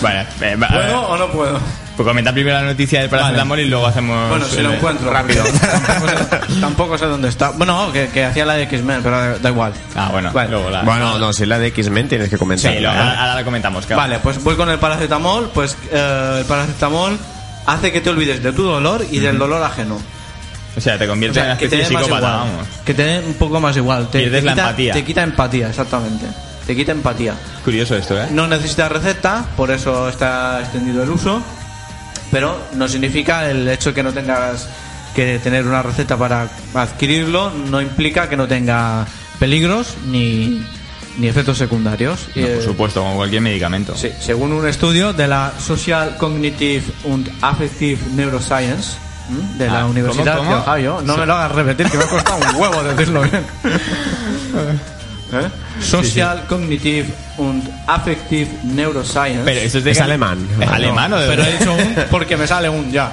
Vale, 0.00 0.26
eh, 0.40 0.56
va- 0.56 0.68
¿Puedo 0.68 1.00
o 1.08 1.16
no 1.18 1.26
puedo? 1.28 1.60
Pues 2.02 2.08
comenta 2.12 2.32
primero 2.32 2.56
la 2.56 2.62
noticia 2.66 3.00
del 3.00 3.10
paracetamol 3.10 3.60
y 3.60 3.66
luego 3.66 3.86
hacemos. 3.86 4.30
Bueno, 4.30 4.46
si 4.46 4.62
lo 4.62 4.72
encuentro 4.72 5.10
rápido. 5.10 5.44
tampoco, 5.44 6.08
sé, 6.08 6.60
tampoco 6.60 6.98
sé 6.98 7.04
dónde 7.06 7.28
está. 7.28 7.50
Bueno, 7.50 7.92
que, 7.92 8.08
que 8.08 8.24
hacía 8.24 8.46
la 8.46 8.54
de 8.54 8.62
X-Men, 8.62 9.00
pero 9.02 9.38
da, 9.38 9.50
igual. 9.50 9.74
Ah, 9.94 10.08
bueno, 10.10 10.32
Vale. 10.32 10.50
luego 10.50 10.70
la. 10.70 10.80
Bueno, 10.82 11.18
no, 11.18 11.32
si 11.34 11.42
es 11.42 11.48
la 11.48 11.58
de 11.58 11.66
X-Men 11.66 12.08
tienes 12.08 12.30
que 12.30 12.38
comentar. 12.38 12.72
Sí, 12.72 12.80
lo- 12.80 12.88
ahora, 12.88 13.20
ahora 13.20 13.34
la 13.34 13.44
comentamos, 13.44 13.84
claro. 13.84 14.00
Vale, 14.00 14.18
pues 14.20 14.42
voy 14.42 14.56
con 14.56 14.70
el 14.70 14.78
paracetamol. 14.78 15.50
Pues 15.52 15.76
eh, 15.92 16.36
el 16.40 16.46
paracetamol 16.46 17.18
hace 17.66 17.92
que 17.92 18.00
te 18.00 18.08
olvides 18.08 18.42
de 18.42 18.52
tu 18.52 18.62
dolor 18.62 19.04
y 19.10 19.18
del 19.18 19.36
dolor 19.38 19.62
ajeno. 19.62 19.98
O 20.76 20.80
sea, 20.80 20.96
te 20.96 21.04
O 21.04 21.08
conviertes 21.08 21.36
en 21.36 21.42
sea, 21.44 21.52
una 21.52 21.58
que 21.58 21.68
te 21.68 21.74
especie 21.82 21.88
de 21.88 21.94
más 21.94 22.04
psicópata, 22.04 22.32
igual. 22.36 22.50
vamos. 22.56 22.66
Que 22.86 22.94
te 22.94 23.02
dé 23.02 23.18
un 23.26 23.34
poco 23.34 23.60
más 23.60 23.76
igual. 23.76 24.08
Te, 24.08 24.20
Pierdes 24.20 24.40
te 24.40 24.46
la 24.46 24.52
quita, 24.52 24.62
empatía. 24.62 24.92
Te 24.94 25.04
quita 25.04 25.22
empatía, 25.22 25.68
exactamente. 25.68 26.26
Te 26.66 26.76
quita 26.76 26.92
empatía. 26.92 27.34
Curioso 27.64 27.96
esto, 27.96 28.18
¿eh? 28.22 28.28
No 28.30 28.46
necesitas 28.46 28.90
receta, 28.92 29.44
por 29.56 29.70
eso 29.72 30.08
está 30.08 30.60
extendido 30.60 31.02
el 31.02 31.10
uso. 31.10 31.42
Pero 32.30 32.56
no 32.74 32.88
significa 32.88 33.50
el 33.50 33.68
hecho 33.68 33.92
que 33.92 34.02
no 34.02 34.12
tengas 34.12 34.68
que 35.14 35.38
tener 35.40 35.66
una 35.66 35.82
receta 35.82 36.16
para 36.16 36.48
adquirirlo, 36.74 37.50
no 37.50 37.80
implica 37.82 38.28
que 38.28 38.36
no 38.36 38.46
tenga 38.46 39.04
peligros 39.40 39.96
ni, 40.06 40.64
ni 41.18 41.26
efectos 41.26 41.58
secundarios. 41.58 42.28
No, 42.36 42.46
Eh, 42.46 42.54
por 42.56 42.64
supuesto, 42.64 43.02
como 43.02 43.16
cualquier 43.16 43.42
medicamento. 43.42 43.96
Sí, 43.96 44.10
según 44.20 44.52
un 44.52 44.68
estudio 44.68 45.12
de 45.12 45.26
la 45.26 45.52
Social 45.58 46.16
Cognitive 46.16 46.84
and 47.12 47.28
Affective 47.40 47.98
Neuroscience 48.14 48.96
de 49.58 49.66
la 49.68 49.80
Ah, 49.82 49.86
Universidad 49.86 50.38
¿cómo, 50.38 50.50
de? 50.56 50.60
Ohio, 50.70 51.00
no 51.04 51.16
me 51.16 51.26
lo 51.26 51.34
hagas 51.34 51.52
repetir, 51.52 51.88
que 51.90 51.98
me 51.98 52.04
ha 52.04 52.08
costado 52.08 52.36
un 52.38 52.56
huevo 52.60 52.82
decirlo 52.84 53.22
bien. 53.22 53.44
¿Eh? 55.32 55.48
Social 55.80 56.44
Cognitive 56.48 57.06
and 57.38 57.62
Affective 57.86 58.48
Neuroscience. 58.64 59.42
Pero 59.44 59.60
eso 59.60 59.78
es, 59.78 59.84
de 59.84 59.90
Es 59.92 60.00
alemán. 60.00 60.38
¿Es 60.60 60.68
alemán 60.68 61.12
o 61.12 61.18
de 61.18 61.28
Pero 61.28 61.44
he 61.44 61.52
dicho 61.58 61.72
un 61.72 61.94
porque 62.10 62.36
me 62.36 62.46
sale 62.46 62.68
un 62.68 62.90
ya. 62.90 63.12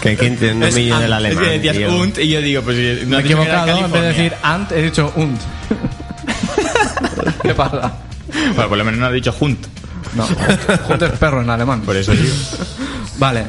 Que 0.00 0.16
quién 0.16 0.32
entiende 0.34 0.68
Es 0.68 0.74
millón 0.74 1.00
del 1.00 1.12
an- 1.12 1.26
Es 1.26 1.36
alemán. 1.36 1.44
que 1.44 1.50
decías 1.58 1.76
tío. 1.76 1.96
und 1.96 2.18
y 2.18 2.28
yo 2.28 2.40
digo, 2.40 2.62
pues 2.62 3.02
no 3.02 3.08
me 3.10 3.16
he 3.18 3.20
equivocado, 3.20 3.84
en 3.84 3.92
vez 3.92 4.02
de 4.02 4.08
decir 4.08 4.34
ant, 4.42 4.72
he 4.72 4.82
dicho 4.82 5.12
und. 5.16 5.38
¿Qué 7.42 7.54
pasa? 7.54 7.92
Bueno, 8.54 8.68
por 8.68 8.78
lo 8.78 8.84
menos 8.84 9.00
no 9.00 9.06
has 9.06 9.12
dicho 9.12 9.32
junt. 9.32 9.66
No, 10.14 10.26
und 10.88 11.02
es 11.02 11.10
perro 11.18 11.42
en 11.42 11.50
alemán. 11.50 11.80
Por 11.82 11.96
eso 11.96 12.12
digo. 12.12 12.34
Vale, 13.18 13.44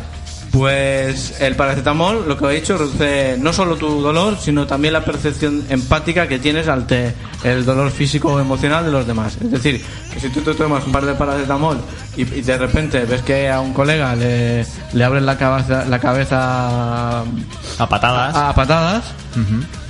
pues 0.54 1.42
el 1.42 1.56
paracetamol, 1.56 2.26
lo 2.28 2.38
que 2.38 2.46
he 2.46 2.60
dicho, 2.62 2.78
reduce 2.78 3.38
no 3.40 3.52
solo 3.52 3.76
tu 3.76 4.02
dolor, 4.02 4.38
sino 4.40 4.68
también 4.68 4.94
la 4.94 5.04
percepción 5.04 5.64
empática 5.68 6.28
que 6.28 6.38
tienes 6.38 6.68
ante 6.68 7.16
el 7.44 7.66
dolor 7.66 7.90
físico 7.90 8.34
o 8.34 8.40
emocional 8.40 8.86
de 8.86 8.92
los 8.92 9.08
demás. 9.08 9.36
Es 9.44 9.50
decir, 9.50 9.84
que 10.14 10.20
si 10.20 10.30
tú 10.30 10.42
te 10.42 10.54
tomas 10.54 10.86
un 10.86 10.92
par 10.92 11.06
de 11.08 11.16
paracetamol 11.16 11.80
y, 12.16 12.22
y 12.22 12.42
de 12.42 12.58
repente 12.60 13.04
ves 13.06 13.24
que 13.24 13.50
a 13.50 13.62
un 13.62 13.74
colega 13.74 14.16
le, 14.16 14.64
le 14.94 15.04
abres 15.04 15.24
la 15.24 15.40
cabeza, 15.40 15.86
la 15.86 15.98
cabeza 16.00 17.22
A 17.22 17.90
patadas. 17.90 18.36
a, 18.36 18.50
a 18.50 18.54
patadas, 18.56 19.04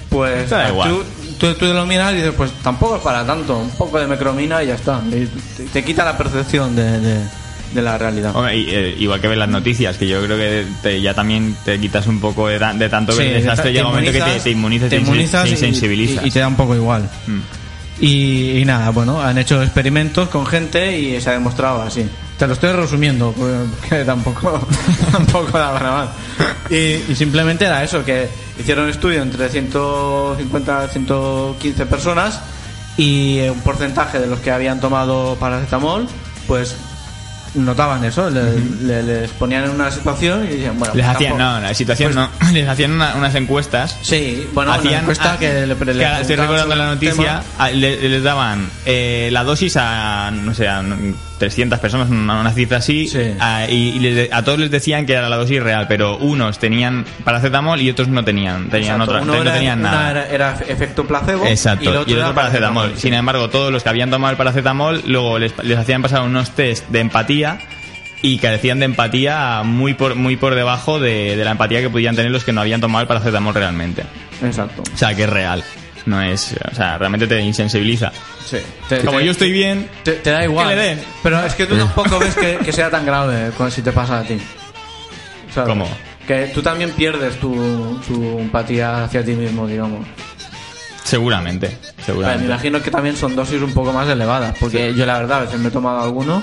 pues 0.10 0.48
Te 0.48 0.56
da 0.56 0.70
igual. 0.70 0.90
Tú, 0.90 1.04
tú, 1.40 1.54
tú 1.56 1.66
lo 1.74 1.86
miras 1.86 2.14
y 2.14 2.16
dices, 2.18 2.34
pues 2.38 2.52
tampoco 2.64 2.96
es 2.96 3.02
para 3.02 3.26
tanto, 3.26 3.58
un 3.58 3.70
poco 3.72 4.00
de 4.00 4.08
mecromina 4.08 4.64
y 4.64 4.68
ya 4.68 4.76
está. 4.76 5.02
Y 5.12 5.26
te, 5.58 5.64
te 5.66 5.84
quita 5.84 6.06
la 6.06 6.18
percepción 6.18 6.74
de, 6.74 7.00
de- 7.02 7.43
de 7.74 7.82
la 7.82 7.98
realidad. 7.98 8.36
Hombre, 8.36 8.58
y, 8.58 8.70
eh, 8.70 8.96
igual 9.00 9.20
que 9.22 9.28
ves 9.28 9.38
las 9.38 9.50
noticias, 9.50 9.98
que 9.98 10.08
yo 10.08 10.24
creo 10.24 10.38
que 10.38 10.66
te- 10.82 11.02
ya 11.02 11.14
también 11.14 11.56
te 11.66 11.80
quitas 11.80 12.08
un 12.08 12.20
poco 12.20 12.48
de, 12.48 12.60
ta- 12.60 12.74
de 12.74 12.90
tanto 12.90 13.16
ver 13.16 13.28
Sí, 13.28 13.34
el 13.34 13.42
desastre, 13.42 13.72
llega 13.74 13.86
un 13.88 13.92
momento 13.96 14.12
que 14.12 14.22
te, 14.22 14.40
te 14.40 14.50
inmunizas, 14.52 14.90
te 14.90 14.98
inmunizas 14.98 15.48
y- 15.48 15.52
insensibilizas. 15.52 16.24
Y, 16.24 16.28
y 16.28 16.32
te 16.32 16.40
da 16.40 16.48
un 16.48 16.56
poco 16.56 16.76
igual. 16.76 17.10
Mm. 17.28 17.40
Y, 18.00 18.58
y 18.58 18.66
nada, 18.66 18.90
bueno, 18.90 19.22
han 19.22 19.38
hecho 19.38 19.62
experimentos 19.62 20.28
con 20.30 20.46
gente 20.46 20.98
y 20.98 21.22
se 21.22 21.30
ha 21.30 21.34
demostrado 21.34 21.82
así. 21.84 22.06
Te 22.38 22.48
lo 22.48 22.54
estoy 22.54 22.72
resumiendo, 22.72 23.32
porque 23.34 24.04
tampoco, 24.06 24.68
tampoco 25.12 25.58
da 25.58 25.72
para 25.74 25.92
más. 25.92 26.10
Y, 26.70 26.76
y 27.12 27.16
simplemente 27.16 27.66
era 27.66 27.84
eso, 27.84 28.04
que 28.04 28.28
hicieron 28.60 28.86
un 28.86 28.90
estudio 28.92 29.22
entre 29.22 29.48
150 29.50 30.88
115 30.90 31.86
personas 31.86 32.40
y 32.98 33.40
un 33.48 33.60
porcentaje 33.62 34.20
de 34.20 34.28
los 34.28 34.40
que 34.40 34.52
habían 34.52 34.80
tomado 34.80 35.36
paracetamol, 35.40 36.08
pues 36.48 36.76
notaban 37.56 38.04
eso, 38.04 38.30
le- 38.30 38.60
le- 38.82 39.04
les 39.04 39.32
ponían 39.32 39.66
en 39.66 39.70
una 39.72 39.92
situación 39.92 40.46
y 40.46 40.48
decían, 40.56 40.78
bueno, 40.80 40.94
Les 40.96 41.06
pues 41.06 41.16
hacían, 41.16 41.32
tampoco- 41.38 41.52
no, 41.54 41.60
la 41.62 41.74
situación 41.74 42.16
no, 42.16 42.30
les 42.54 42.68
hacían 42.68 42.92
una- 42.92 43.16
unas 43.16 43.36
encuestas. 43.36 43.98
Sí, 44.02 44.48
bueno, 44.54 44.72
una 44.72 44.80
hacían 44.80 45.02
encuesta 45.02 45.34
ah, 45.34 45.38
que 45.40 45.68
le, 45.68 45.76
que 45.76 46.22
estoy 46.22 46.36
recordando 46.36 46.76
la 46.76 46.88
noticia, 46.88 47.44
a- 47.58 47.70
le- 47.72 48.10
les 48.10 48.24
daban 48.24 48.70
eh, 48.86 49.30
la 49.32 49.44
dosis 49.44 49.76
a, 49.78 50.32
no 50.32 50.54
sé, 50.54 50.68
a 50.68 50.82
300 51.44 51.80
personas, 51.80 52.10
una, 52.10 52.40
una 52.40 52.52
cifra 52.52 52.78
así, 52.78 53.08
Sí. 53.08 53.34
a, 53.40 53.66
y, 53.70 53.90
y 53.90 54.00
les- 54.00 54.32
a 54.32 54.44
todos 54.44 54.60
les 54.60 54.72
decían 54.72 55.06
que 55.06 55.14
era 55.14 55.28
la 55.28 55.36
dosis 55.36 55.62
real, 55.62 55.86
pero 55.90 56.18
unos 56.18 56.58
tenían 56.58 57.06
paracetamol 57.26 57.82
y 57.82 57.90
otros 57.90 58.08
no 58.08 58.24
tenían, 58.24 58.70
tenían 58.70 59.02
Exacto, 59.02 59.12
otra, 59.12 59.22
uno 59.24 59.44
no 59.44 59.52
tenían 59.52 59.80
una 59.80 59.92
nada. 59.92 60.10
Era, 60.12 60.28
era 60.30 60.58
efecto 60.68 61.06
placebo 61.06 61.46
Exacto, 61.46 61.84
y 61.84 61.88
el 61.88 61.98
otro, 61.98 62.16
era 62.16 62.34
paracetamol. 62.34 62.94
Sin 62.98 63.14
embargo, 63.14 63.50
todos 63.50 63.72
los 63.72 63.84
que 63.84 63.90
habían 63.90 64.10
tomado 64.10 64.32
el 64.32 64.38
paracetamol, 64.38 65.02
luego 65.06 65.38
les, 65.40 65.54
les 65.64 65.78
hacían 65.78 66.02
pasar 66.02 66.22
unos 66.22 66.52
test 66.52 66.88
de 66.90 67.00
empatía 67.02 67.60
y 68.22 68.38
carecían 68.38 68.80
de 68.80 68.86
empatía 68.86 69.64
muy 69.66 69.96
por, 69.96 70.16
muy 70.16 70.38
por 70.38 70.56
debajo 70.56 70.98
de, 71.00 71.36
de 71.36 71.44
la 71.44 71.52
empatía 71.52 71.82
que 71.82 71.90
podían 71.90 72.16
tener 72.16 72.32
los 72.32 72.46
que 72.46 72.54
no 72.54 72.62
habían 72.62 72.80
tomado 72.80 73.02
el 73.02 73.08
paracetamol 73.08 73.54
realmente. 73.54 74.04
Exacto. 74.42 74.82
O 74.94 74.98
sea, 74.98 75.14
que 75.14 75.24
es 75.24 75.30
real. 75.30 75.62
No 76.06 76.22
es, 76.22 76.54
o 76.72 76.76
sea, 76.76 76.98
realmente 76.98 77.28
te 77.28 77.40
insensibiliza. 77.40 78.12
Sí. 78.46 78.58
Te, 78.90 79.00
Como 79.06 79.20
te- 79.20 79.26
yo 79.26 79.32
estoy 79.32 79.52
bien, 79.52 79.90
te, 80.04 80.14
te 80.14 80.32
da 80.32 80.44
igual. 80.44 80.68
que 80.70 80.76
le 80.76 80.82
den. 80.82 81.02
Pero 81.24 81.46
es 81.46 81.54
que 81.56 81.66
tú 81.66 81.76
tampoco 81.78 82.20
ves 82.20 82.36
que, 82.36 82.58
que 82.58 82.72
sea 82.74 82.90
tan 82.90 83.06
grave 83.06 83.52
si 83.72 83.82
te 83.82 83.92
pasa 83.92 84.20
a 84.20 84.24
ti. 84.24 84.38
¿Sabes? 85.54 85.70
¿Cómo? 85.70 85.88
Que 86.28 86.48
tú 86.54 86.62
también 86.62 86.92
pierdes 86.92 87.40
tu, 87.40 88.00
tu 88.08 88.40
empatía 88.40 89.04
hacia 89.06 89.24
ti 89.24 89.32
mismo, 89.34 89.66
digamos. 89.68 90.06
seguramente, 91.04 91.68
Vale, 91.68 91.94
me 91.98 92.04
seguramente. 92.04 92.46
imagino 92.46 92.82
que 92.82 92.92
también 92.92 93.16
son 93.18 93.36
dosis 93.36 93.62
un 93.62 93.74
poco 93.74 93.92
más 93.94 94.08
elevadas, 94.10 94.56
porque 94.60 94.94
yo 94.94 95.06
la 95.06 95.20
verdad 95.20 95.40
a 95.40 95.42
veces 95.42 95.60
me 95.60 95.68
he 95.68 95.72
tomado 95.72 96.02
alguno 96.02 96.42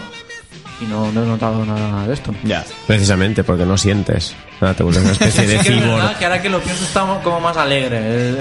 y 0.80 0.84
no, 0.84 1.12
no 1.12 1.22
he 1.22 1.26
notado 1.26 1.64
nada 1.64 2.06
de 2.06 2.14
esto. 2.14 2.34
Ya. 2.44 2.64
Precisamente 2.86 3.44
porque 3.44 3.66
no 3.66 3.76
sientes. 3.76 4.34
Nada, 4.60 4.74
te 4.74 4.82
vuelves 4.82 5.02
una 5.02 5.12
especie 5.12 5.46
de 5.46 5.58
Sí 5.58 5.64
que 5.64 5.74
es 5.76 5.80
cibor. 5.82 5.96
verdad 5.96 6.16
que 6.18 6.24
ahora 6.24 6.42
que 6.42 6.48
lo 6.50 6.60
pienso 6.60 6.84
está 6.84 7.00
como 7.22 7.40
más 7.40 7.56
alegre. 7.56 8.34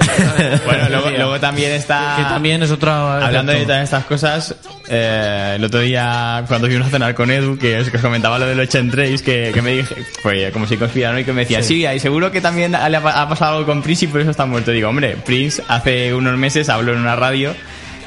Bueno, 0.64 0.88
luego, 0.88 1.10
luego 1.10 1.40
también 1.40 1.72
está... 1.72 2.14
Que 2.16 2.22
también 2.24 2.62
es 2.62 2.70
otra... 2.70 3.26
Hablando 3.26 3.52
de 3.52 3.64
todas 3.64 3.84
estas 3.84 4.04
cosas, 4.04 4.54
eh, 4.88 5.54
el 5.56 5.64
otro 5.64 5.80
día 5.80 6.44
cuando 6.48 6.66
fuimos 6.66 6.88
a 6.88 6.90
cenar 6.90 7.14
con 7.14 7.30
Edu, 7.30 7.58
que 7.58 7.78
os, 7.78 7.90
que 7.90 7.96
os 7.96 8.02
comentaba 8.02 8.38
lo 8.38 8.46
de 8.46 8.54
los 8.54 8.68
Trace, 8.68 9.18
que, 9.24 9.50
que 9.52 9.62
me 9.62 9.72
dije, 9.76 9.96
pues 10.22 10.52
como 10.52 10.66
si 10.66 10.76
conspiraron 10.76 11.20
y 11.20 11.24
que 11.24 11.32
me 11.32 11.42
decía, 11.42 11.62
sí, 11.62 11.86
y 11.86 11.98
seguro 11.98 12.30
que 12.30 12.40
también 12.40 12.72
le 12.72 12.78
ha, 12.78 13.00
ha 13.22 13.28
pasado 13.28 13.56
algo 13.58 13.66
con 13.66 13.82
Prince 13.82 14.04
y 14.06 14.08
por 14.08 14.20
eso 14.20 14.30
está 14.30 14.46
muerto. 14.46 14.70
Digo, 14.70 14.88
hombre, 14.88 15.16
Prince 15.24 15.62
hace 15.68 16.14
unos 16.14 16.36
meses 16.36 16.68
habló 16.68 16.92
en 16.92 16.98
una 17.00 17.16
radio, 17.16 17.54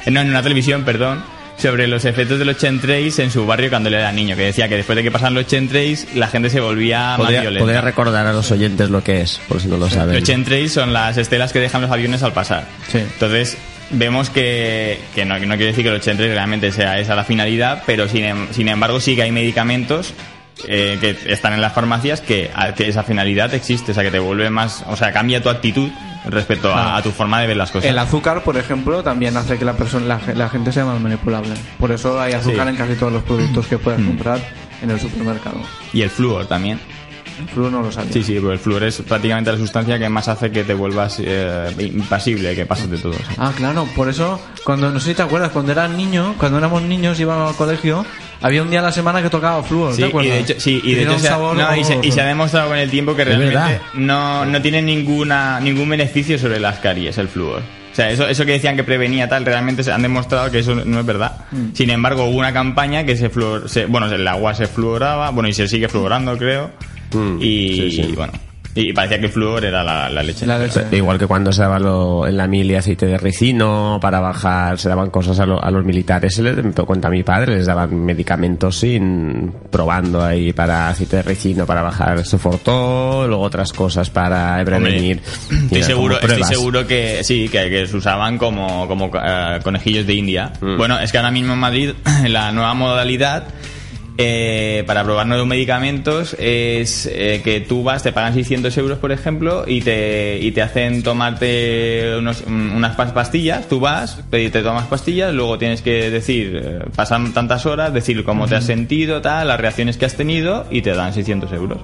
eh, 0.04 0.10
no, 0.10 0.20
en 0.20 0.28
una 0.30 0.42
televisión, 0.42 0.84
perdón, 0.84 1.24
sobre 1.56 1.86
los 1.86 2.04
efectos 2.04 2.38
de 2.38 2.44
los 2.44 2.56
Trace 2.58 3.22
en 3.22 3.30
su 3.30 3.46
barrio 3.46 3.70
cuando 3.70 3.88
él 3.88 3.94
era 3.94 4.10
niño, 4.12 4.36
que 4.36 4.42
decía 4.42 4.68
que 4.68 4.76
después 4.76 4.96
de 4.96 5.02
que 5.02 5.10
pasaban 5.10 5.34
los 5.34 5.46
Trace 5.46 6.06
la 6.14 6.28
gente 6.28 6.50
se 6.50 6.60
volvía 6.60 7.00
más 7.10 7.18
Podría, 7.18 7.40
violenta. 7.42 7.64
podría 7.64 7.80
recordar 7.80 8.26
a 8.26 8.32
los 8.32 8.50
oyentes 8.50 8.90
lo 8.90 9.02
que 9.02 9.20
es, 9.22 9.40
por 9.48 9.60
si 9.60 9.68
no 9.68 9.76
lo 9.76 9.88
saben. 9.88 10.14
Los 10.14 10.24
Trace 10.24 10.68
son 10.68 10.92
las 10.92 11.16
estelas 11.16 11.52
que 11.52 11.60
dejan 11.60 11.82
los 11.82 11.90
aviones 11.90 12.22
al 12.22 12.32
pasar. 12.32 12.66
Sí. 12.90 12.98
Entonces, 12.98 13.56
vemos 13.90 14.30
que, 14.30 14.98
que 15.14 15.24
no, 15.24 15.38
que 15.38 15.46
no 15.46 15.54
quiere 15.56 15.70
decir 15.72 15.84
que 15.84 15.90
el 15.90 15.96
83 15.96 16.34
realmente 16.34 16.72
sea 16.72 16.98
esa 16.98 17.14
la 17.14 17.24
finalidad, 17.24 17.82
pero 17.86 18.08
sin, 18.08 18.24
em- 18.24 18.48
sin 18.50 18.68
embargo 18.68 19.00
sí 19.00 19.14
que 19.14 19.22
hay 19.22 19.30
medicamentos 19.32 20.12
eh, 20.68 20.98
que 21.00 21.32
están 21.32 21.52
en 21.52 21.60
las 21.60 21.72
farmacias 21.72 22.20
que, 22.20 22.50
que 22.76 22.88
esa 22.88 23.02
finalidad 23.02 23.52
existe, 23.54 23.92
o 23.92 23.94
sea, 23.94 24.02
que 24.04 24.10
te 24.10 24.18
vuelve 24.18 24.50
más, 24.50 24.84
o 24.88 24.96
sea, 24.96 25.12
cambia 25.12 25.42
tu 25.42 25.48
actitud 25.48 25.88
respecto 26.26 26.72
a, 26.72 26.96
a 26.96 27.02
tu 27.02 27.10
forma 27.10 27.40
de 27.40 27.46
ver 27.48 27.56
las 27.56 27.70
cosas. 27.70 27.90
El 27.90 27.98
azúcar, 27.98 28.42
por 28.44 28.56
ejemplo, 28.56 29.02
también 29.02 29.36
hace 29.36 29.58
que 29.58 29.64
la 29.64 29.74
persona, 29.74 30.06
la, 30.06 30.18
ge- 30.20 30.34
la 30.34 30.48
gente 30.48 30.72
sea 30.72 30.84
más 30.84 31.00
manipulable. 31.00 31.52
Por 31.78 31.92
eso 31.92 32.20
hay 32.20 32.32
azúcar 32.32 32.64
Sí. 32.66 32.70
en 32.70 32.76
casi 32.76 32.94
todos 32.94 33.12
los 33.12 33.22
productos 33.24 33.66
que 33.66 33.76
puedes 33.78 34.00
comprar 34.02 34.38
en 34.82 34.90
el 34.90 34.98
supermercado. 35.00 35.56
Y 35.92 36.00
el 36.02 36.10
flúor 36.10 36.46
también. 36.46 36.80
El 37.38 37.48
flúor 37.48 37.72
no 37.72 37.82
lo 37.82 37.90
sabía. 37.92 38.12
Sí, 38.12 38.22
sí, 38.22 38.38
pues 38.40 38.52
el 38.52 38.58
flúor 38.58 38.84
es 38.84 39.02
prácticamente 39.02 39.50
la 39.52 39.58
sustancia 39.58 39.98
que 39.98 40.08
más 40.08 40.28
hace 40.28 40.50
que 40.50 40.64
te 40.64 40.74
vuelvas 40.74 41.20
eh, 41.20 41.68
impasible, 41.78 42.54
que 42.54 42.66
pases 42.66 42.90
de 42.90 42.98
todo. 42.98 43.12
sí. 43.14 43.20
Ah, 43.38 43.52
claro, 43.56 43.86
por 43.96 44.08
eso, 44.08 44.40
cuando, 44.64 44.90
no 44.90 45.00
sé 45.00 45.10
si 45.10 45.14
te 45.14 45.22
acuerdas, 45.22 45.50
cuando 45.50 45.72
eras 45.72 45.90
niño, 45.90 46.34
cuando 46.38 46.58
éramos 46.58 46.82
niños 46.82 47.18
íbamos 47.18 47.50
al 47.50 47.56
colegio, 47.56 48.04
había 48.40 48.62
un 48.62 48.70
día 48.70 48.80
a 48.80 48.82
la 48.82 48.92
semana 48.92 49.22
que 49.22 49.30
tocaba 49.30 49.62
flúor, 49.62 49.92
Sí, 49.94 50.02
¿te 50.02 50.06
y 50.06 50.08
acuerdas? 50.10 50.32
de 50.34 50.40
hecho, 50.40 50.54
sí, 50.58 50.80
y 50.84 50.94
de 50.94 51.02
hecho 51.02 51.18
se 51.18 51.28
ha, 51.28 51.36
no, 51.38 51.76
y, 51.76 51.84
se, 51.84 51.98
y 52.02 52.12
se 52.12 52.20
ha 52.20 52.26
demostrado 52.26 52.68
con 52.68 52.78
el 52.78 52.90
tiempo 52.90 53.14
que 53.16 53.24
realmente 53.24 53.80
no, 53.94 54.44
no 54.44 54.62
tiene 54.62 54.82
ninguna, 54.82 55.60
ningún 55.60 55.88
beneficio 55.88 56.38
sobre 56.38 56.60
las 56.60 56.78
caries 56.78 57.18
el 57.18 57.28
flúor. 57.28 57.62
O 57.92 57.96
sea, 57.96 58.10
eso, 58.10 58.26
eso 58.26 58.44
que 58.44 58.52
decían 58.52 58.74
que 58.74 58.82
prevenía 58.82 59.28
tal, 59.28 59.44
realmente 59.44 59.84
se 59.84 59.92
han 59.92 60.02
demostrado 60.02 60.50
que 60.50 60.58
eso 60.58 60.74
no 60.74 60.98
es 60.98 61.06
verdad. 61.06 61.44
Mm. 61.52 61.74
Sin 61.74 61.90
embargo, 61.90 62.24
hubo 62.24 62.38
una 62.38 62.52
campaña 62.52 63.04
que 63.04 63.16
se, 63.16 63.30
fluor, 63.30 63.68
se 63.68 63.86
bueno, 63.86 64.06
el 64.12 64.26
agua 64.26 64.52
se 64.54 64.66
fluoraba, 64.66 65.30
bueno, 65.30 65.48
y 65.48 65.52
se 65.52 65.68
sigue 65.68 65.88
fluorando, 65.88 66.36
creo. 66.36 66.72
Mm, 67.14 67.38
y, 67.40 67.68
sí, 67.76 67.90
sí. 67.92 68.02
y 68.10 68.12
bueno, 68.14 68.32
y 68.76 68.92
parecía 68.92 69.20
que 69.20 69.26
el 69.26 69.32
flúor 69.32 69.64
era 69.64 69.84
la, 69.84 70.10
la 70.10 70.20
leche. 70.20 70.44
La 70.46 70.58
leche. 70.58 70.82
Igual 70.90 71.16
que 71.16 71.28
cuando 71.28 71.52
se 71.52 71.62
daba 71.62 71.78
lo- 71.78 72.26
en 72.26 72.36
la 72.36 72.48
mili 72.48 72.74
aceite 72.74 73.06
de 73.06 73.16
ricino 73.18 73.98
para 74.02 74.18
bajar, 74.18 74.80
se 74.80 74.88
daban 74.88 75.10
cosas 75.10 75.38
a, 75.38 75.46
lo- 75.46 75.62
a 75.62 75.70
los 75.70 75.84
militares. 75.84 76.34
Se 76.34 76.42
les 76.42 76.56
me 76.56 76.72
cuenta 76.72 77.06
a 77.06 77.10
mi 77.12 77.22
padre, 77.22 77.54
les 77.54 77.66
daban 77.66 77.94
medicamentos 78.04 78.76
sin 78.80 79.52
probando 79.70 80.24
ahí 80.24 80.52
para 80.52 80.88
aceite 80.88 81.18
de 81.18 81.22
ricino 81.22 81.66
para 81.66 81.82
bajar 81.82 82.24
sofortol, 82.26 83.28
luego 83.28 83.44
otras 83.44 83.72
cosas 83.72 84.10
para 84.10 84.60
prevenir. 84.64 85.20
Hombre, 85.50 85.64
Estoy 85.66 85.82
seguro, 85.84 86.20
estoy 86.20 86.42
seguro 86.42 86.84
que 86.84 87.22
sí, 87.22 87.48
que, 87.48 87.70
que 87.70 87.86
se 87.86 87.96
usaban 87.96 88.38
como, 88.38 88.88
como 88.88 89.08
eh, 89.24 89.60
conejillos 89.62 90.04
de 90.04 90.14
India. 90.14 90.52
Mm. 90.60 90.76
Bueno, 90.78 90.98
es 90.98 91.12
que 91.12 91.18
ahora 91.18 91.30
mismo 91.30 91.52
en 91.52 91.60
Madrid 91.60 91.90
la 92.28 92.50
nueva 92.50 92.74
modalidad 92.74 93.44
eh, 94.16 94.84
para 94.86 95.02
probar 95.02 95.26
nuevos 95.26 95.46
medicamentos 95.46 96.36
es 96.38 97.06
eh, 97.12 97.40
que 97.42 97.60
tú 97.60 97.82
vas, 97.82 98.02
te 98.02 98.12
pagan 98.12 98.32
600 98.34 98.76
euros, 98.78 98.98
por 98.98 99.10
ejemplo, 99.12 99.64
y 99.66 99.80
te, 99.80 100.38
y 100.40 100.52
te 100.52 100.62
hacen 100.62 101.02
tomarte 101.02 102.14
unos- 102.18 102.42
un- 102.46 102.70
unas 102.70 102.96
pas- 102.96 103.12
pastillas. 103.12 103.68
Tú 103.68 103.80
vas, 103.80 104.18
te, 104.30 104.48
te 104.50 104.62
tomas 104.62 104.86
pastillas, 104.86 105.34
luego 105.34 105.58
tienes 105.58 105.82
que 105.82 106.10
decir, 106.10 106.60
eh, 106.62 106.78
pasan 106.94 107.32
tantas 107.32 107.66
horas, 107.66 107.92
decir 107.92 108.22
cómo 108.24 108.46
te 108.46 108.54
has 108.56 108.64
sentido, 108.64 109.20
tal, 109.20 109.48
las 109.48 109.58
reacciones 109.60 109.96
que 109.96 110.04
has 110.06 110.14
tenido, 110.14 110.66
y 110.70 110.82
te 110.82 110.94
dan 110.94 111.12
600 111.12 111.52
euros. 111.52 111.78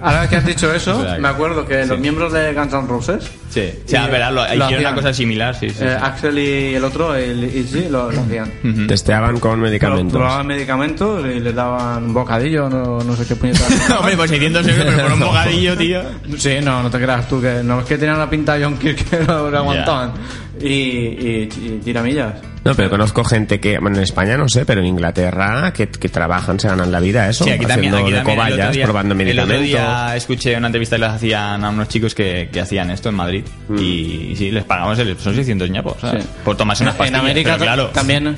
Ahora 0.00 0.28
que 0.28 0.36
has 0.36 0.46
dicho 0.46 0.72
eso, 0.74 0.98
O 0.98 1.02
sea, 1.02 1.18
me 1.18 1.28
acuerdo 1.28 1.66
que 1.66 1.82
sí. 1.84 1.88
los 1.88 1.98
miembros 1.98 2.32
de 2.32 2.52
Guns 2.54 2.72
N' 2.72 2.86
Roses, 2.88 3.30
Sí, 3.52 3.68
o 3.84 3.88
sea, 3.88 4.06
verás, 4.06 4.32
lo, 4.32 4.40
lo 4.40 4.46
hicieron 4.46 4.68
una 4.68 4.76
hacían. 4.78 4.94
cosa 4.94 5.12
similar, 5.12 5.54
sí, 5.54 5.68
sí. 5.68 5.84
eh, 5.84 5.94
Axel 6.00 6.38
y 6.38 6.74
el 6.74 6.82
otro, 6.84 7.14
el 7.14 7.44
Izzy, 7.44 7.88
lo, 7.90 8.10
lo 8.10 8.20
hacían. 8.22 8.50
Ujú. 8.64 8.86
Testeaban 8.86 9.38
con 9.40 9.60
medicamentos. 9.60 10.18
Probaban 10.18 10.46
medicamentos 10.46 11.26
y 11.26 11.38
les 11.40 11.54
daban 11.54 12.04
un 12.04 12.14
bocadillo, 12.14 12.70
no, 12.70 13.00
no 13.00 13.14
sé 13.14 13.26
qué 13.26 13.36
puñetas. 13.36 13.90
Hombre, 13.98 14.16
pues 14.16 14.30
600 14.30 14.66
euros, 14.68 14.84
pero 14.88 15.02
por 15.02 15.12
un 15.12 15.20
bocadillo, 15.28 15.76
tío. 15.76 16.00
Sí, 16.38 16.54
no, 16.62 16.82
no 16.82 16.90
te 16.90 16.98
creas 16.98 17.28
tú, 17.28 17.42
que 17.42 17.62
no 17.62 17.80
es 17.80 17.86
que 17.86 17.98
tenían 17.98 18.18
la 18.18 18.30
pinta 18.30 18.54
de 18.54 18.64
John 18.64 18.78
Kirk 18.78 19.04
que 19.10 19.18
no 19.20 19.50
lo 19.50 19.58
aguantaban. 19.58 20.12
Y, 20.60 20.66
y, 20.66 21.48
y 21.54 21.80
tiramillas. 21.84 22.34
No, 22.64 22.74
pero 22.76 22.88
conozco 22.90 23.24
gente 23.24 23.58
que, 23.58 23.78
bueno, 23.78 23.96
en 23.96 24.04
España 24.04 24.36
no 24.36 24.48
sé, 24.48 24.64
pero 24.64 24.80
en 24.80 24.86
Inglaterra, 24.86 25.72
que, 25.72 25.88
que 25.88 26.08
trabajan, 26.08 26.60
se 26.60 26.68
ganan 26.68 26.92
la 26.92 27.00
vida 27.00 27.28
eso, 27.28 27.42
Sí, 27.42 27.50
aquí 27.50 27.66
también, 27.66 27.92
haciendo 27.92 27.98
aquí 27.98 28.12
de 28.12 28.16
también 28.18 28.38
el 28.38 28.42
otro 28.44 28.56
cobayas, 28.56 28.72
día- 28.76 28.84
probando 28.84 29.14
El 29.14 29.20
otro 29.20 29.26
medicamentos. 29.46 29.66
día 29.66 30.16
escuché 30.16 30.56
una 30.56 30.66
entrevista 30.68 30.96
que 30.96 31.00
les 31.02 31.10
hacían 31.10 31.64
a 31.64 31.70
unos 31.70 31.88
chicos 31.88 32.14
que, 32.14 32.48
que 32.52 32.60
hacían 32.60 32.90
esto 32.90 33.08
en 33.08 33.14
Madrid. 33.16 33.44
Mm. 33.68 33.78
Y, 33.78 33.82
y 34.30 34.36
sí, 34.36 34.50
les 34.52 34.62
pagamos, 34.62 34.96
el, 35.00 35.18
son 35.18 35.34
600 35.34 35.70
ñapos, 35.70 35.96
¿sabes? 36.00 36.22
Sí. 36.22 36.28
Por 36.44 36.56
tomarse 36.56 36.84
unas 36.84 36.94
En 36.94 36.98
pastillas. 36.98 37.20
América 37.20 37.50
pero 37.58 37.64
claro. 37.64 37.86
también. 37.88 38.36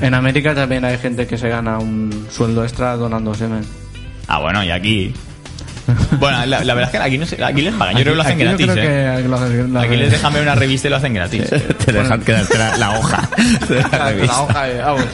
En 0.00 0.14
América 0.14 0.54
también 0.56 0.84
hay 0.84 0.98
gente 0.98 1.26
que 1.28 1.38
se 1.38 1.48
gana 1.48 1.78
un 1.78 2.26
sueldo 2.30 2.64
extra 2.64 2.96
donando 2.96 3.32
semen. 3.34 3.62
Ah, 4.26 4.40
bueno, 4.40 4.64
y 4.64 4.70
aquí... 4.70 5.14
Bueno, 6.18 6.46
la, 6.46 6.62
la 6.64 6.74
verdad 6.74 6.94
es 6.94 7.00
que 7.00 7.04
aquí, 7.06 7.18
no 7.18 7.26
sé, 7.26 7.42
aquí 7.42 7.62
les 7.62 7.74
pagan. 7.74 7.94
Yo 7.96 8.02
creo 8.02 8.12
que 8.12 8.16
lo 8.16 8.22
hacen 8.22 8.38
gratis, 8.38 8.66
¿eh? 8.76 9.24
Aquí 9.78 9.96
les 9.96 10.10
dejan 10.12 10.32
ver 10.32 10.42
una 10.42 10.54
revista 10.54 10.86
y 10.88 10.90
lo 10.90 10.96
hacen 10.96 11.14
gratis. 11.14 11.44
Te 11.84 11.92
dejan 11.92 12.20
quedarte 12.22 12.58
la, 12.58 12.76
la 12.76 12.90
hoja. 12.98 13.28
la 13.68 14.42
hoja 14.42 14.64
de- 14.66 14.80
ah, 14.82 14.92
bueno. 14.92 15.06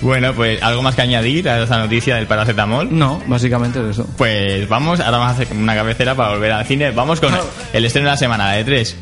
Bueno, 0.00 0.32
pues 0.32 0.62
algo 0.62 0.80
más 0.82 0.94
que 0.94 1.02
añadir 1.02 1.48
a 1.48 1.62
esa 1.62 1.78
noticia 1.78 2.14
del 2.16 2.26
paracetamol. 2.26 2.96
No, 2.96 3.20
básicamente 3.26 3.80
es 3.80 3.86
eso. 3.90 4.06
Pues 4.16 4.68
vamos, 4.68 5.00
ahora 5.00 5.18
vamos 5.18 5.38
a 5.38 5.42
hacer 5.42 5.56
una 5.56 5.74
cabecera 5.74 6.14
para 6.14 6.30
volver 6.30 6.52
al 6.52 6.64
cine. 6.66 6.92
Vamos 6.92 7.20
con 7.20 7.34
el 7.72 7.84
estreno 7.84 8.06
de 8.06 8.12
la 8.12 8.16
semana, 8.16 8.52
de 8.52 8.64
tres. 8.64 8.96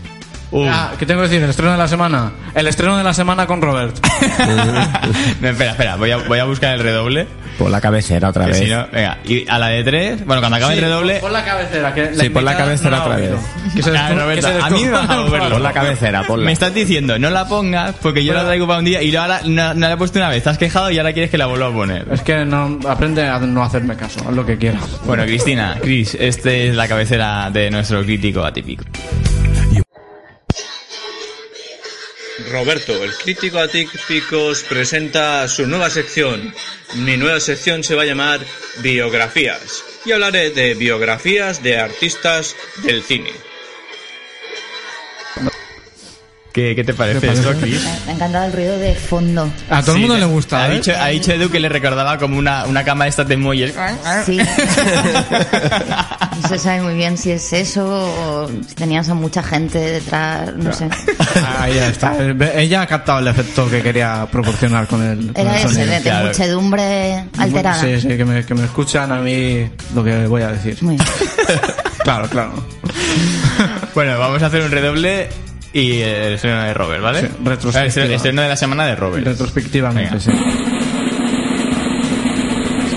Uh. 0.52 0.64
Ah, 0.70 0.92
¿qué 0.98 1.04
tengo 1.06 1.22
que 1.22 1.28
decir? 1.28 1.42
¿El 1.42 1.50
estreno 1.50 1.72
de 1.72 1.78
la 1.78 1.88
semana? 1.88 2.30
El 2.54 2.66
estreno 2.68 2.96
de 2.96 3.02
la 3.04 3.12
semana 3.12 3.46
con 3.46 3.60
Robert. 3.60 3.96
no, 5.40 5.48
espera, 5.48 5.72
espera, 5.72 5.96
voy 5.96 6.10
a, 6.12 6.18
voy 6.18 6.38
a 6.38 6.44
buscar 6.44 6.74
el 6.74 6.80
redoble. 6.80 7.26
Por 7.58 7.70
la 7.70 7.80
cabecera 7.80 8.28
otra 8.28 8.44
que 8.44 8.50
vez. 8.52 8.60
si 8.60 8.66
no- 8.70 8.86
venga, 8.92 9.18
y 9.24 9.48
a 9.48 9.58
la 9.58 9.68
de 9.68 9.82
tres, 9.82 10.26
bueno, 10.26 10.42
cuando 10.42 10.56
acabe 10.58 10.74
el 10.74 10.80
redoble. 10.82 11.16
Pon 11.20 11.32
la 11.32 11.42
cabecera. 11.44 11.94
Que 11.94 12.14
Sí, 12.14 12.28
pon 12.28 12.44
la 12.44 12.54
cabecera 12.56 12.90
no 12.90 12.96
la 12.96 13.02
otra 13.02 13.16
vez. 13.16 13.30
Que 13.74 13.82
se 13.82 13.96
Ah, 13.96 14.10
Roberto, 14.14 14.46
que 14.46 14.52
se 14.52 14.60
a 14.66 14.70
mí 14.70 14.84
me 14.84 14.90
vas 14.90 15.10
a 15.10 15.16
moverlo. 15.16 15.50
Pon 15.50 15.62
la 15.62 15.72
cabecera, 15.72 16.22
ponla. 16.24 16.44
Me 16.44 16.52
estás 16.52 16.74
diciendo, 16.74 17.18
no 17.18 17.30
la 17.30 17.48
pongas 17.48 17.94
porque 18.02 18.22
yo 18.24 18.34
la 18.34 18.44
traigo 18.44 18.66
para 18.66 18.78
un 18.80 18.84
día 18.84 19.02
y 19.02 19.10
luego 19.10 19.22
ahora 19.24 19.40
no, 19.46 19.72
no 19.74 19.88
la 19.88 19.92
he 19.92 19.96
puesto 19.96 20.18
una 20.18 20.28
vez. 20.28 20.42
Te 20.44 20.50
has 20.50 20.58
quejado 20.58 20.90
y 20.90 20.98
ahora 20.98 21.12
quieres 21.14 21.30
que 21.30 21.38
la 21.38 21.46
vuelva 21.46 21.68
a 21.68 21.72
poner. 21.72 22.06
Es 22.12 22.20
que 22.20 22.44
no, 22.44 22.78
aprende 22.88 23.26
a 23.26 23.38
no 23.40 23.62
hacerme 23.64 23.96
caso, 23.96 24.20
haz 24.28 24.34
lo 24.34 24.44
que 24.44 24.58
quieras. 24.58 24.82
Bueno, 25.06 25.24
Cristina, 25.24 25.76
Cris, 25.80 26.14
esta 26.14 26.50
es 26.52 26.74
la 26.76 26.86
cabecera 26.86 27.50
de 27.50 27.70
nuestro 27.70 28.02
crítico 28.04 28.44
atípico. 28.44 28.84
Roberto, 32.50 33.02
el 33.02 33.14
crítico 33.14 33.58
atípico, 33.58 34.46
os 34.46 34.62
presenta 34.62 35.48
su 35.48 35.66
nueva 35.66 35.90
sección. 35.90 36.54
Mi 36.94 37.16
nueva 37.16 37.40
sección 37.40 37.82
se 37.82 37.94
va 37.94 38.02
a 38.02 38.06
llamar 38.06 38.40
Biografías 38.78 39.84
y 40.04 40.12
hablaré 40.12 40.50
de 40.50 40.74
biografías 40.74 41.62
de 41.62 41.78
artistas 41.78 42.54
del 42.84 43.02
cine. 43.02 43.32
¿Qué, 46.56 46.74
qué 46.74 46.84
te 46.84 46.94
parece 46.94 47.20
¿Qué 47.20 47.32
esto, 47.34 47.52
parece? 47.52 47.66
Me 48.06 48.12
ha 48.12 48.14
encantado 48.14 48.46
el 48.46 48.52
ruido 48.54 48.78
de 48.78 48.94
fondo. 48.94 49.46
A 49.68 49.82
todo 49.82 49.96
el 49.96 50.00
mundo 50.00 50.14
te- 50.14 50.20
le 50.20 50.26
gusta, 50.26 50.62
Ha 50.64 50.68
¿eh? 50.72 50.76
dicho, 50.76 50.92
ha 50.98 51.08
dicho 51.08 51.30
Edu 51.32 51.50
que 51.50 51.60
le 51.60 51.68
recordaba 51.68 52.16
como 52.16 52.38
una, 52.38 52.64
una 52.64 52.82
cama 52.82 53.04
de 53.04 53.10
estas 53.10 53.28
de 53.28 53.36
muelles. 53.36 53.74
Sí. 54.24 54.38
No 56.42 56.48
se 56.50 56.58
sabe 56.58 56.82
muy 56.82 56.94
bien 56.94 57.16
si 57.16 57.30
es 57.30 57.50
eso 57.54 57.86
o 57.88 58.48
si 58.68 58.74
tenías 58.74 59.08
a 59.08 59.14
mucha 59.14 59.42
gente 59.42 59.78
detrás, 59.78 60.54
no 60.54 60.70
sé. 60.72 60.86
Ahí 61.58 61.74
ya 61.74 61.88
está. 61.88 62.14
Ella 62.54 62.82
ha 62.82 62.86
captado 62.86 63.18
el 63.20 63.28
efecto 63.28 63.68
que 63.70 63.82
quería 63.82 64.28
proporcionar 64.30 64.86
con 64.86 65.02
el, 65.02 65.32
con 65.32 65.46
Era 65.46 65.60
el 65.60 65.66
ese, 65.66 65.86
de, 65.86 65.94
de 65.96 66.00
Claro. 66.02 66.26
muchedumbre 66.28 67.24
alterada. 67.38 67.80
Sí, 67.80 68.00
sí, 68.02 68.08
que 68.08 68.24
me, 68.24 68.44
que 68.44 68.54
me 68.54 68.64
escuchan 68.64 69.10
a 69.12 69.16
mí 69.20 69.68
lo 69.94 70.04
que 70.04 70.26
voy 70.26 70.42
a 70.42 70.48
decir. 70.52 70.76
Muy 70.82 70.96
bien. 70.96 71.08
Claro, 72.06 72.28
claro. 72.28 72.52
Bueno, 73.92 74.16
vamos 74.16 74.40
a 74.40 74.46
hacer 74.46 74.62
un 74.62 74.70
redoble 74.70 75.28
y 75.76 76.00
el 76.00 76.32
estreno 76.34 76.62
de 76.62 76.72
Robert, 76.74 77.02
¿vale? 77.02 77.20
Sí, 77.20 77.26
retrospectiva. 77.44 77.80
El 77.82 77.88
estreno, 77.88 78.14
estreno 78.14 78.42
de 78.42 78.48
la 78.48 78.56
semana 78.56 78.86
de 78.86 78.96
Robert. 78.96 79.26
Retrospectivamente, 79.26 80.16
Venga. 80.16 80.20
sí. 80.20 80.30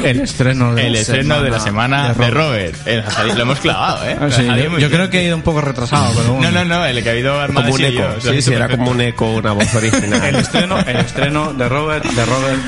El 0.04 0.22
estreno 0.22 0.74
de 0.76 0.88
El 0.88 0.94
la 0.94 1.00
estreno 1.00 1.42
de 1.42 1.50
la 1.50 1.60
semana 1.60 2.14
de 2.14 2.30
Robert. 2.30 2.76
Robert. 2.86 3.06
Ha 3.08 3.12
salido- 3.12 3.36
Lo 3.36 3.42
hemos 3.44 3.60
clavado, 3.60 4.08
¿eh? 4.10 4.18
Ah, 4.20 4.28
sí, 4.32 4.46
yo 4.46 4.78
yo 4.80 4.90
creo 4.90 5.10
que 5.10 5.20
he 5.20 5.24
ido 5.26 5.36
un 5.36 5.42
poco 5.42 5.62
retrasado, 5.62 6.12
pero 6.16 6.28
No, 6.28 6.34
bueno. 6.36 6.52
no, 6.52 6.66
no, 6.66 6.86
el 6.86 7.02
que 7.04 7.10
ha 7.10 7.12
habido 7.12 7.32
Como 7.32 7.44
Armando 7.44 7.74
un 7.74 7.84
eco. 7.84 8.02
yo. 8.22 8.32
Sí, 8.32 8.42
sí, 8.42 8.50
era 8.52 8.68
perfecto. 8.68 8.78
como 8.78 8.92
un 8.92 9.02
eco, 9.02 9.32
una 9.34 9.52
voz 9.52 9.74
original. 9.76 10.24
El 10.24 10.36
estreno, 10.36 10.80
el 10.80 10.98
estreno 10.98 11.54
de 11.54 11.70
Robert, 11.70 12.06
de 12.06 12.26
Robert. 12.26 12.60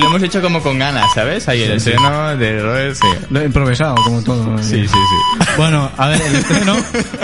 Lo 0.00 0.06
hemos 0.08 0.22
hecho 0.22 0.40
como 0.42 0.60
con 0.62 0.78
ganas, 0.78 1.06
¿sabes? 1.14 1.48
Ahí 1.48 1.62
el 1.62 1.72
estreno 1.72 2.36
de 2.36 2.60
Robert, 2.60 2.94
sí. 2.96 3.06
Lo 3.30 3.40
he 3.40 3.44
improvisado, 3.44 3.94
como 3.96 4.22
todo. 4.22 4.58
Sí, 4.58 4.86
sí, 4.86 4.88
sí. 4.88 5.46
Bueno, 5.56 5.90
a 5.96 6.08
ver, 6.08 6.20
el 6.20 6.36
estreno 6.36 6.76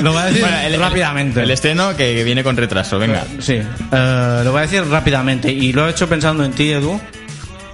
lo 0.03 0.13
voy 0.13 0.23
a 0.23 0.27
decir 0.27 0.43
Bueno, 0.43 0.59
el- 0.59 0.79
rápidamente. 0.81 1.43
El 1.43 1.51
estreno 1.51 1.91
que, 1.97 2.15
que 2.15 2.25
viene 2.25 2.43
con 2.45 2.57
retraso, 2.57 2.99
venga. 2.99 3.25
Sí, 3.41 3.55
eh, 3.55 4.41
lo 4.45 4.53
voy 4.53 4.59
a 4.61 4.63
decir 4.63 4.85
rápidamente 4.89 5.51
y 5.53 5.73
lo 5.73 5.87
he 5.87 5.91
hecho 5.91 6.09
pensando 6.09 6.45
en 6.45 6.53
ti, 6.53 6.71
Edu, 6.71 7.01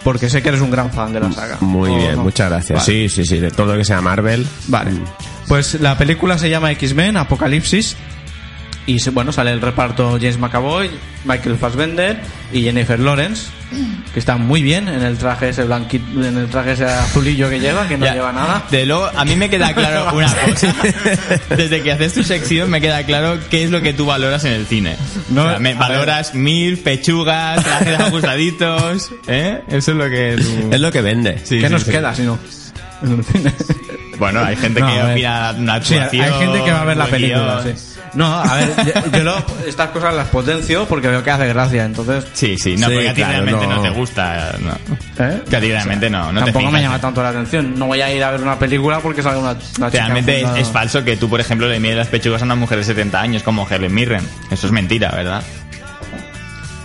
porque 0.05 0.29
sé 0.31 0.43
que 0.43 0.51
eres 0.51 0.61
un 0.61 0.71
gran 0.71 0.93
fan 0.93 1.13
de 1.13 1.21
la 1.21 1.33
saga. 1.33 1.57
Muy 1.61 1.91
¿O 1.91 1.97
bien, 1.97 2.17
no? 2.17 2.23
muchas 2.25 2.51
gracias. 2.51 2.79
Vale. 2.81 3.09
Sí, 3.09 3.09
sí, 3.09 3.25
sí, 3.25 3.39
de 3.41 3.51
todo 3.51 3.73
lo 3.73 3.79
que 3.79 3.85
sea 3.85 4.01
Marvel. 4.01 4.47
Vale. 4.69 4.93
Pues 5.49 5.81
la 5.81 5.99
película 5.99 6.39
se 6.39 6.49
llama 6.51 6.71
X-Men 6.73 7.17
Apocalipsis 7.17 7.97
Y 8.87 8.99
se- 8.99 9.11
bueno, 9.11 9.33
sale 9.33 9.51
el 9.51 9.61
reparto 9.63 10.13
James 10.21 10.37
McAvoy, 10.39 10.91
Michael 11.25 11.57
Fassbender 11.57 12.21
y 12.53 12.63
Jennifer 12.65 13.01
Lawrence, 13.01 13.47
que 14.13 14.19
están 14.19 14.47
muy 14.47 14.63
bien 14.63 14.89
en 14.89 15.03
el 15.03 15.17
traje 15.17 15.49
ese 15.49 15.65
blanquito, 15.65 16.05
en 16.23 16.37
el 16.37 16.49
traje 16.49 16.73
ese 16.73 16.85
azulillo 16.85 17.49
que 17.49 17.61
lleva, 17.61 17.89
que 17.89 17.97
no 17.97 18.05
Ya. 18.05 18.13
lleva 18.13 18.31
nada. 18.33 18.63
De 18.71 18.85
luego, 18.85 19.07
a 19.17 19.25
mí 19.25 19.37
me 19.37 19.49
queda 19.49 19.73
claro 19.73 20.07
una 20.15 20.27
cosa. 20.27 20.37
Desde 21.57 21.83
que 21.83 21.93
haces 21.93 22.13
tu 22.13 22.23
sección 22.23 22.69
me 22.69 22.83
queda 22.83 23.05
claro 23.05 23.39
qué 23.51 23.65
es 23.65 23.71
lo 23.71 23.81
que 23.81 23.95
tú 23.95 24.05
valoras 24.05 24.45
en 24.45 24.53
el 24.53 24.67
cine. 24.67 24.97
No, 25.31 25.45
O 25.45 25.49
sea, 25.49 25.59
me 25.59 25.73
a 25.73 25.77
valoras 25.77 26.35
mil 26.35 26.77
pechugas, 26.79 27.65
trajes 27.65 27.99
ajustaditos, 28.01 29.11
¿eh? 29.29 29.63
Eso 29.69 29.93
es 29.93 29.97
lo 29.97 30.11
que 30.11 30.37
tú... 30.39 30.69
Es 30.75 30.81
lo 30.81 30.93
que 30.93 31.01
vende. 31.01 31.39
Sí, 31.43 31.59
¿Qué 31.59 31.69
sí, 31.69 31.73
nos 31.73 31.83
sí. 31.85 31.91
queda 31.91 32.15
si 32.15 32.23
no? 32.23 32.39
En 33.03 33.13
el 33.13 33.25
cine. 33.25 33.53
Bueno, 34.19 34.45
hay 34.45 34.57
gente 34.57 34.81
No, 34.81 34.87
que 34.87 35.03
opina 35.13 35.55
una 35.59 35.83
Sí, 35.83 35.95
actuación... 35.97 36.25
hay 36.25 36.33
gente 36.41 36.65
que 36.65 36.73
va 36.73 36.81
a 36.81 36.85
ver 36.85 36.97
la 36.97 37.07
película, 37.07 37.63
sí. 37.63 37.75
No, 38.15 38.33
a 38.33 38.55
ver, 38.55 38.71
yo, 38.87 39.19
yo 39.19 39.25
lo- 39.25 39.45
estas 39.67 39.91
cosas 39.91 40.15
las 40.15 40.29
potencio 40.29 40.87
porque 40.87 41.09
veo 41.09 41.23
que 41.25 41.33
hace 41.33 41.49
gracia, 41.49 41.85
entonces... 41.85 42.25
Sí, 42.33 42.57
sí, 42.57 42.77
no, 42.77 42.87
Sí, 42.87 42.95
porque 42.95 43.09
a 43.09 43.15
ti 43.15 43.21
claro, 43.23 43.33
realmente 43.45 43.67
no. 43.67 43.75
no. 43.77 43.83
te 43.83 43.91
gusta. 43.91 44.55
No. 44.61 45.25
¿eh? 45.25 45.43
Que 45.51 45.57
a 45.57 45.61
ti 45.61 45.69
realmente 45.69 46.09
no, 46.09 46.31
no 46.31 46.39
te 46.45 46.53
Tampoco 46.53 46.67
me 46.67 46.79
fijas. 46.79 46.83
llama 46.83 47.01
tanto 47.01 47.23
la 47.25 47.31
atención. 47.31 47.77
No 47.77 47.87
voy 47.87 48.01
a 48.03 48.13
ir 48.15 48.23
a 48.23 48.31
ver 48.31 48.41
una 48.41 48.57
película 48.57 49.01
porque 49.01 49.21
salga 49.21 49.39
una, 49.41 49.51
una 49.51 49.91
chica 49.91 49.91
Realmente 50.05 50.43
es, 50.43 50.49
es 50.59 50.69
falso 50.69 51.03
que 51.05 51.17
tú, 51.17 51.29
por 51.29 51.41
ejemplo, 51.41 51.67
le 51.69 51.81
mides 51.81 51.97
las 51.97 52.07
pechugas 52.07 52.41
a 52.43 52.45
una 52.45 52.55
mujer 52.55 52.79
de 52.79 52.85
70 52.85 53.21
años 53.21 53.43
como 53.43 53.67
Helen 53.69 53.93
Mirren. 53.93 54.23
Eso 54.49 54.67
es 54.69 54.73
mentira, 54.73 55.11
¿verdad? 55.11 55.43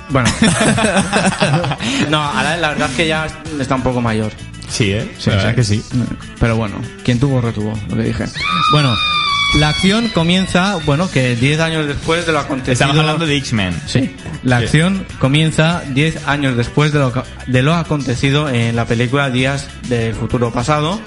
Bueno. 0.10 0.28
no, 2.10 2.24
ahora 2.24 2.58
la 2.58 2.70
verdad 2.70 2.90
es 2.90 2.96
que 2.98 3.08
ya 3.08 3.28
está 3.60 3.76
un 3.76 3.84
poco 3.84 4.02
mayor. 4.02 4.32
Sí, 4.70 4.92
¿eh? 4.92 5.12
Sí, 5.18 5.30
verdad 5.30 5.50
sí. 5.50 5.56
que 5.56 5.64
sí. 5.64 5.84
Pero 6.40 6.56
bueno, 6.56 6.80
quien 7.04 7.20
tuvo, 7.20 7.42
retuvo, 7.42 7.74
lo 7.90 7.96
que 7.96 8.04
dije. 8.04 8.26
Bueno, 8.72 8.96
la 9.56 9.70
acción 9.70 10.10
comienza, 10.10 10.76
bueno, 10.86 11.10
que 11.10 11.36
10 11.36 11.60
años 11.60 11.88
después 11.88 12.26
de 12.26 12.32
lo 12.34 12.40
acontecido... 12.40 12.74
Estamos 12.74 12.98
hablando 12.98 13.26
de 13.26 13.36
X-Men. 13.38 13.74
Sí, 13.88 14.16
la 14.44 14.60
Sí. 14.60 14.66
acción 14.66 15.06
comienza 15.20 15.82
10 15.90 16.28
años 16.28 16.56
después 16.56 16.94
de 16.94 17.00
lo, 17.00 17.12
de 17.48 17.62
lo 17.64 17.74
acontecido 17.76 18.48
en 18.50 18.76
la 18.76 18.86
película 18.86 19.30
Días 19.32 19.68
del 19.88 20.14
Futuro 20.14 20.52
Pasado. 20.54 21.00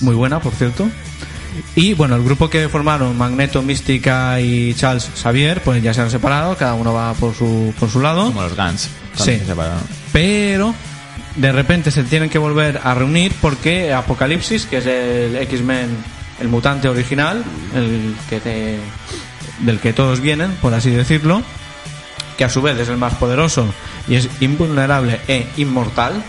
Muy 0.00 0.14
buena, 0.14 0.40
por 0.40 0.52
cierto. 0.54 0.88
Y 1.74 1.94
bueno, 1.94 2.14
el 2.16 2.22
grupo 2.22 2.48
que 2.50 2.68
formaron 2.68 3.16
Magneto, 3.16 3.62
Mística 3.62 4.40
y 4.40 4.74
Charles 4.74 5.10
Xavier, 5.20 5.60
pues 5.62 5.82
ya 5.82 5.92
se 5.94 6.02
han 6.02 6.10
separado, 6.10 6.54
cada 6.56 6.74
uno 6.74 6.92
va 6.92 7.14
por 7.14 7.34
su, 7.34 7.74
por 7.80 7.88
su 7.90 8.00
lado. 8.00 8.26
Como 8.26 8.42
los 8.42 8.54
Guns. 8.54 8.88
Sí. 9.14 9.40
Pero 10.12 10.74
de 11.38 11.52
repente 11.52 11.90
se 11.90 12.04
tienen 12.04 12.28
que 12.30 12.38
volver 12.38 12.80
a 12.84 12.94
reunir 12.94 13.32
porque 13.40 13.92
Apocalipsis, 13.92 14.66
que 14.66 14.78
es 14.78 14.86
el 14.86 15.36
X-Men, 15.36 15.88
el 16.40 16.48
mutante 16.48 16.88
original, 16.88 17.42
el 17.74 18.14
que 18.28 18.40
te- 18.40 18.78
del 19.60 19.80
que 19.80 19.92
todos 19.92 20.20
vienen, 20.20 20.52
por 20.62 20.72
así 20.74 20.90
decirlo, 20.90 21.42
que 22.36 22.44
a 22.44 22.48
su 22.48 22.62
vez 22.62 22.78
es 22.78 22.88
el 22.88 22.96
más 22.96 23.14
poderoso 23.14 23.66
y 24.06 24.14
es 24.16 24.28
invulnerable 24.40 25.20
e 25.26 25.46
inmortal. 25.56 26.22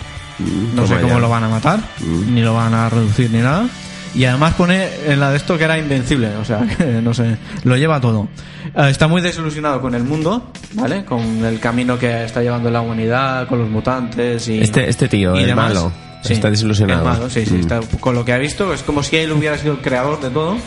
No 0.74 0.88
sé 0.88 0.95
cómo 1.01 1.16
ya. 1.16 1.20
lo 1.20 1.30
van 1.30 1.43
a 1.43 1.49
matar, 1.49 1.80
ni 2.01 2.41
lo 2.41 2.53
van 2.53 2.74
a 2.74 2.89
reducir 2.89 3.30
ni 3.30 3.39
nada. 3.39 3.68
Y 4.16 4.26
además 4.26 4.55
pone 4.55 4.88
en 5.05 5.20
la 5.20 5.30
de 5.32 5.38
esto 5.38 5.57
que 5.57 5.64
era 5.66 5.78
invencible, 5.78 6.36
o 6.38 6.43
sea, 6.45 6.62
que 6.78 6.86
no 7.01 7.14
sé, 7.14 7.38
lo 7.64 7.78
lleva 7.78 8.01
todo. 8.01 8.28
Eh, 8.76 8.88
está 8.89 9.07
muy 9.07 9.22
desilusionado 9.22 9.80
con 9.82 9.93
el 9.95 10.03
mundo, 10.03 10.51
¿vale? 10.74 11.05
Con 11.05 11.45
el 11.45 11.60
camino 11.60 11.97
que 11.99 12.24
está 12.26 12.41
llevando 12.41 12.70
la 12.72 12.82
humanidad, 12.82 13.47
con 13.47 13.60
los 13.60 13.70
mutantes 13.70 14.47
y... 14.47 14.60
Este, 14.62 14.89
este 14.89 15.07
tío, 15.07 15.36
y 15.36 15.41
el 15.41 15.47
demás. 15.47 15.74
malo, 15.74 15.91
Sí, 16.24 16.34
está 16.34 16.49
desilusionado. 16.49 17.01
el 17.01 17.05
malo, 17.07 17.30
sí, 17.30 17.45
sí, 17.45 17.53
Mm. 17.53 17.60
está- 17.62 17.80
con 17.99 18.16
lo 18.16 18.26
que 18.26 18.34
ha 18.34 18.38
visto, 18.38 18.74
es 18.74 18.82
como 18.84 19.03
si 19.03 19.16
él 19.18 19.32
hubiera 19.32 19.57
sido 19.57 19.74
el 19.74 19.80
creador 19.80 20.20
de 20.20 20.30
todo 20.32 20.57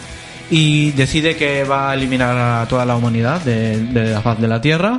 y 0.51 0.93
decide 0.93 1.37
que 1.37 1.65
va 1.65 1.91
a 1.91 1.95
eliminar 1.95 2.37
a 2.63 2.67
toda 2.69 2.85
la 2.87 2.95
humanidad 2.97 3.41
de, 3.43 3.79
de 3.87 4.13
la 4.13 4.21
faz 4.23 4.39
de 4.41 4.49
la 4.49 4.61
Tierra 4.61 4.99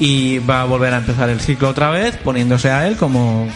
y 0.00 0.38
va 0.38 0.62
a 0.62 0.64
volver 0.64 0.94
a 0.94 0.98
empezar 0.98 1.28
el 1.28 1.40
ciclo 1.40 1.68
otra 1.68 1.90
vez 1.90 2.16
poniéndose 2.16 2.70
a 2.70 2.86
él 2.88 2.96
como 2.96 3.46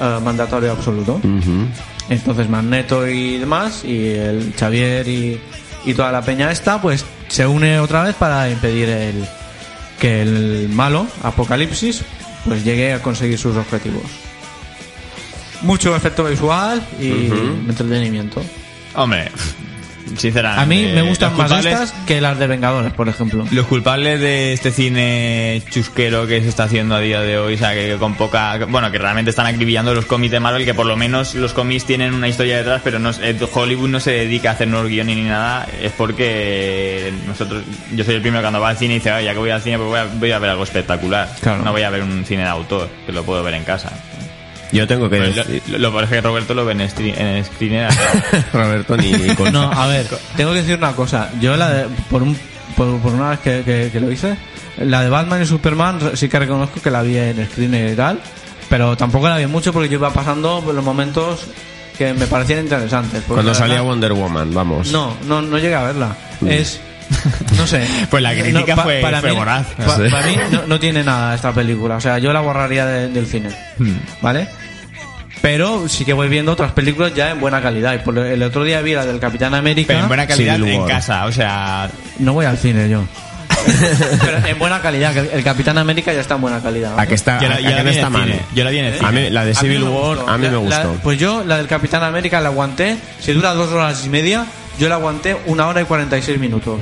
eh, 0.00 0.18
mandatorio 0.24 0.72
absoluto. 0.72 1.14
Ujú. 1.14 1.66
Entonces 2.08 2.48
Magneto 2.48 3.08
y 3.08 3.38
demás, 3.38 3.84
y 3.84 4.08
el 4.08 4.52
Xavier 4.58 5.06
y, 5.08 5.40
y 5.84 5.94
toda 5.94 6.12
la 6.12 6.22
peña 6.22 6.50
esta, 6.50 6.80
pues 6.80 7.04
se 7.28 7.46
une 7.46 7.78
otra 7.78 8.02
vez 8.02 8.14
para 8.14 8.50
impedir 8.50 8.88
el, 8.88 9.24
que 9.98 10.22
el 10.22 10.68
malo, 10.68 11.06
Apocalipsis, 11.22 12.02
pues 12.44 12.64
llegue 12.64 12.92
a 12.92 13.02
conseguir 13.02 13.38
sus 13.38 13.56
objetivos. 13.56 14.02
Mucho 15.62 15.94
efecto 15.94 16.24
visual 16.24 16.84
y 17.00 17.26
entretenimiento. 17.68 18.42
Hombre, 18.94 19.30
sinceramente. 20.16 20.62
A 20.62 20.66
mí 20.66 20.92
me 20.94 21.02
gustan 21.02 21.36
más 21.36 21.50
estas 21.64 21.92
que 22.06 22.20
las 22.20 22.38
de 22.38 22.46
Vengadores, 22.46 22.92
por 22.92 23.08
ejemplo. 23.08 23.46
Los 23.50 23.66
culpables 23.66 24.20
de 24.20 24.52
este 24.52 24.70
cine 24.70 25.62
chusquero 25.70 26.26
que 26.26 26.40
se 26.42 26.48
está 26.48 26.64
haciendo 26.64 26.94
a 26.94 27.00
día 27.00 27.20
de 27.20 27.38
hoy, 27.38 27.54
o 27.54 27.58
sea, 27.58 27.72
que 27.74 27.96
con 27.98 28.14
poca... 28.14 28.58
Bueno, 28.68 28.90
que 28.90 28.98
realmente 28.98 29.30
están 29.30 29.46
acribillando 29.46 29.94
los 29.94 30.06
cómics 30.06 30.32
de 30.32 30.40
Marvel, 30.40 30.64
que 30.64 30.74
por 30.74 30.86
lo 30.86 30.96
menos 30.96 31.34
los 31.34 31.52
cómics 31.52 31.84
tienen 31.84 32.14
una 32.14 32.28
historia 32.28 32.56
detrás, 32.58 32.80
pero 32.84 32.98
no, 32.98 33.10
eh, 33.10 33.36
Hollywood 33.52 33.88
no 33.88 34.00
se 34.00 34.12
dedica 34.12 34.50
a 34.50 34.52
hacer 34.54 34.68
nuevos 34.68 34.88
guiones 34.88 35.16
ni 35.16 35.24
nada, 35.24 35.66
es 35.82 35.92
porque 35.92 37.12
nosotros... 37.26 37.62
Yo 37.94 38.04
soy 38.04 38.14
el 38.16 38.22
primero 38.22 38.40
que 38.40 38.44
cuando 38.44 38.60
va 38.60 38.70
al 38.70 38.76
cine 38.76 38.94
y 38.94 38.98
dice, 38.98 39.10
"Ay, 39.10 39.24
ya 39.24 39.32
que 39.32 39.38
voy 39.38 39.50
al 39.50 39.62
cine, 39.62 39.76
pues 39.78 39.88
voy 39.88 39.98
a, 39.98 40.04
voy 40.04 40.32
a 40.32 40.38
ver 40.38 40.50
algo 40.50 40.64
espectacular. 40.64 41.28
Claro. 41.40 41.62
No 41.64 41.72
voy 41.72 41.82
a 41.82 41.90
ver 41.90 42.02
un 42.02 42.24
cine 42.24 42.42
de 42.42 42.48
autor, 42.48 42.88
que 43.06 43.12
lo 43.12 43.22
puedo 43.24 43.42
ver 43.42 43.54
en 43.54 43.64
casa. 43.64 43.90
Yo 44.72 44.86
tengo 44.86 45.08
que 45.10 45.18
Pues 45.18 45.36
lo, 45.36 45.44
decir... 45.44 45.62
lo, 45.68 45.90
lo- 45.90 46.00
es 46.00 46.08
que 46.08 46.20
Roberto 46.20 46.54
lo 46.54 46.64
ve 46.64 46.72
en, 46.72 46.80
screen- 46.88 47.18
en 47.18 47.26
el 47.26 47.44
screener. 47.44 47.90
Roberto 48.52 48.96
ni, 48.96 49.12
ni 49.12 49.34
con- 49.34 49.52
No, 49.52 49.70
a 49.70 49.86
ver, 49.86 50.06
tengo 50.36 50.52
que 50.52 50.58
decir 50.62 50.76
una 50.78 50.92
cosa. 50.92 51.30
Yo 51.40 51.56
la 51.56 51.68
de, 51.70 51.86
por, 52.10 52.22
un, 52.22 52.36
por, 52.76 52.98
por 53.00 53.12
una 53.12 53.30
vez 53.30 53.38
que, 53.40 53.62
que- 53.64 53.90
que 53.92 54.00
lo 54.00 54.10
hice, 54.10 54.36
la 54.78 55.02
de 55.02 55.10
Batman 55.10 55.42
y 55.42 55.46
Superman 55.46 55.98
sí 56.14 56.28
que 56.28 56.38
reconozco 56.38 56.80
que 56.80 56.90
la 56.90 57.02
vi 57.02 57.18
en 57.18 57.46
screener 57.50 57.92
y 57.92 57.96
tal, 57.96 58.18
pero 58.70 58.96
tampoco 58.96 59.28
la 59.28 59.36
vi 59.36 59.46
mucho 59.46 59.72
porque 59.72 59.88
yo 59.90 59.98
iba 59.98 60.10
pasando 60.12 60.62
los 60.72 60.82
momentos 60.84 61.46
que 61.98 62.14
me 62.14 62.26
parecían 62.26 62.60
interesantes. 62.60 63.20
porque 63.20 63.34
Cuando 63.42 63.52
la 63.52 63.54
salía 63.58 63.74
verdad- 63.74 63.88
Wonder 63.88 64.12
Woman, 64.14 64.54
vamos. 64.54 64.90
No, 64.90 65.14
no, 65.26 65.42
no 65.42 65.58
llegué 65.58 65.74
a 65.74 65.82
verla. 65.82 66.16
Es... 66.46 66.80
No 67.56 67.66
sé. 67.66 67.86
Pues 68.10 68.22
la 68.22 68.32
crítica 68.32 68.74
pa- 68.76 68.82
fue- 68.82 69.00
fue 69.00 69.30
mí, 69.30 69.36
voraz. 69.36 69.66
pa- 69.76 69.96
Sí. 69.96 70.02
Para 70.10 70.26
mí 70.26 70.36
no, 70.50 70.66
no 70.66 70.80
tiene 70.80 71.02
nada 71.04 71.34
esta 71.34 71.52
película. 71.52 71.96
O 71.96 72.00
sea, 72.00 72.18
yo 72.18 72.32
la 72.32 72.40
borraría 72.40 72.86
de- 72.86 73.08
del 73.08 73.26
cine. 73.26 73.50
Hmm. 73.78 73.96
¿Vale? 74.20 74.48
Pero 75.40 75.88
sí 75.88 76.04
que 76.04 76.12
voy 76.12 76.28
viendo 76.28 76.52
otras 76.52 76.72
películas 76.72 77.12
ya 77.14 77.30
en 77.30 77.40
buena 77.40 77.60
calidad. 77.60 77.94
Y 77.94 77.98
por 77.98 78.16
el 78.18 78.42
otro 78.42 78.62
día 78.64 78.80
vi 78.80 78.94
la 78.94 79.04
del 79.04 79.18
Capitán 79.18 79.54
América. 79.54 79.88
Pero 79.88 80.00
en 80.00 80.08
buena 80.08 80.26
calidad 80.26 80.60
en 80.62 80.86
casa, 80.86 81.24
o 81.26 81.32
sea... 81.32 81.90
No 82.20 82.32
voy 82.32 82.46
al 82.46 82.58
cine 82.58 82.88
yo. 82.88 83.02
Pero 84.20 84.46
en 84.46 84.58
buena 84.58 84.80
calidad, 84.80 85.16
el 85.16 85.42
Capitán 85.44 85.78
América 85.78 86.12
ya 86.12 86.20
está 86.20 86.34
en 86.36 86.40
buena 86.40 86.60
calidad. 86.60 86.98
A 86.98 87.06
que 87.06 87.14
está, 87.14 87.40
Yo 87.40 87.48
la, 87.48 87.56
a 87.56 87.60
yo 87.60 87.68
que 87.68 87.74
la 87.74 87.82
no 87.84 87.90
está 87.90 88.10
mal. 88.10 88.32
Yo 88.54 88.64
la 88.64 88.70
vi 88.70 88.78
en 88.78 88.84
el 88.86 88.94
cine. 88.94 89.06
A 89.08 89.12
mí, 89.12 89.30
la 89.30 89.44
de 89.44 89.50
A 89.50 89.54
mí 89.54 89.60
Civil 89.60 89.80
no 89.80 89.86
me 89.86 89.92
War, 89.96 90.16
gustó. 90.16 90.30
a 90.30 90.38
mí 90.38 90.46
me 90.46 90.52
La- 90.52 90.58
gustó. 90.58 90.96
pues 91.02 91.18
yo, 91.18 91.44
la 91.44 91.56
del 91.58 91.66
Capitán 91.68 92.02
América 92.02 92.40
la 92.40 92.48
aguanté. 92.48 92.96
Si 93.20 93.32
dura 93.32 93.52
dos 93.54 93.70
horas 93.70 94.04
y 94.04 94.08
media, 94.08 94.46
yo 94.78 94.88
la 94.88 94.96
aguanté 94.96 95.36
una 95.46 95.66
hora 95.66 95.82
y 95.82 95.84
46 95.84 96.38
minutos. 96.38 96.80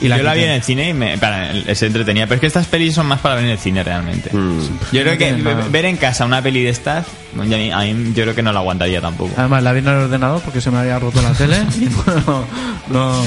Y 0.00 0.08
yo 0.08 0.16
la 0.22 0.34
vi 0.34 0.44
en 0.44 0.50
el 0.50 0.62
cine 0.62 0.88
y 0.88 0.94
me, 0.94 1.18
para, 1.18 1.52
se 1.74 1.86
entretenía. 1.86 2.26
Pero 2.26 2.36
es 2.36 2.40
que 2.40 2.46
estas 2.46 2.66
pelis 2.66 2.94
son 2.94 3.06
más 3.06 3.20
para 3.20 3.34
ver 3.36 3.44
en 3.44 3.50
el 3.50 3.58
cine 3.58 3.82
realmente. 3.82 4.30
Mm. 4.32 4.60
Yo 4.92 5.02
creo 5.02 5.12
No 5.12 5.18
que 5.18 5.68
ver 5.70 5.84
en 5.84 5.96
casa 5.96 6.24
una 6.24 6.42
peli 6.42 6.62
de 6.62 6.70
estas, 6.70 7.06
a 7.38 7.44
mí 7.44 8.12
yo 8.14 8.22
creo 8.24 8.34
que 8.34 8.42
no 8.42 8.52
la 8.52 8.60
aguantaría 8.60 9.00
tampoco. 9.00 9.32
Además, 9.36 9.62
la 9.62 9.72
vi 9.72 9.78
en 9.80 9.88
el 9.88 9.94
ordenador 9.94 10.40
porque 10.42 10.60
se 10.60 10.70
me 10.70 10.78
había 10.78 10.98
roto 10.98 11.20
la 11.22 11.32
tele. 11.32 11.58
y 11.80 11.84
no, 11.86 12.44
no, 12.90 13.22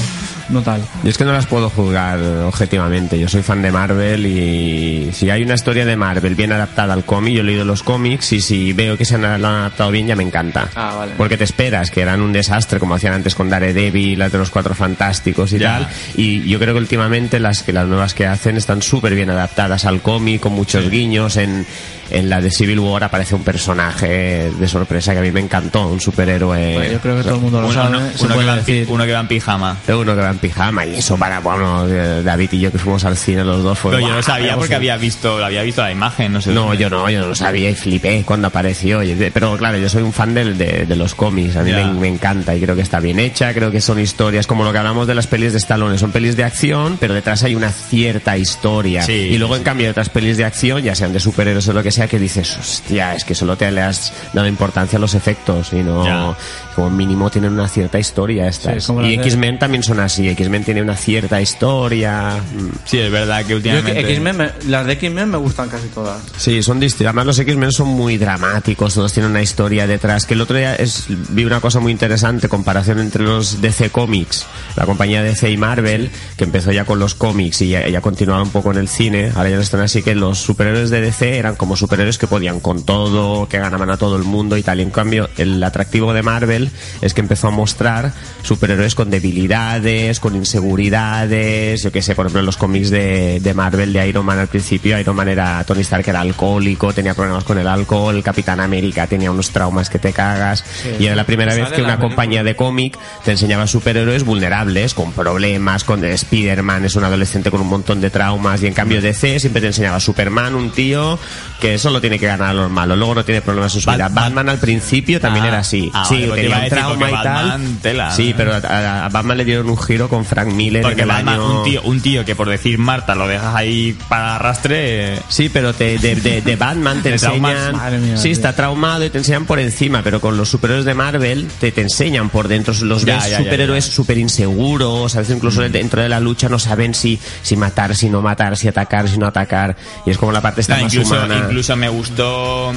no 0.50 0.62
tal. 0.62 0.82
Yo 1.02 1.10
es 1.10 1.16
que 1.18 1.24
no 1.24 1.32
las 1.32 1.46
puedo 1.46 1.70
juzgar 1.70 2.18
objetivamente. 2.44 3.18
Yo 3.18 3.28
soy 3.28 3.42
fan 3.42 3.62
de 3.62 3.72
Marvel 3.72 4.26
y 4.26 5.10
si 5.12 5.30
hay 5.30 5.42
una 5.42 5.54
historia 5.54 5.84
de 5.86 5.96
Marvel 5.96 6.34
bien 6.34 6.52
adaptada 6.52 6.92
al 6.94 7.04
cómic, 7.04 7.34
yo 7.34 7.40
he 7.40 7.44
leído 7.44 7.64
los 7.64 7.82
cómics 7.82 8.32
y 8.32 8.40
si 8.40 8.72
veo 8.72 8.96
que 8.98 9.04
se 9.04 9.14
han, 9.14 9.22
lo 9.22 9.26
han 9.48 9.54
adaptado 9.54 9.90
bien 9.90 10.06
ya 10.06 10.16
me 10.16 10.22
encanta. 10.22 10.68
Ah, 10.74 10.94
vale. 10.98 11.12
Porque 11.16 11.36
te 11.36 11.44
esperas 11.44 11.90
que 11.90 12.00
eran 12.02 12.20
un 12.20 12.32
desastre 12.32 12.78
como 12.78 12.94
hacían 12.94 13.14
antes 13.14 13.34
con 13.34 13.48
Daredevil, 13.48 14.18
las 14.18 14.32
de 14.32 14.38
los 14.38 14.50
Cuatro 14.50 14.74
Fantásticos 14.74 15.52
y 15.52 15.58
Ya. 15.58 15.78
tal. 15.78 15.88
Y 16.16 16.42
yo 16.48 16.58
creo 16.58 16.74
que 16.74 16.80
últimamente 16.80 17.40
las 17.40 17.62
que 17.62 17.72
las 17.72 17.86
nuevas 17.86 18.14
que 18.14 18.26
hacen 18.26 18.56
están 18.56 18.82
súper 18.82 19.14
bien 19.14 19.30
adaptadas 19.30 19.84
al 19.86 20.02
cómic 20.02 20.40
con 20.40 20.52
muchos 20.52 20.90
guiños. 20.90 21.36
En, 21.36 21.66
en 22.14 22.30
la 22.30 22.40
de 22.40 22.50
Civil 22.50 22.78
War 22.80 23.04
aparece 23.04 23.34
un 23.34 23.42
personaje 23.44 24.50
de 24.58 24.68
sorpresa 24.68 25.12
que 25.12 25.18
a 25.18 25.22
mí 25.22 25.30
me 25.30 25.40
encantó, 25.40 25.88
un 25.88 26.00
superhéroe. 26.00 26.74
Pues 26.76 26.92
yo 26.92 26.98
creo 27.00 27.16
que 27.16 27.22
todo 27.22 27.34
el 27.36 27.40
mundo 27.40 27.60
lo 27.60 27.66
Uno, 27.68 27.74
sabe. 27.74 27.88
uno- 27.96 28.00
se 28.14 28.24
uno 28.24 28.28
que 28.28 28.34
puede 28.34 28.46
va 28.48 28.56
decir. 28.56 28.86
uno 28.88 29.04
que 29.04 29.12
va 29.12 29.20
en 29.20 29.28
pijama. 29.28 29.76
uno 29.88 30.14
que 30.14 30.20
va 30.20 30.30
en 30.30 30.38
pijama 30.38 30.86
y 30.86 30.94
eso 30.96 31.16
para, 31.16 31.40
bueno, 31.40 31.86
eh, 31.88 32.22
David 32.24 32.48
y 32.52 32.60
yo 32.60 32.72
que 32.72 32.78
fuimos 32.78 33.04
al 33.04 33.16
cine 33.16 33.44
los 33.44 33.62
dos 33.62 33.78
fue 33.78 33.92
Pero 33.96 34.06
yo 34.08 34.14
lo 34.14 34.22
sabía 34.22 34.56
porque 34.56 34.74
había 34.74 34.96
visto, 34.96 35.44
había 35.44 35.62
visto 35.62 35.82
la 35.82 35.90
imagen, 35.92 36.32
no 36.32 36.40
sé. 36.40 36.52
No, 36.52 36.62
dónde. 36.66 36.78
yo 36.78 36.90
no, 36.90 37.08
yo 37.10 37.20
no 37.20 37.26
lo 37.28 37.34
sabía 37.34 37.70
y 37.70 37.74
flipé 37.74 38.22
cuando 38.24 38.48
apareció. 38.48 39.00
Pero 39.32 39.56
claro, 39.56 39.78
yo 39.78 39.88
soy 39.88 40.02
un 40.02 40.12
fan 40.12 40.34
del- 40.34 40.56
de, 40.58 40.86
de 40.86 40.96
los 40.96 41.14
cómics, 41.14 41.56
a 41.56 41.62
mí 41.62 41.72
me, 41.72 41.84
me 41.84 42.08
encanta 42.08 42.54
y 42.54 42.60
creo 42.60 42.76
que 42.76 42.82
está 42.82 43.00
bien 43.00 43.18
hecha, 43.18 43.52
creo 43.54 43.70
que 43.70 43.80
son 43.80 43.98
historias 44.00 44.46
como 44.46 44.64
lo 44.64 44.72
que 44.72 44.78
hablamos 44.78 45.06
de 45.06 45.14
las 45.14 45.26
pelis 45.26 45.52
de 45.52 45.58
Stallone, 45.58 45.98
son 45.98 46.12
pelis 46.12 46.36
de 46.36 46.44
acción, 46.44 46.96
pero 47.00 47.14
detrás 47.14 47.42
hay 47.42 47.54
una 47.54 47.70
cierta 47.70 48.36
historia. 48.36 49.02
Sí, 49.02 49.12
y 49.12 49.38
luego 49.38 49.54
sí, 49.54 49.58
en 49.60 49.64
cambio 49.64 49.90
otras 49.90 50.08
pelis 50.08 50.36
de 50.36 50.44
acción, 50.44 50.82
ya 50.82 50.94
sean 50.94 51.12
de 51.12 51.20
superhéroes 51.20 51.66
o 51.68 51.72
lo 51.72 51.82
que 51.82 51.90
sea, 51.90 52.03
que 52.08 52.18
dices, 52.18 52.56
hostia, 52.58 53.14
es 53.14 53.24
que 53.24 53.34
solo 53.34 53.56
te 53.56 53.70
le 53.70 53.82
has 53.82 54.12
dado 54.32 54.46
importancia 54.46 54.96
a 54.96 55.00
los 55.00 55.14
efectos 55.14 55.72
y 55.72 55.82
no... 55.82 56.36
como 56.74 56.90
mínimo 56.90 57.30
tienen 57.30 57.52
una 57.52 57.68
cierta 57.68 57.98
historia 57.98 58.48
estas. 58.48 58.84
Sí, 58.84 58.92
y 59.04 59.14
X-Men 59.14 59.58
también 59.58 59.82
son 59.82 60.00
así. 60.00 60.28
X-Men 60.28 60.64
tiene 60.64 60.82
una 60.82 60.96
cierta 60.96 61.40
historia. 61.40 62.40
Sí, 62.84 62.98
es 62.98 63.10
verdad 63.10 63.42
que 63.44 63.50
Yo 63.50 63.56
últimamente... 63.56 64.00
X-Men 64.00 64.36
me- 64.36 64.50
las 64.68 64.86
de 64.86 64.92
X-Men 64.94 65.30
me 65.30 65.38
gustan 65.38 65.68
casi 65.68 65.88
todas. 65.88 66.22
Sí, 66.36 66.62
son 66.62 66.80
distintos. 66.80 67.06
Además, 67.08 67.26
los 67.26 67.38
X-Men 67.38 67.72
son 67.72 67.88
muy 67.88 68.18
dramáticos, 68.18 68.94
todos 68.94 69.12
tienen 69.12 69.30
una 69.30 69.42
historia 69.42 69.86
detrás. 69.86 70.26
Que 70.26 70.34
el 70.34 70.40
otro 70.40 70.56
día 70.56 70.74
es, 70.74 71.04
vi 71.30 71.44
una 71.44 71.60
cosa 71.60 71.80
muy 71.80 71.92
interesante, 71.92 72.48
comparación 72.48 72.98
entre 72.98 73.22
los 73.22 73.60
DC 73.60 73.90
Comics, 73.90 74.46
la 74.76 74.86
compañía 74.86 75.22
DC 75.22 75.50
y 75.50 75.56
Marvel, 75.56 76.10
que 76.36 76.44
empezó 76.44 76.72
ya 76.72 76.84
con 76.84 76.98
los 76.98 77.14
cómics 77.14 77.62
y 77.62 77.68
ya, 77.70 77.88
ya 77.88 78.00
continuaron 78.00 78.46
un 78.48 78.52
poco 78.52 78.70
en 78.72 78.78
el 78.78 78.88
cine. 78.88 79.30
Ahora 79.34 79.50
ya 79.50 79.56
no 79.56 79.62
están 79.62 79.80
así 79.80 80.02
que 80.02 80.14
los 80.14 80.38
superhéroes 80.38 80.90
de 80.90 81.00
DC 81.00 81.38
eran 81.38 81.56
como 81.56 81.76
superhéroes 81.76 82.18
que 82.18 82.26
podían 82.26 82.60
con 82.60 82.84
todo, 82.84 83.48
que 83.48 83.58
ganaban 83.58 83.90
a 83.90 83.96
todo 83.96 84.16
el 84.16 84.24
mundo 84.24 84.56
y 84.56 84.62
tal. 84.62 84.80
Y 84.80 84.82
en 84.82 84.90
cambio, 84.90 85.28
el 85.36 85.62
atractivo 85.62 86.12
de 86.12 86.22
Marvel 86.22 86.63
es 87.00 87.14
que 87.14 87.20
empezó 87.20 87.48
a 87.48 87.50
mostrar 87.50 88.12
superhéroes 88.42 88.94
con 88.94 89.10
debilidades, 89.10 90.20
con 90.20 90.34
inseguridades. 90.36 91.82
Yo 91.82 91.92
que 91.92 92.02
sé, 92.02 92.14
por 92.14 92.26
ejemplo, 92.26 92.40
en 92.40 92.46
los 92.46 92.56
cómics 92.56 92.90
de, 92.90 93.40
de 93.40 93.54
Marvel 93.54 93.92
de 93.92 94.06
Iron 94.08 94.24
Man 94.26 94.38
al 94.38 94.48
principio, 94.48 94.98
Iron 94.98 95.16
Man 95.16 95.28
era 95.28 95.62
Tony 95.64 95.80
Stark 95.82 96.08
era 96.08 96.20
alcohólico, 96.20 96.92
tenía 96.92 97.14
problemas 97.14 97.44
con 97.44 97.58
el 97.58 97.66
alcohol, 97.66 98.22
Capitán 98.22 98.60
América 98.60 99.06
tenía 99.06 99.30
unos 99.30 99.50
traumas 99.50 99.90
que 99.90 99.98
te 99.98 100.12
cagas. 100.12 100.64
y 100.98 101.06
era 101.06 101.16
la 101.16 101.24
primera 101.24 101.52
Sale 101.52 101.64
vez 101.64 101.72
que 101.72 101.82
una 101.82 101.98
compañía 101.98 102.42
de 102.44 102.56
cómic 102.56 102.98
te 103.24 103.32
enseñaba 103.32 103.66
superhéroes 103.66 104.24
vulnerables, 104.24 104.94
con 104.94 105.12
problemas, 105.12 105.84
con 105.84 106.04
Spider-Man 106.04 106.84
es 106.84 106.96
un 106.96 107.04
adolescente 107.04 107.50
con 107.50 107.60
un 107.60 107.68
montón 107.68 108.00
de 108.00 108.10
traumas 108.10 108.62
y 108.62 108.66
en 108.66 108.74
cambio 108.74 109.00
DC 109.00 109.40
siempre 109.40 109.60
te 109.60 109.68
enseñaba 109.68 110.00
Superman, 110.00 110.54
un 110.54 110.70
tío 110.70 111.18
que 111.60 111.78
solo 111.78 112.00
tiene 112.00 112.18
que 112.18 112.26
ganar 112.26 112.50
a 112.50 112.54
los 112.54 112.70
malos, 112.70 112.98
luego 112.98 113.14
no 113.16 113.24
tiene 113.24 113.40
problemas 113.40 113.74
en 113.74 113.80
su 113.80 113.90
vida. 113.90 114.08
Batman 114.08 114.48
al 114.48 114.58
principio 114.58 115.20
también 115.20 115.44
Ah, 115.44 115.48
era 115.48 115.58
así. 115.58 115.90
ah, 115.94 116.04
sí, 116.08 116.26
vale, 116.26 116.42
tenía 116.42 116.53
un 116.62 116.68
trauma 116.68 117.08
y 117.08 117.12
tal. 117.12 117.22
Batman, 117.24 117.78
tela. 117.82 118.10
Sí, 118.12 118.34
pero 118.36 118.54
a, 118.54 119.04
a 119.06 119.08
Batman 119.08 119.38
le 119.38 119.44
dieron 119.44 119.68
un 119.70 119.78
giro 119.78 120.08
con 120.08 120.24
Frank 120.24 120.48
Miller 120.52 120.82
Porque 120.82 121.02
en 121.02 121.10
el 121.10 121.14
Batman, 121.16 121.34
año... 121.34 121.58
un, 121.58 121.64
tío, 121.64 121.82
un 121.82 122.00
tío 122.00 122.24
que 122.24 122.34
por 122.36 122.48
decir 122.48 122.78
Marta 122.78 123.14
lo 123.14 123.26
dejas 123.28 123.54
ahí 123.54 123.96
para 124.08 124.36
arrastre... 124.36 125.14
eh, 125.14 125.20
Sí, 125.28 125.48
pero 125.48 125.72
te- 125.74 125.98
de, 125.98 126.16
de- 126.16 126.40
de 126.42 126.56
Batman 126.56 127.02
te 127.02 127.10
enseñan. 127.12 127.72
mía, 128.02 128.16
sí, 128.16 128.30
está 128.30 128.52
traumado 128.54 129.04
y 129.04 129.10
te 129.10 129.18
enseñan 129.18 129.44
por 129.44 129.58
encima, 129.58 130.02
pero 130.02 130.20
con 130.20 130.36
los 130.36 130.48
superhéroes 130.48 130.84
de 130.84 130.94
Marvel 130.94 131.48
te, 131.60 131.72
te 131.72 131.80
enseñan 131.82 132.28
por 132.30 132.48
dentro. 132.48 132.74
Los 132.82 133.04
Ya, 133.04 133.16
ves 133.16 133.30
ya, 133.30 133.38
superhéroes 133.38 133.84
súper 133.84 134.18
inseguros, 134.18 135.14
a 135.16 135.20
veces 135.20 135.36
incluso 135.36 135.60
dentro 135.62 136.02
de 136.02 136.08
la 136.08 136.20
lucha 136.20 136.48
no 136.48 136.58
saben 136.58 136.94
si, 136.94 137.18
si 137.42 137.56
matar, 137.56 137.94
si 137.96 138.08
no 138.10 138.22
matar, 138.22 138.56
si 138.56 138.68
atacar, 138.68 139.08
si 139.08 139.18
no 139.18 139.26
atacar. 139.26 139.76
Y 140.06 140.10
es 140.10 140.18
como 140.18 140.32
la 140.32 140.40
parte 140.40 140.60
esta 140.60 140.76
No, 140.76 140.84
más 140.84 140.94
incluso, 140.94 141.14
humana. 141.14 141.38
incluso 141.44 141.76
me 141.76 141.88
gustó 141.88 142.72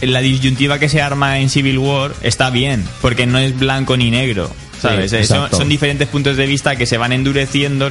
la 0.00 0.20
disyuntiva 0.20 0.78
que 0.78 0.88
se 0.88 1.00
arma 1.02 1.38
en 1.38 1.48
Civil 1.50 1.78
War 1.78 2.12
está 2.22 2.50
bien, 2.50 2.84
porque 3.00 3.26
no 3.26 3.38
es 3.38 3.58
blanco 3.58 3.96
ni 3.96 4.10
negro. 4.10 4.50
¿Sabes? 4.80 5.10
Sí, 5.10 5.16
Eh, 5.16 5.24
son, 5.24 5.68
diferentes 5.70 6.06
puntos 6.06 6.36
de 6.36 6.46
vista 6.46 6.76
que 6.76 6.84
se 6.84 6.98
van 6.98 7.10
endureciendo, 7.12 7.88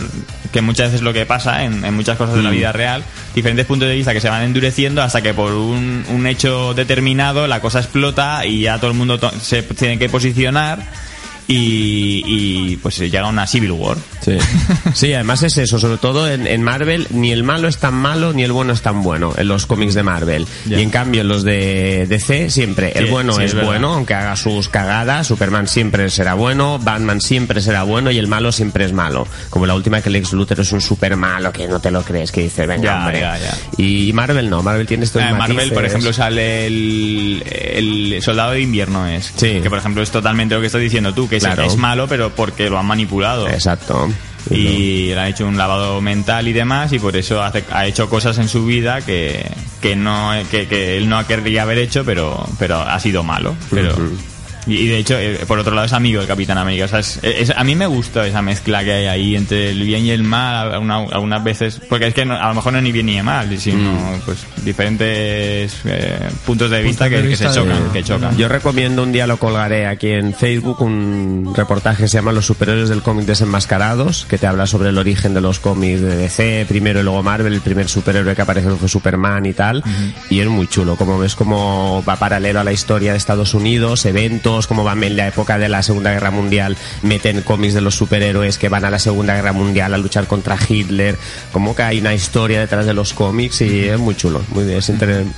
que 0.53 0.61
muchas 0.61 0.87
veces 0.87 0.99
es 0.99 1.01
lo 1.01 1.13
que 1.13 1.25
pasa 1.25 1.63
en, 1.63 1.83
en 1.83 1.93
muchas 1.95 2.15
cosas 2.15 2.35
de 2.35 2.41
Mm. 2.41 2.45
la 2.45 2.49
vida 2.51 2.71
real, 2.71 3.03
diferentes 3.33 3.65
puntos 3.65 3.87
de 3.89 3.95
vista 3.95 4.13
que 4.13 4.21
se 4.21 4.29
van 4.29 4.43
endureciendo 4.43 5.01
hasta 5.01 5.23
que 5.23 5.33
por 5.33 5.51
un, 5.53 6.05
un 6.09 6.27
hecho 6.27 6.75
determinado 6.75 7.47
la 7.47 7.59
cosa 7.59 7.79
explota 7.79 8.45
y 8.45 8.61
ya 8.61 8.77
todo 8.77 8.91
el 8.91 8.97
mundo 8.97 9.17
to- 9.17 9.31
se 9.41 9.63
tiene 9.63 9.97
que 9.97 10.09
posicionar 10.09 10.77
y, 11.47 12.23
y, 12.25 12.77
pues 12.77 12.97
llega 12.97 13.21
a 13.21 13.29
una 13.29 13.45
Civil 13.45 13.71
War. 13.71 13.97
Sí. 14.21 14.37
Sí, 14.93 15.13
además 15.13 15.43
es 15.43 15.57
eso, 15.57 15.77
sobre 15.79 15.97
todo 15.97 16.29
en, 16.29 16.47
en 16.47 16.63
Marvel, 16.63 17.07
ni 17.11 17.31
el 17.31 17.43
malo 17.43 17.67
es 17.67 17.77
tan 17.77 17.93
malo 17.93 18.33
ni 18.33 18.43
el 18.43 18.51
bueno 18.51 18.73
es 18.73 18.81
tan 18.81 19.03
bueno 19.03 19.33
en 19.37 19.47
los 19.47 19.65
cómics 19.65 19.93
de 19.93 20.03
Marvel. 20.03 20.47
Y 20.67 20.75
en 20.75 20.89
cambio 20.89 21.21
en 21.21 21.27
los 21.27 21.43
de 21.43 22.05
DC 22.07 22.49
siempre 22.49 22.91
el 22.95 23.05
Sí, 23.05 23.11
bueno 23.11 23.33
sí, 23.33 23.43
es, 23.43 23.53
es 23.53 23.63
bueno, 23.63 23.93
aunque 23.93 24.13
haga 24.13 24.35
sus 24.35 24.69
cagadas, 24.69 25.27
Superman 25.27 25.67
siempre 25.67 26.09
será 26.09 26.33
bueno, 26.33 26.79
Batman 26.79 27.21
siempre 27.21 27.61
será 27.61 27.83
bueno 27.83 28.09
y 28.11 28.17
el 28.17 28.27
malo 28.27 28.51
siempre 28.51 28.85
es 28.85 28.93
malo. 28.93 29.27
Como 29.49 29.65
la 29.65 29.75
última 29.75 30.01
que 30.01 30.09
Lex 30.09 30.33
Luthor 30.33 30.59
es 30.61 30.71
un 30.71 30.81
super 30.81 31.15
malo 31.15 31.51
que 31.51 31.67
no 31.67 31.79
te 31.79 31.91
lo 31.91 32.01
crees, 32.03 32.31
que 32.31 32.41
dice, 32.41 32.65
venga, 32.65 32.83
Ya, 32.83 32.99
hombre. 32.99 33.23
Y 33.77 34.13
Marvel 34.13 34.49
no, 34.49 34.63
Marvel 34.63 34.87
tiene 34.87 35.05
estos 35.05 35.21
Ah, 35.21 35.29
en 35.29 35.37
Marvel, 35.37 35.71
por 35.71 35.85
ejemplo, 35.85 36.13
sale 36.13 36.67
el, 36.67 37.43
el 37.45 38.21
Soldado 38.21 38.51
de 38.51 38.61
Invierno 38.61 39.07
es. 39.07 39.33
Sí. 39.35 39.59
Que, 39.61 39.69
por 39.69 39.79
ejemplo, 39.79 40.01
es 40.01 40.11
totalmente 40.11 40.55
lo 40.55 40.61
que 40.61 40.67
estás 40.67 40.81
diciendo 40.81 41.13
tú, 41.13 41.27
que 41.27 41.34
es- 41.37 41.43
Claro. 41.43 41.63
es, 41.63 41.77
malo, 41.77 42.07
pero 42.07 42.29
porque 42.31 42.69
lo 42.69 42.77
han 42.79 42.85
manipulado. 42.85 43.47
Exacto. 43.47 44.09
Y 44.51 45.07
le 45.07 45.19
han 45.19 45.27
hecho 45.27 45.47
un 45.47 45.57
lavado 45.57 45.99
mental 46.01 46.47
y 46.47 46.53
demás, 46.53 46.93
y 46.93 46.99
por 46.99 47.15
eso 47.15 47.41
hace- 47.41 47.63
ha 47.71 47.87
hecho 47.87 48.09
cosas 48.09 48.37
en 48.37 48.47
su 48.47 48.63
vida 48.65 49.01
que, 49.01 49.43
que, 49.81 49.95
no, 49.95 50.31
que, 50.51 50.67
que 50.67 50.97
él 50.97 51.09
no 51.09 51.25
querría 51.25 51.63
haber 51.63 51.79
hecho, 51.79 52.05
pero, 52.05 52.47
pero 52.59 52.79
ha 52.79 52.99
sido 52.99 53.23
malo. 53.23 53.55
Pero. 53.71 53.95
Y, 54.67 54.75
y 54.75 54.87
de 54.87 54.97
hecho, 54.97 55.17
eh, 55.19 55.39
por 55.47 55.59
otro 55.59 55.73
lado, 55.75 55.85
es 55.85 55.93
amigo 55.93 56.19
del 56.19 56.27
Capitán 56.27 56.57
América. 56.57 56.85
O 56.85 56.87
sea, 56.87 56.99
es- 56.99 57.19
es- 57.23 57.49
a 57.55 57.63
mí 57.63 57.75
me 57.75 57.87
gusta 57.87 58.25
esa 58.27 58.41
mezcla 58.41 58.83
que 58.83 58.91
hay 58.93 59.05
ahí 59.05 59.35
entre 59.35 59.69
el 59.71 59.81
bien 59.83 60.05
y 60.05 60.11
el 60.11 60.23
mal, 60.23 60.73
alguna- 60.73 61.05
algunas 61.11 61.43
veces, 61.43 61.81
porque 61.89 62.07
es 62.07 62.13
que 62.13 62.25
no- 62.25 62.35
a 62.35 62.47
lo 62.49 62.55
mejor 62.55 62.73
no 62.73 62.79
es 62.79 62.83
ni 62.83 62.91
bien 62.91 63.05
ni 63.07 63.21
mal, 63.21 63.57
sino 63.59 63.91
Mm. 63.91 64.19
pues 64.25 64.39
diferentes 64.63 65.75
eh, 65.85 66.19
puntos 66.45 66.69
de 66.71 66.81
vista, 66.81 67.05
de 67.05 67.09
que, 67.11 67.21
vista 67.21 67.51
se 67.51 67.59
de- 67.59 67.65
chocan. 67.67 67.91
Que 67.93 68.03
chocan. 68.03 68.37
Yo 68.37 68.47
recomiendo 68.47 69.03
un 69.03 69.11
día 69.11 69.27
lo 69.27 69.37
colgaré 69.37 69.87
aquí 69.87 70.09
en 70.09 70.33
Facebook 70.33 70.81
un 70.81 71.53
reportaje 71.55 72.03
que 72.03 72.07
se 72.09 72.17
llama 72.17 72.31
Los 72.31 72.45
superhéroes 72.45 72.89
del 72.89 73.01
cómic 73.01 73.25
desenmascarados, 73.25 74.25
que 74.29 74.37
te 74.37 74.47
habla 74.47 74.67
sobre 74.67 74.89
el 74.89 74.97
origen 74.97 75.33
de 75.33 75.41
los 75.41 75.59
cómics 75.59 76.01
de 76.01 76.15
DC, 76.15 76.65
primero 76.67 76.99
y 76.99 77.03
luego 77.03 77.21
Marvel, 77.23 77.53
el 77.53 77.61
primer 77.61 77.87
superhéroe 77.89 78.35
que 78.35 78.41
apareció 78.41 78.75
fue 78.77 78.87
Superman 78.89 79.45
y 79.45 79.53
tal, 79.53 79.83
y 80.29 80.39
es 80.39 80.47
muy 80.47 80.67
chulo, 80.67 80.95
como 80.95 81.17
ves 81.19 81.35
cómo 81.35 82.03
va 82.07 82.15
paralelo 82.15 82.59
a 82.59 82.63
la 82.63 82.71
historia 82.73 83.11
de 83.11 83.17
Estados 83.17 83.53
Unidos, 83.53 84.05
eventos, 84.05 84.54
como 84.67 84.83
van 84.83 85.03
en 85.03 85.17
la 85.17 85.27
época 85.27 85.57
de 85.57 85.69
la 85.69 85.83
Segunda 85.83 86.11
Guerra 86.11 86.31
Mundial, 86.31 86.77
meten 87.01 87.41
cómics 87.41 87.73
de 87.73 87.81
los 87.81 87.95
superhéroes 87.95 88.57
que 88.57 88.69
van 88.69 88.85
a 88.85 88.89
la 88.89 88.99
Segunda 88.99 89.35
Guerra 89.35 89.51
Mundial 89.51 89.93
a 89.93 89.97
luchar 89.97 90.27
contra 90.27 90.57
Hitler, 90.67 91.17
como 91.51 91.75
que 91.75 91.83
hay 91.83 91.99
una 91.99 92.13
historia 92.13 92.59
detrás 92.59 92.85
de 92.85 92.93
los 92.93 93.13
cómics 93.13 93.61
y 93.61 93.85
es 93.89 93.99
muy 93.99 94.15
chulo, 94.15 94.41
muy 94.49 94.63
bien, 94.63 94.77
es 94.77 94.91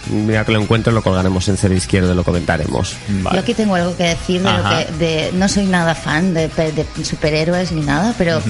mira 0.09 0.45
que 0.45 0.51
lo 0.51 0.61
encuentro 0.61 0.93
lo 0.93 1.01
colgaremos 1.01 1.47
en 1.47 1.57
Cero 1.57 1.73
Izquierdo 1.73 2.13
y 2.13 2.15
lo 2.15 2.23
comentaremos. 2.23 2.95
Yo 3.33 3.39
aquí 3.39 3.53
tengo 3.53 3.75
algo 3.75 3.95
que 3.97 4.03
decir 4.03 4.41
de 4.41 4.51
lo 4.51 4.63
que 4.69 5.05
de, 5.05 5.31
no 5.33 5.49
soy 5.49 5.65
nada 5.65 5.95
fan 5.95 6.33
de 6.33 6.49
superhéroes 7.03 7.71
ni 7.71 7.81
nada, 7.81 8.13
pero 8.17 8.41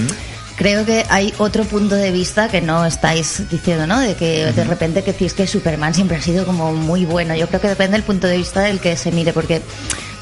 creo 0.57 0.85
que 0.85 1.05
hay 1.09 1.33
otro 1.37 1.63
punto 1.63 1.95
de 1.95 2.11
vista 2.11 2.49
que 2.49 2.61
no 2.61 2.83
estáis 2.85 3.49
diciendo, 3.49 3.87
¿no? 3.87 3.99
De 3.99 4.15
que 4.15 4.51
de 4.51 4.63
repente 4.63 5.03
que 5.03 5.13
decís 5.13 5.33
que 5.33 5.47
Superman 5.47 5.93
siempre 5.93 6.17
ha 6.17 6.21
sido 6.21 6.45
como 6.45 6.73
muy 6.73 7.05
bueno. 7.05 7.35
Yo 7.35 7.47
creo 7.47 7.61
que 7.61 7.69
depende 7.69 7.93
del 7.93 8.03
punto 8.03 8.27
de 8.27 8.37
vista 8.37 8.61
del 8.61 8.79
que 8.79 8.97
se 8.97 9.11
mire, 9.11 9.31
porque 9.31 9.61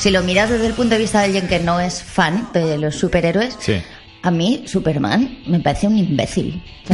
si 0.06 0.12
lo 0.12 0.22
miras 0.22 0.51
desde 0.51 0.68
el 0.68 0.74
punto 0.74 0.93
de 0.93 1.01
vista 1.01 1.18
de 1.18 1.26
alguien 1.26 1.47
que 1.47 1.60
no 1.60 1.80
es 1.80 2.03
fan 2.03 2.49
de 2.53 2.78
los 2.78 2.93
superhéroes, 2.95 3.58
Sí. 3.60 3.82
a 4.22 4.30
mí 4.30 4.64
Superman 4.68 5.39
me 5.47 5.60
parece 5.60 5.88
un 5.88 5.97
imbécil. 5.97 6.62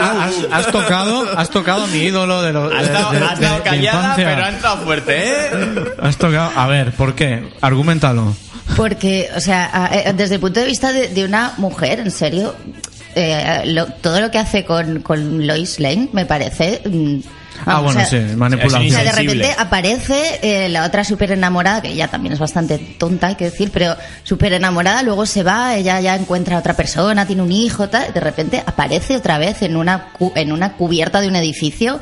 Has, 0.00 0.34
has 0.50 0.66
tocado, 0.72 1.38
has 1.38 1.48
tocado 1.50 1.86
mi 1.86 1.98
ídolo 1.98 2.42
de 2.42 2.52
los. 2.52 2.72
Ha 2.74 2.82
estado, 2.82 3.12
de- 3.12 3.18
de- 3.20 3.24
ha 3.26 3.32
estado 3.34 3.56
de 3.58 3.62
callada, 3.62 4.00
infancia. 4.00 4.26
pero 4.28 4.44
ha 4.44 4.48
entrado 4.48 4.76
fuerte, 4.78 5.18
¿eh? 5.18 5.50
Has 6.02 6.16
tocado. 6.16 6.50
A 6.56 6.66
ver, 6.66 6.92
¿por 6.92 7.14
qué? 7.14 7.48
Argumentalo. 7.60 8.34
Porque, 8.76 9.28
o 9.36 9.40
sea, 9.40 9.88
eh, 9.92 10.12
desde 10.14 10.34
el 10.36 10.40
punto 10.40 10.58
de 10.60 10.66
vista 10.66 10.92
de, 10.92 11.08
de 11.08 11.24
una 11.24 11.54
mujer, 11.58 12.00
en 12.00 12.10
serio, 12.10 12.54
eh, 13.14 13.62
lo- 13.66 13.86
todo 13.86 14.20
lo 14.20 14.30
que 14.32 14.38
hace 14.38 14.64
con, 14.64 15.00
con 15.02 15.46
Lois 15.46 15.78
Lane 15.80 16.08
me 16.12 16.26
parece. 16.26 16.80
mm, 16.84 17.18
Ah, 17.66 17.80
bueno, 17.80 18.00
o 18.00 18.04
sea, 18.04 18.06
sí, 18.06 18.36
manipulación. 18.36 18.86
O 18.86 18.90
sea, 18.90 19.04
de 19.04 19.12
repente 19.12 19.54
aparece 19.58 20.38
eh, 20.42 20.68
la 20.68 20.84
otra 20.84 21.04
súper 21.04 21.32
enamorada, 21.32 21.82
que 21.82 21.88
ella 21.88 22.08
también 22.08 22.32
es 22.32 22.38
bastante 22.38 22.78
tonta, 22.78 23.28
hay 23.28 23.34
que 23.34 23.44
decir, 23.46 23.70
pero 23.72 23.96
súper 24.22 24.52
enamorada, 24.52 25.02
luego 25.02 25.26
se 25.26 25.42
va, 25.42 25.76
ella 25.76 26.00
ya 26.00 26.14
encuentra 26.16 26.56
a 26.56 26.60
otra 26.60 26.74
persona, 26.74 27.26
tiene 27.26 27.42
un 27.42 27.52
hijo, 27.52 27.88
tal, 27.88 28.12
de 28.12 28.20
repente 28.20 28.62
aparece 28.64 29.16
otra 29.16 29.38
vez 29.38 29.62
en 29.62 29.76
una, 29.76 30.08
cu- 30.12 30.32
en 30.36 30.52
una 30.52 30.72
cubierta 30.74 31.20
de 31.20 31.28
un 31.28 31.36
edificio, 31.36 32.00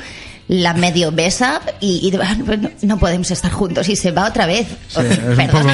la 0.49 0.73
medio 0.73 1.11
besa 1.11 1.61
y, 1.79 2.09
y 2.11 2.15
ah, 2.21 2.35
no, 2.35 2.69
no 2.81 2.97
podemos 2.97 3.29
estar 3.29 3.51
juntos 3.51 3.87
y 3.87 3.95
se 3.95 4.11
va 4.11 4.25
otra 4.27 4.47
vez. 4.47 4.67
Sí, 4.87 4.99
es 4.99 5.19
un 5.19 5.47
poco. 5.47 5.67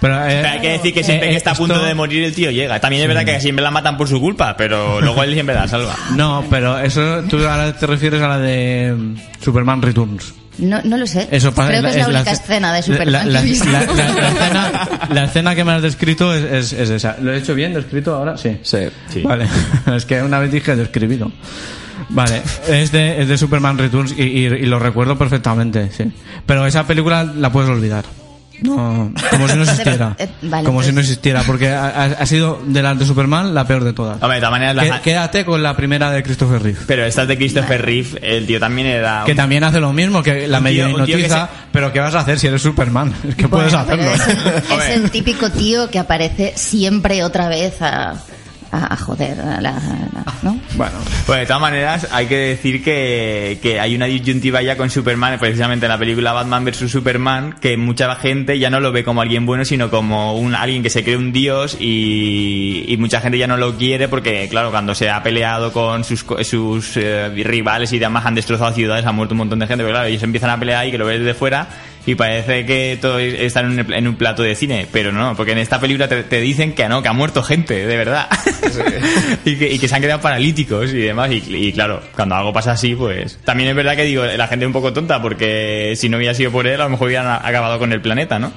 Pero, 0.00 0.26
eh, 0.26 0.38
Pero 0.42 0.48
hay 0.48 0.60
que 0.60 0.68
decir 0.70 0.92
que 0.92 1.04
siempre 1.04 1.28
eh, 1.28 1.30
que 1.30 1.36
está 1.36 1.52
a 1.52 1.54
punto 1.54 1.80
de 1.82 1.94
morir 1.94 2.24
el 2.24 2.34
tío 2.34 2.50
llega. 2.50 2.80
También 2.80 3.02
es 3.02 3.08
verdad 3.08 3.24
que 3.24 3.40
siempre 3.40 3.62
la 3.62 3.70
matan 3.70 3.96
por 3.96 4.08
su 4.08 4.20
culpa, 4.20 4.56
pero 4.56 5.00
luego 5.00 5.22
él 5.22 5.34
siempre 5.34 5.54
la 5.54 5.68
salva. 5.68 5.94
No, 6.16 6.44
pero 6.50 6.78
eso 6.80 7.22
tú 7.30 7.36
ahora 7.46 7.72
te 7.76 7.86
refieres 7.86 8.20
a 8.22 8.26
la 8.28 8.38
de 8.38 8.92
mm, 8.96 9.14
Superman 9.40 9.80
Returns. 9.82 10.34
No, 10.58 10.80
no 10.82 10.96
lo 10.98 11.06
sé. 11.06 11.28
Eso 11.30 11.54
pasa- 11.54 11.68
Creo 11.68 11.82
que 11.82 11.88
es 11.90 11.96
la 11.96 12.06
única 12.08 12.24
ce- 12.34 12.42
escena 12.42 12.74
de 12.74 12.82
Superman 12.82 13.12
la, 13.12 13.22
que 13.24 13.30
la- 13.30 13.40
he 13.40 13.44
visto. 13.44 13.70
la- 13.70 13.80
la- 13.86 14.12
la 14.12 14.28
escena, 14.28 14.88
la 15.10 15.24
escena 15.24 15.54
que 15.54 15.64
me 15.64 15.72
has 15.72 15.82
descrito 15.82 16.34
es, 16.34 16.44
es- 16.44 16.72
es 16.72 16.90
esa. 16.90 17.16
¿Lo 17.20 17.32
he 17.32 17.38
hecho 17.38 17.54
bien 17.54 17.72
descrito 17.72 18.14
ahora? 18.16 18.36
Sí. 18.36 18.58
Sí. 18.62 18.78
Sí. 19.08 19.22
Vale. 19.22 19.46
es 19.96 20.04
que 20.04 20.20
una 20.22 20.40
vez 20.40 20.50
dije 20.50 20.74
describido. 20.74 21.30
Vale, 22.08 22.42
es 22.68 22.90
de, 22.92 23.20
es 23.22 23.28
de 23.28 23.38
Superman 23.38 23.78
Returns 23.78 24.12
y, 24.16 24.22
y- 24.22 24.44
y 24.46 24.66
lo 24.66 24.78
recuerdo 24.78 25.16
perfectamente, 25.18 25.90
sí. 25.96 26.10
Pero 26.46 26.66
esa 26.66 26.86
película 26.86 27.24
la 27.24 27.50
puedes 27.52 27.70
olvidar. 27.70 28.04
No, 28.62 29.10
como 29.30 29.48
si 29.48 29.56
no 29.56 29.62
existiera. 29.64 30.14
Pero, 30.18 30.30
eh, 30.30 30.34
vale, 30.42 30.66
como 30.66 30.82
si 30.82 30.92
no 30.92 31.00
existiera, 31.00 31.42
porque 31.46 31.68
ha, 31.70 31.86
ha- 32.04 32.26
sido 32.26 32.60
de 32.66 32.82
las 32.82 32.98
de 32.98 33.06
Superman 33.06 33.54
la 33.54 33.66
peor 33.66 33.84
de 33.84 33.94
todas. 33.94 34.22
Hombre, 34.22 34.34
de 34.36 34.40
todas 34.42 34.50
maneras, 34.60 35.00
Quédate 35.00 35.46
con 35.46 35.62
la 35.62 35.74
primera 35.74 36.10
de 36.10 36.22
Christopher 36.22 36.62
Reeve. 36.62 36.78
pero 36.86 37.06
estas 37.06 37.26
de 37.26 37.38
Christopher 37.38 37.80
Reeve, 37.82 38.18
el 38.20 38.46
tío 38.46 38.60
también 38.60 38.86
era... 38.88 39.22
Que 39.24 39.34
también 39.34 39.64
hace 39.64 39.80
lo 39.80 39.94
mismo, 39.94 40.22
que 40.22 40.46
la 40.46 40.58
Un 40.58 40.64
medio 40.64 40.84
un 40.94 41.04
que 41.06 41.12
hipnotiza, 41.12 41.48
pero 41.72 41.90
¿qué 41.90 42.00
vas 42.00 42.14
a 42.14 42.20
hacer 42.20 42.38
si 42.38 42.48
eres 42.48 42.60
Superman? 42.60 43.14
Es 43.28 43.34
que 43.34 43.48
puedes 43.48 43.72
Bueno, 43.72 43.86
pero 43.88 44.10
hacerlo. 44.12 44.54
Es, 44.76 44.84
es 44.90 44.90
el 44.96 45.10
típico 45.10 45.48
tío 45.50 45.88
que 45.88 45.98
aparece 45.98 46.52
siempre 46.56 47.24
otra 47.24 47.48
vez 47.48 47.80
a, 47.80 48.16
a, 48.72 48.96
joder, 48.96 49.36
la- 49.60 49.80
¿no? 50.42 50.58
Bueno, 50.76 50.92
Pues 51.26 51.40
de 51.40 51.46
todas 51.46 51.60
maneras, 51.60 52.08
hay 52.12 52.26
que 52.26 52.36
decir 52.36 52.82
que, 52.84 53.58
que 53.62 53.80
hay 53.80 53.94
una 53.94 54.06
disyuntiva 54.06 54.62
ya 54.62 54.76
con 54.76 54.90
Superman, 54.90 55.38
precisamente 55.38 55.86
en 55.86 55.90
la 55.90 55.98
película 55.98 56.32
Batman 56.32 56.64
vs 56.64 56.90
Superman, 56.90 57.56
que 57.60 57.76
mucha 57.76 58.14
gente 58.16 58.58
ya 58.58 58.70
no 58.70 58.80
lo 58.80 58.92
ve 58.92 59.04
como 59.04 59.22
alguien 59.22 59.46
bueno, 59.46 59.64
sino 59.64 59.90
como 59.90 60.36
un 60.36 60.54
alguien 60.54 60.82
que 60.82 60.90
se 60.90 61.02
cree 61.02 61.16
un 61.16 61.32
dios 61.32 61.76
y, 61.80 62.96
mucha 63.00 63.20
gente 63.22 63.38
ya 63.38 63.46
no 63.46 63.56
lo 63.56 63.76
quiere 63.76 64.08
porque, 64.08 64.46
claro, 64.50 64.70
cuando 64.70 64.94
se 64.94 65.08
ha 65.08 65.22
peleado 65.22 65.72
con 65.72 66.04
sus, 66.04 66.24
sus 66.42 66.96
eh, 66.98 67.28
rivales 67.30 67.92
y 67.94 67.98
demás, 67.98 68.26
han 68.26 68.34
destrozado 68.34 68.72
ciudades, 68.72 69.06
ha 69.06 69.12
muerto 69.12 69.32
un 69.32 69.38
montón 69.38 69.58
de 69.58 69.66
gente, 69.66 69.82
pero 69.82 69.94
claro, 69.94 70.06
ellos 70.08 70.22
empiezan 70.22 70.50
a 70.50 70.58
pelear 70.58 70.86
y 70.86 70.90
que 70.90 70.98
lo 70.98 71.06
ves 71.06 71.18
desde 71.18 71.32
fuera 71.34 71.66
y 72.06 72.14
parece 72.14 72.64
que 72.66 72.98
todo 73.00 73.18
está 73.18 73.60
en 73.60 73.66
un, 73.78 73.92
en 73.92 74.08
un 74.08 74.14
plato 74.16 74.42
de 74.42 74.54
cine, 74.54 74.86
pero 74.90 75.12
no, 75.12 75.36
porque 75.36 75.52
en 75.52 75.58
esta 75.58 75.78
película 75.78 76.08
te, 76.08 76.22
te 76.24 76.40
dicen 76.40 76.72
que 76.72 76.88
no, 76.88 77.02
que 77.02 77.08
ha 77.08 77.12
muerto 77.12 77.42
gente, 77.42 77.86
de 77.86 77.96
verdad. 77.96 78.26
y, 79.44 79.56
que, 79.56 79.72
y 79.72 79.78
que 79.78 79.86
se 79.88 79.94
han 79.94 80.00
quedado 80.02 80.20
paralíticos 80.20 80.92
y 80.92 80.98
demás. 80.98 81.30
Y, 81.30 81.42
y 81.54 81.72
claro, 81.72 82.00
cuando 82.16 82.34
algo 82.36 82.52
pasa 82.52 82.72
así, 82.72 82.94
pues. 82.94 83.38
También 83.44 83.68
es 83.70 83.76
verdad 83.76 83.96
que 83.96 84.04
digo, 84.04 84.24
la 84.24 84.46
gente 84.48 84.64
es 84.64 84.66
un 84.68 84.72
poco 84.72 84.92
tonta, 84.92 85.20
porque 85.20 85.94
si 85.96 86.08
no 86.08 86.16
hubiera 86.16 86.34
sido 86.34 86.50
por 86.50 86.66
él, 86.66 86.80
a 86.80 86.84
lo 86.84 86.90
mejor 86.90 87.08
hubieran 87.08 87.26
acabado 87.28 87.78
con 87.78 87.92
el 87.92 88.00
planeta, 88.00 88.38
¿no? 88.38 88.52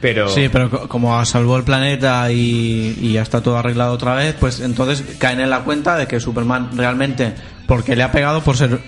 Pero. 0.00 0.28
sí, 0.28 0.48
pero 0.52 0.68
co- 0.70 0.88
como 0.88 1.24
salvó 1.24 1.56
el 1.56 1.64
planeta 1.64 2.30
y, 2.30 2.96
y 3.00 3.12
ya 3.12 3.22
está 3.22 3.42
todo 3.42 3.56
arreglado 3.58 3.92
otra 3.92 4.14
vez, 4.14 4.34
pues 4.38 4.60
entonces 4.60 5.02
caen 5.18 5.40
en 5.40 5.48
la 5.50 5.60
cuenta 5.60 5.96
de 5.96 6.06
que 6.06 6.20
Superman 6.20 6.70
realmente, 6.76 7.32
porque 7.66 7.96
le 7.96 8.02
ha 8.02 8.12
pegado 8.12 8.42
por 8.42 8.56
ser 8.56 8.80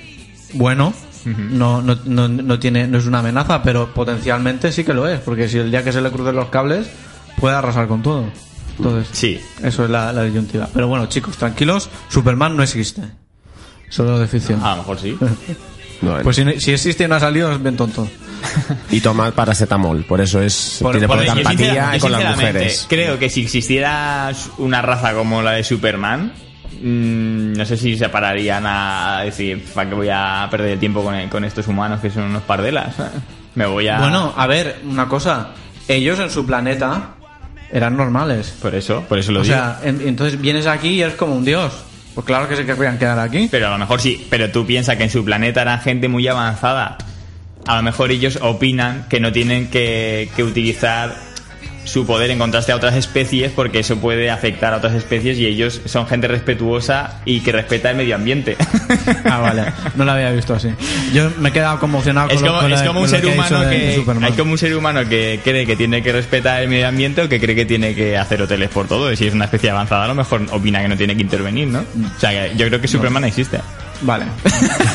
bueno, 0.53 0.93
no, 1.27 1.83
no, 1.83 1.99
no, 2.05 2.29
no 2.29 2.59
tiene, 2.59 2.87
no 2.89 2.99
es 2.99 3.07
una 3.07 3.19
amenaza, 3.19 3.63
pero 3.63 3.93
potencialmente 3.93 4.71
sí 4.73 4.85
que 4.85 4.95
lo 4.95 5.09
es, 5.09 5.21
porque 5.21 5.49
si 5.49 5.59
el 5.59 5.71
día 5.71 5.83
que 5.85 5.93
se 5.93 6.01
le 6.01 6.11
crucen 6.11 6.37
los 6.37 6.49
cables, 6.49 6.89
puede 7.41 7.57
arrasar 7.57 7.89
con 7.89 8.03
todo. 8.03 8.25
Entonces, 8.79 9.09
Sí. 9.13 9.41
eso 9.63 9.85
es 9.85 9.91
la, 9.91 10.13
la 10.13 10.23
disyuntiva. 10.25 10.69
Pero 10.73 10.89
bueno, 10.89 11.07
chicos, 11.07 11.37
tranquilos, 11.37 11.89
Superman 12.09 12.57
no 12.57 12.63
existe. 12.63 13.03
Solo 13.89 14.19
de 14.19 14.27
ficción. 14.27 14.63
A 14.63 14.73
lo 14.73 14.77
mejor 14.79 14.99
sí. 14.99 15.17
Bueno. 16.03 16.21
Pues 16.25 16.37
si, 16.37 16.45
no- 16.45 16.53
si 16.61 16.73
existe 16.73 17.05
y 17.05 17.09
no 17.09 17.15
ha 17.15 17.21
salido, 17.21 17.51
es 17.51 17.63
bien 17.63 17.75
tonto. 17.75 18.07
y 18.91 19.01
toma 19.01 19.31
paracetamol, 19.31 20.05
por 20.05 20.21
eso 20.21 20.43
es 20.43 20.77
Por- 20.83 20.93
tiene 20.93 21.09
por- 21.09 21.25
empatía 21.25 21.93
con 21.99 22.13
las 22.13 22.37
mujeres. 22.37 22.85
Creo 22.87 23.19
que 23.19 23.31
si 23.31 23.41
existiera 23.45 24.31
una 24.59 24.83
raza 24.83 25.15
como 25.15 25.41
la 25.41 25.53
de 25.53 25.65
Superman, 25.65 26.35
mm, 26.83 27.53
no 27.55 27.65
sé 27.65 27.77
si 27.77 27.97
se 27.97 28.09
pararían 28.09 28.65
a 28.67 29.23
decir, 29.25 29.65
¿para 29.75 29.89
qué 29.89 29.95
voy 29.95 30.09
a 30.13 30.47
perder 30.51 30.73
el 30.73 30.79
tiempo 30.79 31.03
con, 31.03 31.29
con 31.29 31.45
estos 31.45 31.67
humanos 31.69 32.01
que 32.01 32.11
son 32.11 32.25
unos 32.25 32.43
pardelas? 32.43 32.95
Me 33.55 33.67
voy 33.67 33.89
a. 33.89 33.99
Bueno, 34.01 34.33
a 34.37 34.47
ver, 34.47 34.81
una 34.85 35.09
cosa. 35.09 35.49
Ellos 35.89 36.19
en 36.21 36.31
su 36.31 36.45
planeta 36.45 37.15
eran 37.73 37.97
normales. 37.97 38.55
Por 38.61 38.75
eso, 38.75 39.03
por 39.09 39.19
eso 39.19 39.33
lo 39.33 39.41
o 39.41 39.43
digo. 39.43 39.55
sea, 39.55 39.81
en- 39.83 40.01
entonces 40.07 40.41
vienes 40.41 40.67
aquí 40.67 40.89
y 40.91 41.03
eres 41.03 41.15
como 41.15 41.35
un 41.35 41.45
dios. 41.45 41.73
Pues 42.15 42.27
claro 42.27 42.49
que 42.49 42.57
se 42.57 42.65
querrían 42.67 42.99
quedar 42.99 43.19
aquí. 43.19 43.49
Pero 43.51 43.69
a 43.69 43.71
lo 43.71 43.79
mejor 43.79 44.01
sí, 44.01 44.27
pero 44.31 44.51
tú 44.51 44.65
piensas 44.67 44.97
que 44.97 45.05
en 45.05 45.11
su 45.11 45.25
planeta 45.25 45.63
eran 45.63 45.81
gente 45.81 46.09
muy 46.09 46.27
avanzada. 46.29 46.97
A 47.67 47.77
lo 47.77 47.83
mejor 47.83 48.11
ellos 48.11 48.39
opinan 48.43 49.07
que 49.09 49.21
no 49.21 49.33
tienen 49.33 49.69
que, 49.69 50.31
que 50.37 50.43
utilizar 50.45 51.15
su 51.87 52.05
poder 52.05 52.31
en 52.31 52.39
contraste 52.39 52.73
a 52.73 52.77
otras 52.77 52.95
especies 52.95 53.51
porque 53.53 53.79
eso 53.79 53.97
puede 53.99 54.31
afectar 54.31 54.75
a 54.75 54.77
otras 54.77 54.95
especies 54.95 55.39
y 55.39 55.47
ellos 55.47 55.81
son 55.87 56.07
gente 56.07 56.29
respetuosa 56.29 57.21
y 57.25 57.41
que 57.41 57.53
respeta 57.53 57.91
el 57.91 57.97
medio 57.97 58.15
ambiente. 58.17 58.57
Ah, 59.29 59.39
vale. 59.41 59.65
No 59.97 60.05
lo 60.05 60.13
había 60.13 60.31
visto 60.31 60.55
así. 60.55 60.69
Yo 61.13 61.31
me 61.39 61.49
he 61.49 61.53
quedado 61.53 61.79
conmocionado 61.81 62.29
con 62.29 62.37
es 62.37 62.43
lo- 62.43 62.49
como, 62.49 62.61
con 62.63 62.73
es 62.73 62.81
la- 62.81 62.87
como 62.87 63.01
un 63.01 63.09
ser 63.09 63.21
que 63.21 63.27
humano 63.29 63.61
de 63.65 63.81
que 63.81 63.95
Superman. 63.97 64.25
hay 64.25 64.33
como 64.33 64.53
un 64.53 64.59
ser 64.59 64.77
humano 64.77 65.09
que 65.09 65.41
cree 65.43 65.67
que 65.67 65.75
tiene 65.77 66.03
que 66.03 66.13
respetar 66.13 66.63
el 66.63 66.69
medio 66.69 66.87
ambiente 66.89 67.23
o 67.23 67.29
que 67.29 67.41
cree 67.41 67.55
que 67.57 67.65
tiene 67.67 67.95
que 67.95 68.17
hacer 68.17 68.41
hoteles 68.43 68.69
por 68.69 68.87
todo 68.87 69.11
y 69.13 69.17
si 69.17 69.27
es 69.27 69.35
una 69.35 69.47
especie 69.47 69.71
avanzada 69.71 70.05
a 70.05 70.09
lo 70.09 70.15
mejor 70.15 70.43
opina 70.53 70.81
que 70.83 70.89
no 70.89 70.97
tiene 70.97 71.17
que 71.17 71.23
intervenir 71.23 71.69
¿no? 71.69 71.81
o 71.81 72.21
sea 72.21 72.31
que 72.31 72.57
yo 72.57 72.67
creo 72.69 72.81
que 72.81 72.89
Superman 72.89 73.25
existe 73.25 73.59
Vale. 74.03 74.27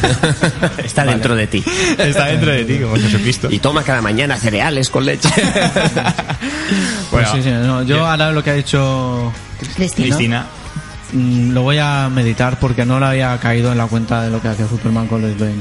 Está 0.84 1.06
dentro 1.06 1.36
de 1.36 1.48
ti. 1.48 1.64
está 1.98 2.26
dentro 2.28 2.52
de 2.52 2.64
ti 2.66 2.78
como 2.80 2.96
Jesucristo 2.96 3.48
Y 3.52 3.60
toma 3.60 3.84
cada 3.84 4.02
mañana 4.02 4.38
cereales 4.38 4.90
con 4.90 5.06
leche. 5.06 5.30
Pues 7.12 7.28
sí, 7.30 7.44
sí, 7.44 7.50
no, 7.50 7.84
yo 7.84 8.06
ahora 8.06 8.32
lo 8.32 8.42
que 8.44 8.52
ha 8.52 8.54
dicho 8.54 9.34
Cristina. 9.76 10.08
Cristina 10.08 10.46
mm, 11.12 11.52
lo 11.52 11.62
voy 11.64 11.78
a 11.78 12.08
meditar 12.10 12.58
porque 12.58 12.86
no 12.86 13.00
lo 13.02 13.06
había 13.06 13.38
caído 13.40 13.72
en 13.74 13.78
la 13.78 13.88
cuenta 13.88 14.22
de 14.24 14.30
lo 14.30 14.42
que 14.42 14.48
hacía 14.48 14.66
Superman 14.68 15.08
con 15.08 15.22
Lois 15.22 15.38
Lane. 15.40 15.56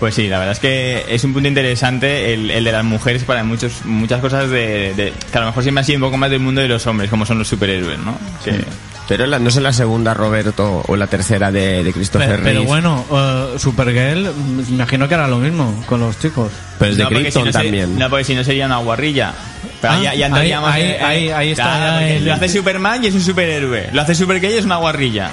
Pues 0.00 0.14
sí, 0.14 0.26
la 0.28 0.38
verdad 0.38 0.52
es 0.52 0.58
que 0.58 1.04
es 1.14 1.22
un 1.24 1.34
punto 1.34 1.48
interesante 1.48 2.32
el, 2.32 2.50
el 2.50 2.64
de 2.64 2.72
las 2.72 2.82
mujeres 2.84 3.24
para 3.24 3.44
muchos, 3.44 3.84
muchas 3.84 4.22
cosas 4.22 4.48
de, 4.48 4.94
de- 4.94 5.12
que 5.30 5.36
a 5.36 5.42
lo 5.42 5.48
mejor 5.48 5.62
siempre 5.62 5.82
ha 5.82 5.84
sido 5.84 5.98
un 5.98 6.02
poco 6.04 6.16
más 6.16 6.30
del 6.30 6.40
mundo 6.40 6.62
de 6.62 6.68
los 6.68 6.86
hombres, 6.86 7.10
como 7.10 7.26
son 7.26 7.38
los 7.38 7.46
superhéroes, 7.48 7.98
¿no? 7.98 8.16
Que- 8.42 8.64
Pero 9.08 9.24
la- 9.26 9.38
no 9.38 9.48
es 9.48 9.56
en 9.56 9.62
la 9.62 9.72
segunda, 9.72 10.14
Roberto, 10.14 10.82
o 10.86 10.96
la 10.96 11.06
tercera 11.06 11.52
de, 11.52 11.84
de 11.84 11.92
Christopher 11.92 12.28
Pero, 12.28 12.42
pero 12.42 12.54
Reeve. 12.60 12.66
bueno, 12.66 13.04
eh, 13.12 13.54
Supergirl, 13.58 14.32
mm, 14.34 14.56
me 14.56 14.62
imagino 14.68 15.06
que 15.08 15.14
hará 15.14 15.28
lo 15.28 15.38
mismo 15.38 15.84
con 15.86 16.00
los 16.00 16.18
chicos. 16.18 16.50
Pero 16.78 16.90
es 16.90 16.96
de 16.96 17.04
no, 17.04 17.08
porque 17.10 17.18
si 17.30 17.38
Krypton 17.40 17.44
no 17.46 17.52
se- 17.52 17.58
también. 17.58 17.98
no, 17.98 18.10
porque 18.10 18.24
si 18.24 18.34
no 18.34 18.42
sería 18.44 18.66
una 18.66 18.78
guarrilla. 18.78 19.32
Pero 19.80 19.92
Ah, 19.94 20.00
ya, 20.02 20.14
ya 20.14 20.34
ahí- 20.34 20.52
ahí- 20.52 20.92
ahí- 21.00 21.28
ahí 21.30 21.50
está 21.50 21.62
Claro, 21.64 22.06
el- 22.06 22.24
Lo 22.24 22.34
hace 22.34 22.48
Superman 22.48 23.04
y 23.04 23.06
es 23.08 23.14
un 23.14 23.22
superhéroe. 23.22 23.90
Lo 23.92 24.02
hace 24.02 24.14
Supergirl 24.14 24.52
y 24.54 24.58
es 24.58 24.64
una 24.64 24.76
guarrilla. 24.76 25.30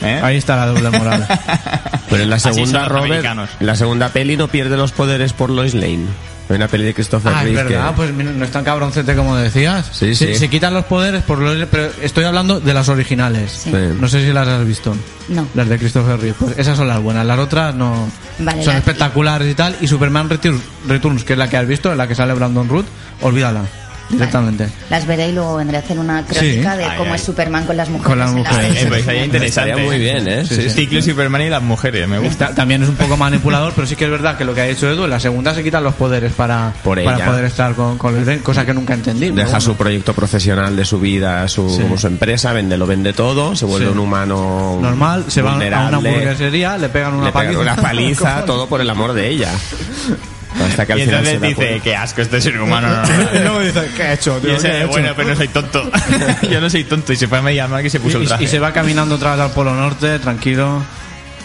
¿Eh? 0.00 0.20
Ahí 0.22 0.36
está 0.36 0.56
la 0.56 0.66
doble 0.66 0.90
moral. 0.90 1.26
Pero 2.10 2.22
en 2.22 2.30
la 2.30 2.38
segunda, 2.38 2.86
Robert, 2.86 3.26
la 3.60 3.74
segunda 3.76 4.08
peli 4.10 4.36
no 4.36 4.48
pierde 4.48 4.76
los 4.76 4.92
poderes 4.92 5.32
por 5.32 5.50
Lois 5.50 5.74
Lane. 5.74 6.06
Hay 6.50 6.56
una 6.56 6.66
peli 6.68 6.84
de 6.84 6.94
Christopher 6.94 7.30
Ah, 7.34 7.40
es 7.40 7.44
Reeve 7.44 7.62
verdad, 7.64 7.90
que... 7.90 7.94
pues 7.96 8.10
no 8.14 8.42
es 8.42 8.50
tan 8.50 8.64
cabroncete 8.64 9.14
como 9.14 9.36
decías. 9.36 9.90
Sí, 9.92 10.14
se, 10.14 10.28
sí. 10.28 10.34
se 10.36 10.48
quitan 10.48 10.72
los 10.72 10.86
poderes 10.86 11.22
por 11.22 11.38
los... 11.40 11.68
Pero 11.70 11.90
estoy 12.00 12.24
hablando 12.24 12.58
de 12.58 12.72
las 12.72 12.88
originales. 12.88 13.52
Sí. 13.64 13.70
No 13.70 14.08
sé 14.08 14.24
si 14.24 14.32
las 14.32 14.48
has 14.48 14.64
visto. 14.66 14.96
No. 15.28 15.46
Las 15.54 15.68
de 15.68 15.78
Christopher 15.78 16.18
Reeve. 16.18 16.34
Pues 16.38 16.56
esas 16.56 16.78
son 16.78 16.88
las 16.88 17.00
buenas. 17.02 17.26
Las 17.26 17.38
otras 17.38 17.74
no... 17.74 18.08
Vale, 18.38 18.62
son 18.64 18.72
la- 18.72 18.78
espectaculares 18.78 19.52
y 19.52 19.54
tal. 19.54 19.76
Y 19.82 19.88
Superman 19.88 20.30
Retur- 20.30 20.58
Returns, 20.86 21.22
que 21.24 21.34
es 21.34 21.38
la 21.38 21.50
que 21.50 21.58
has 21.58 21.66
visto, 21.66 21.92
en 21.92 21.98
la 21.98 22.08
que 22.08 22.14
sale 22.14 22.32
Brandon 22.32 22.66
Root, 22.66 22.86
olvídala. 23.20 23.64
Directamente. 24.10 24.68
Las 24.90 25.06
veré 25.06 25.28
y 25.28 25.32
luego 25.32 25.56
vendré 25.56 25.76
a 25.76 25.80
hacer 25.80 25.98
una 25.98 26.24
crónica 26.24 26.72
Sí. 26.72 26.78
de 26.78 26.84
Ay, 26.84 26.96
cómo 26.96 27.12
ay. 27.12 27.16
es 27.16 27.22
Superman 27.22 27.66
con 27.66 27.76
las 27.76 27.88
mujeres. 27.88 28.08
Con 28.08 28.18
las 28.18 28.30
la 28.30 28.36
mujeres. 28.38 28.82
Eh, 28.82 28.86
pues 28.88 29.04
sería 29.04 29.24
interesante. 29.24 29.70
Estaría 29.70 29.86
muy 29.88 29.98
bien, 29.98 30.28
¿eh? 30.28 30.44
Sí, 30.46 30.54
Sí. 30.62 30.70
Ciclo 30.70 31.02
Superman 31.02 31.42
y 31.42 31.48
las 31.50 31.62
mujeres, 31.62 32.08
me 32.08 32.18
gusta. 32.18 32.48
Ta- 32.48 32.54
También 32.54 32.82
es 32.82 32.88
un 32.88 32.96
poco 32.96 33.16
manipulador, 33.16 33.72
pero 33.74 33.86
sí 33.86 33.96
que 33.96 34.06
es 34.06 34.10
verdad 34.10 34.36
que 34.38 34.44
lo 34.44 34.54
que 34.54 34.62
ha 34.62 34.66
hecho 34.66 34.90
Edu, 34.90 35.04
en 35.04 35.10
la 35.10 35.20
segunda 35.20 35.54
se 35.54 35.62
quitan 35.62 35.84
los 35.84 35.94
poderes 35.94 36.32
para, 36.32 36.72
Por 36.82 37.02
para 37.04 37.24
poder 37.26 37.44
estar 37.44 37.74
con, 37.74 37.98
con 37.98 38.14
Lane, 38.24 38.38
cosa 38.40 38.64
que 38.64 38.72
nunca 38.74 38.94
entendí. 38.94 39.28
Deja 39.30 39.44
bueno. 39.44 39.60
su 39.60 39.76
proyecto 39.76 40.14
profesional 40.14 40.74
de 40.74 40.84
su 40.84 40.98
vida, 41.00 41.46
su, 41.48 41.68
Sí. 41.68 41.82
como 41.82 41.98
su 41.98 42.06
empresa, 42.06 42.52
vende, 42.52 42.76
lo 42.78 42.86
vende 42.86 43.12
todo, 43.12 43.54
se 43.56 43.64
vuelve 43.66 43.86
Sí. 43.86 43.92
un 43.92 43.98
humano 43.98 44.78
normal, 44.80 45.24
se 45.28 45.42
va 45.42 45.52
a 45.52 45.56
una 45.56 45.86
hamburguesería, 45.88 46.78
le 46.78 46.88
pegan 46.88 47.14
una 47.14 47.26
le 47.26 47.32
pegan 47.32 47.46
paliza. 47.54 47.60
una 47.62 47.76
paliza, 47.76 48.44
todo 48.46 48.66
por 48.68 48.80
el 48.80 48.88
amor 48.90 49.12
de 49.12 49.28
ella. 49.28 49.50
Hasta 50.66 50.86
que 50.86 50.92
al 50.94 50.98
Y 50.98 51.02
entonces 51.02 51.40
dice, 51.40 51.80
qué 51.84 51.94
asco 51.96 52.22
este 52.22 52.40
ser 52.40 52.60
humano. 52.60 52.88
no, 52.88 53.02
no, 53.02 53.02
no". 53.02 53.28
Y 53.34 53.38
luego 53.42 53.60
dice, 53.60 53.90
¿qué 53.96 54.02
he 54.02 54.12
hecho? 54.14 54.38
Y 54.38 54.40
tío? 54.46 54.56
ese, 54.56 54.68
¿Qué 54.68 54.74
he 54.74 54.78
hecho?". 54.80 54.88
bueno, 54.88 55.12
pero 55.16 55.28
no 55.28 55.36
soy 55.36 55.48
tonto. 55.48 55.90
Yo 56.50 56.60
no 56.60 56.70
soy 56.70 56.84
tonto. 56.84 57.12
Y 57.12 57.16
se 57.16 57.28
fue 57.28 57.38
a 57.38 57.42
media 57.42 57.68
mal 57.68 57.82
que 57.82 57.90
se 57.90 58.00
puso 58.00 58.16
el 58.18 58.24
Y- 58.24 58.26
traje. 58.26 58.44
y, 58.44 58.46
se 58.46 58.58
va 58.58 58.72
caminando 58.72 59.16
otra 59.16 59.32
vez 59.32 59.40
al 59.40 59.50
Polo 59.52 59.74
Norte, 59.74 60.18
tranquilo, 60.18 60.82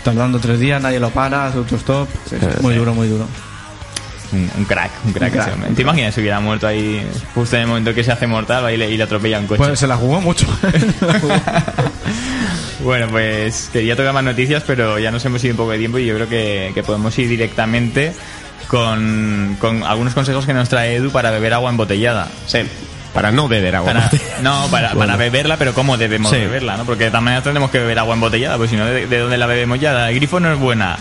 tardando 0.04 0.40
tres 0.40 0.60
días, 0.60 0.82
nadie 0.82 1.00
lo 1.00 1.10
para, 1.10 1.48
hace 1.48 1.58
autostop. 1.58 2.08
Sí, 2.30 2.38
sí, 2.40 2.46
muy 2.62 2.76
duro, 2.76 2.94
muy 2.94 3.08
duro. 3.08 3.28
Un, 4.32 4.50
un 4.58 4.66
crack, 4.66 4.90
un 5.06 5.14
crack, 5.14 5.32
Un 5.36 5.40
crack, 5.42 5.76
¿Te 5.76 5.82
imaginas 5.84 6.16
si 6.16 6.22
hubiera 6.22 6.40
muerto 6.40 6.66
ahí 6.66 7.06
justo 7.36 7.56
en 7.56 7.62
el 7.64 7.68
momento 7.68 7.94
que 7.94 8.04
se 8.04 8.12
hace 8.12 8.26
mortal 8.26 8.74
y 8.74 8.78
le, 8.78 8.90
y 8.90 8.98
le 8.98 9.04
atropella 9.04 9.38
un 9.38 9.46
coche? 9.46 9.60
Pues 9.64 9.78
se 9.80 9.86
la 9.86 9.96
jugó 9.98 10.22
mucho. 10.22 10.48
Bueno, 12.84 13.08
pues 13.10 13.70
quería 13.72 13.96
tocar 13.96 14.14
más 14.14 14.24
noticias, 14.26 14.64
pero 14.68 15.00
ya 15.00 15.10
nos 15.10 15.24
hemos 15.24 15.42
ido 15.44 15.54
un 15.54 15.58
poco 15.58 15.72
de 15.72 15.78
tiempo 15.78 16.00
y 16.00 16.06
yo 16.06 16.16
creo 16.16 16.28
que, 16.28 16.72
que 16.74 16.84
podemos 16.84 17.18
ir 17.18 17.30
directamente 17.30 18.14
con, 18.68 19.58
con 19.60 19.84
algunos 19.84 20.14
consejos 20.14 20.46
que 20.46 20.54
nos 20.54 20.70
trae 20.70 20.96
Edu 20.96 21.12
para 21.12 21.32
beber 21.32 21.54
agua 21.54 21.70
embotellada. 21.70 22.28
Sí, 22.48 22.60
para 23.14 23.32
no 23.32 23.48
beber 23.48 23.76
agua. 23.76 23.94
Para, 23.94 24.10
no, 24.42 24.68
para, 24.72 25.16
beberla, 25.16 25.58
pero 25.58 25.74
¿cómo 25.74 25.98
debemos 25.98 26.32
Sí. 26.32 26.38
beberla? 26.38 26.78
¿no? 26.78 26.86
Porque 26.86 27.06
de 27.06 27.10
todas 27.12 27.24
maneras 27.24 27.44
tendremos 27.44 27.70
que 27.72 27.80
beber 27.80 28.00
agua 28.00 28.16
embotellada, 28.16 28.58
pues 28.58 28.70
si 28.70 28.76
no, 28.76 28.86
¿de, 28.86 29.06
de 29.08 29.18
dónde 29.20 29.38
la 29.38 29.46
bebemos 29.46 29.80
ya? 29.80 29.94
La 29.94 30.06
de 30.08 30.16
grifo 30.16 30.40
no 30.40 30.52
es 30.52 30.60
buena. 30.60 30.98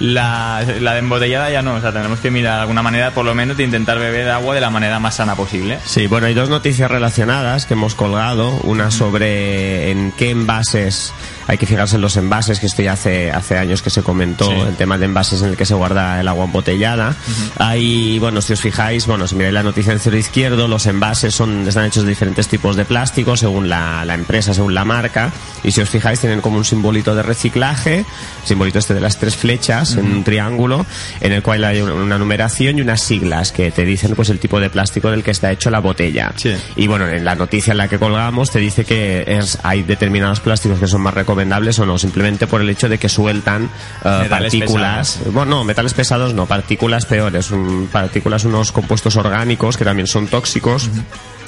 La, 0.00 0.64
la 0.80 0.92
de 0.94 0.98
embotellada 0.98 1.50
ya 1.50 1.62
no, 1.62 1.74
o 1.74 1.80
sea, 1.80 1.92
tendremos 1.92 2.18
que 2.18 2.28
mirar 2.28 2.58
alguna 2.60 2.82
manera, 2.82 3.12
por 3.12 3.24
lo 3.24 3.32
menos, 3.32 3.56
de 3.56 3.62
intentar 3.62 3.96
beber 3.96 4.28
agua 4.28 4.52
de 4.54 4.60
la 4.60 4.68
manera 4.68 4.98
más 4.98 5.14
sana 5.14 5.36
posible. 5.36 5.78
Sí, 5.86 6.08
bueno, 6.08 6.26
hay 6.26 6.34
dos 6.34 6.48
noticias 6.48 6.90
relacionadas 6.90 7.64
que 7.64 7.74
hemos 7.74 7.94
colgado. 7.94 8.50
Una 8.64 8.90
sobre 8.90 9.92
en 9.92 10.10
qué 10.12 10.30
envases 10.30 11.12
hay 11.46 11.58
que 11.58 11.66
fijarse 11.66 11.96
en 11.96 12.02
los 12.02 12.16
envases, 12.16 12.60
que 12.60 12.66
esto 12.66 12.82
ya 12.82 12.92
hace, 12.92 13.30
hace 13.30 13.58
años 13.58 13.82
que 13.82 13.90
se 13.90 14.02
comentó, 14.02 14.50
el 14.66 14.76
tema 14.76 14.98
de 14.98 15.04
envases 15.04 15.42
en 15.42 15.50
el 15.50 15.56
que 15.56 15.66
se 15.66 15.74
guarda 15.74 16.20
el 16.20 16.28
agua 16.28 16.46
embotellada. 16.46 17.14
Hay, 17.58 18.18
bueno, 18.18 18.40
si 18.40 18.52
os 18.52 18.60
fijáis, 18.60 19.06
bueno, 19.06 19.26
si 19.26 19.34
miráis 19.34 19.54
la 19.54 19.62
noticia 19.62 19.92
en 19.92 19.98
cero 19.98 20.16
izquierdo, 20.16 20.68
los 20.68 20.86
envases 20.86 21.34
son, 21.34 21.68
están 21.68 21.84
hechos 21.86 22.04
de 22.04 22.10
diferentes 22.10 22.48
tipos 22.48 22.76
de 22.76 22.84
plástico 22.84 23.36
según 23.36 23.68
la, 23.68 24.04
la 24.04 24.14
empresa, 24.14 24.54
según 24.54 24.74
la 24.74 24.84
marca. 24.84 25.32
Y 25.62 25.72
si 25.72 25.80
os 25.80 25.90
fijáis, 25.90 26.20
tienen 26.20 26.40
como 26.40 26.56
un 26.56 26.64
simbolito 26.64 27.14
de 27.14 27.22
reciclaje, 27.22 28.04
simbolito 28.44 28.78
este 28.78 28.94
de 28.94 29.00
las 29.00 29.18
tres 29.18 29.36
flechas 29.36 29.96
en 29.96 30.06
un 30.06 30.24
triángulo, 30.24 30.86
en 31.20 31.32
el 31.32 31.42
cual 31.42 31.64
hay 31.64 31.80
una 31.80 32.18
numeración 32.18 32.78
y 32.78 32.80
unas 32.80 33.02
siglas 33.02 33.52
que 33.52 33.70
te 33.70 33.84
dicen 33.84 34.14
pues 34.14 34.30
el 34.30 34.38
tipo 34.38 34.60
de 34.60 34.70
plástico 34.70 35.10
del 35.10 35.22
que 35.22 35.30
está 35.30 35.50
hecho 35.52 35.70
la 35.70 35.80
botella. 35.80 36.32
Y 36.76 36.86
bueno, 36.86 37.08
en 37.08 37.24
la 37.24 37.34
noticia 37.34 37.72
en 37.72 37.78
la 37.78 37.88
que 37.88 37.98
colgamos 37.98 38.50
te 38.50 38.58
dice 38.58 38.84
que 38.84 39.24
es, 39.26 39.58
hay 39.62 39.82
determinados 39.82 40.40
plásticos 40.40 40.78
que 40.78 40.86
son 40.86 41.02
más 41.02 41.14
recomendables 41.14 41.33
o 41.78 41.86
no, 41.86 41.98
simplemente 41.98 42.46
por 42.46 42.60
el 42.60 42.70
hecho 42.70 42.88
de 42.88 42.98
que 42.98 43.08
sueltan 43.08 43.64
eh, 44.04 44.26
partículas. 44.28 45.18
Bueno, 45.32 45.56
no, 45.56 45.64
metales 45.64 45.94
pesados 45.94 46.34
no, 46.34 46.46
partículas 46.46 47.06
peores, 47.06 47.50
un- 47.50 47.88
partículas, 47.92 48.44
unos 48.44 48.72
compuestos 48.72 49.16
orgánicos 49.16 49.76
que 49.76 49.84
también 49.84 50.06
son 50.06 50.26
tóxicos. 50.28 50.88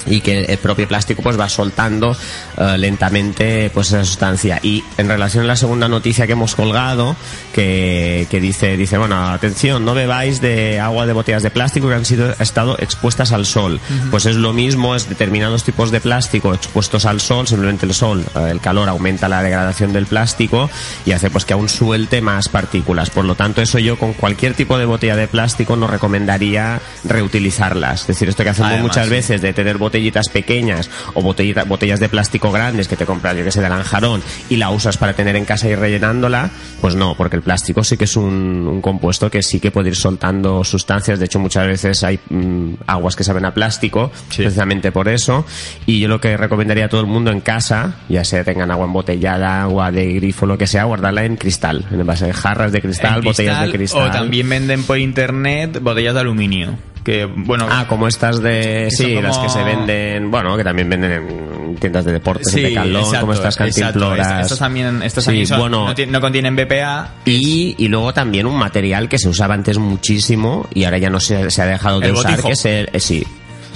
Y 0.09 0.21
que 0.21 0.45
el 0.45 0.57
propio 0.57 0.87
plástico 0.87 1.21
pues 1.21 1.39
va 1.39 1.49
soltando 1.49 2.15
eh, 2.57 2.77
lentamente 2.77 3.69
pues 3.73 3.87
esa 3.87 4.05
sustancia. 4.05 4.59
Y 4.63 4.83
en 4.97 5.07
relación 5.07 5.43
a 5.43 5.47
la 5.47 5.55
segunda 5.55 5.87
noticia 5.87 6.25
que 6.25 6.33
hemos 6.33 6.55
colgado, 6.55 7.15
que, 7.53 8.27
que 8.29 8.39
dice, 8.39 8.77
dice, 8.77 8.97
bueno, 8.97 9.29
atención, 9.29 9.85
no 9.85 9.93
bebáis 9.93 10.41
de 10.41 10.79
agua 10.79 11.05
de 11.05 11.13
botellas 11.13 11.43
de 11.43 11.51
plástico 11.51 11.89
que 11.89 11.95
han 11.95 12.05
sido 12.05 12.33
estado 12.39 12.77
expuestas 12.79 13.31
al 13.31 13.45
sol. 13.45 13.79
Pues 14.11 14.25
es 14.25 14.35
lo 14.35 14.53
mismo, 14.53 14.95
es 14.95 15.09
determinados 15.09 15.63
tipos 15.63 15.91
de 15.91 15.99
plástico 15.99 16.53
expuestos 16.53 17.05
al 17.05 17.19
sol, 17.19 17.47
simplemente 17.47 17.85
el 17.85 17.93
sol, 17.93 18.23
eh, 18.35 18.49
el 18.51 18.59
calor 18.59 18.89
aumenta 18.89 19.27
la 19.27 19.41
degradación 19.41 19.93
del 19.93 20.05
plástico 20.05 20.69
y 21.05 21.11
hace 21.11 21.29
pues 21.29 21.45
que 21.45 21.53
aún 21.53 21.69
suelte 21.69 22.21
más 22.21 22.49
partículas. 22.49 23.09
Por 23.09 23.25
lo 23.25 23.35
tanto, 23.35 23.61
eso 23.61 23.79
yo 23.79 23.97
con 23.97 24.13
cualquier 24.13 24.53
tipo 24.53 24.77
de 24.77 24.85
botella 24.85 25.15
de 25.15 25.27
plástico 25.27 25.75
no 25.75 25.87
recomendaría 25.87 26.79
reutilizarlas. 27.03 28.01
Es 28.01 28.07
decir, 28.07 28.29
esto 28.29 28.43
que 28.43 28.49
hacemos 28.49 28.71
Además, 28.71 28.87
muchas 28.87 29.05
sí. 29.05 29.11
veces 29.11 29.41
de 29.41 29.53
tener 29.53 29.77
botellitas 29.97 30.29
pequeñas 30.29 30.89
o 31.15 31.21
botellita- 31.23 31.63
botellas 31.65 31.99
de 31.99 32.07
plástico 32.07 32.51
grandes 32.51 32.87
que 32.87 32.95
te 32.95 33.05
compras, 33.05 33.35
yo 33.35 33.43
que 33.43 33.51
sé, 33.51 33.61
de 33.61 33.69
lanjarón 33.69 34.21
y 34.47 34.57
la 34.57 34.69
usas 34.69 34.95
para 34.97 35.13
tener 35.13 35.35
en 35.35 35.43
casa 35.43 35.67
y 35.67 35.73
rellenándola, 35.75 36.51
pues 36.81 36.93
no, 36.93 37.15
porque 37.15 37.35
el 37.35 37.41
plástico 37.41 37.83
sí 37.83 37.97
que 37.97 38.03
es 38.03 38.15
un, 38.15 38.67
un 38.67 38.79
compuesto 38.81 39.31
que 39.31 39.41
sí 39.41 39.59
que 39.59 39.71
puede 39.71 39.89
ir 39.89 39.95
soltando 39.95 40.63
sustancias. 40.63 41.17
De 41.17 41.25
hecho, 41.25 41.39
muchas 41.39 41.65
veces 41.65 42.03
hay 42.03 42.19
mm, 42.29 42.73
aguas 42.85 43.15
que 43.15 43.23
saben 43.23 43.45
a 43.45 43.53
plástico, 43.55 44.11
precisamente 44.35 44.91
por 44.91 45.07
eso. 45.09 45.45
Y 45.87 45.99
yo 45.99 46.07
lo 46.07 46.21
que 46.21 46.37
recomendaría 46.37 46.85
a 46.85 46.89
todo 46.89 47.01
el 47.01 47.07
mundo 47.07 47.31
en 47.31 47.41
casa, 47.41 47.95
ya 48.07 48.23
sea 48.23 48.43
tengan 48.43 48.69
agua 48.69 48.85
embotellada, 48.85 49.63
agua 49.63 49.91
de 49.91 50.13
grifo, 50.13 50.45
lo 50.45 50.59
que 50.59 50.67
sea, 50.67 50.83
guardarla 50.83 51.25
en 51.25 51.37
cristal, 51.37 51.85
en 51.91 52.05
base 52.05 52.27
de 52.27 52.33
jarras 52.33 52.71
de 52.71 52.81
cristal, 52.81 53.17
En 53.17 53.23
botellas 53.23 53.61
de 53.65 53.71
cristal. 53.71 54.09
O 54.09 54.11
también 54.11 54.47
venden 54.47 54.83
por 54.83 54.99
internet 54.99 55.79
botellas 55.81 56.13
de 56.13 56.19
aluminio. 56.19 56.77
Que, 57.07 57.23
bueno. 57.23 57.65
Ah, 57.71 57.85
como 57.87 58.05
estas 58.09 58.41
de. 58.41 58.89
Sí, 58.91 59.13
las 59.21 59.37
que 59.37 59.47
se 59.47 59.63
venden. 59.63 60.29
Bueno, 60.29 60.57
que 60.57 60.63
también 60.65 60.89
venden 60.89 61.11
en 61.13 61.75
tiendas 61.77 62.03
de 62.03 62.11
deportes, 62.11 62.51
Sí, 62.51 62.59
en 62.59 62.65
Decathlon, 62.65 63.01
exacto, 63.01 63.19
como 63.21 63.31
estas 63.33 63.55
exacto. 63.55 63.81
cantimploras. 63.81 64.41
Estos 64.41 64.59
también, 64.59 65.01
estos 65.03 65.23
Sí, 65.23 65.27
también 65.29 65.47
son- 65.47 65.59
bueno, 65.61 65.87
no, 65.97 66.05
no 66.11 66.19
contienen 66.21 66.57
BPA. 66.57 67.11
y, 67.23 67.75
y 67.77 67.87
luego 67.87 68.13
también 68.13 68.45
un 68.45 68.57
material 68.57 69.07
que 69.07 69.17
se 69.17 69.29
usaba 69.29 69.53
antes 69.53 69.77
muchísimo 69.77 70.67
y 70.73 70.83
ahora 70.83 70.97
ya 70.97 71.09
no 71.09 71.21
se, 71.21 71.49
se 71.49 71.61
ha 71.61 71.65
dejado 71.65 72.01
de 72.01 72.07
El 72.07 72.13
usar, 72.15 72.31
botijo. 72.31 72.47
que 72.49 72.53
es 72.55 72.65
el. 72.65 72.89
eh, 72.91 72.99
sí. 72.99 73.25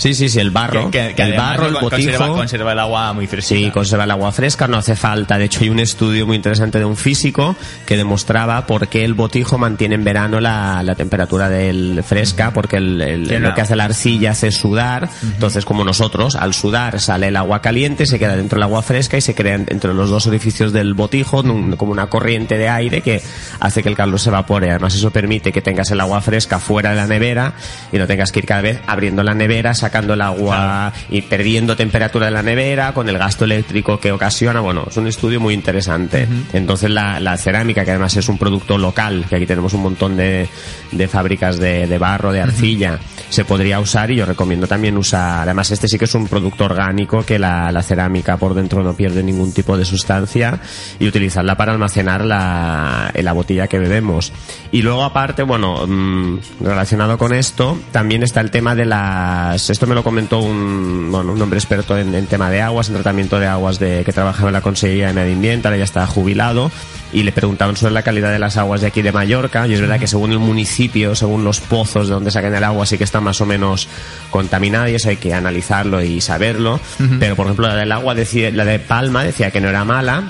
Sí, 0.01 0.15
sí, 0.15 0.29
sí, 0.29 0.39
el 0.39 0.49
barro. 0.49 0.89
Que, 0.89 1.09
que- 1.09 1.13
que 1.15 1.21
el 1.21 1.33
barro, 1.37 1.67
el 1.67 1.73
con- 1.73 1.89
conserva, 1.91 2.17
botijo. 2.25 2.35
conserva 2.37 2.71
el 2.71 2.79
agua 2.79 3.13
muy 3.13 3.27
fresca. 3.27 3.49
Sí, 3.55 3.69
conserva 3.69 4.05
el 4.05 4.11
agua 4.11 4.31
fresca, 4.31 4.67
no 4.67 4.77
hace 4.77 4.95
falta. 4.95 5.37
De 5.37 5.45
hecho, 5.45 5.59
hay 5.61 5.69
un 5.69 5.79
estudio 5.79 6.25
muy 6.25 6.35
interesante 6.37 6.79
de 6.79 6.85
un 6.85 6.97
físico 6.97 7.55
que 7.85 7.97
demostraba 7.97 8.65
por 8.65 8.87
qué 8.87 9.05
el 9.05 9.13
botijo 9.13 9.59
mantiene 9.59 9.93
en 9.95 10.03
verano 10.03 10.39
la, 10.39 10.81
la 10.81 10.95
temperatura 10.95 11.49
del 11.49 12.03
fresca, 12.03 12.51
porque 12.51 12.77
el, 12.77 12.99
el- 12.99 13.23
Tiene 13.27 13.41
lo 13.41 13.45
una- 13.49 13.55
que 13.55 13.61
hace 13.61 13.75
la 13.75 13.83
arcilla 13.85 14.31
hace 14.31 14.51
sudar. 14.51 15.07
Entonces, 15.21 15.65
como 15.65 15.83
nosotros, 15.83 16.35
al 16.35 16.55
sudar 16.55 16.99
sale 16.99 17.27
el 17.27 17.37
agua 17.37 17.61
caliente, 17.61 18.07
se 18.07 18.17
queda 18.17 18.35
dentro 18.35 18.57
del 18.57 18.63
agua 18.63 18.81
fresca 18.81 19.17
y 19.17 19.21
se 19.21 19.35
crea 19.35 19.53
entre 19.55 19.93
los 19.93 20.09
dos 20.09 20.25
orificios 20.25 20.73
del 20.73 20.95
botijo 20.95 21.43
como 21.77 21.91
una 21.91 22.07
corriente 22.07 22.57
de 22.57 22.69
aire 22.69 23.01
que 23.01 23.21
hace 23.59 23.83
que 23.83 23.89
el 23.89 23.95
calor 23.95 24.19
se 24.19 24.29
evapore. 24.29 24.71
Además, 24.71 24.95
eso 24.95 25.11
permite 25.11 25.51
que 25.51 25.61
tengas 25.61 25.91
el 25.91 25.99
agua 26.01 26.21
fresca 26.21 26.57
fuera 26.57 26.89
de 26.89 26.95
la 26.95 27.05
nevera 27.05 27.53
y 27.91 27.99
no 27.99 28.07
tengas 28.07 28.31
que 28.31 28.39
ir 28.39 28.45
cada 28.47 28.61
vez 28.61 28.79
abriendo 28.87 29.21
la 29.21 29.35
nevera, 29.35 29.75
sacando 29.75 29.90
el 29.99 30.21
agua 30.21 30.91
y 31.09 31.21
perdiendo 31.21 31.75
temperatura 31.75 32.25
de 32.25 32.31
la 32.31 32.43
nevera 32.43 32.93
con 32.93 33.07
el 33.09 33.17
gasto 33.17 33.45
eléctrico 33.45 33.99
que 33.99 34.11
ocasiona. 34.11 34.59
Bueno, 34.59 34.85
es 34.89 34.97
un 34.97 35.07
estudio 35.07 35.39
muy 35.39 35.53
interesante. 35.53 36.27
Entonces, 36.53 36.89
la, 36.89 37.19
la 37.19 37.37
cerámica, 37.37 37.83
que 37.85 37.91
además 37.91 38.15
es 38.17 38.29
un 38.29 38.37
producto 38.37 38.77
local, 38.77 39.25
que 39.29 39.35
aquí 39.35 39.45
tenemos 39.45 39.73
un 39.73 39.83
montón 39.83 40.17
de, 40.17 40.47
de 40.91 41.07
fábricas 41.07 41.57
de, 41.59 41.87
de 41.87 41.97
barro, 41.97 42.31
de 42.31 42.41
arcilla, 42.41 42.99
se 43.29 43.45
podría 43.45 43.79
usar 43.79 44.11
y 44.11 44.15
yo 44.15 44.25
recomiendo 44.25 44.67
también 44.67 44.97
usar. 44.97 45.41
Además, 45.41 45.71
este 45.71 45.87
sí 45.87 45.97
que 45.97 46.05
es 46.05 46.15
un 46.15 46.27
producto 46.27 46.65
orgánico 46.65 47.23
que 47.23 47.39
la, 47.39 47.71
la 47.71 47.83
cerámica 47.83 48.37
por 48.37 48.53
dentro 48.53 48.83
no 48.83 48.93
pierde 48.93 49.23
ningún 49.23 49.53
tipo 49.53 49.77
de 49.77 49.85
sustancia 49.85 50.59
y 50.99 51.07
utilizarla 51.07 51.55
para 51.55 51.71
almacenar 51.71 52.25
la, 52.25 53.11
la 53.13 53.33
botella 53.33 53.67
que 53.67 53.79
bebemos. 53.79 54.31
Y 54.71 54.81
luego, 54.81 55.03
aparte, 55.03 55.43
bueno, 55.43 55.85
mm, 55.87 56.39
relacionado 56.61 57.17
con 57.17 57.33
esto, 57.33 57.77
también 57.91 58.23
está 58.23 58.41
el 58.41 58.51
tema 58.51 58.75
de 58.75 58.85
las. 58.85 59.69
Esto 59.71 59.87
me 59.87 59.95
lo 59.95 60.03
comentó 60.03 60.39
un, 60.39 61.09
bueno, 61.11 61.31
un 61.31 61.41
hombre 61.41 61.57
experto 61.57 61.97
en, 61.97 62.13
en 62.13 62.27
tema 62.27 62.49
de 62.49 62.61
aguas, 62.61 62.89
en 62.89 62.95
tratamiento 62.95 63.39
de 63.39 63.47
aguas 63.47 63.79
de, 63.79 64.03
que 64.03 64.11
trabajaba 64.11 64.49
en 64.49 64.53
la 64.53 64.61
Consejería 64.61 65.07
de 65.07 65.13
Medio 65.13 65.33
Ambiente, 65.33 65.67
ahora 65.67 65.77
ya 65.77 65.85
está 65.85 66.05
jubilado, 66.05 66.69
y 67.13 67.23
le 67.23 67.31
preguntaban 67.31 67.77
sobre 67.77 67.93
la 67.93 68.03
calidad 68.03 68.31
de 68.31 68.39
las 68.39 68.57
aguas 68.57 68.81
de 68.81 68.87
aquí 68.87 69.01
de 69.01 69.13
Mallorca. 69.13 69.67
Y 69.67 69.73
es 69.73 69.79
verdad 69.79 69.97
que 69.97 70.07
según 70.07 70.33
el 70.33 70.39
municipio, 70.39 71.15
según 71.15 71.45
los 71.45 71.61
pozos 71.61 72.09
de 72.09 72.13
donde 72.13 72.31
sacan 72.31 72.53
el 72.53 72.63
agua, 72.65 72.85
sí 72.85 72.97
que 72.97 73.05
está 73.05 73.21
más 73.21 73.39
o 73.39 73.45
menos 73.45 73.87
contaminada 74.29 74.89
y 74.89 74.95
eso 74.95 75.07
hay 75.07 75.17
que 75.17 75.33
analizarlo 75.33 76.01
y 76.03 76.19
saberlo. 76.19 76.79
Pero, 77.19 77.37
por 77.37 77.45
ejemplo, 77.45 77.67
la 77.67 77.75
del 77.75 77.91
agua, 77.93 78.13
decía, 78.13 78.51
la 78.51 78.65
de 78.65 78.79
Palma 78.79 79.23
decía 79.23 79.51
que 79.51 79.61
no 79.61 79.69
era 79.69 79.85
mala, 79.85 80.23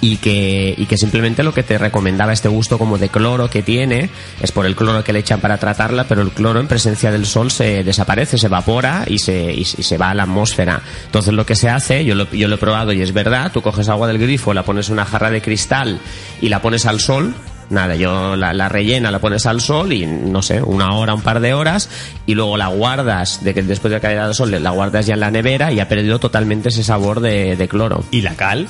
y 0.00 0.16
que, 0.18 0.74
y 0.76 0.86
que 0.86 0.96
simplemente 0.96 1.42
lo 1.42 1.52
que 1.54 1.62
te 1.62 1.78
recomendaba 1.78 2.32
este 2.32 2.48
gusto 2.48 2.78
como 2.78 2.98
de 2.98 3.08
cloro 3.08 3.48
que 3.50 3.62
tiene 3.62 4.10
es 4.40 4.52
por 4.52 4.66
el 4.66 4.76
cloro 4.76 5.04
que 5.04 5.12
le 5.12 5.20
echan 5.20 5.40
para 5.40 5.58
tratarla, 5.58 6.04
pero 6.04 6.22
el 6.22 6.30
cloro 6.30 6.60
en 6.60 6.66
presencia 6.66 7.10
del 7.10 7.26
sol 7.26 7.50
se 7.50 7.84
desaparece, 7.84 8.38
se 8.38 8.46
evapora 8.46 9.04
y 9.06 9.18
se, 9.18 9.52
y, 9.52 9.60
y 9.60 9.64
se 9.64 9.98
va 9.98 10.10
a 10.10 10.14
la 10.14 10.24
atmósfera. 10.24 10.82
Entonces 11.06 11.34
lo 11.34 11.46
que 11.46 11.56
se 11.56 11.68
hace, 11.68 12.04
yo 12.04 12.14
lo, 12.14 12.30
yo 12.30 12.48
lo 12.48 12.56
he 12.56 12.58
probado 12.58 12.92
y 12.92 13.02
es 13.02 13.12
verdad, 13.12 13.52
tú 13.52 13.62
coges 13.62 13.88
agua 13.88 14.08
del 14.08 14.18
grifo, 14.18 14.54
la 14.54 14.64
pones 14.64 14.88
en 14.88 14.94
una 14.94 15.04
jarra 15.04 15.30
de 15.30 15.42
cristal 15.42 15.98
y 16.40 16.48
la 16.48 16.60
pones 16.60 16.86
al 16.86 17.00
sol, 17.00 17.34
Nada, 17.70 17.96
yo 17.96 18.36
la, 18.36 18.52
la 18.52 18.68
rellena, 18.68 19.10
la 19.10 19.20
pones 19.20 19.46
al 19.46 19.60
sol 19.60 19.92
y 19.92 20.06
no 20.06 20.42
sé, 20.42 20.60
una 20.62 20.94
hora, 20.94 21.14
un 21.14 21.22
par 21.22 21.40
de 21.40 21.54
horas 21.54 21.88
y 22.26 22.34
luego 22.34 22.56
la 22.56 22.68
guardas, 22.68 23.42
de 23.42 23.54
que 23.54 23.62
después 23.62 23.92
de 23.92 24.00
caer 24.00 24.18
al 24.18 24.34
sol, 24.34 24.50
la 24.50 24.70
guardas 24.70 25.06
ya 25.06 25.14
en 25.14 25.20
la 25.20 25.30
nevera 25.30 25.72
y 25.72 25.80
ha 25.80 25.88
perdido 25.88 26.18
totalmente 26.18 26.68
ese 26.68 26.84
sabor 26.84 27.20
de 27.20 27.66
cloro. 27.68 28.04
¿Y 28.10 28.20
la 28.20 28.34
cal? 28.34 28.68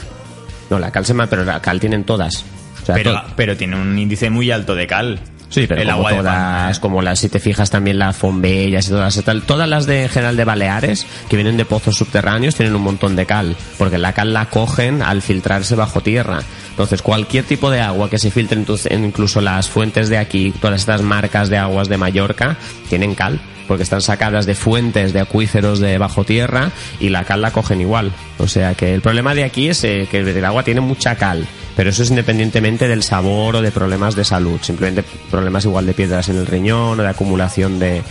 No, 0.75 0.81
la 0.81 0.91
cal 0.91 1.05
se 1.07 1.12
llama, 1.12 1.27
pero 1.29 1.45
la 1.45 1.61
cal 1.62 1.79
tienen 1.79 2.05
todas. 2.05 2.45
O 2.83 2.87
sea, 2.87 2.95
Pero, 2.97 3.12
to- 3.12 3.22
pero 3.37 3.57
tiene 3.57 3.77
un 3.81 3.97
índice 3.99 4.29
muy 4.31 4.51
alto 4.51 4.75
de 4.75 4.87
cal. 4.87 5.20
Sí, 5.55 5.68
pero 5.68 5.82
el 5.82 5.86
como 5.88 6.09
agua 6.09 6.18
todas, 6.18 6.78
como 6.80 7.00
las, 7.00 7.20
si 7.20 7.28
te 7.28 7.38
fijas 7.38 7.70
también 7.70 7.96
las 7.96 8.16
fombellas 8.16 8.88
y 8.88 8.90
todas, 8.90 9.22
tal, 9.22 9.42
todas 9.42 9.68
las 9.68 9.86
de 9.86 10.09
General 10.09 10.36
de 10.36 10.44
Baleares, 10.44 11.07
que 11.28 11.36
vienen 11.36 11.57
de 11.57 11.64
pozos 11.64 11.94
subterráneos, 11.94 12.57
tienen 12.57 12.74
un 12.74 12.82
montón 12.82 13.14
de 13.14 13.24
cal, 13.24 13.57
porque 13.78 13.96
la 13.96 14.12
cal 14.12 14.32
la 14.32 14.46
cogen 14.46 15.00
al 15.00 15.22
filtrarse 15.22 15.76
bajo 15.76 16.00
tierra. 16.00 16.40
Entonces, 16.70 17.02
cualquier 17.02 17.44
tipo 17.44 17.70
de 17.70 17.80
agua 17.80 18.11
que 18.11 18.18
se 18.18 18.32
filtre, 18.32 18.61
incluso 18.96 19.40
las 19.40 19.70
fuentes 19.70 20.09
de 20.09 20.18
aquí, 20.18 20.52
todas 20.61 20.80
estas 20.80 21.02
marcas 21.02 21.48
de 21.50 21.59
aguas 21.59 21.88
de 21.88 21.98
Mallorca, 21.98 22.57
tienen 22.88 23.14
cal, 23.14 23.40
porque 23.68 23.84
están 23.84 24.00
sacadas 24.00 24.46
de 24.46 24.57
fuentes, 24.57 25.12
de 25.12 25.20
acuíferos 25.20 25.78
de 25.78 25.98
bajo 25.98 26.24
tierra, 26.24 26.72
y 26.98 27.11
la 27.11 27.22
cal 27.22 27.42
la 27.42 27.52
cogen 27.52 27.80
igual. 27.80 28.11
O 28.38 28.48
sea 28.48 28.74
que 28.74 28.92
el 28.92 29.02
problema 29.02 29.36
de 29.36 29.44
aquí 29.44 29.68
es 29.68 29.84
eh, 29.84 30.09
que 30.11 30.18
el 30.18 30.44
agua 30.44 30.64
tiene 30.64 30.80
mucha 30.80 31.14
cal, 31.14 31.46
pero 31.77 31.91
eso 31.91 32.03
es 32.03 32.11
independientemente 32.11 32.89
del 32.89 33.03
sabor 33.03 33.57
o 33.57 33.62
de 33.62 33.72
problemas 33.72 34.14
de 34.14 34.25
salud, 34.25 34.61
simplemente 34.62 35.05
problemas 35.31 35.64
igual 35.64 35.87
de 35.87 35.95
piedras 35.95 36.29
en 36.29 36.37
el 36.37 36.47
riñón 36.47 36.99
o 37.01 37.03
de 37.03 37.09
acumulación 37.09 37.79
de, 37.79 38.03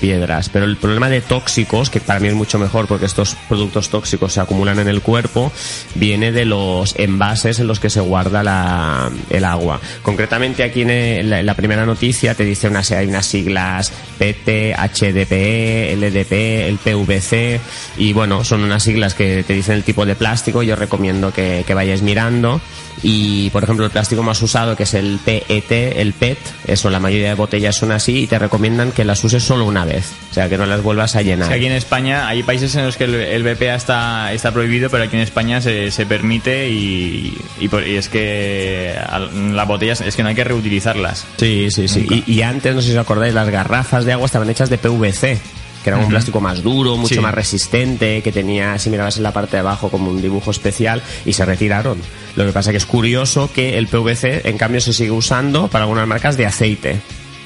piedras. 0.00 0.48
Pero 0.48 0.66
el 0.66 0.76
problema 0.76 1.08
de 1.08 1.20
tóxicos, 1.20 1.90
que 1.90 2.00
para 2.00 2.20
mí 2.20 2.28
es 2.28 2.34
mucho 2.34 2.60
mejor 2.60 2.86
porque 2.86 3.06
estos 3.06 3.36
productos 3.48 3.88
tóxicos 3.88 4.32
se 4.32 4.40
acumulan 4.40 4.78
en 4.78 4.86
el 4.86 5.02
cuerpo, 5.02 5.50
viene 5.96 6.30
de 6.30 6.44
los 6.44 6.94
envases 6.96 7.58
en 7.58 7.66
los 7.66 7.80
que 7.80 7.90
se 7.90 8.00
guarda 8.00 8.44
la, 8.44 9.10
el 9.30 9.44
agua. 9.44 9.80
Concretamente 10.02 10.62
aquí 10.62 10.82
en, 10.82 11.28
la 11.44 11.54
primera 11.54 11.84
noticia 11.84 12.34
te 12.34 12.44
dice 12.44 12.68
una, 12.68 12.82
hay 12.96 13.06
unas 13.08 13.26
siglas 13.26 13.92
PT, 14.18 14.76
HDPE, 14.76 15.96
LDPE, 15.96 16.68
el 16.68 16.78
PVC 16.78 17.60
y 17.98 18.12
bueno, 18.12 18.44
son 18.44 18.62
unas 18.62 18.84
siglas 18.84 19.14
que 19.14 19.42
te 19.42 19.54
dicen 19.54 19.74
el 19.74 19.82
tipo 19.82 20.06
de 20.06 20.14
plástico. 20.14 20.62
Yo 20.62 20.76
recomiendo 20.76 21.32
que, 21.32 21.64
que 21.66 21.74
vayáis 21.74 22.02
mirando 22.02 22.60
Y, 23.02 23.50
por 23.50 23.64
ejemplo, 23.64 23.84
el 23.84 23.90
plástico 23.90 24.22
más 24.22 24.42
usado, 24.42 24.76
que 24.76 24.82
es 24.82 24.94
el 24.94 25.18
PET, 25.24 25.70
el 25.96 26.12
PET, 26.12 26.38
eso, 26.66 26.90
la 26.90 27.00
mayoría 27.00 27.28
de 27.28 27.34
botellas 27.34 27.76
son 27.76 27.92
así 27.92 28.20
y 28.20 28.26
te 28.26 28.38
recomiendan 28.38 28.92
que 28.92 29.04
las 29.04 29.22
uses 29.24 29.42
solo 29.42 29.64
una 29.64 29.84
vez. 29.84 30.12
O 30.30 30.34
sea, 30.34 30.48
que 30.48 30.58
no 30.58 30.66
las 30.66 30.82
vuelvas 30.82 31.16
a 31.16 31.22
llenar. 31.22 31.48
Sí, 31.48 31.54
aquí 31.54 31.66
en 31.66 31.72
España 31.72 32.28
hay 32.28 32.42
países 32.42 32.74
en 32.74 32.84
los 32.84 32.96
que 32.96 33.04
el, 33.04 33.14
el 33.14 33.42
BPA 33.42 33.74
está, 33.74 34.32
está 34.32 34.52
prohibido, 34.52 34.90
pero 34.90 35.04
aquí 35.04 35.16
en 35.16 35.22
España 35.22 35.60
se, 35.60 35.90
se 35.90 36.06
permite 36.06 36.68
y, 36.68 37.36
y, 37.58 37.70
es 37.94 38.08
que 38.08 38.94
las 39.52 39.66
botellas 39.66 40.00
es 40.02 40.14
que 40.14 40.22
no 40.22 40.28
hay 40.28 40.34
que 40.34 40.44
reutilizarlas. 40.44 41.26
Sí, 41.36 41.70
sí, 41.70 41.88
sí. 41.88 42.06
Y, 42.26 42.32
y 42.32 42.42
antes, 42.42 42.74
no 42.74 42.82
sé 42.82 42.88
si 42.88 42.94
os 42.94 43.00
acordáis, 43.00 43.32
las 43.34 43.48
garrafas 43.48 44.04
de 44.04 44.12
agua 44.12 44.26
estaban 44.26 44.50
hechas 44.50 44.68
de 44.68 44.78
PVC, 44.78 45.38
que 45.82 45.90
era 45.90 45.98
un 45.98 46.08
plástico 46.08 46.40
más 46.40 46.62
duro, 46.62 46.96
mucho 46.96 47.14
Sí. 47.14 47.20
más 47.20 47.34
resistente, 47.34 48.22
que 48.22 48.32
tenía, 48.32 48.78
si 48.78 48.90
mirabas 48.90 49.16
en 49.16 49.22
la 49.22 49.32
parte 49.32 49.52
de 49.56 49.60
abajo, 49.60 49.88
como 49.90 50.10
un 50.10 50.20
dibujo 50.20 50.50
especial, 50.50 51.02
y 51.24 51.32
se 51.32 51.44
retiraron. 51.44 51.98
Lo 52.36 52.44
que 52.46 52.52
pasa 52.52 52.70
que 52.70 52.76
es 52.76 52.86
curioso 52.86 53.50
que 53.54 53.78
el 53.78 53.86
PVC, 53.88 54.42
en 54.48 54.58
cambio, 54.58 54.80
se 54.80 54.92
sigue 54.92 55.10
usando 55.10 55.68
para 55.68 55.84
algunas 55.84 56.06
marcas 56.06 56.36
de 56.36 56.46
aceite. 56.46 57.00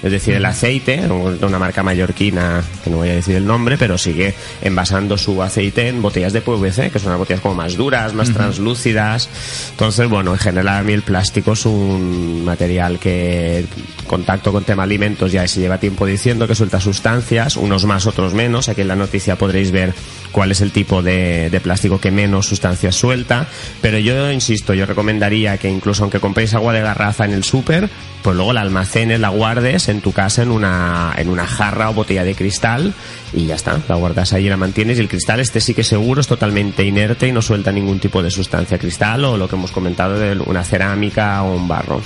Es 0.05 0.13
decir, 0.13 0.35
el 0.35 0.45
aceite, 0.45 0.99
de 0.99 1.47
una 1.47 1.59
marca 1.59 1.83
mallorquina, 1.83 2.63
que 2.85 2.91
no 2.91 2.99
voy 2.99 3.09
a 3.09 3.15
decir 3.15 3.37
el 3.37 3.47
nombre, 3.47 3.79
pero 3.79 3.97
sigue 3.97 4.35
envasando 4.61 5.17
su 5.17 5.43
aceite 5.43 5.89
en 5.89 6.03
botellas 6.03 6.35
de 6.35 6.43
PVC, 6.43 6.91
que 6.91 6.99
son 6.99 7.09
unas 7.09 7.21
botellas 7.21 7.41
como 7.41 7.55
más 7.55 7.75
duras, 7.75 8.13
más 8.13 8.31
translúcidas. 8.31 9.31
Entonces, 9.71 10.07
bueno, 10.11 10.33
en 10.33 10.39
general 10.39 10.77
a 10.77 10.83
mí 10.83 10.93
el 10.93 11.01
plástico 11.01 11.53
es 11.53 11.65
un 11.65 12.45
material 12.45 12.99
que 12.99 13.65
contacto 14.07 14.53
con 14.53 14.65
tema 14.65 14.83
alimentos 14.83 15.33
ya 15.33 15.49
se 15.49 15.61
lleva 15.61 15.79
tiempo 15.79 16.05
diciendo 16.05 16.47
que 16.47 16.55
suelta 16.55 16.81
sustancias, 16.81 17.57
unos 17.57 17.87
más, 17.87 18.07
otros 18.07 18.35
menos. 18.35 18.69
Aquí 18.69 18.83
en 18.83 18.89
la 18.89 18.97
noticia 18.97 19.37
podréis 19.37 19.71
ver 19.71 19.95
cuál 20.33 20.53
es 20.53 20.61
el 20.61 20.71
tipo 20.71 21.03
de, 21.03 21.49
de 21.49 21.61
plástico 21.61 21.99
que 21.99 22.11
menos 22.11 22.47
sustancias 22.47 22.95
suelta. 22.95 23.47
Pero 23.81 23.99
yo 23.99 24.31
insisto, 24.31 24.75
yo 24.75 24.85
recomendaría 24.85 25.57
que 25.57 25.71
incluso 25.71 26.03
aunque 26.03 26.21
compréis 26.21 26.53
agua 26.53 26.75
de 26.75 26.83
garrafa 26.83 27.25
en 27.25 27.33
el 27.33 27.43
súper, 27.43 27.89
pues 28.23 28.37
luego 28.37 28.53
la 28.53 28.61
almacenes, 28.61 29.21
la 29.21 29.29
guardes 29.29 29.89
en 29.95 30.01
tu 30.01 30.13
casa 30.13 30.43
en 30.43 30.51
una, 30.51 31.15
en 31.17 31.29
una 31.29 31.47
jarra 31.47 31.91
o 31.91 31.95
botella 31.95 32.25
de 32.25 32.35
cristal 32.35 32.93
y 33.33 33.47
ya 33.47 33.55
está, 33.55 33.81
la 33.89 33.95
guardas 33.95 34.33
ahí 34.33 34.47
y 34.47 34.49
la 34.49 34.57
mantienes 34.57 34.99
y 34.99 35.01
el 35.01 35.09
cristal 35.09 35.41
este 35.41 35.61
sí 35.61 35.75
que 35.75 35.85
seguro 35.85 36.21
es 36.21 36.27
totalmente 36.27 36.85
inerte 36.85 37.27
y 37.27 37.33
no 37.33 37.43
suelta 37.43 37.73
ningún 37.73 37.99
tipo 37.99 38.23
de 38.23 38.31
sustancia 38.31 38.79
cristal 38.79 39.25
o 39.25 39.37
lo 39.37 39.49
que 39.49 39.57
hemos 39.57 39.73
comentado 39.73 40.19
de 40.19 40.39
una 40.47 40.65
cerámica 40.65 41.43
o 41.43 41.55
un 41.55 41.69
barro. 41.69 42.01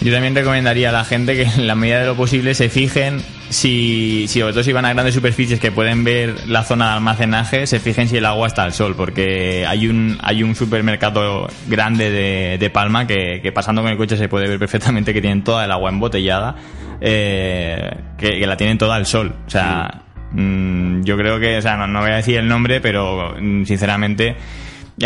Yo 0.00 0.12
también 0.12 0.34
recomendaría 0.34 0.88
a 0.88 0.92
la 0.92 1.04
gente 1.04 1.36
que 1.36 1.42
en 1.42 1.66
la 1.66 1.74
medida 1.74 2.00
de 2.00 2.06
lo 2.06 2.16
posible 2.16 2.54
se 2.54 2.68
fijen 2.68 3.22
si, 3.52 4.26
si 4.28 4.40
sobre 4.40 4.52
todo 4.52 4.64
si 4.64 4.72
van 4.72 4.84
a 4.84 4.92
grandes 4.92 5.14
superficies 5.14 5.60
que 5.60 5.70
pueden 5.70 6.04
ver 6.04 6.48
la 6.48 6.64
zona 6.64 6.86
de 6.86 6.92
almacenaje, 6.94 7.66
se 7.66 7.80
fijen 7.80 8.08
si 8.08 8.16
el 8.16 8.24
agua 8.24 8.48
está 8.48 8.64
al 8.64 8.72
sol, 8.72 8.94
porque 8.96 9.66
hay 9.66 9.88
un, 9.88 10.18
hay 10.22 10.42
un 10.42 10.54
supermercado 10.54 11.48
grande 11.68 12.10
de, 12.10 12.56
de 12.58 12.70
Palma 12.70 13.06
que, 13.06 13.40
que 13.42 13.52
pasando 13.52 13.82
con 13.82 13.90
el 13.90 13.98
coche 13.98 14.16
se 14.16 14.28
puede 14.28 14.48
ver 14.48 14.58
perfectamente 14.58 15.12
que 15.12 15.20
tienen 15.20 15.44
toda 15.44 15.66
el 15.66 15.70
agua 15.70 15.90
embotellada, 15.90 16.56
eh, 17.00 17.90
que, 18.16 18.46
la 18.46 18.56
tienen 18.56 18.78
toda 18.78 18.96
al 18.96 19.06
sol. 19.06 19.34
O 19.46 19.50
sea, 19.50 20.02
mm, 20.32 21.02
yo 21.02 21.16
creo 21.18 21.38
que, 21.38 21.58
o 21.58 21.62
sea, 21.62 21.76
no, 21.76 21.86
no 21.86 22.00
voy 22.00 22.10
a 22.10 22.16
decir 22.16 22.38
el 22.38 22.48
nombre, 22.48 22.80
pero 22.80 23.36
mm, 23.38 23.64
sinceramente, 23.64 24.34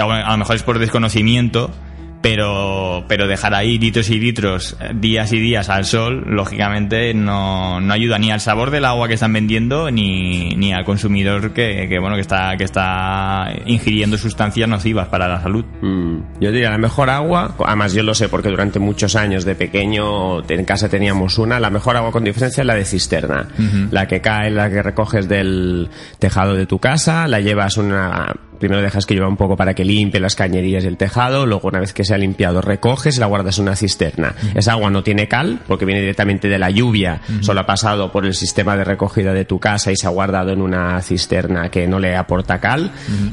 a 0.01 0.31
lo 0.31 0.37
mejor 0.37 0.55
es 0.55 0.63
por 0.63 0.79
desconocimiento, 0.79 1.73
pero 2.23 3.05
pero 3.09 3.27
dejar 3.29 3.55
ahí 3.55 3.79
litros 3.79 4.11
y 4.11 4.19
litros 4.19 4.77
días 4.95 5.33
y 5.33 5.39
días 5.39 5.69
al 5.69 5.85
sol 5.85 6.25
lógicamente 6.27 7.15
no, 7.15 7.81
no 7.81 7.93
ayuda 7.93 8.19
ni 8.19 8.31
al 8.31 8.41
sabor 8.41 8.71
del 8.71 8.85
agua 8.85 9.09
que 9.09 9.15
están 9.15 9.33
vendiendo 9.33 9.91
ni, 9.91 10.51
ni 10.57 10.73
al 10.73 10.85
consumidor 10.85 11.53
que, 11.53 11.87
que, 11.89 11.99
bueno 11.99 12.17
que 12.17 12.23
está 12.23 12.57
que 12.57 12.65
está 12.65 13.53
ingiriendo 13.67 14.19
sustancias 14.19 14.69
nocivas 14.69 15.09
para 15.09 15.29
la 15.29 15.41
salud. 15.41 15.65
Mm, 15.83 16.19
Yo 16.41 16.51
diría 16.53 16.71
la 16.71 16.79
mejor 16.79 17.11
agua, 17.11 17.55
además 17.65 17.93
yo 17.93 18.03
lo 18.03 18.15
sé 18.15 18.29
porque 18.29 18.49
durante 18.49 18.79
muchos 18.79 19.17
años 19.17 19.45
de 19.45 19.55
pequeño 19.55 20.43
en 20.49 20.65
casa 20.65 20.89
teníamos 20.89 21.39
una, 21.39 21.61
la 21.61 21.71
mejor 21.71 21.97
agua 21.97 22.13
con 22.13 22.25
diferencia 22.25 22.63
es 22.63 22.67
la 22.67 22.75
de 22.75 22.85
cisterna, 22.85 23.49
la 23.91 24.07
que 24.09 24.21
cae, 24.21 24.51
la 24.51 24.71
que 24.71 24.83
recoges 24.83 25.29
del 25.29 25.89
tejado 26.19 26.55
de 26.55 26.67
tu 26.67 26.79
casa, 26.79 27.27
la 27.29 27.41
llevas 27.41 27.77
una 27.77 28.35
primero 28.59 28.83
dejas 28.83 29.07
que 29.07 29.15
llueva 29.15 29.29
un 29.29 29.37
poco 29.37 29.57
para 29.57 29.75
que 29.75 29.85
limpie 29.85 30.21
las 30.21 30.35
cañerías 30.35 30.85
y 30.85 30.87
el 30.87 30.97
tejado, 30.97 31.47
luego 31.47 31.69
una 31.69 31.81
vez 31.81 31.93
que 31.93 32.05
se 32.05 32.15
ha 32.15 32.19
limpiado 32.19 32.61
recoges 32.61 33.17
y 33.17 33.21
la 33.21 33.27
guardas 33.27 33.59
en 33.59 33.65
una 33.65 33.77
cisterna. 33.77 34.35
Esa 34.55 34.73
agua 34.73 34.91
no 34.91 35.03
tiene 35.03 35.29
cal 35.29 35.61
porque 35.67 35.85
viene 35.85 36.01
directamente 36.01 36.49
de 36.49 36.59
la 36.59 36.71
lluvia, 36.71 37.21
solo 37.41 37.61
ha 37.61 37.67
pasado 37.67 38.13
por 38.13 38.27
el 38.27 38.35
sistema 38.35 38.77
de 38.77 38.85
recogida 38.85 39.33
de 39.33 39.45
tu 39.45 39.59
casa 39.59 39.93
y 39.93 39.97
se 39.97 40.07
ha 40.07 40.11
guardado 40.11 40.53
en 40.53 40.63
una 40.63 41.01
cisterna 41.03 41.71
que 41.71 41.87
no 41.87 41.99
le 41.99 42.17
aporta 42.17 42.61
cal. 42.61 42.91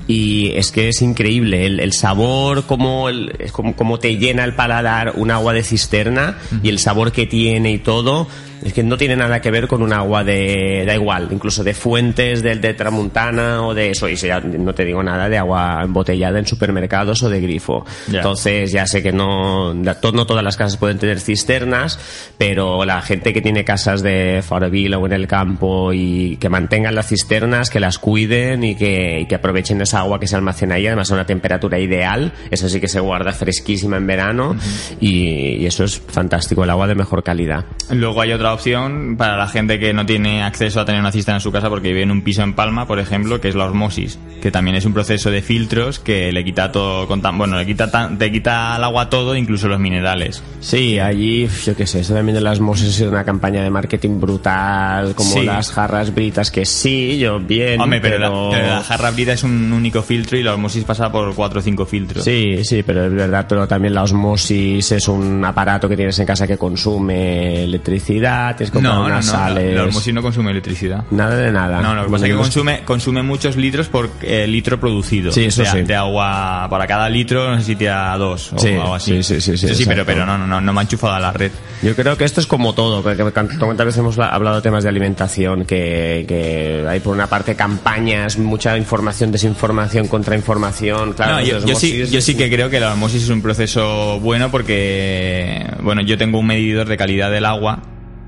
Y 0.07 0.51
es 0.55 0.71
que 0.71 0.89
es 0.89 1.01
increíble 1.01 1.65
el, 1.65 1.79
el 1.79 1.93
sabor, 1.93 2.65
como, 2.65 3.09
el, 3.09 3.33
es 3.39 3.51
como, 3.51 3.75
como 3.75 3.99
te 3.99 4.17
llena 4.17 4.43
el 4.43 4.55
paladar 4.55 5.13
un 5.15 5.31
agua 5.31 5.53
de 5.53 5.63
cisterna 5.63 6.37
y 6.61 6.69
el 6.69 6.79
sabor 6.79 7.11
que 7.11 7.25
tiene 7.25 7.71
y 7.71 7.79
todo. 7.79 8.27
Es 8.63 8.73
que 8.73 8.83
no 8.83 8.97
tiene 8.97 9.15
nada 9.15 9.41
que 9.41 9.51
ver 9.51 9.67
con 9.67 9.81
un 9.81 9.91
agua 9.91 10.23
de, 10.23 10.83
da 10.85 10.95
igual, 10.95 11.27
incluso 11.31 11.63
de 11.63 11.73
fuentes 11.73 12.41
del 12.41 12.61
de 12.61 12.73
Tramuntana 12.73 13.65
o 13.65 13.73
de 13.73 13.89
eso, 13.89 14.07
y 14.07 14.15
si 14.15 14.27
ya 14.27 14.39
no 14.39 14.73
te 14.73 14.85
digo 14.85 15.03
nada 15.03 15.27
de 15.27 15.37
agua 15.37 15.81
embotellada 15.83 16.39
en 16.39 16.47
supermercados 16.47 17.23
o 17.23 17.29
de 17.29 17.41
grifo. 17.41 17.85
Entonces 18.11 18.71
ya 18.71 18.87
sé 18.87 19.03
que 19.03 19.11
no, 19.11 19.73
no 19.73 20.25
todas 20.25 20.43
las 20.43 20.55
casas 20.55 20.77
pueden 20.77 20.97
tener 20.97 21.19
cisternas, 21.19 21.99
pero 22.37 22.85
la 22.85 23.01
gente 23.01 23.33
que 23.33 23.41
tiene 23.41 23.65
casas 23.65 24.01
de 24.01 24.41
Farovila 24.47 24.97
o 24.97 25.05
en 25.05 25.13
el 25.13 25.27
campo 25.27 25.91
y 25.91 26.37
que 26.37 26.49
mantengan 26.49 26.95
las 26.95 27.07
cisternas, 27.07 27.69
que 27.69 27.79
las 27.79 27.99
cuiden 27.99 28.63
y 28.63 28.75
que, 28.75 29.21
y 29.21 29.25
que 29.25 29.35
aprovechen 29.35 29.81
esa 29.81 29.99
agua 29.99 30.19
que 30.19 30.27
se 30.27 30.35
almacena 30.35 30.75
ahí, 30.75 30.87
además 30.87 31.11
a 31.11 31.15
una 31.15 31.25
temperatura 31.25 31.79
ideal, 31.79 32.31
eso 32.49 32.69
sí 32.69 32.79
que 32.79 32.87
se 32.87 32.99
guarda 32.99 33.33
fresquísima 33.33 33.97
en 33.97 34.07
verano 34.07 34.55
y, 35.01 35.57
y 35.57 35.65
eso 35.65 35.83
es 35.83 35.99
fantástico, 35.99 36.63
el 36.63 36.69
agua 36.69 36.87
de 36.87 36.95
mejor 36.95 37.23
calidad. 37.23 37.65
Luego 37.91 38.21
hay 38.21 38.31
otra 38.31 38.52
opción 38.53 39.15
para 39.17 39.37
la 39.37 39.47
gente 39.47 39.79
que 39.79 39.93
no 39.93 40.05
tiene 40.05 40.43
acceso 40.43 40.79
a 40.79 40.85
tener 40.85 41.01
una 41.01 41.11
cisterna 41.11 41.37
en 41.37 41.41
su 41.41 41.51
casa 41.51 41.69
porque 41.69 41.89
vive 41.89 42.03
en 42.03 42.11
un 42.11 42.21
piso 42.21 42.41
en 42.43 42.53
Palma, 42.53 42.87
por 42.87 42.99
ejemplo, 42.99 43.41
que 43.41 43.49
es 43.49 43.55
la 43.55 43.65
osmosis, 43.65 44.19
que 44.41 44.51
también 44.51 44.75
es 44.75 44.85
un 44.85 44.93
proceso 44.93 45.31
de 45.31 45.41
filtros 45.41 45.99
que 45.99 46.31
le 46.31 46.43
quita 46.43 46.71
todo, 46.71 47.07
con 47.07 47.21
tan- 47.21 47.37
bueno, 47.37 47.57
le 47.57 47.65
quita 47.65 47.89
tan- 47.91 48.17
te 48.17 48.31
quita 48.31 48.75
al 48.75 48.83
agua 48.83 49.09
todo, 49.09 49.35
incluso 49.35 49.67
los 49.67 49.79
minerales. 49.79 50.43
Sí, 50.59 50.99
allí, 50.99 51.47
yo 51.65 51.75
qué 51.75 51.85
sé, 51.87 51.99
eso 52.01 52.13
también 52.13 52.35
de 52.35 52.41
las 52.41 52.59
Moses 52.59 52.89
ha 52.89 52.91
sido 52.97 53.09
una 53.11 53.23
campaña 53.23 53.61
de 53.63 53.69
marketing 53.69 54.19
brutal, 54.19 55.15
como 55.15 55.31
Sí. 55.33 55.43
las 55.43 55.71
jarras 55.71 56.13
britas, 56.13 56.51
que 56.51 56.65
sí, 56.65 57.17
yo 57.19 57.39
bien, 57.39 57.79
Hombre, 57.81 57.99
pero, 58.01 58.17
pero... 58.17 58.51
La, 58.51 58.57
pero 58.57 58.67
la 58.75 58.83
jarra 58.83 59.11
brida 59.11 59.33
es 59.33 59.43
un 59.43 59.71
único 59.73 60.01
filtro 60.01 60.37
y 60.37 60.43
la 60.43 60.53
osmosis 60.53 60.83
pasa 60.83 61.11
por 61.11 61.33
cuatro 61.35 61.59
o 61.59 61.61
cinco 61.63 61.85
filtros. 61.85 62.23
Sí, 62.23 62.63
sí, 62.63 62.83
pero 62.83 63.05
es 63.05 63.13
verdad, 63.13 63.45
pero 63.47 63.67
también 63.67 63.93
la 63.93 64.03
osmosis 64.03 64.91
es 64.91 65.07
un 65.07 65.43
aparato 65.45 65.87
que 65.89 65.95
tienes 65.95 66.17
en 66.19 66.25
casa 66.25 66.47
que 66.47 66.57
consume 66.57 67.63
electricidad, 67.63 68.42
tienes 68.55 68.69
que 68.71 68.75
comprar 68.75 68.93
No, 68.95 69.07
no, 69.09 69.15
no, 69.15 69.21
sales... 69.23 69.79
osmosis 69.79 70.13
no 70.13 70.21
consume 70.21 70.51
electricidad. 70.51 71.03
Nada 71.11 71.35
de 71.35 71.51
nada. 71.51 71.81
No, 71.81 71.95
lo 71.95 72.05
que 72.05 72.11
pasa 72.11 72.25
es 72.25 72.29
que 72.29 72.35
Bueno, 72.35 72.43
consume, 72.43 72.81
consume 72.83 73.23
muchos 73.23 73.55
litros 73.55 73.87
por 73.87 74.09
eh, 74.21 74.45
litro 74.47 74.79
producido. 74.79 75.31
Sí, 75.31 75.45
eso 75.45 75.61
O 75.61 75.65
sea, 75.65 75.73
sí. 75.73 75.81
De 75.83 75.95
agua, 75.95 76.67
para 76.69 76.85
cada 76.87 77.09
litro 77.09 77.49
no 77.51 77.57
sé 77.59 77.65
si 77.65 77.75
tira 77.75 78.15
dos 78.17 78.53
o 78.53 78.59
Sí, 78.59 78.69
algo 78.73 78.95
así. 78.95 79.23
sí, 79.23 79.39
sí, 79.41 79.57
sí, 79.57 79.73
sí, 79.75 79.85
pero, 79.85 80.05
pero 80.05 80.25
no, 80.25 80.37
no, 80.37 80.45
no, 80.47 80.59
no 80.61 80.73
me 80.73 80.79
ha 80.79 80.83
enchufado 80.83 81.13
a 81.13 81.19
la 81.19 81.31
red. 81.31 81.51
Yo 81.81 81.95
creo 81.95 82.17
que 82.17 82.23
esto 82.25 82.39
es 82.39 82.47
como 82.47 82.73
todo, 82.73 83.01
porque 83.03 83.23
cuántas 83.59 83.85
veces 83.85 83.99
hemos 83.99 84.17
hablado 84.19 84.57
de 84.57 84.61
temas 84.61 84.83
de 84.83 84.89
alimentación, 84.89 85.65
que, 85.65 86.25
que 86.27 86.85
hay 86.87 86.99
por 86.99 87.13
una 87.13 87.27
parte 87.27 87.55
campañas, 87.55 88.37
mucha 88.37 88.77
información, 88.77 89.31
desinformación, 89.31 90.07
contrainformación, 90.07 91.13
claro. 91.13 91.33
No, 91.33 91.41
yo, 91.41 91.55
los 91.55 91.65
yo 91.65 91.75
sí, 91.75 91.93
osmosis- 92.01 92.11
yo 92.11 92.21
sí 92.21 92.35
que 92.35 92.49
creo 92.49 92.69
que 92.69 92.79
la 92.79 92.93
osmosis 92.93 93.23
es 93.23 93.29
un 93.29 93.41
proceso 93.41 94.19
bueno 94.19 94.49
porque, 94.51 95.65
bueno, 95.81 96.01
yo 96.01 96.17
tengo 96.17 96.39
un 96.39 96.47
medidor 96.47 96.87
de 96.87 96.97
calidad 96.97 97.31
del 97.31 97.45
agua 97.45 97.79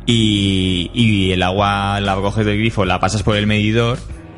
y, 0.06 0.92
y 0.94 1.32
el 1.32 1.44
agua 1.44 2.00
la 2.00 2.16
coges 2.16 2.46
del 2.46 2.58
grifo, 2.58 2.86
la 2.86 3.00
pasas 3.00 3.24
por 3.24 3.38
el 3.38 3.48
medidor 3.48 3.98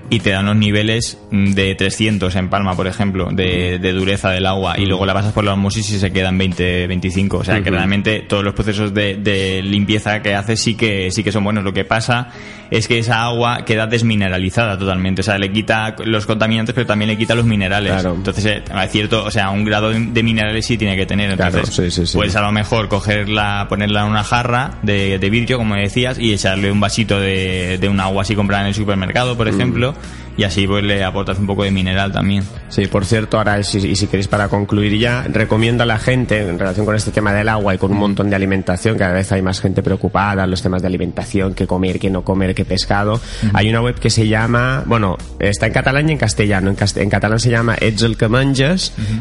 y 0.09 0.19
te 0.19 0.29
dan 0.29 0.45
los 0.45 0.55
niveles 0.55 1.17
de 1.31 1.75
300 1.75 2.33
en 2.35 2.49
Palma, 2.49 2.75
por 2.75 2.87
ejemplo, 2.87 3.29
de, 3.31 3.77
de 3.79 3.91
dureza 3.91 4.29
del 4.29 4.45
agua 4.45 4.79
y 4.79 4.85
luego 4.85 5.05
la 5.05 5.13
pasas 5.13 5.33
por 5.33 5.43
la 5.43 5.53
osmosis 5.53 5.89
y 5.89 5.99
se 5.99 6.11
quedan 6.11 6.37
20, 6.37 6.87
25. 6.87 7.37
O 7.37 7.43
sea 7.43 7.61
que 7.61 7.69
realmente 7.69 8.21
todos 8.21 8.43
los 8.43 8.53
procesos 8.53 8.93
de, 8.93 9.15
de 9.15 9.61
limpieza 9.61 10.21
que 10.21 10.33
hace 10.33 10.55
sí 10.55 10.75
que, 10.75 11.11
sí 11.11 11.23
que 11.23 11.31
son 11.31 11.43
buenos. 11.43 11.63
Lo 11.63 11.73
que 11.73 11.83
pasa 11.83 12.29
es 12.71 12.87
que 12.87 12.99
esa 12.99 13.23
agua 13.23 13.65
queda 13.65 13.87
desmineralizada 13.87 14.77
totalmente. 14.77 15.21
O 15.21 15.23
sea, 15.23 15.37
le 15.37 15.51
quita 15.51 15.95
los 16.05 16.25
contaminantes, 16.25 16.73
pero 16.73 16.85
también 16.87 17.09
le 17.09 17.17
quita 17.17 17.35
los 17.35 17.45
minerales. 17.45 17.91
Claro. 17.93 18.15
Entonces, 18.15 18.45
eh, 18.45 18.63
hay 18.71 18.89
cierto, 18.89 19.23
o 19.23 19.31
sea, 19.31 19.49
un 19.49 19.63
grado 19.63 19.89
de, 19.89 20.23
minerales 20.23 20.65
sí 20.65 20.77
tiene 20.77 20.95
que 20.95 21.05
tener. 21.05 21.35
Claro, 21.35 21.59
Entonces, 21.59 21.93
sí, 21.93 22.01
sí, 22.01 22.07
sí. 22.07 22.17
puedes 22.17 22.35
a 22.35 22.41
lo 22.41 22.51
mejor 22.51 22.87
cogerla, 22.89 23.67
ponerla 23.69 24.01
en 24.01 24.11
una 24.11 24.23
jarra 24.23 24.79
de, 24.81 25.19
de 25.19 25.29
vidrio, 25.29 25.57
como 25.57 25.75
decías, 25.75 26.19
y 26.19 26.33
echarle 26.33 26.71
un 26.71 26.79
vasito 26.79 27.19
de, 27.19 27.77
de 27.77 27.89
un 27.89 27.99
agua 27.99 28.23
así 28.23 28.35
comprada 28.35 28.63
en 28.63 28.69
el 28.69 28.75
supermercado, 28.75 29.37
por 29.37 29.47
ejemplo, 29.47 29.93
y 30.37 30.43
así 30.43 30.67
pues 30.67 30.83
le 30.83 31.03
aportas 31.03 31.39
un 31.39 31.47
poco 31.47 31.63
de 31.63 31.71
mineral 31.71 32.11
también. 32.11 32.43
Sí, 32.69 32.85
por 32.87 33.05
cierto, 33.05 33.37
ahora 33.37 33.61
si, 33.63 33.79
y 33.79 33.95
si 33.95 34.07
queréis 34.07 34.27
para 34.27 34.47
concluir 34.47 34.97
ya, 34.97 35.23
recomiendo 35.23 35.83
a 35.83 35.85
la 35.85 35.97
gente 35.99 36.39
en 36.47 36.59
relación 36.59 36.85
con 36.85 36.95
este 36.95 37.11
tema 37.11 37.33
del 37.33 37.49
agua 37.49 37.73
y 37.75 37.77
con 37.77 37.91
un 37.91 37.97
montón 37.97 38.29
de 38.29 38.35
alimentación, 38.35 38.97
cada 38.97 39.13
vez 39.13 39.31
hay 39.31 39.41
más 39.41 39.59
gente 39.59 39.81
preocupada 39.83 40.45
los 40.47 40.61
temas 40.61 40.81
de 40.81 40.87
alimentación, 40.87 41.53
qué 41.53 41.65
comer, 41.67 41.99
qué 41.99 42.09
no 42.09 42.23
comer, 42.23 42.53
qué 42.53 42.63
pescado. 42.65 43.19
Hay 43.53 43.69
una 43.69 43.81
web 43.81 43.95
que 43.99 44.09
se 44.09 44.27
llama, 44.27 44.83
bueno, 44.85 45.17
está 45.39 45.67
en 45.67 45.73
catalán 45.73 46.07
y 46.09 46.11
en 46.13 46.17
castellano. 46.17 46.69
En, 46.69 46.77
cast- 46.77 47.01
en 47.01 47.09
catalán 47.09 47.39
se 47.39 47.49
llama 47.49 47.75
Ets 47.79 48.03
el 48.03 48.15
que 48.15 48.27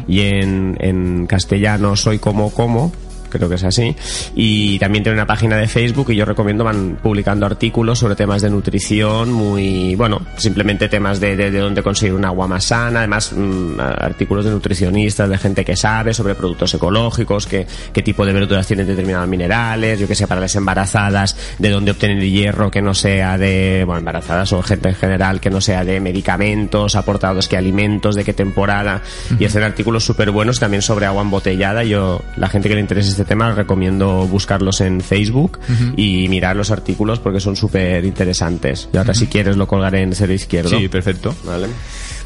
y 0.07 0.21
en, 0.21 0.77
en 0.79 1.25
castellano 1.27 1.95
Soy 1.95 2.19
como 2.19 2.51
como 2.51 2.91
creo 3.29 3.49
que 3.49 3.55
es 3.55 3.63
así. 3.63 3.95
Y 4.35 4.79
también 4.79 5.03
tiene 5.03 5.17
una 5.17 5.27
página 5.27 5.57
de 5.57 5.67
Facebook 5.67 6.11
y 6.11 6.15
yo 6.15 6.25
recomiendo 6.25 6.63
van 6.63 6.97
publicando 7.01 7.45
artículos 7.45 7.99
sobre 7.99 8.15
temas 8.15 8.41
de 8.41 8.49
nutrición, 8.49 9.31
muy, 9.31 9.95
bueno, 9.95 10.21
simplemente 10.37 10.89
temas 10.89 11.19
de, 11.19 11.35
de, 11.35 11.51
de 11.51 11.59
dónde 11.59 11.83
conseguir 11.83 12.13
un 12.13 12.25
agua 12.25 12.47
más 12.47 12.65
sana, 12.65 12.99
además 12.99 13.31
mm, 13.33 13.79
artículos 13.79 14.45
de 14.45 14.51
nutricionistas, 14.51 15.29
de 15.29 15.37
gente 15.37 15.65
que 15.65 15.75
sabe 15.75 16.13
sobre 16.13 16.35
productos 16.35 16.73
ecológicos, 16.73 17.47
qué, 17.47 17.67
qué 17.93 18.01
tipo 18.01 18.25
de 18.25 18.33
verduras 18.33 18.67
tienen 18.67 18.87
determinados 18.87 19.27
minerales, 19.27 19.99
yo 19.99 20.07
que 20.07 20.15
sé, 20.15 20.27
para 20.27 20.41
las 20.41 20.55
embarazadas, 20.55 21.35
de 21.59 21.69
dónde 21.69 21.91
obtener 21.91 22.17
hierro 22.21 22.71
que 22.71 22.81
no 22.81 22.93
sea 22.93 23.37
de, 23.37 23.83
bueno, 23.85 23.99
embarazadas 23.99 24.53
o 24.53 24.61
gente 24.61 24.89
en 24.89 24.95
general 24.95 25.39
que 25.39 25.49
no 25.49 25.61
sea 25.61 25.83
de 25.83 25.99
medicamentos, 25.99 26.95
aportados 26.95 27.47
que 27.47 27.57
alimentos, 27.57 28.15
de 28.15 28.23
qué 28.23 28.33
temporada, 28.33 29.01
y 29.39 29.45
hacen 29.45 29.63
artículos 29.63 30.05
súper 30.05 30.31
buenos 30.31 30.59
también 30.59 30.81
sobre 30.81 31.05
agua 31.05 31.21
embotellada. 31.21 31.83
Yo, 31.83 32.21
la 32.35 32.49
gente 32.49 32.69
que 32.69 32.75
le 32.75 32.81
interese 32.81 33.11
este 33.17 33.25
tema, 33.29 33.51
recomiendo 33.53 34.27
buscarlos 34.27 34.81
en 34.81 35.01
Facebook 35.01 35.59
Ujú. 35.63 35.93
y 35.97 36.27
mirar 36.29 36.55
los 36.55 36.71
artículos 36.71 37.19
porque 37.19 37.39
son 37.39 37.55
súper 37.55 38.05
interesantes. 38.05 38.89
Y 38.93 38.97
ahora, 38.97 39.13
si 39.13 39.27
quieres, 39.27 39.57
lo 39.57 39.67
colgaré 39.67 40.01
en 40.01 40.13
cero 40.13 40.33
izquierdo. 40.33 40.69
Sí, 40.69 40.87
perfecto. 40.87 41.33
Vale. 41.45 41.67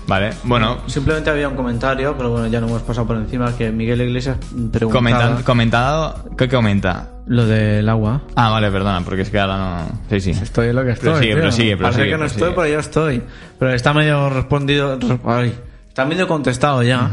Vale, 0.08 0.32
bueno, 0.44 0.80
Simplemente 0.88 1.30
había 1.30 1.48
un 1.48 1.56
comentario, 1.56 2.16
pero 2.18 2.32
bueno, 2.32 2.48
ya 2.48 2.60
no 2.60 2.68
hemos 2.68 2.82
pasado 2.82 3.06
por 3.06 3.18
encima, 3.18 3.56
que 3.56 3.72
Miguel 3.72 4.02
Iglesias 4.02 4.36
preguntaba 4.72 4.92
comentan- 4.92 5.44
comentado, 5.44 6.26
¿qué 6.38 6.50
comenta? 6.50 7.08
lo 7.28 7.46
del 7.46 7.88
agua. 7.88 8.24
Ah, 8.36 8.50
vale, 8.50 8.72
perdona, 8.72 9.02
porque 9.06 9.22
es 9.22 9.30
que 9.30 9.40
ahora 9.40 9.58
no... 9.58 10.00
Sí, 10.10 10.20
sí. 10.20 10.32
Estoy 10.32 10.70
en 10.70 10.76
lo 10.76 10.84
que 10.84 10.92
estoy. 10.92 11.12
Prosigue, 11.12 11.34
tío. 11.34 11.42
prosigue, 11.44 11.78
Parece 11.78 11.88
prosigue, 12.00 12.06
que 12.08 12.12
no 12.12 12.18
prosigue. 12.20 12.40
estoy, 12.42 12.54
pero 12.56 12.68
yo 12.74 12.80
estoy. 12.80 13.24
Pero 13.60 13.74
está 13.74 13.94
medio 13.94 14.30
respondido. 14.32 15.00
re- 15.00 15.20
ay, 15.26 15.54
está 15.88 16.04
medio 16.06 16.28
contestado 16.28 16.82
ya. 16.84 17.10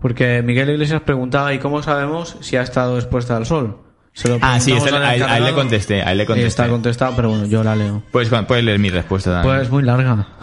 Porque 0.00 0.42
Miguel 0.42 0.70
Iglesias 0.70 1.02
preguntaba: 1.04 1.52
¿y 1.54 1.58
cómo 1.58 1.82
sabemos 1.82 2.36
si 2.40 2.56
ha 2.56 2.62
estado 2.62 2.96
expuesta 2.98 3.36
al 3.36 3.46
sol? 3.46 3.78
Se 4.12 4.28
lo 4.28 4.38
Ah, 4.40 4.58
sí, 4.60 4.70
preguntamos 4.72 4.86
este- 4.86 4.96
al 4.96 5.04
a, 5.04 5.14
él- 5.14 5.22
a 5.24 5.36
él 5.38 5.44
le 5.44 5.52
contesté, 5.52 6.02
a 6.02 6.12
él 6.12 6.18
le 6.18 6.24
Y 6.24 6.26
contesté. 6.26 6.48
está 6.48 6.68
contestado, 6.68 7.12
pero 7.16 7.28
bueno, 7.30 7.44
yo 7.46 7.62
la 7.62 7.76
leo. 7.76 8.02
Puedes, 8.12 8.30
puedes 8.46 8.64
leer 8.64 8.78
mi 8.78 8.88
respuesta 8.90 9.30
también. 9.42 9.56
Pues 9.58 9.70
muy 9.70 9.82
larga. 9.82 10.26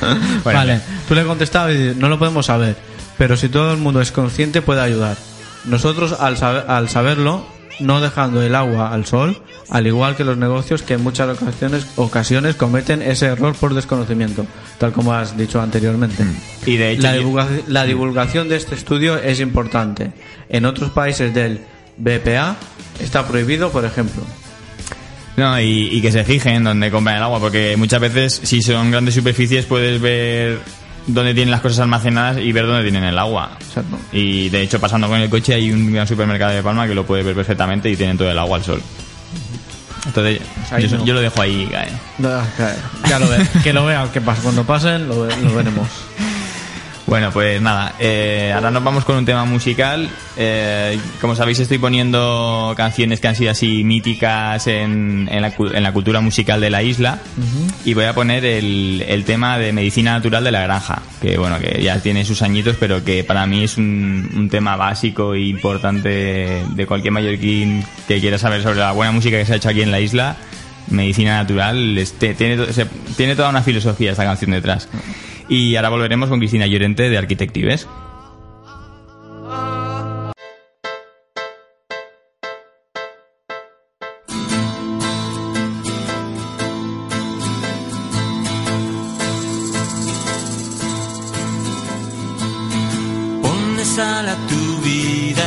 Bueno. 0.44 0.58
Vale, 0.58 0.80
tú 1.08 1.14
le 1.14 1.20
has 1.22 1.26
contestado 1.26 1.70
y 1.70 1.76
dices, 1.76 1.96
no 1.96 2.08
lo 2.08 2.18
podemos 2.18 2.46
saber, 2.46 2.76
pero 3.16 3.36
si 3.36 3.48
todo 3.48 3.72
el 3.72 3.78
mundo 3.78 4.00
es 4.00 4.10
consciente 4.12 4.60
puede 4.62 4.80
ayudar. 4.82 5.16
Nosotros 5.64 6.12
al, 6.20 6.36
saber- 6.36 6.64
al 6.68 6.88
saberlo, 6.88 7.46
no 7.80 8.00
dejando 8.00 8.42
el 8.42 8.54
agua 8.54 8.92
al 8.92 9.04
sol, 9.06 9.42
al 9.70 9.86
igual 9.86 10.16
que 10.16 10.24
los 10.24 10.36
negocios 10.36 10.82
que 10.82 10.94
en 10.94 11.02
muchas 11.02 11.28
ocasiones, 11.40 11.86
ocasiones 11.96 12.54
cometen 12.56 13.02
ese 13.02 13.26
error 13.26 13.54
por 13.54 13.74
desconocimiento, 13.74 14.46
tal 14.78 14.92
como 14.92 15.12
has 15.12 15.36
dicho 15.36 15.60
anteriormente. 15.60 16.24
Y 16.66 16.76
de 16.76 16.92
hecho, 16.92 17.02
La, 17.02 17.16
divulga- 17.16 17.48
la 17.66 17.84
divulgación 17.84 18.48
de 18.48 18.56
este 18.56 18.74
estudio 18.74 19.16
es 19.18 19.40
importante. 19.40 20.12
En 20.48 20.64
otros 20.66 20.90
países 20.90 21.34
del 21.34 21.60
BPA 21.96 22.56
está 23.00 23.26
prohibido, 23.26 23.70
por 23.70 23.84
ejemplo. 23.84 24.22
No, 25.36 25.58
y, 25.60 25.88
y 25.90 26.00
que 26.00 26.12
se 26.12 26.22
fijen 26.22 26.62
dónde 26.62 26.92
compran 26.92 27.16
el 27.16 27.22
agua, 27.24 27.40
porque 27.40 27.74
muchas 27.76 28.00
veces, 28.00 28.40
si 28.44 28.62
son 28.62 28.92
grandes 28.92 29.14
superficies, 29.16 29.66
puedes 29.66 30.00
ver 30.00 30.60
dónde 31.06 31.34
tienen 31.34 31.50
las 31.50 31.60
cosas 31.60 31.80
almacenadas 31.80 32.38
y 32.38 32.50
ver 32.52 32.66
dónde 32.66 32.82
tienen 32.82 33.04
el 33.04 33.18
agua. 33.18 33.52
Exacto. 33.60 33.98
Y 34.12 34.48
de 34.48 34.62
hecho, 34.62 34.80
pasando 34.80 35.08
con 35.08 35.20
el 35.20 35.28
coche, 35.30 35.54
hay 35.54 35.70
un 35.70 35.92
gran 35.92 36.06
supermercado 36.06 36.52
de 36.52 36.62
Palma 36.62 36.86
que 36.86 36.94
lo 36.94 37.04
puede 37.04 37.22
ver 37.22 37.34
perfectamente 37.34 37.90
y 37.90 37.96
tienen 37.96 38.16
todo 38.18 38.30
el 38.30 38.38
agua 38.38 38.58
al 38.58 38.64
sol. 38.64 38.82
Entonces, 40.06 40.40
ahí 40.70 40.86
yo, 40.86 40.98
no. 40.98 41.04
yo 41.06 41.14
lo 41.14 41.20
dejo 41.22 41.40
ahí, 41.40 41.66
cae. 41.70 41.88
Ya 43.08 43.18
lo 43.18 43.28
ve, 43.28 43.46
que 43.62 43.72
lo 43.72 43.86
vea, 43.86 44.06
que 44.12 44.20
pasa 44.20 44.42
cuando 44.42 44.64
pasen, 44.64 45.08
lo, 45.08 45.22
ve- 45.22 45.34
lo 45.42 45.54
veremos. 45.54 45.88
Bueno, 47.14 47.30
pues 47.30 47.62
nada, 47.62 47.94
eh, 48.00 48.50
ahora 48.52 48.72
nos 48.72 48.82
vamos 48.82 49.04
con 49.04 49.14
un 49.14 49.24
tema 49.24 49.44
musical. 49.44 50.10
Eh, 50.36 50.98
como 51.20 51.36
sabéis, 51.36 51.60
estoy 51.60 51.78
poniendo 51.78 52.74
canciones 52.76 53.20
que 53.20 53.28
han 53.28 53.36
sido 53.36 53.52
así 53.52 53.84
míticas 53.84 54.66
en, 54.66 55.28
en, 55.30 55.40
la, 55.42 55.52
en 55.56 55.82
la 55.84 55.92
cultura 55.92 56.20
musical 56.20 56.60
de 56.60 56.70
la 56.70 56.82
isla. 56.82 57.20
Y 57.84 57.94
voy 57.94 58.06
a 58.06 58.14
poner 58.14 58.44
el, 58.44 59.04
el 59.06 59.24
tema 59.24 59.58
de 59.58 59.72
medicina 59.72 60.14
natural 60.14 60.42
de 60.42 60.50
la 60.50 60.62
granja, 60.62 61.02
que 61.22 61.38
bueno, 61.38 61.60
que 61.60 61.80
ya 61.84 62.00
tiene 62.00 62.24
sus 62.24 62.42
añitos, 62.42 62.74
pero 62.80 63.04
que 63.04 63.22
para 63.22 63.46
mí 63.46 63.62
es 63.62 63.76
un, 63.78 64.28
un 64.34 64.48
tema 64.48 64.74
básico 64.74 65.34
e 65.34 65.42
importante 65.42 66.64
de 66.68 66.86
cualquier 66.86 67.12
mallorquín 67.12 67.84
que 68.08 68.18
quiera 68.18 68.38
saber 68.38 68.64
sobre 68.64 68.80
la 68.80 68.90
buena 68.90 69.12
música 69.12 69.36
que 69.38 69.46
se 69.46 69.52
ha 69.52 69.56
hecho 69.56 69.68
aquí 69.68 69.82
en 69.82 69.92
la 69.92 70.00
isla. 70.00 70.34
Medicina 70.90 71.36
natural, 71.36 71.96
este, 71.96 72.34
tiene, 72.34 72.72
se- 72.72 72.86
tiene 73.16 73.36
toda 73.36 73.50
una 73.50 73.62
filosofía 73.62 74.10
esta 74.10 74.24
canción 74.24 74.50
detrás. 74.50 74.88
Y 75.48 75.76
ahora 75.76 75.90
volveremos 75.90 76.28
con 76.28 76.38
Cristina 76.38 76.66
Llorente 76.66 77.10
de 77.10 77.18
Arquitectives. 77.18 77.86
Ponle 93.42 93.84
sal 93.84 94.28
a 94.28 94.36
tu 94.48 94.80
vida. 94.82 95.46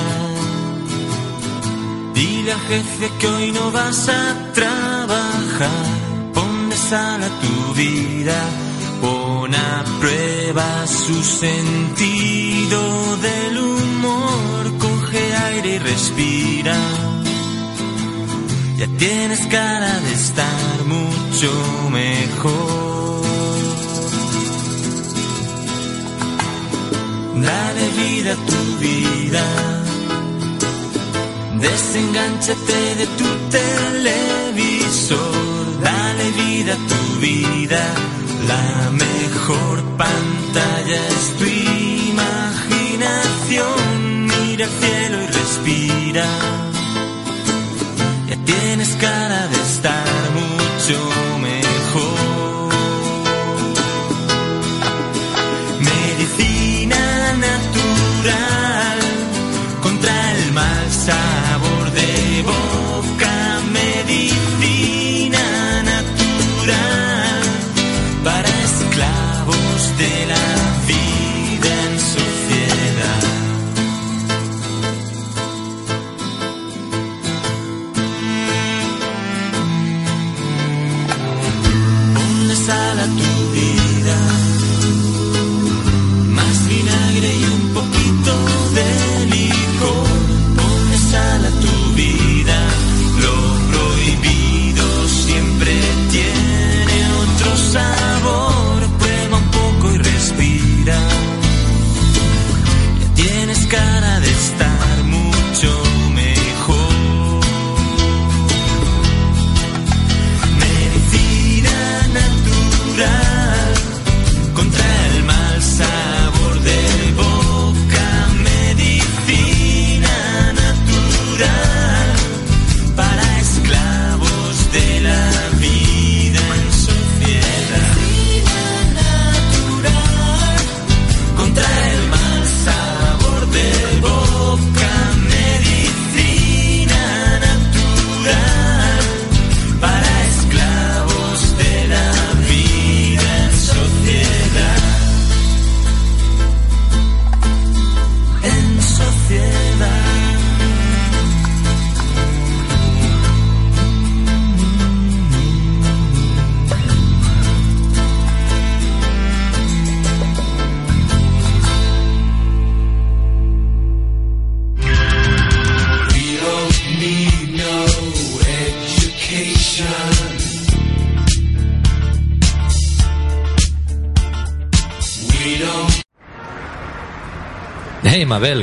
Dile 2.13 2.53
al 2.53 2.59
jefe 2.59 3.11
que 3.19 3.27
hoy 3.27 3.51
no 3.51 3.71
vas 3.71 4.09
a 4.09 4.51
trabajar. 4.53 5.85
Ponle 6.33 6.75
sal 6.75 7.23
a 7.23 7.29
tu 7.41 7.73
vida. 7.73 8.66
Pon 9.01 9.53
a 9.53 9.83
prueba 9.99 10.87
su 10.87 11.23
sentido 11.23 12.81
del 13.17 13.57
humor. 13.57 14.77
Coge 14.79 15.35
aire 15.35 15.75
y 15.75 15.79
respira. 15.79 16.77
Ya 18.77 18.87
tienes 18.97 19.45
cara 19.47 19.99
de 19.99 20.13
estar 20.13 20.83
mucho 20.85 21.51
mejor. 21.91 23.21
Dale 27.35 27.85
vida 28.01 28.33
a 28.33 28.35
tu 28.51 28.61
vida. 28.79 29.45
Desenganchate 31.59 32.95
de 32.99 33.07
tu 33.19 33.29
televisor. 33.57 35.21
Dale 35.81 36.31
vida 36.31 36.73
a 36.73 36.77
tu 36.91 37.19
vida. 37.19 37.83
La 38.47 38.89
mejor 38.91 39.83
pantalla 39.97 41.07
es 41.07 41.37
tu 41.37 41.45
imaginación. 42.13 44.25
Mira 44.25 44.65
al 44.65 44.71
cielo 44.71 45.21
y 45.23 45.27
respira. 45.27 46.25
Ya 48.29 48.37
tienes 48.45 48.95
cara 48.95 49.47
de 49.47 49.61
estar 49.61 50.07
mucho 50.39 50.97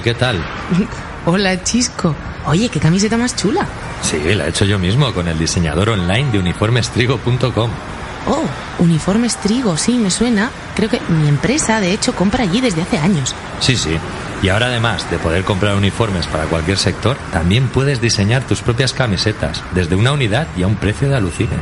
¿qué 0.05 0.15
tal? 0.15 0.45
Hola, 1.27 1.65
Chisco. 1.65 2.15
Oye, 2.47 2.69
qué 2.69 2.79
camiseta 2.79 3.17
más 3.17 3.35
chula. 3.35 3.67
Sí, 4.03 4.19
la 4.35 4.45
he 4.45 4.51
hecho 4.51 4.67
yo 4.67 4.79
mismo 4.79 5.13
con 5.15 5.27
el 5.27 5.39
diseñador 5.39 5.89
online 5.89 6.31
de 6.31 6.39
uniformestrigo.com. 6.39 7.71
Oh, 8.27 8.45
uniformes 8.79 9.37
Trigo, 9.39 9.77
sí, 9.77 9.95
me 9.95 10.11
suena. 10.11 10.51
Creo 10.77 10.91
que 10.91 11.01
mi 11.09 11.29
empresa, 11.29 11.81
de 11.81 11.93
hecho, 11.93 12.15
compra 12.15 12.45
allí 12.45 12.61
desde 12.61 12.83
hace 12.83 12.99
años. 12.99 13.35
Sí, 13.61 13.77
sí. 13.77 13.97
Y 14.43 14.51
ahora 14.51 14.67
además 14.67 15.11
de 15.11 15.19
poder 15.19 15.45
comprar 15.45 15.75
uniformes 15.75 16.27
para 16.27 16.45
cualquier 16.45 16.77
sector, 16.77 17.17
también 17.33 17.69
puedes 17.69 18.01
diseñar 18.03 18.47
tus 18.47 18.61
propias 18.61 18.93
camisetas, 18.93 19.63
desde 19.75 19.97
una 19.97 20.13
unidad 20.13 20.47
y 20.57 20.63
a 20.63 20.67
un 20.67 20.77
precio 20.77 21.09
de 21.09 21.17
alucine. 21.17 21.57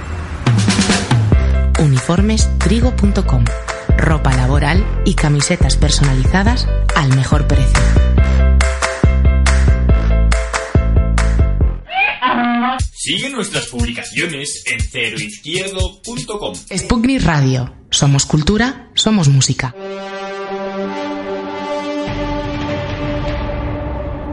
Uniformestrigo.com. 1.78 3.44
Ropa 4.02 4.34
laboral 4.34 4.84
y 5.04 5.14
camisetas 5.14 5.76
personalizadas 5.76 6.66
al 6.96 7.14
mejor 7.14 7.46
precio. 7.46 7.80
Sigue 12.92 13.30
nuestras 13.30 13.66
publicaciones 13.66 14.64
en 14.66 14.80
ceroizquierdo.com. 14.80 16.54
Sputnik 16.54 17.22
Radio. 17.22 17.72
Somos 17.90 18.26
cultura, 18.26 18.90
somos 18.94 19.28
música. 19.28 19.72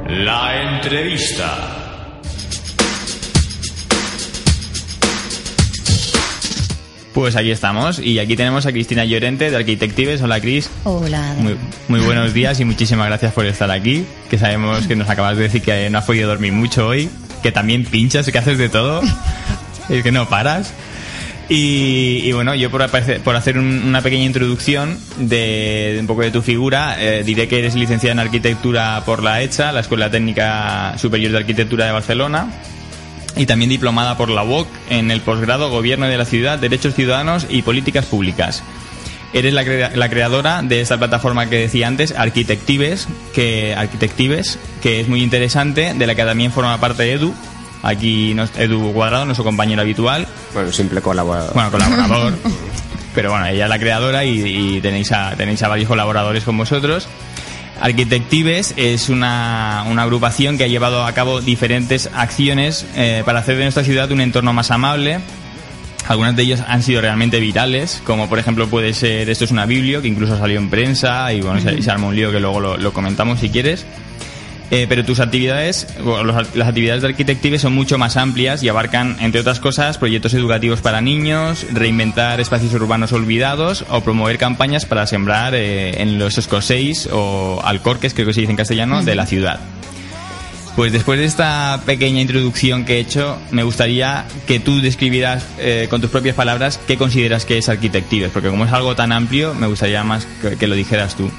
La 0.07 0.77
entrevista. 0.77 1.78
Pues 7.13 7.35
aquí 7.35 7.49
estamos 7.51 7.99
y 7.99 8.19
aquí 8.19 8.35
tenemos 8.35 8.65
a 8.67 8.71
Cristina 8.71 9.03
Llorente 9.03 9.49
de 9.49 9.57
Arquitectives. 9.57 10.21
Hola 10.21 10.39
Cris. 10.39 10.69
Hola. 10.83 11.33
Muy, 11.39 11.55
muy 11.87 11.99
buenos 12.01 12.33
días 12.33 12.59
y 12.59 12.65
muchísimas 12.65 13.07
gracias 13.07 13.33
por 13.33 13.45
estar 13.45 13.69
aquí. 13.71 14.05
Que 14.29 14.37
sabemos 14.37 14.85
que 14.87 14.95
nos 14.95 15.09
acabas 15.09 15.35
de 15.35 15.43
decir 15.43 15.61
que 15.61 15.89
no 15.89 15.97
has 15.97 16.05
podido 16.05 16.29
dormir 16.29 16.53
mucho 16.53 16.87
hoy, 16.87 17.09
que 17.41 17.51
también 17.51 17.83
pinchas 17.85 18.27
y 18.27 18.31
que 18.31 18.37
haces 18.37 18.57
de 18.57 18.69
todo. 18.69 19.01
Es 19.89 20.03
que 20.03 20.11
no 20.11 20.29
paras. 20.29 20.71
Y, 21.49 22.21
y 22.23 22.31
bueno, 22.31 22.53
yo 22.53 22.69
por, 22.69 22.87
por 23.23 23.35
hacer 23.35 23.57
un- 23.57 23.81
una 23.87 24.01
pequeña 24.01 24.23
introducción 24.25 24.99
de, 25.17 25.93
de 25.95 25.97
un 25.99 26.05
poco 26.05 26.21
de 26.21 26.29
tu 26.29 26.43
figura, 26.43 26.97
eh, 27.03 27.23
diré 27.23 27.47
que 27.47 27.57
eres 27.57 27.73
licenciada 27.73 28.11
en 28.13 28.19
arquitectura 28.19 29.01
por 29.03 29.23
la 29.23 29.41
ECHA, 29.41 29.71
la 29.71 29.79
Escuela 29.79 30.11
Técnica 30.11 30.93
Superior 30.99 31.31
de 31.31 31.37
Arquitectura 31.39 31.87
de 31.87 31.91
Barcelona, 31.91 32.51
y 33.39 33.45
también 33.47 33.69
diplomada 33.69 34.15
por 34.17 34.29
la 34.29 34.43
UOC 34.43 34.67
en 34.89 35.09
el 35.09 35.21
posgrado 35.21 35.71
Gobierno 35.71 36.05
de 36.07 36.17
la 36.17 36.25
Ciudad, 36.25 36.59
Derechos 36.59 36.93
Ciudadanos 36.93 37.47
y 37.49 37.63
Políticas 37.63 38.05
Públicas. 38.05 38.61
Eres 39.33 39.53
la, 39.53 39.63
crea- 39.63 39.91
la 39.95 40.09
creadora 40.09 40.61
de 40.61 40.81
esta 40.81 40.97
plataforma 40.97 41.49
que 41.49 41.57
decía 41.59 41.87
antes, 41.87 42.13
Arquitectives, 42.17 43.07
que, 43.33 43.73
Arquitectives, 43.75 44.59
que 44.81 44.99
es 45.01 45.07
muy 45.07 45.23
interesante, 45.23 45.93
de 45.93 46.07
la 46.07 46.15
que 46.15 46.23
también 46.25 46.51
forma 46.51 46.79
parte 46.79 47.11
Edu. 47.13 47.33
Aquí 47.81 48.33
nos- 48.33 48.51
Edu 48.57 48.91
Cuadrado, 48.91 49.25
nuestro 49.25 49.43
compañero 49.45 49.81
habitual. 49.81 50.27
Bueno, 50.53 50.71
simple 50.71 50.99
colaborador. 51.01 51.53
Bueno, 51.53 51.71
colaborador. 51.71 52.33
pero 53.15 53.29
bueno, 53.31 53.45
ella 53.47 53.63
es 53.65 53.69
la 53.69 53.79
creadora 53.79 54.25
y, 54.25 54.75
y 54.77 54.81
tenéis, 54.81 55.11
a, 55.11 55.33
tenéis 55.37 55.63
a 55.63 55.67
varios 55.69 55.87
colaboradores 55.87 56.43
con 56.43 56.57
vosotros. 56.57 57.07
Arquitectives 57.81 58.73
es 58.77 59.09
una, 59.09 59.85
una 59.89 60.03
agrupación 60.03 60.57
que 60.57 60.63
ha 60.65 60.67
llevado 60.67 61.05
a 61.05 61.11
cabo 61.13 61.41
diferentes 61.41 62.09
acciones 62.13 62.85
eh, 62.95 63.23
para 63.25 63.39
hacer 63.39 63.57
de 63.57 63.63
nuestra 63.63 63.83
ciudad 63.83 64.11
un 64.11 64.21
entorno 64.21 64.53
más 64.53 64.71
amable. 64.71 65.19
Algunas 66.07 66.35
de 66.35 66.43
ellas 66.43 66.63
han 66.67 66.81
sido 66.81 67.01
realmente 67.01 67.39
virales, 67.39 68.01
como 68.05 68.27
por 68.27 68.39
ejemplo 68.39 68.67
puede 68.67 68.93
ser 68.93 69.29
Esto 69.29 69.45
es 69.45 69.51
una 69.51 69.65
Biblio, 69.65 70.01
que 70.01 70.07
incluso 70.07 70.37
salió 70.37 70.57
en 70.57 70.69
prensa 70.69 71.31
y 71.33 71.41
bueno, 71.41 71.61
se, 71.61 71.81
se 71.81 71.91
arma 71.91 72.07
un 72.07 72.15
lío 72.15 72.31
que 72.31 72.39
luego 72.39 72.59
lo, 72.59 72.77
lo 72.77 72.93
comentamos 72.93 73.39
si 73.39 73.49
quieres. 73.49 73.85
Eh, 74.71 74.85
pero 74.87 75.03
tus 75.03 75.19
actividades, 75.19 75.87
bueno, 76.03 76.23
los- 76.25 76.55
las 76.55 76.67
actividades 76.67 77.01
de 77.01 77.07
Arquitectives 77.07 77.61
son 77.61 77.73
mucho 77.73 77.97
más 77.97 78.17
amplias 78.17 78.61
y 78.61 78.69
abarcan, 78.69 79.17
entre 79.19 79.41
otras 79.41 79.59
cosas, 79.59 79.97
proyectos 79.97 80.35
educativos 80.35 80.81
para 80.81 81.01
niños, 81.01 81.65
reinventar 81.73 82.39
espacios 82.39 82.71
urbanos 82.75 83.11
olvidados 83.11 83.83
o 83.89 84.01
promover 84.01 84.37
campañas 84.37 84.85
para 84.85 85.07
sembrar 85.07 85.55
eh, 85.55 86.01
en 86.03 86.19
los 86.19 86.37
escoséis 86.37 87.09
o 87.11 87.59
alcorques, 87.65 88.13
creo 88.13 88.27
que 88.27 88.33
se 88.33 88.41
dice 88.41 88.51
en 88.51 88.57
castellano, 88.57 89.03
de 89.03 89.15
la 89.15 89.25
ciudad. 89.25 89.59
Pues 90.75 90.91
después 90.93 91.19
de 91.19 91.25
esta 91.25 91.81
pequeña 91.85 92.21
introducción 92.21 92.85
que 92.85 92.97
he 92.97 92.99
hecho, 92.99 93.37
me 93.49 93.63
gustaría 93.63 94.25
que 94.47 94.59
tú 94.59 94.81
describieras 94.81 95.43
eh, 95.57 95.87
con 95.89 95.99
tus 95.99 96.11
propias 96.11 96.35
palabras 96.35 96.79
qué 96.87 96.95
consideras 96.95 97.43
que 97.43 97.57
es 97.57 97.67
Arquitectives, 97.69 98.29
porque 98.31 98.49
como 98.49 98.65
es 98.65 98.71
algo 98.71 98.95
tan 98.95 99.11
amplio, 99.11 99.55
me 99.55 99.65
gustaría 99.67 100.03
más 100.03 100.27
que, 100.41 100.57
que 100.57 100.67
lo 100.67 100.75
dijeras 100.75 101.15
tú. 101.15 101.29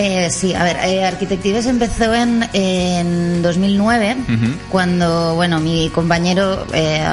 Eh, 0.00 0.30
sí, 0.30 0.54
a 0.54 0.62
ver, 0.62 0.76
eh, 0.84 1.04
Arquitectives 1.04 1.66
empezó 1.66 2.14
en, 2.14 2.48
en 2.52 3.42
2009, 3.42 4.16
Ujú. 4.22 4.54
cuando, 4.70 5.34
bueno, 5.34 5.58
mi 5.58 5.90
compañero 5.92 6.64
eh, 6.72 7.04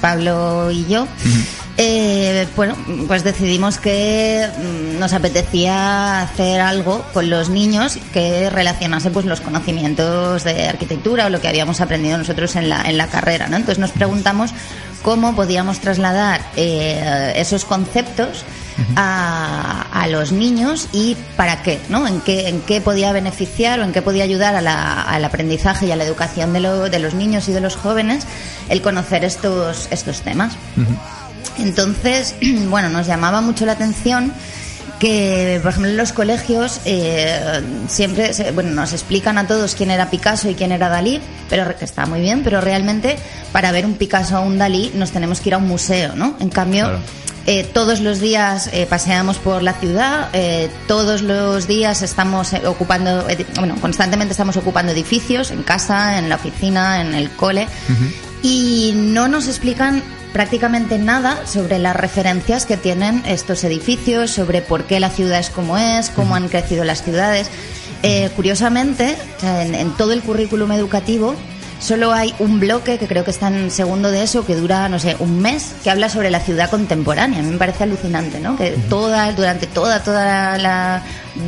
Pablo 0.00 0.70
y 0.70 0.86
yo, 0.86 1.08
eh, 1.76 2.46
bueno, 2.54 2.76
pues 3.08 3.24
decidimos 3.24 3.78
que 3.78 4.46
mm, 4.56 5.00
nos 5.00 5.14
apetecía 5.14 6.22
hacer 6.22 6.60
algo 6.60 7.04
con 7.12 7.28
los 7.28 7.48
niños 7.48 7.98
que 8.12 8.48
relacionase 8.50 9.10
pues 9.10 9.26
los 9.26 9.40
conocimientos 9.40 10.44
de 10.44 10.68
arquitectura 10.68 11.26
o 11.26 11.30
lo 11.30 11.40
que 11.40 11.48
habíamos 11.48 11.80
aprendido 11.80 12.18
nosotros 12.18 12.54
en 12.54 12.68
la, 12.68 12.82
en 12.82 12.98
la 12.98 13.08
carrera, 13.08 13.48
¿no? 13.48 13.56
Entonces 13.56 13.80
nos 13.80 13.90
preguntamos 13.90 14.52
cómo 15.02 15.34
podíamos 15.34 15.80
trasladar 15.80 16.40
eh, 16.54 17.32
esos 17.34 17.64
conceptos 17.64 18.44
a, 18.96 19.86
a 19.92 20.06
los 20.08 20.32
niños 20.32 20.88
y 20.92 21.16
para 21.36 21.62
qué, 21.62 21.80
¿no? 21.88 22.06
En 22.06 22.20
qué, 22.20 22.48
en 22.48 22.60
qué 22.62 22.80
podía 22.80 23.12
beneficiar 23.12 23.80
o 23.80 23.84
en 23.84 23.92
qué 23.92 24.02
podía 24.02 24.24
ayudar 24.24 24.54
a 24.54 24.60
la- 24.60 25.02
al 25.02 25.24
aprendizaje 25.24 25.86
y 25.86 25.92
a 25.92 25.96
la 25.96 26.04
educación 26.04 26.52
de, 26.52 26.60
lo- 26.60 26.88
de 26.88 26.98
los 26.98 27.14
niños 27.14 27.48
y 27.48 27.52
de 27.52 27.60
los 27.60 27.76
jóvenes 27.76 28.24
el 28.68 28.82
conocer 28.82 29.24
estos, 29.24 29.88
estos 29.90 30.20
temas. 30.22 30.54
Entonces, 31.58 32.34
bueno, 32.68 32.88
nos 32.88 33.06
llamaba 33.06 33.40
mucho 33.40 33.66
la 33.66 33.72
atención 33.72 34.32
que, 34.98 35.58
por 35.62 35.70
ejemplo, 35.70 35.90
en 35.90 35.96
los 35.96 36.12
colegios 36.12 36.80
eh, 36.84 37.62
siempre, 37.88 38.32
se- 38.34 38.50
bueno, 38.52 38.70
nos 38.70 38.92
explican 38.92 39.38
a 39.38 39.46
todos 39.46 39.74
quién 39.74 39.90
era 39.90 40.10
Picasso 40.10 40.48
y 40.50 40.54
quién 40.54 40.72
era 40.72 40.88
Dalí, 40.88 41.20
pero 41.48 41.76
que 41.76 41.84
está 41.84 42.06
muy 42.06 42.20
bien, 42.20 42.42
pero 42.42 42.60
realmente 42.60 43.16
para 43.52 43.70
ver 43.72 43.86
un 43.86 43.94
Picasso 43.94 44.38
o 44.40 44.42
un 44.42 44.58
Dalí 44.58 44.90
nos 44.94 45.10
tenemos 45.12 45.40
que 45.40 45.50
ir 45.50 45.54
a 45.54 45.58
un 45.58 45.68
museo, 45.68 46.14
¿no? 46.16 46.36
En 46.40 46.48
cambio, 46.50 46.90
eh, 47.46 47.64
todos 47.72 48.00
los 48.00 48.20
días 48.20 48.68
eh, 48.74 48.86
paseamos 48.90 49.38
por 49.38 49.62
la 49.62 49.72
ciudad, 49.72 50.28
eh, 50.34 50.68
todos 50.86 51.22
los 51.22 51.66
días 51.66 52.02
estamos 52.02 52.52
eh, 52.52 52.60
ocupando, 52.66 53.26
edi- 53.28 53.46
bueno, 53.56 53.76
constantemente 53.80 54.32
estamos 54.32 54.56
ocupando 54.58 54.92
edificios, 54.92 55.50
en 55.50 55.62
casa, 55.62 56.18
en 56.18 56.28
la 56.28 56.34
oficina, 56.36 57.00
en 57.00 57.14
el 57.14 57.30
cole, 57.30 57.66
y 58.42 58.92
no 58.94 59.28
nos 59.28 59.48
explican 59.48 60.02
prácticamente 60.32 60.98
nada 60.98 61.46
sobre 61.46 61.78
las 61.78 61.96
referencias 61.96 62.66
que 62.66 62.76
tienen 62.76 63.22
estos 63.26 63.64
edificios, 63.64 64.30
sobre 64.30 64.62
por 64.62 64.84
qué 64.84 65.00
la 65.00 65.10
ciudad 65.10 65.38
es 65.40 65.50
como 65.50 65.78
es, 65.78 66.10
cómo 66.10 66.34
han 66.34 66.48
crecido 66.48 66.84
las 66.84 67.02
ciudades. 67.02 67.50
Eh, 68.02 68.30
curiosamente, 68.36 69.16
en 69.42 69.90
todo 69.96 70.12
el 70.12 70.22
currículum 70.22 70.70
educativo 70.72 71.34
solo 71.80 72.12
hay 72.12 72.34
un 72.38 72.60
bloque 72.60 72.98
que 72.98 73.06
creo 73.06 73.24
que 73.24 73.30
está 73.30 73.48
en 73.48 73.70
segundo 73.70 74.10
de 74.10 74.22
eso 74.22 74.44
que 74.44 74.56
dura, 74.56 74.88
no 74.88 74.98
sé, 74.98 75.16
un 75.18 75.40
mes, 75.40 75.74
que 75.82 75.90
habla 75.90 76.08
sobre 76.08 76.30
la 76.30 76.40
ciudad 76.40 76.70
contemporánea. 76.70 77.40
A 77.40 77.42
mí 77.42 77.50
me 77.50 77.58
parece 77.58 77.84
alucinante, 77.84 78.40
¿no? 78.40 78.56
Que 78.56 78.70
toda, 78.88 79.32
durante 79.32 79.66
toda, 79.66 80.02
toda 80.02 80.58
la 80.58 81.02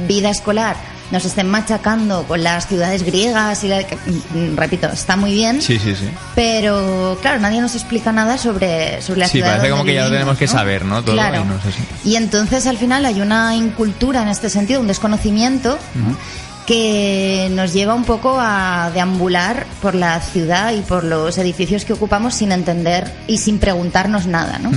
vida 0.06 0.30
escolar 0.30 0.76
nos 1.10 1.24
estén 1.24 1.48
machacando 1.48 2.24
con 2.24 2.42
las 2.42 2.66
ciudades 2.68 3.02
griegas 3.02 3.64
y 3.64 3.68
la, 3.68 3.80
mm, 3.80 4.56
repito, 4.56 4.86
está 4.88 5.16
muy 5.16 5.32
bien, 5.34 5.60
Sí, 5.60 5.78
sí, 5.78 5.94
sí. 5.94 6.08
pero 6.34 7.18
claro, 7.20 7.40
nadie 7.40 7.60
nos 7.60 7.74
explica 7.74 8.12
nada 8.12 8.38
sobre, 8.38 9.02
sobre 9.02 9.20
la 9.20 9.26
Sí, 9.26 9.32
ciudad. 9.38 9.56
parece 9.56 9.70
como 9.70 9.84
que 9.84 9.94
ya 9.94 10.04
lo 10.04 10.10
tenemos 10.10 10.38
que 10.38 10.46
saber, 10.46 10.84
¿no? 10.84 11.02
Todo, 11.02 11.14
Claro. 11.16 11.42
y 11.42 11.44
no 11.48 11.60
sé 11.62 11.72
si- 11.72 12.10
Y 12.10 12.16
entonces 12.16 12.66
al 12.66 12.76
final 12.78 13.04
hay 13.04 13.20
una 13.20 13.54
incultura 13.56 14.22
en 14.22 14.28
este 14.28 14.48
sentido, 14.50 14.80
un 14.80 14.86
desconocimiento 14.86 15.78
que 16.66 17.48
nos 17.52 17.72
lleva 17.72 17.94
un 17.94 18.04
poco 18.04 18.36
a 18.38 18.90
deambular 18.94 19.66
por 19.82 19.94
la 19.94 20.20
ciudad 20.20 20.72
y 20.72 20.80
por 20.82 21.02
los 21.04 21.36
edificios 21.38 21.84
que 21.84 21.92
ocupamos 21.94 22.34
sin 22.34 22.52
entender 22.52 23.12
y 23.26 23.38
sin 23.38 23.58
preguntarnos 23.58 24.26
nada, 24.26 24.58
¿no? 24.58 24.70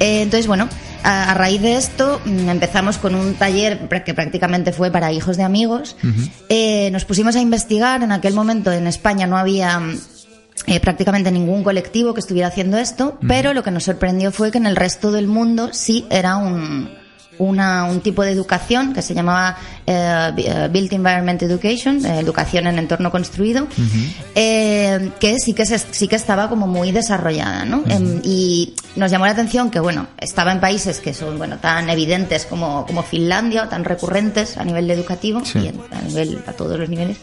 Eh, 0.00 0.22
entonces, 0.22 0.46
bueno, 0.46 0.68
a, 1.02 1.30
a 1.30 1.34
raíz 1.34 1.60
de 1.62 1.76
esto 1.76 2.20
mm, 2.24 2.48
empezamos 2.48 2.98
con 2.98 3.14
un 3.14 3.34
taller 3.34 3.78
que 4.04 4.14
prácticamente 4.14 4.72
fue 4.72 4.90
para 4.90 5.12
hijos 5.12 5.36
de 5.36 5.42
amigos. 5.42 5.96
Eh, 6.48 6.90
nos 6.92 7.04
pusimos 7.04 7.36
a 7.36 7.40
investigar. 7.40 8.02
En 8.02 8.12
aquel 8.12 8.34
momento 8.34 8.72
en 8.72 8.86
España 8.86 9.26
no 9.26 9.36
había 9.36 9.78
mm, 9.78 9.98
eh, 10.66 10.80
prácticamente 10.80 11.30
ningún 11.30 11.62
colectivo 11.62 12.14
que 12.14 12.20
estuviera 12.20 12.48
haciendo 12.48 12.78
esto, 12.78 13.18
pero 13.26 13.54
lo 13.54 13.62
que 13.62 13.70
nos 13.70 13.84
sorprendió 13.84 14.30
fue 14.32 14.50
que 14.50 14.58
en 14.58 14.66
el 14.66 14.76
resto 14.76 15.10
del 15.10 15.26
mundo 15.26 15.70
sí 15.72 16.06
era 16.10 16.36
un, 16.36 16.90
una, 17.38 17.84
un 17.84 18.00
tipo 18.00 18.22
de 18.22 18.32
educación 18.32 18.92
que 18.92 19.00
se 19.02 19.14
llamaba 19.14 19.56
eh, 19.86 20.30
eh, 20.36 20.68
Built 20.70 20.92
Environment 20.92 21.42
Education, 21.42 22.04
eh, 22.04 22.18
educación 22.20 22.66
en 22.66 22.78
entorno 22.78 23.10
construido, 23.10 23.66
eh, 24.34 25.10
que 25.18 25.36
sí 25.38 25.52
que 25.54 25.66
se- 25.66 25.78
sí 25.78 26.08
que 26.08 26.16
estaba 26.16 26.48
como 26.48 26.66
muy 26.66 26.92
desarrollada, 26.92 27.64
¿no? 27.64 27.82
Em, 27.88 28.20
y 28.24 28.74
nos 28.96 29.10
llamó 29.10 29.24
la 29.26 29.32
atención 29.32 29.70
que 29.70 29.80
bueno 29.80 30.08
estaba 30.18 30.52
en 30.52 30.60
países 30.60 31.00
que 31.00 31.14
son 31.14 31.38
bueno 31.38 31.56
tan 31.58 31.88
evidentes 31.88 32.44
como, 32.46 32.84
como 32.86 33.02
Finlandia, 33.02 33.68
tan 33.68 33.84
recurrentes 33.84 34.56
a 34.58 34.64
nivel 34.64 34.90
educativo 34.90 35.42
Sí. 35.44 35.58
y 35.60 35.94
a 35.94 36.02
nivel 36.02 36.42
a 36.46 36.52
todos 36.52 36.78
los 36.78 36.88
niveles. 36.88 37.16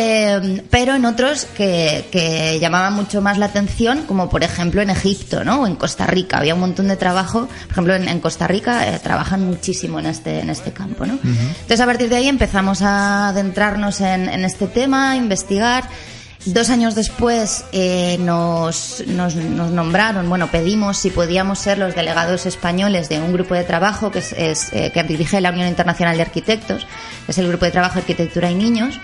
Eh, 0.00 0.62
pero 0.70 0.94
en 0.94 1.04
otros 1.04 1.44
que, 1.44 2.06
que 2.12 2.60
llamaban 2.60 2.92
mucho 2.92 3.20
más 3.20 3.36
la 3.36 3.46
atención, 3.46 4.04
como 4.06 4.30
por 4.30 4.44
ejemplo 4.44 4.80
en 4.80 4.90
Egipto, 4.90 5.42
¿no? 5.42 5.62
O 5.62 5.66
en 5.66 5.74
Costa 5.74 6.06
Rica. 6.06 6.38
Había 6.38 6.54
un 6.54 6.60
montón 6.60 6.86
de 6.86 6.96
trabajo. 6.96 7.48
Por 7.48 7.72
ejemplo, 7.72 7.96
en, 7.96 8.08
en 8.08 8.20
Costa 8.20 8.46
Rica 8.46 8.86
eh, 8.86 9.00
trabajan 9.02 9.44
muchísimo 9.44 9.98
en 9.98 10.06
este, 10.06 10.38
en 10.38 10.50
este 10.50 10.70
campo, 10.70 11.04
¿no? 11.04 11.18
Entonces, 11.24 11.80
a 11.80 11.86
partir 11.86 12.08
de 12.08 12.14
ahí 12.14 12.28
empezamos 12.28 12.80
a 12.82 13.30
adentrarnos 13.30 14.00
en, 14.00 14.28
en 14.28 14.44
este 14.44 14.68
tema, 14.68 15.10
a 15.10 15.16
investigar. 15.16 15.88
Dos 16.44 16.70
años 16.70 16.94
después 16.94 17.64
eh, 17.72 18.16
nos, 18.20 19.02
nos, 19.08 19.34
nos 19.34 19.70
nombraron, 19.72 20.28
bueno, 20.28 20.46
pedimos 20.46 20.96
si 20.96 21.10
podíamos 21.10 21.58
ser 21.58 21.78
los 21.78 21.94
delegados 21.96 22.46
españoles 22.46 23.08
de 23.08 23.18
un 23.20 23.32
grupo 23.32 23.54
de 23.54 23.64
trabajo 23.64 24.10
que, 24.12 24.20
es, 24.20 24.32
es, 24.32 24.72
eh, 24.72 24.90
que 24.94 25.02
dirige 25.02 25.40
la 25.40 25.50
Unión 25.50 25.66
Internacional 25.68 26.16
de 26.16 26.22
Arquitectos, 26.22 26.86
que 27.26 27.32
es 27.32 27.38
el 27.38 27.48
Grupo 27.48 27.64
de 27.64 27.72
Trabajo 27.72 27.98
Arquitectura 27.98 28.50
y 28.50 28.54
Niños, 28.54 28.98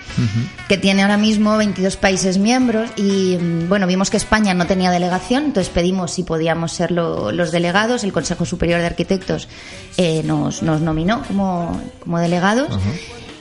que 0.69 0.77
tiene 0.77 1.01
ahora 1.03 1.17
mismo 1.17 1.57
22 1.57 1.97
países 1.97 2.37
miembros 2.37 2.89
y 2.95 3.37
mm, 3.37 3.67
bueno, 3.67 3.85
vimos 3.85 4.09
que 4.09 4.17
España 4.17 4.53
no 4.53 4.65
tenía 4.65 4.89
delegación, 4.89 5.43
entonces 5.43 5.71
pedimos 5.71 6.11
si 6.11 6.23
podíamos 6.23 6.71
ser 6.71 6.91
lo- 6.91 7.31
los 7.33 7.51
delegados, 7.51 8.03
el 8.05 8.13
Consejo 8.13 8.45
Superior 8.45 8.79
de 8.79 8.87
Arquitectos 8.87 9.49
eh, 9.97 10.23
nos, 10.23 10.63
nos 10.63 10.79
nominó 10.81 11.21
como, 11.27 11.79
como 11.99 12.17
delegados. 12.19 12.69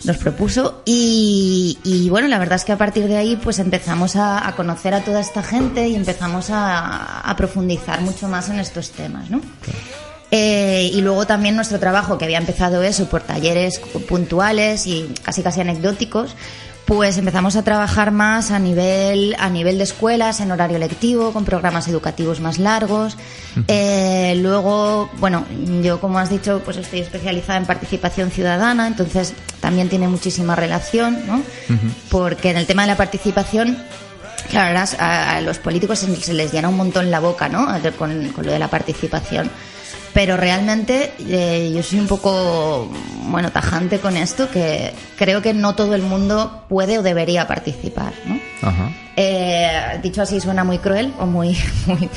Nos 0.05 0.19
propuso 0.19 0.83
y, 0.85 2.09
bueno, 2.11 2.29
la 2.29 2.39
verdad 2.39 2.57
es 2.57 2.65
que 2.65 2.73
a 2.73 2.79
partir 2.79 3.09
de 3.09 3.17
ahí 3.17 3.37
pues 3.37 3.59
empezamos 3.59 4.17
a, 4.17 4.53
conocer 4.57 4.95
a 4.95 5.03
toda 5.03 5.21
esta 5.21 5.43
gente 5.43 5.89
y 5.89 5.95
empezamos 5.95 6.51
a, 6.51 7.21
a 7.21 7.37
profundizar 7.37 8.01
mucho 8.03 8.29
más 8.29 8.49
en 8.51 8.59
estos 8.59 8.91
temas, 8.91 9.31
¿no? 9.31 9.41
Eh, 10.37 10.91
y 10.93 11.01
luego 11.01 11.29
también 11.29 11.55
nuestro 11.55 11.79
trabajo, 11.79 12.19
que 12.19 12.25
había 12.25 12.39
empezado 12.39 12.83
eso 12.83 13.09
por 13.09 13.23
talleres 13.23 13.79
puntuales 14.09 14.85
y 14.87 15.15
casi 15.23 15.45
casi 15.45 15.61
anecdóticos, 15.61 16.35
pues 16.87 17.17
empezamos 17.17 17.57
a 17.57 17.65
trabajar 17.65 18.11
más 18.11 18.51
a 18.51 18.59
nivel, 18.59 19.35
a 19.39 19.49
nivel 19.49 19.79
de 19.79 19.85
escuelas, 19.85 20.41
en 20.41 20.53
horario 20.53 20.79
lectivo, 20.79 21.33
con 21.33 21.45
programas 21.45 21.89
educativos 21.89 22.41
más 22.41 22.59
largos. 22.59 23.17
Eh, 23.69 24.35
luego, 24.43 25.11
bueno, 25.19 25.47
yo 25.83 26.01
como 26.01 26.19
has 26.19 26.31
dicho, 26.31 26.61
pues 26.65 26.77
estoy 26.77 27.01
especializada 27.01 27.59
en 27.59 27.67
participación 27.67 28.31
ciudadana, 28.31 28.87
entonces 28.87 29.33
también 29.61 29.89
tiene 29.89 30.09
muchísima 30.09 30.57
relación, 30.57 31.27
¿no? 31.27 31.43
Porque 32.11 32.51
en 32.51 32.59
el 32.59 32.67
tema 32.67 32.83
de 32.83 32.89
la 32.89 32.97
participación 32.97 33.79
Claro, 34.51 34.79
a, 34.99 35.37
a 35.37 35.41
los 35.41 35.59
políticos 35.59 35.99
se, 36.01 36.15
se 36.17 36.35
les 36.35 36.53
llena 36.53 36.69
un 36.69 36.77
montón 36.77 37.11
la 37.11 37.21
boca, 37.21 37.49
¿no? 37.49 37.67
Con, 37.99 38.29
con 38.29 38.45
lo 38.45 38.53
de 38.53 38.59
la 38.59 38.69
participación. 38.69 39.51
Pero 40.15 40.37
realmente 40.37 41.13
eh, 41.19 41.73
yo 41.75 41.83
soy 41.83 41.99
un 41.99 42.07
poco, 42.07 42.89
bueno, 43.27 43.51
tajante 43.51 43.99
con 43.99 44.17
esto, 44.17 44.49
que 44.49 44.95
creo 45.19 45.43
que 45.43 45.53
no 45.53 45.75
todo 45.75 45.97
el 45.97 46.03
mundo 46.03 46.65
puede 46.69 46.99
o 46.99 47.03
debería 47.03 47.49
participar, 47.49 48.13
¿no? 48.25 48.39
Ajá. 48.63 48.93
Eh, 49.17 49.99
dicho 50.03 50.23
así 50.23 50.41
suena 50.41 50.63
muy 50.63 50.79
cruel 50.79 51.13
o 51.19 51.27
muy, 51.27 51.59
muy... 51.87 52.09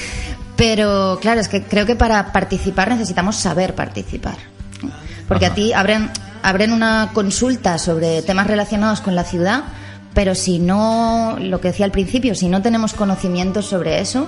Pero 0.55 1.17
claro, 1.19 1.41
es 1.41 1.47
que 1.47 1.63
creo 1.63 1.87
que 1.87 1.95
para 1.95 2.31
participar 2.31 2.89
necesitamos 2.89 3.35
saber 3.35 3.73
participar. 3.73 4.37
¿no? 4.83 4.91
Porque 5.27 5.47
a 5.47 5.53
ti 5.55 5.73
abren, 5.73 6.11
abren 6.43 6.71
una 6.71 7.09
consulta 7.13 7.79
sobre 7.79 8.21
temas 8.21 8.45
relacionados 8.45 9.01
con 9.01 9.15
la 9.15 9.23
ciudad, 9.23 9.63
pero 10.13 10.35
si 10.35 10.59
no, 10.59 11.37
lo 11.39 11.61
que 11.61 11.69
decía 11.69 11.85
al 11.85 11.91
principio, 11.91 12.35
si 12.35 12.47
no 12.47 12.61
tenemos 12.61 12.93
conocimientos 12.93 13.65
sobre 13.65 14.01
eso, 14.01 14.27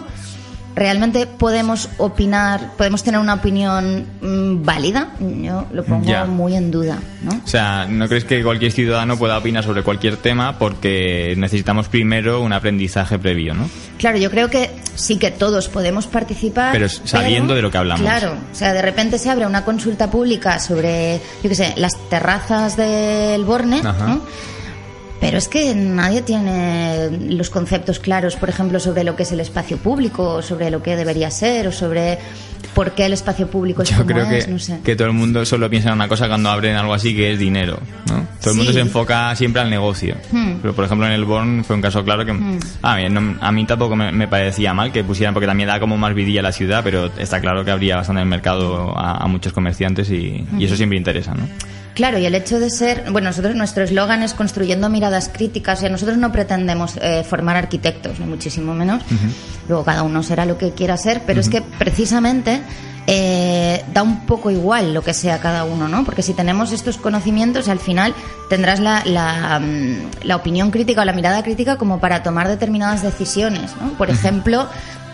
realmente 0.80 1.28
podemos 1.28 1.90
opinar, 1.98 2.72
podemos 2.78 3.04
tener 3.04 3.20
una 3.20 3.36
opinión 3.36 4.06
mm, 4.22 4.64
válida. 4.64 5.10
Yo 5.20 5.68
lo 5.74 5.84
pongo 5.84 6.26
muy 6.28 6.56
en 6.56 6.72
duda, 6.72 7.00
¿no? 7.22 7.42
O 7.44 7.48
sea, 7.48 7.86
¿no 7.86 8.08
crees 8.08 8.24
que 8.24 8.42
cualquier 8.42 8.72
ciudadano 8.72 9.18
pueda 9.18 9.38
opinar 9.38 9.64
sobre 9.64 9.84
cualquier 9.84 10.18
tema 10.18 10.58
porque 10.58 11.36
necesitamos 11.38 11.90
primero 11.90 12.42
un 12.42 12.54
aprendizaje 12.54 13.20
previo, 13.20 13.54
¿no? 13.54 13.70
Claro, 13.98 14.18
yo 14.18 14.32
creo 14.32 14.50
que 14.50 14.72
sí 14.96 15.18
que 15.18 15.32
todos 15.32 15.68
podemos 15.68 16.08
participar. 16.08 16.72
Pero 16.72 16.88
sabiendo 16.88 17.56
de 17.56 17.62
lo 17.62 17.70
que 17.70 17.78
hablamos. 17.78 18.02
Claro, 18.02 18.36
o 18.52 18.56
sea, 18.56 18.74
de 18.74 18.82
repente 18.82 19.18
se 19.18 19.30
abre 19.30 19.46
una 19.46 19.66
consulta 19.66 20.10
pública 20.10 20.60
sobre, 20.60 21.20
yo 21.44 21.50
qué 21.50 21.56
sé, 21.56 21.74
las 21.76 21.92
terrazas 22.10 22.78
del 22.78 23.44
Borne. 23.44 23.82
Pero 25.20 25.38
es 25.38 25.48
que 25.50 25.76
nadie 25.76 26.22
tiene 26.22 27.10
los 27.30 27.50
conceptos 27.50 28.00
claros, 28.00 28.36
por 28.38 28.50
ejemplo, 28.50 28.80
sobre 28.80 29.04
lo 29.04 29.16
que 29.16 29.24
es 29.24 29.32
el 29.34 29.42
espacio 29.42 29.78
público, 29.78 30.36
o 30.36 30.42
sobre 30.42 30.72
lo 30.72 30.82
que 30.82 30.96
debería 30.96 31.30
ser, 31.30 31.68
o 31.68 31.72
sobre 31.74 32.18
por 32.74 32.92
qué 32.92 33.06
el 33.06 33.14
espacio 33.14 33.48
público 33.48 33.82
es 33.82 33.90
Yo 33.90 33.98
como 33.98 34.08
creo 34.08 34.26
es, 34.30 34.46
que, 34.46 34.52
no 34.52 34.60
sé. 34.60 34.80
que 34.84 34.96
todo 34.96 35.08
el 35.08 35.14
mundo 35.14 35.44
solo 35.46 35.70
piensa 35.70 35.90
en 35.90 35.96
una 35.96 36.08
cosa 36.08 36.28
cuando 36.30 36.50
abren 36.50 36.76
algo 36.78 36.94
así 36.94 37.16
que 37.16 37.34
es 37.34 37.40
dinero, 37.40 37.80
¿no? 38.08 38.28
Todo 38.40 38.52
el 38.52 38.58
mundo 38.58 38.72
Sí. 38.72 38.76
se 38.78 38.82
enfoca 38.82 39.36
siempre 39.36 39.62
al 39.62 39.70
negocio. 39.70 40.16
Hmm. 40.32 40.54
Pero, 40.62 40.74
por 40.74 40.86
ejemplo, 40.86 41.06
en 41.06 41.12
el 41.14 41.26
Born 41.26 41.66
fue 41.66 41.76
un 41.76 41.82
caso 41.82 42.04
claro 42.06 42.26
que... 42.26 42.32
Hmm. 42.32 42.60
A, 42.82 42.96
mí, 42.96 43.10
no- 43.10 43.36
a 43.42 43.52
mí 43.52 43.66
tampoco 43.66 43.98
me, 43.98 44.14
me 44.14 44.28
parecía 44.30 44.74
mal 44.74 44.94
que 44.94 45.04
pusieran, 45.04 45.34
porque 45.34 45.48
también 45.48 45.68
da 45.68 45.80
como 45.82 45.98
más 45.98 46.14
vidilla 46.14 46.40
a 46.40 46.44
la 46.44 46.52
ciudad, 46.54 46.82
pero 46.84 47.12
está 47.18 47.42
claro 47.42 47.66
que 47.66 47.72
habría 47.72 47.98
bastante 47.98 48.22
en 48.22 48.28
el 48.28 48.30
mercado 48.30 48.98
a, 48.98 49.18
a 49.24 49.28
muchos 49.28 49.52
comerciantes 49.52 50.10
y, 50.12 50.46
y 50.58 50.64
eso 50.64 50.68
Ujú. 50.74 50.78
siempre 50.78 50.98
interesa, 50.98 51.34
¿no? 51.34 51.44
Claro, 52.00 52.18
y 52.18 52.26
el 52.26 52.34
hecho 52.34 52.62
de 52.62 52.70
ser, 52.70 53.12
bueno, 53.12 53.28
nosotros 53.28 53.56
nuestro 53.56 53.84
eslogan 53.84 54.24
es 54.24 54.34
construyendo 54.34 54.88
miradas 54.88 55.28
críticas, 55.28 55.80
o 55.80 55.82
sea, 55.82 55.90
nosotros 55.90 56.18
no 56.18 56.32
pretendemos 56.32 56.96
eh, 57.02 57.26
formar 57.28 57.58
arquitectos, 57.58 58.22
ni 58.22 58.26
muchísimo 58.26 58.74
menos. 58.74 59.04
Luego 59.68 59.84
cada 59.84 60.04
uno 60.04 60.24
será 60.24 60.46
lo 60.46 60.58
que 60.58 60.72
quiera 60.72 60.96
ser, 60.96 61.24
pero 61.28 61.42
es 61.42 61.50
que 61.50 61.62
precisamente 61.62 62.62
eh, 63.06 63.84
da 63.94 64.04
un 64.04 64.26
poco 64.26 64.50
igual 64.50 64.94
lo 64.94 65.02
que 65.02 65.14
sea 65.14 65.40
cada 65.40 65.66
uno, 65.66 65.90
¿no? 65.90 66.06
Porque 66.06 66.22
si 66.22 66.34
tenemos 66.34 66.72
estos 66.72 66.98
conocimientos, 66.98 67.68
al 67.68 67.80
final 67.80 68.14
tendrás 68.50 68.80
la, 68.80 69.04
la, 69.04 69.60
mm, 69.60 70.26
la 70.26 70.38
opinión 70.38 70.72
crítica 70.72 71.02
o 71.02 71.06
la 71.06 71.12
mirada 71.12 71.44
crítica 71.44 71.76
como 71.76 72.00
para 72.00 72.24
tomar 72.24 72.48
determinadas 72.48 73.02
decisiones, 73.02 73.76
¿no? 73.82 73.90
Por 73.98 74.10
ejemplo, 74.10 74.70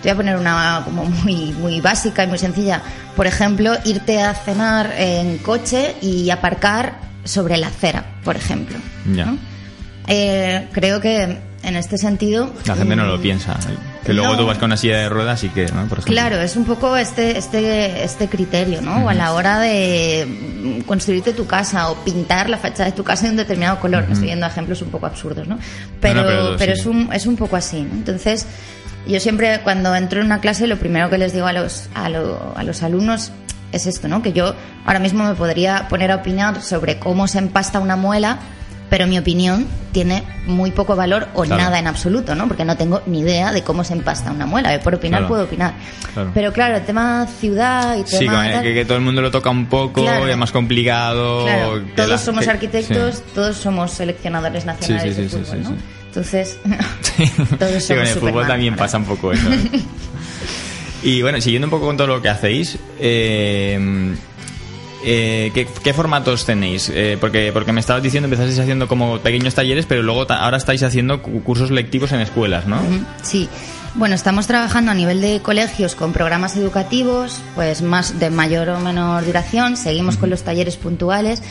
te 0.06 0.12
voy 0.14 0.14
a 0.14 0.18
poner 0.18 0.38
una 0.38 0.82
como 0.86 1.04
muy, 1.06 1.52
muy 1.54 1.82
básica 1.82 2.24
y 2.24 2.28
muy 2.28 2.38
sencilla. 2.38 2.80
Por 3.16 3.26
ejemplo, 3.26 3.74
irte 3.86 4.22
a 4.22 4.36
cenar 4.36 4.94
en 5.00 5.40
coche 5.40 5.96
y 6.00 6.30
aparcar 6.30 7.00
sobre 7.24 7.58
la 7.58 7.68
acera, 7.68 8.06
por 8.24 8.36
ejemplo. 8.36 8.78
Ya. 9.16 9.34
Eh, 10.08 10.68
creo 10.74 11.02
que 11.02 11.40
en 11.64 11.76
este 11.76 11.98
sentido... 11.98 12.54
La 12.68 12.76
gente 12.76 12.96
no 12.96 13.06
lo 13.08 13.18
mm, 13.18 13.22
piensa. 13.22 13.58
Que 14.06 14.14
luego 14.14 14.34
No. 14.34 14.38
tú 14.38 14.46
vas 14.46 14.60
con 14.60 14.66
una 14.68 14.78
silla 14.78 14.98
de 15.00 15.10
ruedas 15.10 15.44
y 15.44 15.50
que, 15.50 15.66
¿no? 15.70 15.88
Por. 15.88 16.04
Claro, 16.04 16.40
es 16.40 16.56
un 16.56 16.66
poco 16.66 16.96
este, 16.96 17.40
este, 17.40 18.04
este 18.04 18.28
criterio, 18.28 18.84
¿no? 18.84 19.06
O 19.06 19.10
a 19.10 19.16
la 19.16 19.34
hora 19.34 19.58
de 19.60 20.28
mm, 20.28 20.82
construirte 20.82 21.34
tu 21.34 21.48
casa 21.48 21.90
o 21.90 21.96
pintar 22.04 22.48
la 22.52 22.60
fachada 22.60 22.92
de 22.92 22.96
tu 22.96 23.04
casa 23.04 23.24
de 23.26 23.32
un 23.32 23.38
determinado 23.38 23.80
color. 23.80 24.06
Me 24.06 24.14
Estoy 24.14 24.28
viendo 24.28 24.46
ejemplos 24.46 24.84
un 24.84 24.92
poco 24.92 25.08
absurdos, 25.08 25.48
¿no? 25.48 25.58
Pero, 26.00 26.22
no, 26.22 26.28
pero 26.28 26.56
pero 26.60 26.76
sí. 26.76 26.82
es, 26.82 26.86
un, 26.86 27.10
es 27.12 27.26
un 27.26 27.36
poco 27.36 27.56
así, 27.56 27.82
¿no? 27.82 27.94
Entonces, 27.96 28.46
yo 29.14 29.20
siempre 29.20 29.60
cuando 29.64 29.96
entro 29.96 30.20
en 30.20 30.26
una 30.28 30.40
clase 30.42 30.68
lo 30.68 30.78
primero 30.78 31.10
que 31.10 31.18
les 31.18 31.34
digo 31.34 31.46
a 31.48 31.54
los, 31.54 31.90
a, 31.94 32.10
lo- 32.10 32.54
a 32.56 32.64
los 32.64 32.82
alumnos 32.84 33.32
es 33.72 33.88
esto, 33.88 34.08
¿no? 34.08 34.22
Que 34.22 34.32
yo 34.34 34.54
ahora 34.86 35.00
mismo 35.00 35.24
me 35.26 35.36
podría 35.36 35.88
poner 35.90 36.12
a 36.12 36.16
opinar 36.18 36.62
sobre 36.62 36.98
cómo 37.00 37.28
se 37.28 37.40
empasta 37.40 37.80
una 37.80 37.96
muela, 37.96 38.38
pero 38.90 39.08
mi 39.08 39.18
opinión 39.18 39.66
tiene 39.92 40.24
muy 40.46 40.72
poco 40.72 40.96
valor 40.96 41.28
o 41.34 41.42
Claro. 41.44 41.64
nada 41.64 41.80
en 41.80 41.88
absoluto, 41.88 42.36
¿no? 42.36 42.48
Porque 42.48 42.64
no 42.66 42.78
tengo 42.78 43.02
ni 43.08 43.20
idea 43.22 43.52
de 43.52 43.64
cómo 43.64 43.84
se 43.84 43.94
empasta 43.94 44.32
una 44.32 44.46
muela. 44.46 44.80
Por 44.80 44.96
opinar 44.96 45.22
Claro. 45.22 45.28
puedo 45.28 45.44
opinar. 45.46 45.74
Claro. 46.14 46.32
Pero 46.34 46.54
claro, 46.54 46.76
el 46.78 46.86
tema 46.86 47.26
ciudad 47.40 47.98
y 47.98 48.04
tema 48.04 48.46
Sí, 48.54 48.60
que, 48.62 48.74
que 48.76 48.86
todo 48.86 48.98
el 48.98 49.04
mundo 49.04 49.22
lo 49.22 49.32
toca 49.32 49.50
un 49.50 49.66
poco, 49.66 50.02
y 50.04 50.30
es 50.32 50.38
más 50.38 50.52
complicado. 50.52 51.46
todos 51.96 52.10
la- 52.10 52.18
somos 52.18 52.46
que- 52.46 52.52
arquitectos, 52.52 53.16
sí. 53.16 53.24
todos 53.34 53.58
somos 53.58 53.92
seleccionadores 53.92 54.66
nacionales 54.66 55.16
Sí, 55.16 55.30
sí, 55.30 55.38
de. 55.38 55.64
Entonces, 56.16 56.58
Sí, 57.02 57.32
todos 57.60 57.72
con 57.72 57.82
somos 57.82 58.10
el 58.10 58.16
fútbol 58.20 58.48
también 58.48 58.76
pasa 58.76 58.98
un 58.98 59.06
poco 59.06 59.32
eso. 59.34 59.48
¿eh? 59.52 59.82
y 61.04 61.22
bueno, 61.22 61.40
siguiendo 61.42 61.68
un 61.68 61.72
poco 61.72 61.86
con 61.86 61.98
todo 61.98 62.08
lo 62.08 62.22
que 62.22 62.30
hacéis, 62.30 62.78
eh, 63.00 64.16
eh, 65.04 65.52
¿qué, 65.54 65.68
qué 65.84 65.94
formatos 65.94 66.46
tenéis? 66.46 66.90
Eh, 66.94 67.18
porque, 67.20 67.52
porque 67.54 67.72
me 67.72 67.80
estabas 67.80 68.02
diciendo, 68.02 68.26
empezasteis 68.26 68.60
haciendo 68.60 68.88
como 68.88 69.20
pequeños 69.20 69.54
talleres, 69.54 69.86
pero 69.86 70.02
luego 70.04 70.26
ahora 70.32 70.58
estáis 70.58 70.82
haciendo 70.84 71.22
cu- 71.22 71.44
cursos 71.44 71.70
lectivos 71.72 72.12
en 72.12 72.22
escuelas, 72.22 72.66
¿no? 72.66 72.80
Sí. 73.22 73.48
Bueno, 73.94 74.16
estamos 74.16 74.46
trabajando 74.48 74.92
a 74.92 74.94
nivel 74.94 75.22
de 75.22 75.40
colegios 75.42 75.96
con 75.96 76.12
programas 76.12 76.58
educativos, 76.58 77.40
pues 77.56 77.82
más 77.82 78.20
de 78.20 78.30
mayor 78.30 78.68
o 78.70 78.80
menor 78.82 79.24
duración. 79.26 79.78
Seguimos 79.78 80.18
con 80.18 80.30
los 80.30 80.44
talleres 80.44 80.76
puntuales. 80.76 81.42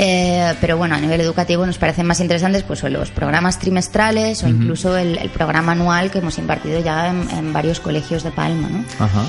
Eh, 0.00 0.54
pero 0.60 0.76
bueno, 0.76 0.94
a 0.94 1.00
nivel 1.00 1.20
educativo 1.20 1.66
nos 1.66 1.76
parecen 1.76 2.06
más 2.06 2.20
interesantes 2.20 2.62
pues 2.62 2.84
o 2.84 2.88
los 2.88 3.10
programas 3.10 3.58
trimestrales 3.58 4.44
o 4.44 4.48
incluso 4.48 4.96
el, 4.96 5.18
el 5.18 5.28
programa 5.28 5.72
anual 5.72 6.12
que 6.12 6.18
hemos 6.18 6.38
impartido 6.38 6.78
ya 6.78 7.08
en, 7.08 7.28
en 7.30 7.52
varios 7.52 7.80
colegios 7.80 8.22
de 8.22 8.30
Palma, 8.30 8.68
¿no? 8.68 8.84
Ajá. 9.00 9.24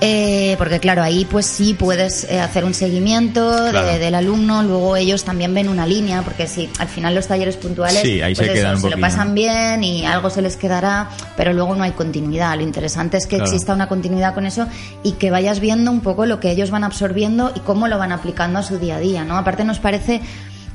Eh, 0.00 0.56
porque 0.58 0.80
claro, 0.80 1.02
ahí 1.02 1.24
pues 1.24 1.46
sí 1.46 1.72
puedes 1.72 2.24
eh, 2.24 2.38
hacer 2.40 2.64
un 2.64 2.74
seguimiento 2.74 3.72
de- 3.72 3.98
del 3.98 4.14
alumno, 4.14 4.62
luego 4.62 4.96
ellos 4.96 5.24
también 5.24 5.54
ven 5.54 5.68
una 5.68 5.86
línea, 5.86 6.20
porque 6.22 6.46
si 6.46 6.68
al 6.78 6.88
final 6.88 7.14
los 7.14 7.26
talleres 7.28 7.56
puntuales 7.56 8.02
Sí, 8.02 8.20
ahí 8.20 8.34
se 8.34 8.44
pues 8.44 8.80
se 8.80 8.90
lo 8.90 9.00
pasan 9.00 9.34
bien 9.34 9.82
y 9.82 10.04
algo 10.04 10.28
se 10.30 10.42
les 10.42 10.56
quedará, 10.56 11.08
pero 11.36 11.52
luego 11.54 11.74
no 11.74 11.84
hay 11.84 11.92
continuidad. 11.92 12.56
Lo 12.56 12.62
interesante 12.62 13.16
es 13.16 13.26
que 13.26 13.36
Claro. 13.36 13.50
exista 13.50 13.72
una 13.72 13.86
continuidad 13.88 14.34
con 14.34 14.44
eso 14.46 14.66
y 15.04 15.12
que 15.12 15.30
vayas 15.30 15.60
viendo 15.60 15.90
un 15.90 16.00
poco 16.00 16.26
lo 16.26 16.38
que 16.38 16.50
ellos 16.50 16.70
van 16.70 16.84
absorbiendo 16.84 17.52
y 17.54 17.60
cómo 17.60 17.88
lo 17.88 17.96
van 17.96 18.12
aplicando 18.12 18.58
a 18.58 18.62
su 18.62 18.78
día 18.78 18.96
a 18.96 19.00
día, 19.00 19.24
¿no? 19.24 19.38
Aparte 19.38 19.64
nos 19.64 19.78
parece 19.78 20.20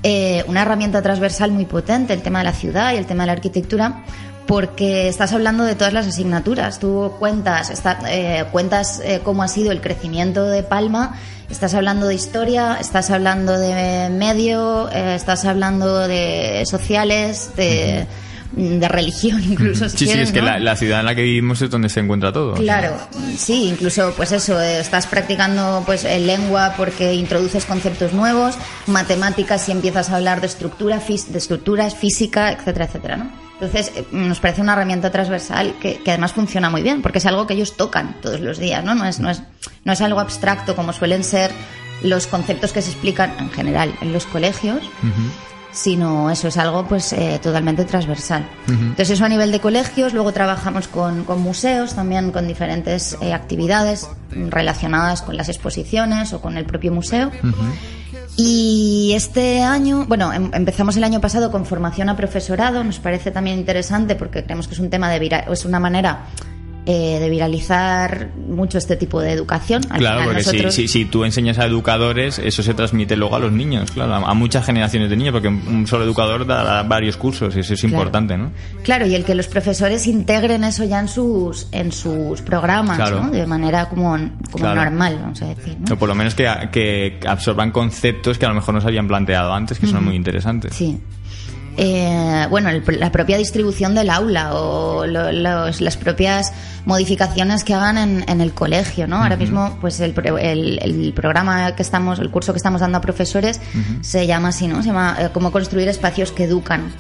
eh, 0.01 0.45
una 0.47 0.61
herramienta 0.61 1.01
transversal 1.01 1.51
muy 1.51 1.65
potente 1.65 2.13
el 2.13 2.21
tema 2.21 2.39
de 2.39 2.45
la 2.45 2.53
ciudad 2.53 2.93
y 2.93 2.95
el 2.97 3.05
tema 3.05 3.23
de 3.23 3.27
la 3.27 3.33
arquitectura 3.33 4.01
porque 4.49 5.07
estás 5.07 5.31
hablando 5.31 5.63
de 5.63 5.75
todas 5.75 5.93
las 5.93 6.07
asignaturas. 6.07 6.79
Tú 6.79 7.13
cuentas, 7.19 7.69
está- 7.69 7.99
eh, 8.07 8.45
cuentas 8.51 8.99
eh, 9.05 9.21
cómo 9.23 9.43
ha 9.43 9.47
sido 9.47 9.71
el 9.71 9.79
crecimiento 9.79 10.43
de 10.47 10.63
Palma, 10.63 11.15
estás 11.51 11.75
hablando 11.75 12.07
de 12.07 12.15
historia, 12.15 12.77
estás 12.81 13.11
hablando 13.11 13.59
de 13.59 14.09
medio, 14.09 14.89
eh, 14.91 15.13
estás 15.13 15.45
hablando 15.45 15.99
de 16.07 16.63
sociales, 16.65 17.51
de, 17.57 18.07
de 18.53 18.87
religión 18.87 19.39
incluso. 19.47 19.87
si 19.87 19.99
Sí, 19.99 20.07
sí, 20.07 20.19
es 20.19 20.31
que 20.31 20.41
la, 20.41 20.57
la 20.57 20.75
ciudad 20.75 21.01
en 21.01 21.05
la 21.05 21.13
que 21.13 21.21
vivimos 21.21 21.61
es 21.61 21.69
donde 21.69 21.87
se 21.89 21.99
encuentra 21.99 22.33
todo. 22.33 22.55
Claro, 22.55 22.97
sí, 23.37 23.65
incluso 23.69 24.13
pues 24.17 24.31
eso, 24.31 24.59
estás 24.59 25.05
practicando 25.05 25.83
pues 25.85 26.05
eh, 26.05 26.17
lengua 26.19 26.73
porque 26.75 27.13
introduces 27.13 27.65
conceptos 27.65 28.13
nuevos, 28.13 28.55
matemáticas 28.87 29.61
si 29.61 29.71
empiezas 29.73 30.09
a 30.09 30.15
hablar 30.15 30.41
de 30.41 30.47
estructura, 30.47 30.99
de 31.07 31.37
estructuras, 31.37 31.93
física, 31.93 32.51
etcétera, 32.51 32.85
etcétera, 32.85 33.17
¿no? 33.17 33.48
Entonces, 33.61 33.91
eh, 33.95 34.05
nos 34.11 34.39
parece 34.39 34.61
una 34.61 34.73
herramienta 34.73 35.11
transversal 35.11 35.75
que, 35.81 36.01
que 36.01 36.11
además 36.11 36.33
funciona 36.33 36.69
muy 36.69 36.81
bien, 36.81 37.01
porque 37.01 37.17
es 37.17 37.25
algo 37.25 37.45
que 37.45 37.55
ellos 37.55 37.75
tocan 37.75 38.15
todos 38.21 38.39
los 38.39 38.57
días, 38.57 38.83
¿no? 38.83 38.95
No 38.95 39.05
es, 39.05 39.19
no 39.19 39.29
es, 39.29 39.43
no 39.83 39.91
es 39.91 40.01
algo 40.01 40.19
abstracto 40.19 40.75
como 40.75 40.93
suelen 40.93 41.23
ser 41.23 41.51
los 42.01 42.27
conceptos 42.27 42.71
que 42.71 42.81
se 42.81 42.91
explican 42.91 43.33
en 43.39 43.49
general 43.49 43.93
en 44.01 44.13
los 44.13 44.25
colegios, 44.25 44.79
sino 45.71 46.29
eso 46.31 46.47
es 46.47 46.57
algo 46.57 46.85
pues 46.87 47.13
eh, 47.13 47.39
totalmente 47.41 47.85
transversal. 47.85 48.47
Entonces 48.67 49.11
eso 49.11 49.25
a 49.25 49.29
nivel 49.29 49.51
de 49.51 49.59
colegios, 49.59 50.13
luego 50.13 50.31
trabajamos 50.31 50.87
con, 50.87 51.23
con 51.25 51.41
museos, 51.41 51.95
también 51.95 52.31
con 52.31 52.47
diferentes 52.47 53.17
eh, 53.21 53.33
actividades 53.33 54.09
relacionadas 54.31 55.21
con 55.21 55.35
las 55.37 55.49
exposiciones 55.49 56.33
o 56.33 56.41
con 56.41 56.57
el 56.57 56.65
propio 56.65 56.91
museo. 56.91 57.31
Y 58.41 59.11
este 59.15 59.61
año, 59.63 60.05
bueno, 60.07 60.31
em- 60.31 60.49
empezamos 60.53 60.95
el 60.95 61.03
año 61.03 61.19
pasado 61.19 61.51
con 61.51 61.65
formación 61.65 62.07
a 62.07 62.15
profesorado, 62.15 62.85
nos 62.85 62.97
parece 62.99 63.31
también 63.31 63.59
interesante 63.59 64.15
porque 64.15 64.45
creemos 64.45 64.65
que 64.69 64.75
es 64.75 64.79
un 64.79 64.89
tema 64.89 65.09
de 65.11 65.19
vira- 65.19 65.45
es 65.51 65.65
una 65.65 65.77
manera 65.81 66.19
eh, 66.85 67.17
de 67.19 67.29
viralizar 67.29 68.29
mucho 68.47 68.77
este 68.77 68.95
tipo 68.95 69.21
de 69.21 69.31
educación. 69.31 69.81
Al 69.89 69.99
Claro, 69.99 70.23
porque 70.25 70.41
si, 70.43 70.49
nosotros- 70.51 70.73
si, 70.75 70.87
si 70.87 71.05
tú 71.05 71.23
enseñas 71.23 71.59
a 71.59 71.65
educadores, 71.65 72.39
eso 72.39 72.63
se 72.63 72.73
transmite 72.73 73.15
luego 73.15 73.35
a 73.35 73.39
los 73.39 73.51
niños, 73.51 73.91
claro, 73.91 74.13
a, 74.15 74.31
a 74.31 74.33
muchas 74.33 74.65
generaciones 74.65 75.09
de 75.09 75.15
niños, 75.17 75.33
porque 75.33 75.47
un 75.49 75.85
solo 75.87 76.03
educador 76.03 76.45
da 76.47 76.81
varios 76.83 77.17
cursos 77.17 77.55
y 77.55 77.59
eso 77.59 77.73
es 77.73 77.81
Claro. 77.81 77.95
importante, 77.95 78.37
¿no? 78.37 78.51
Claro, 78.83 79.05
y 79.05 79.15
el 79.15 79.23
que 79.23 79.35
los 79.35 79.47
profesores 79.47 80.07
integren 80.07 80.63
eso 80.63 80.83
ya 80.83 80.99
en 80.99 81.07
sus 81.07 81.67
en 81.71 81.91
sus 81.91 82.41
programas, 82.41 82.97
Claro. 82.97 83.23
¿no? 83.23 83.29
De 83.31 83.45
manera 83.45 83.87
como, 83.89 84.11
como 84.51 84.63
Claro. 84.63 84.81
normal, 84.85 85.19
vamos 85.21 85.41
a 85.41 85.45
decir, 85.47 85.77
¿no? 85.79 85.93
O 85.93 85.97
por 85.97 86.09
lo 86.09 86.15
menos 86.15 86.33
que, 86.35 86.47
que 86.71 87.19
absorban 87.27 87.71
conceptos 87.71 88.37
que 88.37 88.45
a 88.45 88.49
lo 88.49 88.55
mejor 88.55 88.73
no 88.73 88.81
se 88.81 88.87
habían 88.87 89.07
planteado 89.07 89.53
antes, 89.53 89.77
que 89.79 89.87
son 89.87 90.03
muy 90.05 90.15
interesantes. 90.15 90.73
Sí. 90.75 90.97
Eh, 91.77 92.47
bueno, 92.49 92.69
el- 92.69 92.83
la 92.99 93.11
propia 93.11 93.37
distribución 93.37 93.95
del 93.95 94.09
aula 94.09 94.53
o 94.55 95.05
lo- 95.05 95.31
los- 95.31 95.81
las 95.81 95.97
propias 95.97 96.51
modificaciones 96.85 97.63
que 97.63 97.73
hagan 97.73 97.97
en, 97.97 98.25
en 98.27 98.41
el 98.41 98.53
colegio, 98.53 99.05
¿no? 99.07 99.17
Ahora 99.21 99.35
mismo, 99.37 99.77
pues 99.79 99.99
el, 99.99 100.13
el- 100.39 100.79
el 100.81 101.13
programa 101.13 101.73
que 101.75 101.83
estamos, 101.83 102.19
el 102.19 102.29
curso 102.31 102.51
que 102.53 102.57
estamos 102.57 102.81
dando 102.81 102.97
a 102.97 103.01
profesores 103.01 103.61
se 104.01 104.25
llama 104.27 104.49
así, 104.49 104.67
¿no? 104.67 104.81
Se 104.81 104.87
llama 104.87 105.15
eh, 105.19 105.29
cómo 105.33 105.51
construir 105.51 105.87
espacios 105.87 106.31
que 106.31 106.45
educan. 106.45 106.91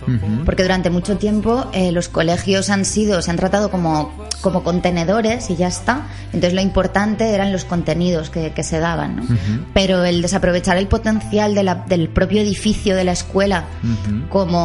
Porque 0.45 0.63
durante 0.63 0.89
mucho 0.89 1.17
tiempo 1.17 1.67
eh, 1.73 1.91
los 1.91 2.07
colegios 2.09 2.69
han 2.69 2.85
sido, 2.85 3.21
se 3.21 3.31
han 3.31 3.37
tratado 3.37 3.71
como, 3.71 4.13
como 4.41 4.63
contenedores 4.63 5.49
y 5.49 5.55
ya 5.55 5.67
está. 5.67 6.07
Entonces 6.27 6.53
lo 6.53 6.61
importante 6.61 7.33
eran 7.33 7.51
los 7.51 7.65
contenidos 7.65 8.29
que, 8.29 8.51
que 8.53 8.63
se 8.63 8.79
daban, 8.79 9.15
¿no? 9.17 9.23
Pero 9.73 10.03
el 10.05 10.21
desaprovechar 10.21 10.77
el 10.77 10.87
potencial 10.87 11.55
de 11.55 11.63
la- 11.63 11.75
del 11.87 12.09
propio 12.09 12.41
edificio 12.41 12.95
de 12.95 13.03
la 13.05 13.13
escuela 13.13 13.63
como, 14.29 14.58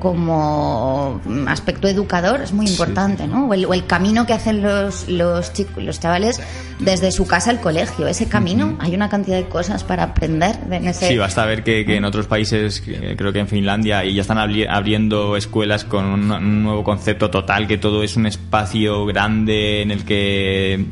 como 0.00 1.20
aspecto 1.46 1.88
educador 1.88 2.42
es 2.42 2.52
muy 2.52 2.66
importante, 2.66 3.26
¿no? 3.26 3.46
O 3.48 3.54
el, 3.54 3.64
o 3.66 3.74
el 3.74 3.86
camino 3.86 4.26
que 4.26 4.32
hacen 4.32 4.62
los, 4.62 5.08
los 5.08 5.52
chicos, 5.52 5.82
los 5.82 6.00
chavales 6.00 6.40
desde 6.78 7.12
su 7.12 7.26
casa 7.26 7.50
al 7.50 7.60
colegio. 7.60 8.06
Ese 8.06 8.28
camino, 8.28 8.76
hay 8.80 8.94
una 8.94 9.08
cantidad 9.08 9.36
de 9.36 9.48
cosas 9.48 9.84
para 9.84 10.02
aprender 10.02 10.56
en 10.70 10.88
ese... 10.88 11.08
Sí, 11.08 11.16
basta 11.16 11.44
ver 11.44 11.62
que, 11.64 11.84
que 11.84 11.96
en 11.96 12.04
otros 12.04 12.26
países, 12.26 12.80
que 12.80 13.16
creo 13.16 13.32
que 13.32 13.40
en 13.40 13.48
Finlandia, 13.48 14.04
y 14.04 14.14
ya 14.14 14.22
están 14.22 14.38
abri- 14.38 14.66
abriendo 14.68 15.36
escuelas 15.36 15.84
con 15.84 16.04
un, 16.04 16.30
un 16.30 16.62
nuevo 16.62 16.84
concepto 16.84 17.30
total, 17.30 17.66
que 17.66 17.78
todo 17.78 18.02
es 18.02 18.16
un 18.16 18.26
espacio 18.26 19.06
grande 19.06 19.82
en 19.82 19.90
el 19.90 20.04
que 20.04 20.86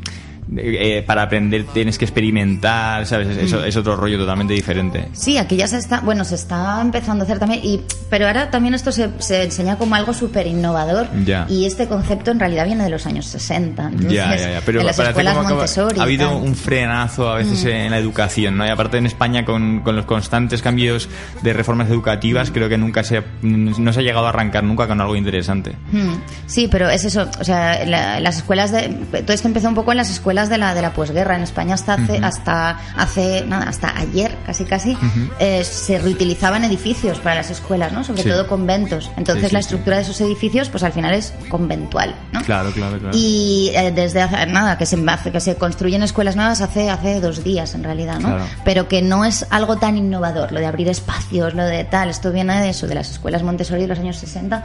eh, 0.57 1.03
para 1.07 1.23
aprender 1.23 1.65
tienes 1.73 1.99
que 1.99 2.05
experimentar, 2.05 3.07
¿sabes? 3.07 3.29
Es, 3.29 3.37
eso- 3.39 3.61
Mm. 3.61 3.65
es 3.65 3.77
otro 3.77 3.97
rollo 3.97 4.19
totalmente 4.19 4.55
diferente. 4.55 5.09
Sí, 5.12 5.39
aquí 5.39 5.57
ya 5.57 5.66
se 5.69 5.79
está, 5.79 6.01
bueno, 6.01 6.24
se 6.24 6.35
está 6.35 6.81
empezando 6.81 7.23
a 7.23 7.24
hacer 7.24 7.39
también, 7.39 7.61
y, 7.65 7.81
pero 8.11 8.27
ahora 8.27 8.51
también 8.51 8.74
esto 8.74 8.93
se, 8.93 9.11
se 9.19 9.43
enseña 9.45 9.77
como 9.77 9.95
algo 9.95 10.12
súper 10.15 10.47
innovador 10.47 11.09
Ya. 11.24 11.47
y 11.49 11.65
este 11.66 11.87
concepto 11.89 12.31
en 12.31 12.41
realidad 12.41 12.65
viene 12.66 12.85
de 12.85 12.91
los 12.91 13.07
años 13.07 13.27
60. 13.27 13.85
Entonces, 13.89 14.12
ya, 14.12 14.37
ya, 14.37 14.51
ya. 14.53 14.61
Pero 14.65 14.81
en 14.81 14.87
las 14.87 14.99
escuelas 14.99 15.37
como 15.37 15.49
Montessori. 15.51 16.01
ha 16.01 16.03
habido 16.03 16.37
un 16.37 16.55
frenazo 16.55 17.31
a 17.31 17.37
veces 17.37 17.65
Mm. 17.65 17.69
en 17.69 17.91
la 17.91 17.99
educación, 17.99 18.57
¿no? 18.57 18.66
Y 18.66 18.70
aparte 18.70 18.99
en 18.99 19.07
España 19.07 19.45
con, 19.45 19.81
con 19.81 19.97
los 19.97 20.05
constantes 20.07 20.62
cambios 20.62 21.09
de 21.43 21.53
reformas 21.53 21.89
educativas, 21.89 22.51
creo 22.51 22.69
que 22.69 22.79
nunca 22.79 23.05
se 23.05 23.19
ha- 23.19 23.24
no 23.43 23.93
se 23.93 24.01
ha 24.01 24.03
llegado 24.03 24.27
a 24.27 24.31
arrancar 24.31 24.65
nunca 24.65 24.87
con 24.87 25.01
algo 25.01 25.16
interesante. 25.16 25.73
Mm, 25.93 26.12
Sí, 26.47 26.69
pero 26.70 26.89
es 26.91 27.05
eso, 27.05 27.29
o 27.41 27.45
sea, 27.45 27.85
la- 27.87 28.20
las 28.20 28.37
escuelas 28.39 28.70
de 28.73 28.89
todo 29.23 29.33
esto 29.33 29.49
empezó 29.49 29.69
un 29.69 29.74
poco 29.74 29.93
en 29.93 29.97
las 29.99 30.11
escuelas 30.11 30.41
de 30.48 30.59
la 30.59 30.74
de 30.74 30.82
la 30.82 30.93
posguerra 30.93 31.36
en 31.36 31.43
España 31.43 31.74
hasta 31.74 31.94
hace 31.94 32.12
Ujú. 32.14 32.24
hasta 32.24 32.70
hace 32.97 33.44
nada, 33.47 33.69
hasta 33.69 33.97
ayer 33.98 34.36
casi 34.47 34.64
casi 34.64 34.97
eh, 35.39 35.64
se 35.64 35.98
reutilizaban 35.98 36.64
edificios 36.64 37.19
para 37.19 37.36
las 37.36 37.51
escuelas, 37.51 37.93
¿no? 37.93 38.05
Sobre 38.05 38.23
Sí. 38.23 38.28
todo 38.28 38.47
conventos. 38.47 39.10
Entonces 39.16 39.44
Sí, 39.44 39.48
sí, 39.48 39.55
la 39.55 39.60
estructura 39.60 39.97
de 39.97 40.02
esos 40.02 40.20
edificios 40.20 40.69
pues 40.69 40.82
al 40.82 40.93
final 40.93 41.14
es 41.14 41.32
conventual, 41.48 42.14
¿no? 42.32 42.43
Claro, 42.43 42.70
claro, 42.73 42.98
claro. 42.98 43.16
Y 43.16 43.70
eh, 43.74 43.90
desde 43.93 44.23
hace, 44.23 44.47
nada, 44.47 44.78
que 44.78 44.86
se, 44.86 44.98
que 45.32 45.40
se 45.40 45.56
construyen 45.56 46.02
escuelas 46.02 46.36
nuevas 46.36 46.60
hace, 46.60 46.90
hace 46.90 47.20
dos 47.20 47.43
días 47.44 47.74
en 47.74 47.85
realidad, 47.85 48.19
¿no? 48.20 48.28
Claro. 48.28 48.44
Pero 48.64 48.89
que 48.89 49.02
no 49.02 49.24
es 49.24 49.47
algo 49.51 49.77
tan 49.78 49.97
innovador, 49.97 50.52
lo 50.52 50.60
de 50.60 50.66
abrir 50.66 50.89
espacios, 50.89 51.55
lo 51.55 51.64
de 51.64 51.85
tal, 51.85 52.09
esto 52.10 52.32
viene 52.32 52.60
de 52.60 52.70
eso, 52.70 52.86
de 52.86 52.94
las 52.94 53.10
escuelas 53.10 53.43
Montessori 53.43 53.82
de 53.82 53.89
los 53.89 53.98
años 53.98 54.16
60. 54.16 54.64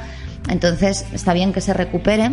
Entonces 0.49 1.05
está 1.13 1.33
bien 1.33 1.53
que 1.53 1.61
se 1.61 1.73
recupere, 1.73 2.31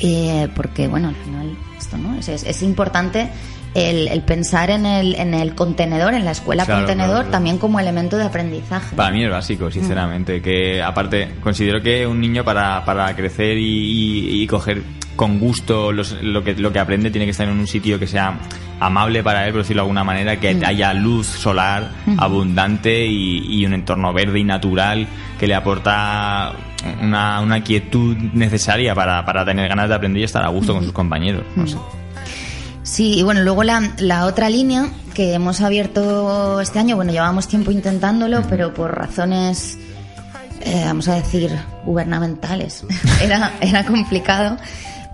eh, 0.00 0.48
porque 0.54 0.88
bueno, 0.88 1.08
al 1.08 1.14
final 1.16 1.56
esto, 1.78 1.96
¿no? 1.98 2.16
Es, 2.18 2.28
es, 2.28 2.44
es 2.44 2.62
importante 2.62 3.28
el, 3.74 4.08
el 4.08 4.22
pensar 4.22 4.70
en 4.70 4.86
el, 4.86 5.14
en 5.14 5.34
el 5.34 5.54
contenedor, 5.54 6.14
en 6.14 6.24
la 6.24 6.30
escuela 6.32 6.64
Claro, 6.64 6.80
contenedor, 6.80 7.08
claro, 7.08 7.20
claro. 7.24 7.30
también 7.32 7.58
como 7.58 7.78
elemento 7.78 8.16
de 8.16 8.24
aprendizaje. 8.24 8.96
Para 8.96 9.10
mí 9.10 9.22
es 9.24 9.30
básico, 9.30 9.70
sinceramente. 9.70 10.40
Que 10.42 10.82
aparte, 10.82 11.34
considero 11.42 11.80
que 11.82 12.06
un 12.06 12.20
niño 12.20 12.44
para, 12.44 12.84
para 12.84 13.14
crecer 13.14 13.58
y, 13.58 13.64
y- 13.66 14.42
y 14.42 14.46
coger 14.46 14.82
con 15.16 15.38
gusto 15.40 15.90
los- 15.92 16.16
lo, 16.22 16.42
que, 16.44 16.54
lo 16.54 16.72
que 16.72 16.78
aprende 16.78 17.10
tiene 17.10 17.24
que 17.26 17.32
estar 17.32 17.46
en 17.48 17.58
un 17.58 17.66
sitio 17.66 17.98
que 17.98 18.06
sea 18.06 18.38
amable 18.80 19.22
para 19.24 19.44
él, 19.46 19.52
por 19.52 19.62
decirlo 19.62 19.82
de 19.82 19.86
alguna 19.86 20.04
manera, 20.04 20.38
que 20.38 20.54
Mm. 20.54 20.62
haya 20.64 20.94
luz 20.94 21.26
solar 21.26 21.90
Ujú. 22.06 22.16
abundante 22.20 23.04
y, 23.06 23.38
y 23.60 23.66
un 23.66 23.74
entorno 23.74 24.12
verde 24.12 24.38
y 24.38 24.44
natural 24.44 25.06
que 25.38 25.46
le 25.48 25.54
aporta 25.56 26.52
una, 27.02 27.40
una 27.40 27.62
quietud 27.62 28.16
necesaria 28.16 28.94
para, 28.94 29.24
para 29.24 29.44
tener 29.44 29.68
ganas 29.68 29.88
de 29.88 29.94
aprender 29.94 30.20
y 30.20 30.24
estar 30.24 30.44
a 30.44 30.48
gusto 30.48 30.74
con 30.74 30.84
sus 30.84 30.92
compañeros. 30.92 31.44
No 31.56 31.66
sé. 31.66 31.76
Sí, 32.82 33.18
y 33.18 33.22
bueno, 33.22 33.42
luego 33.42 33.64
la, 33.64 33.92
la 33.98 34.24
otra 34.24 34.48
línea 34.48 34.88
que 35.14 35.34
hemos 35.34 35.60
abierto 35.60 36.60
este 36.60 36.78
año, 36.78 36.96
bueno, 36.96 37.12
llevábamos 37.12 37.46
tiempo 37.48 37.70
intentándolo, 37.70 38.42
pero 38.48 38.72
por 38.72 38.96
razones, 38.96 39.76
eh, 40.60 40.84
vamos 40.86 41.08
a 41.08 41.16
decir, 41.16 41.50
gubernamentales, 41.84 42.84
era, 43.22 43.52
era 43.60 43.84
complicado. 43.84 44.56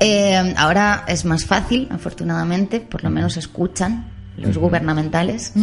Eh, 0.00 0.54
ahora 0.56 1.04
es 1.08 1.24
más 1.24 1.44
fácil, 1.44 1.88
afortunadamente, 1.90 2.80
por 2.80 3.02
lo 3.02 3.10
menos 3.10 3.36
escuchan 3.36 4.13
los 4.36 4.56
gubernamentales. 4.59 5.52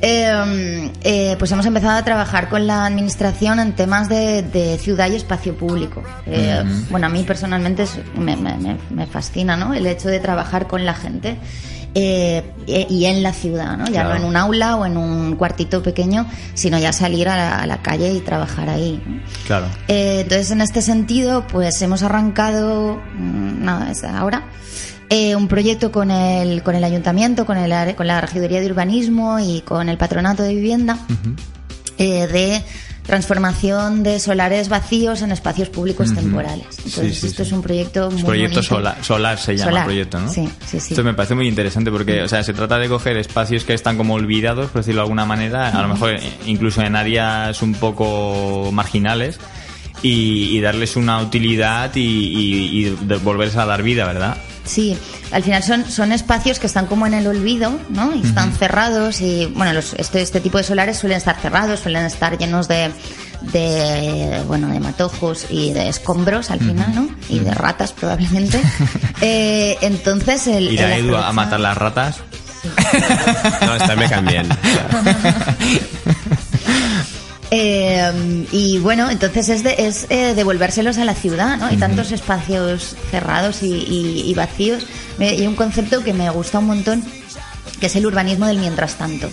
Eh, 0.00 0.92
eh, 1.02 1.34
pues 1.40 1.50
hemos 1.50 1.66
empezado 1.66 1.98
a 1.98 2.04
trabajar 2.04 2.48
con 2.48 2.68
la 2.68 2.86
administración 2.86 3.58
en 3.58 3.72
temas 3.74 4.08
de, 4.08 4.42
de 4.42 4.78
ciudad 4.78 5.10
y 5.10 5.16
espacio 5.16 5.56
público. 5.56 6.04
Eh. 6.24 6.62
Bueno, 6.90 7.06
a 7.06 7.10
mí 7.10 7.24
personalmente 7.24 7.82
es- 7.82 7.98
me, 8.16 8.36
me- 8.36 8.76
me- 8.90 9.06
fascina 9.06 9.56
¿no? 9.56 9.74
el 9.74 9.84
hecho 9.88 10.08
de 10.08 10.20
trabajar 10.20 10.68
con 10.68 10.84
la 10.86 10.94
gente 10.94 11.36
eh, 11.96 12.44
y 12.88 13.06
en 13.06 13.24
la 13.24 13.32
ciudad, 13.32 13.76
¿no? 13.76 13.86
Ya 13.86 14.02
Claro. 14.04 14.10
no 14.10 14.14
en 14.16 14.24
un 14.26 14.36
aula 14.36 14.76
o 14.76 14.86
en 14.86 14.96
un 14.96 15.34
cuartito 15.34 15.82
pequeño, 15.82 16.26
sino 16.54 16.78
ya 16.78 16.92
salir 16.92 17.28
a 17.28 17.36
la, 17.36 17.58
a 17.62 17.66
la 17.66 17.78
calle 17.82 18.12
y 18.12 18.20
trabajar 18.20 18.68
ahí. 18.68 19.02
¿no? 19.04 19.20
Claro. 19.48 19.66
Entonces, 19.88 20.52
en 20.52 20.60
este 20.60 20.80
sentido, 20.80 21.44
pues 21.48 21.82
hemos 21.82 22.04
arrancado, 22.04 23.00
mm, 23.18 23.64
nada, 23.64 23.86
desde 23.86 24.06
ahora, 24.06 24.44
eh, 25.10 25.34
un 25.36 25.48
proyecto 25.48 25.90
con 25.90 26.10
el, 26.10 26.62
con 26.62 26.74
el 26.74 26.84
ayuntamiento, 26.84 27.46
con, 27.46 27.56
el, 27.56 27.94
con 27.94 28.06
la 28.06 28.20
regiduría 28.20 28.60
de 28.60 28.66
urbanismo 28.66 29.38
y 29.38 29.60
con 29.62 29.88
el 29.88 29.96
patronato 29.96 30.42
de 30.42 30.54
vivienda 30.54 30.98
eh, 31.98 32.26
de 32.26 32.62
transformación 33.08 34.02
de 34.02 34.20
solares 34.20 34.68
vacíos 34.68 35.22
en 35.22 35.32
espacios 35.32 35.70
públicos 35.70 36.14
temporales. 36.14 36.66
Entonces, 36.84 37.14
Sí, 37.14 37.20
sí, 37.20 37.26
esto 37.28 37.42
sí. 37.42 37.48
es 37.48 37.52
un 37.52 37.62
proyecto 37.62 38.10
muy 38.10 38.22
proyecto 38.22 38.62
solar 38.62 39.38
se 39.38 39.56
llama 39.56 39.70
Solar, 39.70 39.82
el 39.82 39.86
proyecto, 39.86 40.20
¿no? 40.20 40.30
sí, 40.30 40.46
sí, 40.66 40.78
sí. 40.78 40.92
Esto 40.92 41.02
me 41.02 41.14
parece 41.14 41.34
muy 41.34 41.48
interesante 41.48 41.90
porque, 41.90 42.20
o 42.22 42.28
sea, 42.28 42.42
se 42.44 42.52
trata 42.52 42.78
de 42.78 42.86
coger 42.86 43.16
espacios 43.16 43.64
que 43.64 43.72
están 43.72 43.96
como 43.96 44.12
olvidados, 44.12 44.66
por 44.70 44.82
decirlo 44.82 45.00
de 45.00 45.04
alguna 45.04 45.24
manera, 45.24 45.70
a 45.70 45.82
lo 45.82 45.88
mejor 45.88 46.16
eh, 46.16 46.20
incluso 46.44 46.82
en 46.82 46.96
áreas 46.96 47.62
un 47.62 47.72
poco 47.72 48.68
marginales, 48.72 49.40
y, 50.02 50.56
y 50.56 50.60
darles 50.60 50.96
una 50.96 51.20
utilidad 51.20 51.94
y, 51.94 52.00
y, 52.00 52.90
volverles 53.22 53.56
a 53.56 53.66
dar 53.66 53.82
vida, 53.82 54.06
¿verdad? 54.06 54.36
Sí, 54.64 54.98
al 55.32 55.42
final 55.42 55.62
son, 55.62 55.90
son 55.90 56.12
espacios 56.12 56.58
que 56.58 56.66
están 56.66 56.86
como 56.86 57.06
en 57.06 57.14
el 57.14 57.26
olvido, 57.26 57.78
¿no? 57.88 58.14
Y 58.14 58.20
están 58.20 58.52
cerrados 58.52 59.22
y, 59.22 59.46
bueno, 59.46 59.72
los, 59.72 59.94
este, 59.94 60.20
este 60.20 60.40
tipo 60.40 60.58
de 60.58 60.64
solares 60.64 60.98
suelen 60.98 61.16
estar 61.16 61.40
cerrados, 61.40 61.80
suelen 61.80 62.04
estar 62.04 62.36
llenos 62.36 62.68
de, 62.68 62.90
de, 63.40 64.42
bueno, 64.46 64.68
de 64.68 64.80
matojos 64.80 65.46
y 65.48 65.72
de 65.72 65.88
escombros 65.88 66.50
al 66.50 66.60
final, 66.60 66.94
¿no? 66.94 67.08
Y 67.30 67.38
de 67.38 67.52
ratas 67.52 67.92
probablemente. 67.92 68.60
Eh, 69.20 69.76
entonces 69.80 70.46
el... 70.46 70.72
Ir 70.72 70.80
a 70.80 70.94
el 70.94 71.06
Edu 71.06 71.16
a 71.16 71.32
matar 71.32 71.58
las 71.58 71.76
ratas. 71.76 72.20
No, 73.66 73.74
esta 73.74 73.96
me 73.96 74.08
cambian. 74.08 74.46
Eh, 77.50 78.46
y 78.52 78.78
bueno, 78.78 79.10
entonces 79.10 79.48
es, 79.48 79.62
de, 79.64 79.74
es 79.78 80.06
eh, 80.10 80.34
devolvérselos 80.34 80.98
a 80.98 81.04
la 81.04 81.14
ciudad, 81.14 81.56
¿no? 81.56 81.66
Hay 81.66 81.76
tantos 81.78 82.12
espacios 82.12 82.94
cerrados 83.10 83.62
y, 83.62 83.68
y- 83.72 84.22
y 84.30 84.34
vacíos. 84.34 84.84
Y 85.18 85.46
un 85.46 85.54
concepto 85.56 86.04
que 86.04 86.12
me 86.12 86.28
gusta 86.30 86.58
un 86.58 86.66
montón, 86.66 87.02
que 87.80 87.86
es 87.86 87.96
el 87.96 88.06
urbanismo 88.06 88.46
del 88.46 88.58
mientras 88.58 88.96
tanto. 88.96 89.30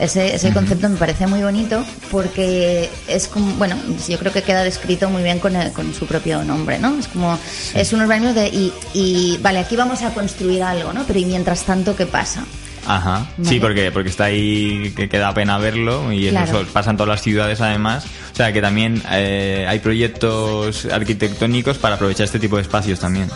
Ese, 0.00 0.34
ese 0.34 0.52
concepto 0.52 0.88
me 0.88 0.96
parece 0.96 1.28
muy 1.28 1.40
bonito 1.44 1.84
porque 2.10 2.90
es 3.06 3.28
como, 3.28 3.52
bueno, 3.54 3.76
yo 4.08 4.18
creo 4.18 4.32
que 4.32 4.42
queda 4.42 4.64
descrito 4.64 5.08
muy 5.08 5.22
bien 5.22 5.38
con, 5.38 5.54
el- 5.54 5.70
con 5.72 5.94
su 5.94 6.06
propio 6.06 6.42
nombre, 6.42 6.78
¿no? 6.80 6.98
Es 6.98 7.06
como, 7.08 7.38
es 7.74 7.92
un 7.92 8.00
urbanismo 8.00 8.32
de, 8.34 8.48
y, 8.48 8.72
y, 8.92 9.38
vale, 9.42 9.60
aquí 9.60 9.76
vamos 9.76 10.02
a 10.02 10.10
construir 10.12 10.62
algo, 10.64 10.92
¿no? 10.92 11.04
Pero 11.06 11.18
y 11.20 11.26
mientras 11.26 11.62
tanto, 11.62 11.94
¿qué 11.94 12.06
pasa? 12.06 12.44
Ajá. 12.86 13.26
Vale. 13.36 13.48
Sí, 13.48 13.60
porque, 13.60 13.90
porque 13.90 14.10
está 14.10 14.24
ahí 14.24 14.92
que 14.96 15.08
queda 15.08 15.32
pena 15.34 15.58
verlo 15.58 16.12
y 16.12 16.26
eso 16.26 16.36
Claro. 16.36 16.64
so- 16.64 16.72
pasa 16.72 16.90
en 16.90 16.96
todas 16.96 17.08
las 17.08 17.22
ciudades 17.22 17.60
además. 17.60 18.04
O 18.32 18.36
sea 18.36 18.52
que 18.52 18.60
también 18.60 19.02
eh, 19.10 19.66
hay 19.68 19.78
proyectos 19.78 20.86
arquitectónicos 20.86 21.78
para 21.78 21.94
aprovechar 21.96 22.24
este 22.24 22.38
tipo 22.38 22.56
de 22.56 22.62
espacios 22.62 22.98
también. 23.00 23.28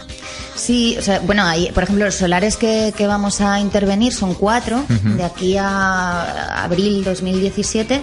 Sí, 0.58 0.96
o 0.98 1.02
sea, 1.02 1.20
bueno, 1.20 1.44
hay, 1.44 1.70
por 1.72 1.84
ejemplo, 1.84 2.04
los 2.04 2.16
solares 2.16 2.56
que, 2.56 2.92
que 2.96 3.06
vamos 3.06 3.40
a 3.40 3.60
intervenir 3.60 4.12
son 4.12 4.34
cuatro, 4.34 4.84
de 4.88 5.22
aquí 5.24 5.56
a 5.56 6.64
abril 6.64 7.04
2017, 7.04 8.02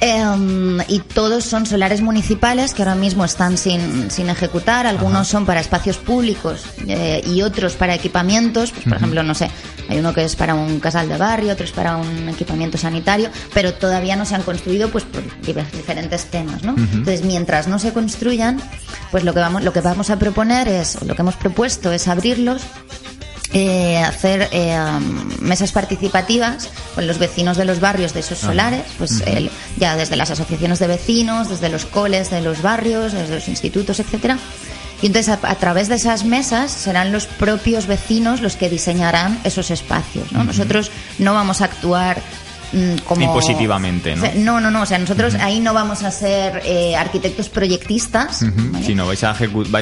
em, 0.00 0.78
y 0.88 1.00
todos 1.00 1.44
son 1.44 1.66
solares 1.66 2.00
municipales 2.00 2.72
que 2.72 2.82
ahora 2.82 2.94
mismo 2.94 3.24
están 3.24 3.58
sin, 3.58 4.10
sin 4.10 4.30
ejecutar. 4.30 4.86
Algunos 4.86 5.28
son 5.28 5.44
para 5.44 5.60
espacios 5.60 5.98
públicos 5.98 6.64
eh, 6.88 7.22
y 7.26 7.42
otros 7.42 7.74
para 7.74 7.94
equipamientos. 7.94 8.72
Pues, 8.72 8.84
por 8.84 8.96
ejemplo, 8.96 9.22
no 9.22 9.34
sé, 9.34 9.50
hay 9.88 9.98
uno 9.98 10.14
que 10.14 10.24
es 10.24 10.34
para 10.34 10.54
un 10.54 10.80
casal 10.80 11.08
de 11.08 11.18
barrio, 11.18 11.52
otro 11.52 11.66
es 11.66 11.72
para 11.72 11.98
un 11.98 12.28
equipamiento 12.30 12.78
sanitario, 12.78 13.28
pero 13.52 13.74
todavía 13.74 14.16
no 14.16 14.24
se 14.24 14.34
han 14.34 14.42
construido 14.42 14.88
pues 14.88 15.04
por 15.04 15.22
diferentes 15.42 16.24
temas, 16.26 16.62
¿no? 16.62 16.74
Entonces, 16.76 17.22
mientras 17.22 17.68
no 17.68 17.78
se 17.78 17.92
construyan, 17.92 18.60
pues 19.10 19.24
lo 19.24 19.34
que 19.34 19.40
vamos, 19.40 19.62
lo 19.62 19.72
que 19.72 19.82
vamos 19.82 20.08
a 20.08 20.18
proponer 20.18 20.68
es, 20.68 20.96
o 20.96 21.04
lo 21.04 21.14
que 21.14 21.22
hemos 21.22 21.36
propuesto 21.36 21.81
es 21.90 22.06
abrirlos 22.06 22.62
eh, 23.54 23.98
hacer 23.98 24.48
eh, 24.52 24.78
mesas 25.40 25.72
participativas 25.72 26.70
con 26.94 27.06
los 27.06 27.18
vecinos 27.18 27.56
de 27.58 27.66
los 27.66 27.80
barrios 27.80 28.14
de 28.14 28.20
esos 28.20 28.38
solares, 28.38 28.82
pues 28.96 29.22
el- 29.26 29.50
ya 29.76 29.94
desde 29.96 30.16
las 30.16 30.30
asociaciones 30.30 30.78
de 30.78 30.86
vecinos, 30.86 31.50
desde 31.50 31.68
los 31.68 31.84
coles 31.84 32.30
de 32.30 32.40
los 32.40 32.62
barrios, 32.62 33.12
desde 33.12 33.34
los 33.34 33.48
institutos, 33.48 34.00
etcétera. 34.00 34.38
Y 35.02 35.06
entonces 35.06 35.28
a, 35.28 35.38
a 35.50 35.54
través 35.56 35.88
de 35.88 35.96
esas 35.96 36.24
mesas 36.24 36.70
serán 36.70 37.12
los 37.12 37.26
propios 37.26 37.86
vecinos 37.86 38.40
los 38.40 38.56
que 38.56 38.70
diseñarán 38.70 39.38
esos 39.44 39.70
espacios. 39.70 40.32
¿no? 40.32 40.44
Nosotros 40.44 40.90
no 41.18 41.34
vamos 41.34 41.60
a 41.60 41.64
actuar 41.66 42.22
como 43.06 43.22
Impositivamente, 43.22 44.16
¿no? 44.16 44.22
O 44.22 44.26
sea, 44.26 44.34
no, 44.36 44.60
no, 44.60 44.70
no. 44.70 44.82
O 44.82 44.86
sea, 44.86 44.98
nosotros 44.98 45.34
ahí 45.36 45.60
no 45.60 45.74
vamos 45.74 46.02
a 46.02 46.10
ser 46.10 46.62
eh, 46.64 46.96
arquitectos 46.96 47.48
proyectistas. 47.48 48.42
Ujú. 48.42 48.82
Si 48.84 48.94
no, 48.94 49.06
vais 49.06 49.22
a, 49.24 49.34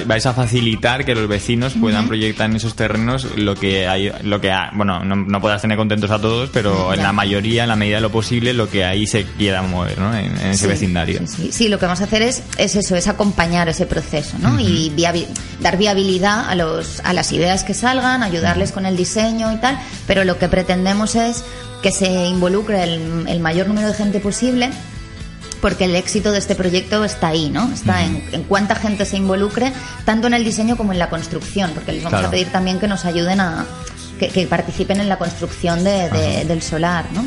vais 0.06 0.26
a 0.26 0.32
facilitar 0.32 1.04
que 1.04 1.14
los 1.14 1.28
vecinos 1.28 1.74
puedan 1.80 2.08
proyectar 2.08 2.48
en 2.50 2.56
esos 2.56 2.74
terrenos 2.74 3.26
lo 3.36 3.54
que 3.54 3.86
hay, 3.88 4.12
lo 4.22 4.40
que 4.40 4.50
ha- 4.50 4.70
bueno, 4.74 5.04
no, 5.04 5.16
no 5.16 5.40
podrás 5.40 5.62
tener 5.62 5.76
contentos 5.76 6.10
a 6.10 6.18
todos, 6.20 6.50
pero 6.52 6.92
en 6.94 7.02
la 7.02 7.12
mayoría, 7.12 7.62
en 7.62 7.68
la 7.68 7.76
medida 7.76 7.96
de 7.96 8.02
lo 8.02 8.10
posible, 8.10 8.52
lo 8.54 8.68
que 8.68 8.84
ahí 8.84 9.06
se 9.06 9.24
quiera 9.24 9.62
mover, 9.62 9.98
¿no? 9.98 10.14
En, 10.16 10.26
en 10.40 10.46
ese 10.50 10.64
Sí, 10.64 10.66
vecindario. 10.68 11.20
Sí, 11.26 11.50
sí, 11.52 11.68
lo 11.68 11.78
que 11.78 11.86
vamos 11.86 12.00
a 12.00 12.04
hacer 12.04 12.22
es, 12.22 12.42
es 12.58 12.76
eso, 12.76 12.96
es 12.96 13.08
acompañar 13.08 13.68
ese 13.68 13.86
proceso, 13.86 14.36
¿no? 14.40 14.58
Y 14.60 14.92
dar 15.60 15.76
viabilidad 15.76 16.48
a, 16.48 16.54
los, 16.54 17.00
a 17.04 17.12
las 17.12 17.32
ideas 17.32 17.64
que 17.64 17.74
salgan, 17.74 18.22
ayudarles 18.22 18.72
con 18.72 18.86
el 18.86 18.96
diseño 18.96 19.52
y 19.52 19.56
tal, 19.56 19.78
pero 20.06 20.24
lo 20.24 20.38
que 20.38 20.48
pretendemos 20.48 21.14
es 21.14 21.44
que 21.82 21.93
se 21.93 22.27
involucre 22.27 22.82
el, 22.85 23.27
el 23.28 23.40
mayor 23.40 23.66
número 23.69 23.89
de 23.89 23.94
gente 23.94 24.20
posible 24.20 24.70
porque 25.61 25.85
el 25.85 25.94
éxito 25.97 26.32
de 26.32 26.39
este 26.39 26.55
proyecto 26.55 27.05
está 27.05 27.28
ahí, 27.28 27.51
¿no? 27.51 27.70
Está 27.70 28.02
en, 28.02 28.24
en 28.32 28.44
cuánta 28.44 28.74
gente 28.77 29.05
se 29.05 29.19
involucre, 29.19 29.73
tanto 30.07 30.27
en 30.27 30.32
el 30.35 30.43
diseño 30.43 30.74
como 30.77 30.93
en 30.93 30.98
la 30.98 31.11
construcción, 31.11 31.73
porque 31.74 31.93
les 31.93 32.02
vamos 32.02 32.19
Claro. 32.20 32.28
a 32.28 32.31
pedir 32.31 32.51
también 32.51 32.78
que 32.81 32.89
nos 32.89 33.05
ayuden 33.05 33.40
a 33.40 33.66
que, 34.19 34.28
que 34.28 34.47
participen 34.47 35.01
en 35.01 35.09
la 35.11 35.19
construcción 35.19 35.85
de- 35.85 36.09
de- 36.11 36.36
Ajá. 36.36 36.44
del 36.44 36.62
solar, 36.62 37.07
¿no? 37.12 37.27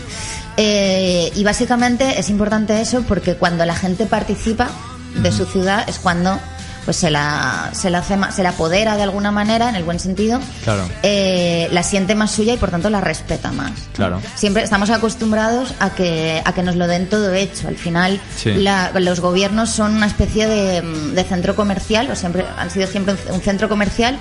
Eh, 0.58 1.32
y 1.36 1.44
básicamente 1.44 2.20
es 2.20 2.30
importante 2.32 2.80
eso 2.82 3.04
porque 3.08 3.36
cuando 3.36 3.66
la 3.66 3.76
gente 3.76 4.06
participa 4.08 4.70
de 5.16 5.32
su 5.32 5.46
ciudad 5.46 5.88
es 5.88 6.00
cuando 6.00 6.40
pues 6.86 6.98
se 6.98 7.10
la 7.12 7.70
se 7.74 7.90
la 7.90 8.00
hace 8.00 8.18
se 8.36 8.44
la 8.44 8.50
apodera 8.50 8.96
de 8.96 9.04
alguna 9.04 9.32
manera 9.32 9.70
en 9.70 9.76
el 9.76 9.84
buen 9.84 10.00
sentido 10.00 10.40
Claro, 10.64 10.84
eh, 11.04 11.68
la 11.72 11.84
siente 11.84 12.14
más 12.16 12.32
suya 12.32 12.54
y 12.54 12.58
por 12.58 12.72
tanto 12.72 12.90
la 12.90 13.02
respeta 13.02 13.52
más 13.52 13.72
claro. 13.94 14.22
Siempre 14.36 14.64
estamos 14.64 14.90
acostumbrados 14.90 15.74
a 15.80 15.92
que, 15.92 16.42
a 16.44 16.54
que 16.54 16.64
nos 16.64 16.76
lo 16.76 16.88
den 16.88 17.08
todo 17.10 17.34
hecho. 17.34 17.68
Al 17.68 17.78
final, 17.78 18.20
Sí. 18.36 18.54
la- 18.56 18.92
los 19.00 19.20
gobiernos 19.20 19.70
son 19.70 19.96
una 19.96 20.08
especie 20.08 20.48
de, 20.48 20.82
mm, 20.82 21.14
de 21.14 21.24
centro 21.24 21.56
comercial, 21.56 22.10
o 22.12 22.16
siempre 22.16 22.46
han 22.58 22.70
sido 22.70 22.88
siempre 22.88 23.14
un, 23.30 23.36
un 23.36 23.42
centro 23.42 23.70
comercial 23.70 24.18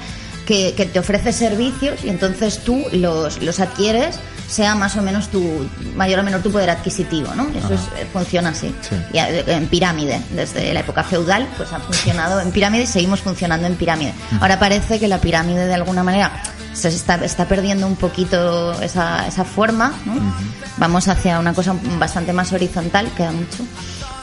que, 0.46 0.74
que 0.76 0.86
te 0.86 0.98
ofrece 0.98 1.32
servicios 1.32 2.04
y 2.04 2.08
entonces 2.08 2.58
tú 2.64 2.84
los, 2.92 3.40
los 3.42 3.60
adquieres, 3.60 4.16
sea 4.52 4.74
más 4.74 4.96
o 4.96 5.02
menos 5.02 5.28
tu 5.28 5.66
mayor 5.96 6.20
o 6.20 6.22
menor 6.22 6.42
tu 6.42 6.50
poder 6.52 6.68
adquisitivo, 6.68 7.34
¿no? 7.34 7.48
Eso 7.58 7.72
es- 7.74 7.80
eh, 7.98 8.06
funciona 8.12 8.50
así. 8.50 8.74
Sí. 8.82 8.96
Y, 9.12 9.18
eh, 9.18 9.44
en 9.46 9.66
pirámide, 9.66 10.20
desde 10.30 10.74
la 10.74 10.80
época 10.80 11.02
feudal, 11.04 11.48
pues 11.56 11.72
ha 11.72 11.80
funcionado 11.80 12.40
en 12.40 12.50
pirámide 12.52 12.82
y 12.82 12.86
seguimos 12.86 13.20
funcionando 13.20 13.66
en 13.66 13.76
pirámide. 13.76 14.12
Ahora 14.40 14.58
parece 14.58 15.00
que 15.00 15.08
la 15.08 15.18
pirámide 15.18 15.66
de 15.66 15.74
alguna 15.74 16.02
manera 16.02 16.32
se 16.74 16.88
está, 16.88 17.14
está 17.24 17.46
perdiendo 17.46 17.86
un 17.86 17.96
poquito 17.96 18.72
esa, 18.82 19.26
esa 19.26 19.44
forma, 19.44 19.94
¿no? 20.04 20.14
Vamos 20.76 21.08
hacia 21.08 21.38
una 21.38 21.54
cosa 21.54 21.74
bastante 21.98 22.32
más 22.32 22.52
horizontal, 22.52 23.08
queda 23.16 23.32
mucho. 23.32 23.64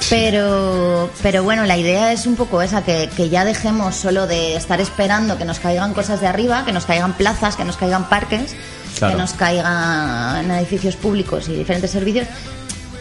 Pero, 0.09 1.09
pero 1.21 1.43
bueno, 1.43 1.65
la 1.65 1.77
idea 1.77 2.11
es 2.11 2.25
un 2.25 2.35
poco 2.35 2.61
esa, 2.61 2.81
que, 2.83 3.09
que 3.15 3.29
ya 3.29 3.45
dejemos 3.45 3.95
solo 3.95 4.25
de 4.27 4.55
estar 4.55 4.81
esperando 4.81 5.37
que 5.37 5.45
nos 5.45 5.59
caigan 5.59 5.93
cosas 5.93 6.19
de 6.21 6.27
arriba, 6.27 6.65
que 6.65 6.71
nos 6.71 6.85
caigan 6.85 7.13
plazas, 7.13 7.55
que 7.55 7.63
nos 7.65 7.77
caigan 7.77 8.09
parques, 8.09 8.55
Claro. 8.99 9.15
que 9.15 9.21
nos 9.21 9.33
caigan 9.33 10.51
edificios 10.51 10.95
públicos 10.95 11.49
y 11.49 11.53
diferentes 11.55 11.91
servicios. 11.91 12.27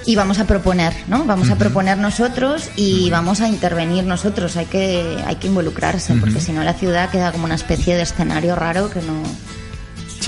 Y 0.06 0.16
vamos 0.16 0.38
a 0.38 0.46
proponer, 0.46 0.94
¿no? 1.06 1.24
Vamos 1.24 1.50
a 1.50 1.56
proponer 1.56 1.98
nosotros 1.98 2.70
y 2.76 3.10
vamos 3.10 3.42
a 3.42 3.48
intervenir 3.48 4.04
nosotros. 4.04 4.56
Hay 4.56 4.64
que, 4.64 5.18
hay 5.26 5.36
que 5.36 5.48
involucrarse, 5.48 6.14
porque 6.14 6.40
si 6.40 6.52
no 6.52 6.64
la 6.64 6.72
ciudad 6.72 7.10
queda 7.10 7.30
como 7.30 7.44
una 7.44 7.56
especie 7.56 7.94
de 7.94 8.02
escenario 8.02 8.56
raro 8.56 8.88
que 8.88 9.00
no. 9.02 9.22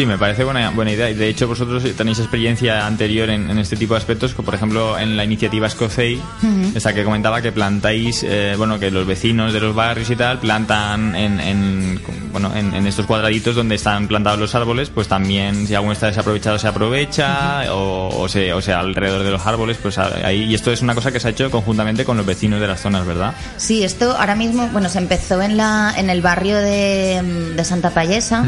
Sí, 0.01 0.06
me 0.06 0.16
parece 0.16 0.44
buena, 0.44 0.70
buena 0.70 0.93
idea. 0.93 1.10
Y 1.10 1.14
de 1.14 1.28
hecho, 1.28 1.47
vosotros 1.47 1.85
tenéis 1.94 2.18
experiencia 2.20 2.86
anterior 2.86 3.28
en, 3.28 3.51
en 3.51 3.59
este 3.59 3.77
tipo 3.77 3.93
de 3.93 3.98
aspectos, 3.98 4.32
como 4.32 4.47
por 4.47 4.55
ejemplo 4.55 4.98
en 4.98 5.14
la 5.14 5.24
iniciativa 5.24 5.66
Escocei, 5.66 6.16
Ujú. 6.16 6.72
esa 6.74 6.94
que 6.94 7.05
comentaba 7.05 7.43
que 7.43 7.52
plantáis, 7.52 8.22
eh, 8.22 8.55
bueno, 8.56 8.78
que 8.78 8.90
los 8.90 9.06
vecinos 9.06 9.52
de 9.52 9.60
los 9.60 9.74
barrios 9.74 10.09
y 10.09 10.16
tal 10.16 10.39
plantan 10.39 11.14
en, 11.14 11.39
en, 11.39 12.01
bueno, 12.32 12.51
en, 12.56 12.72
en 12.72 12.86
estos 12.86 13.05
cuadraditos 13.05 13.55
donde 13.55 13.74
están 13.74 14.09
plantados 14.09 14.40
los 14.40 14.55
árboles, 14.55 14.89
pues 14.89 15.06
también 15.06 15.66
si 15.66 15.74
alguno 15.74 15.93
está 15.93 16.06
desaprovechado 16.06 16.59
se 16.59 16.66
aprovecha, 16.68 17.70
o, 17.74 18.09
o, 18.22 18.27
se, 18.27 18.55
o 18.55 18.62
sea, 18.62 18.81
alrededor 18.81 19.22
de 19.22 19.31
los 19.32 19.47
árboles, 19.47 19.77
pues 19.82 19.98
ahí. 19.98 20.44
Y 20.44 20.55
esto 20.55 20.72
es 20.72 20.81
una 20.81 20.94
cosa 20.94 21.12
que 21.12 21.20
se 21.20 21.28
ha 21.28 21.31
hecho 21.32 21.51
conjuntamente 21.51 22.06
con 22.06 22.16
los 22.16 22.24
vecinos 22.24 22.59
de 22.59 22.68
las 22.68 22.81
zonas, 22.81 23.05
¿verdad? 23.05 23.35
Sí, 23.59 23.82
esto 23.85 24.16
ahora 24.18 24.35
mismo, 24.35 24.66
bueno, 24.68 24.89
se 24.89 24.97
empezó 24.97 25.43
en, 25.43 25.59
la, 25.59 25.93
en 25.94 26.09
el 26.09 26.22
barrio 26.22 26.56
de, 26.56 27.52
de 27.55 27.64
Santa 27.66 27.90
Payesa. 27.90 28.47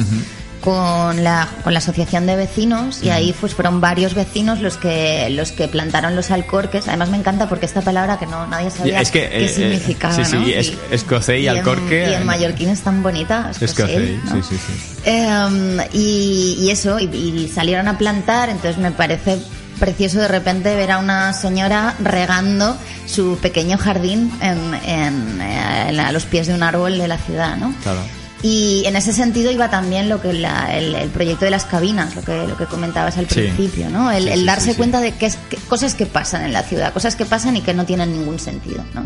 Con 0.62 1.22
la, 1.24 1.48
con 1.64 1.74
la 1.74 1.78
asociación 1.80 2.24
de 2.26 2.36
vecinos 2.36 3.02
y 3.02 3.10
ahí 3.10 3.34
pues 3.38 3.54
fueron 3.54 3.80
varios 3.80 4.14
vecinos 4.14 4.60
los 4.60 4.76
que 4.78 5.28
los 5.30 5.52
que 5.52 5.68
plantaron 5.68 6.16
los 6.16 6.30
alcorques. 6.30 6.88
Además 6.88 7.10
me 7.10 7.16
encanta 7.18 7.48
porque 7.48 7.66
esta 7.66 7.82
palabra 7.82 8.18
que 8.18 8.26
no 8.26 8.46
nadie 8.46 8.70
sabía 8.70 9.00
Es 9.00 9.10
que, 9.10 9.28
qué 9.28 9.38
eh, 9.38 9.44
eh, 9.44 9.48
significaba. 9.48 10.14
sí, 10.14 10.24
sí, 10.24 10.36
¿no? 10.36 10.46
es- 10.46 10.72
escocés 10.90 11.40
y 11.40 11.48
en- 11.48 11.58
alcorque. 11.58 12.06
y 12.10 12.14
en 12.14 12.24
mallorquín 12.24 12.68
es 12.70 12.80
tan 12.80 13.02
bonita. 13.02 13.50
Escocés, 13.60 14.24
¿no? 14.24 14.32
sí, 14.36 14.40
sí, 14.48 14.56
sí. 14.56 15.00
Eh, 15.04 15.88
y, 15.92 16.56
y 16.60 16.70
eso, 16.70 16.98
y, 16.98 17.04
y 17.06 17.48
salieron 17.52 17.88
a 17.88 17.98
plantar, 17.98 18.48
entonces 18.48 18.78
me 18.78 18.92
parece 18.92 19.38
precioso 19.80 20.20
de 20.20 20.28
repente 20.28 20.76
ver 20.76 20.92
a 20.92 20.98
una 20.98 21.32
señora 21.32 21.94
regando 21.98 22.76
su 23.06 23.36
pequeño 23.42 23.78
jardín 23.78 24.30
en, 24.40 24.74
en, 24.88 25.40
eh, 25.40 25.88
en- 25.88 25.98
a 26.00 26.12
los 26.12 26.24
pies 26.24 26.46
de 26.46 26.54
un 26.54 26.62
árbol 26.62 26.98
de 26.98 27.08
la 27.08 27.18
ciudad, 27.18 27.56
¿no? 27.56 27.74
Claro. 27.82 27.98
Y 28.42 28.82
en 28.86 28.96
ese 28.96 29.12
sentido 29.12 29.50
iba 29.52 29.70
también 29.70 30.08
lo 30.08 30.20
que 30.20 30.32
la- 30.32 30.76
el, 30.76 30.94
el 30.96 31.10
proyecto 31.10 31.44
de 31.44 31.52
las 31.52 31.64
cabinas, 31.64 32.16
lo 32.16 32.22
que, 32.22 32.46
lo 32.48 32.56
que 32.56 32.66
comentabas 32.66 33.16
al 33.16 33.28
Sí. 33.28 33.34
principio, 33.42 33.88
¿no? 33.88 34.10
El, 34.10 34.24
Sí, 34.24 34.28
el 34.30 34.40
sí, 34.40 34.46
darse 34.46 34.70
sí, 34.72 34.76
cuenta 34.76 35.00
de 35.00 35.12
que, 35.12 35.26
es- 35.26 35.38
que 35.48 35.56
cosas 35.58 35.94
que 35.94 36.06
pasan 36.06 36.42
en 36.44 36.52
la 36.52 36.62
ciudad, 36.64 36.92
cosas 36.92 37.14
que 37.14 37.24
pasan 37.24 37.56
y 37.56 37.60
que 37.60 37.72
no 37.72 37.84
tienen 37.86 38.12
ningún 38.12 38.38
sentido, 38.40 38.84
¿no? 38.94 39.04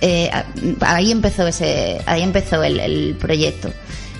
Eh, 0.00 0.30
ahí 0.80 1.10
empezó 1.12 1.46
ese, 1.46 2.00
ahí 2.06 2.22
empezó 2.22 2.62
el, 2.62 2.80
el 2.80 3.16
proyecto. 3.18 3.70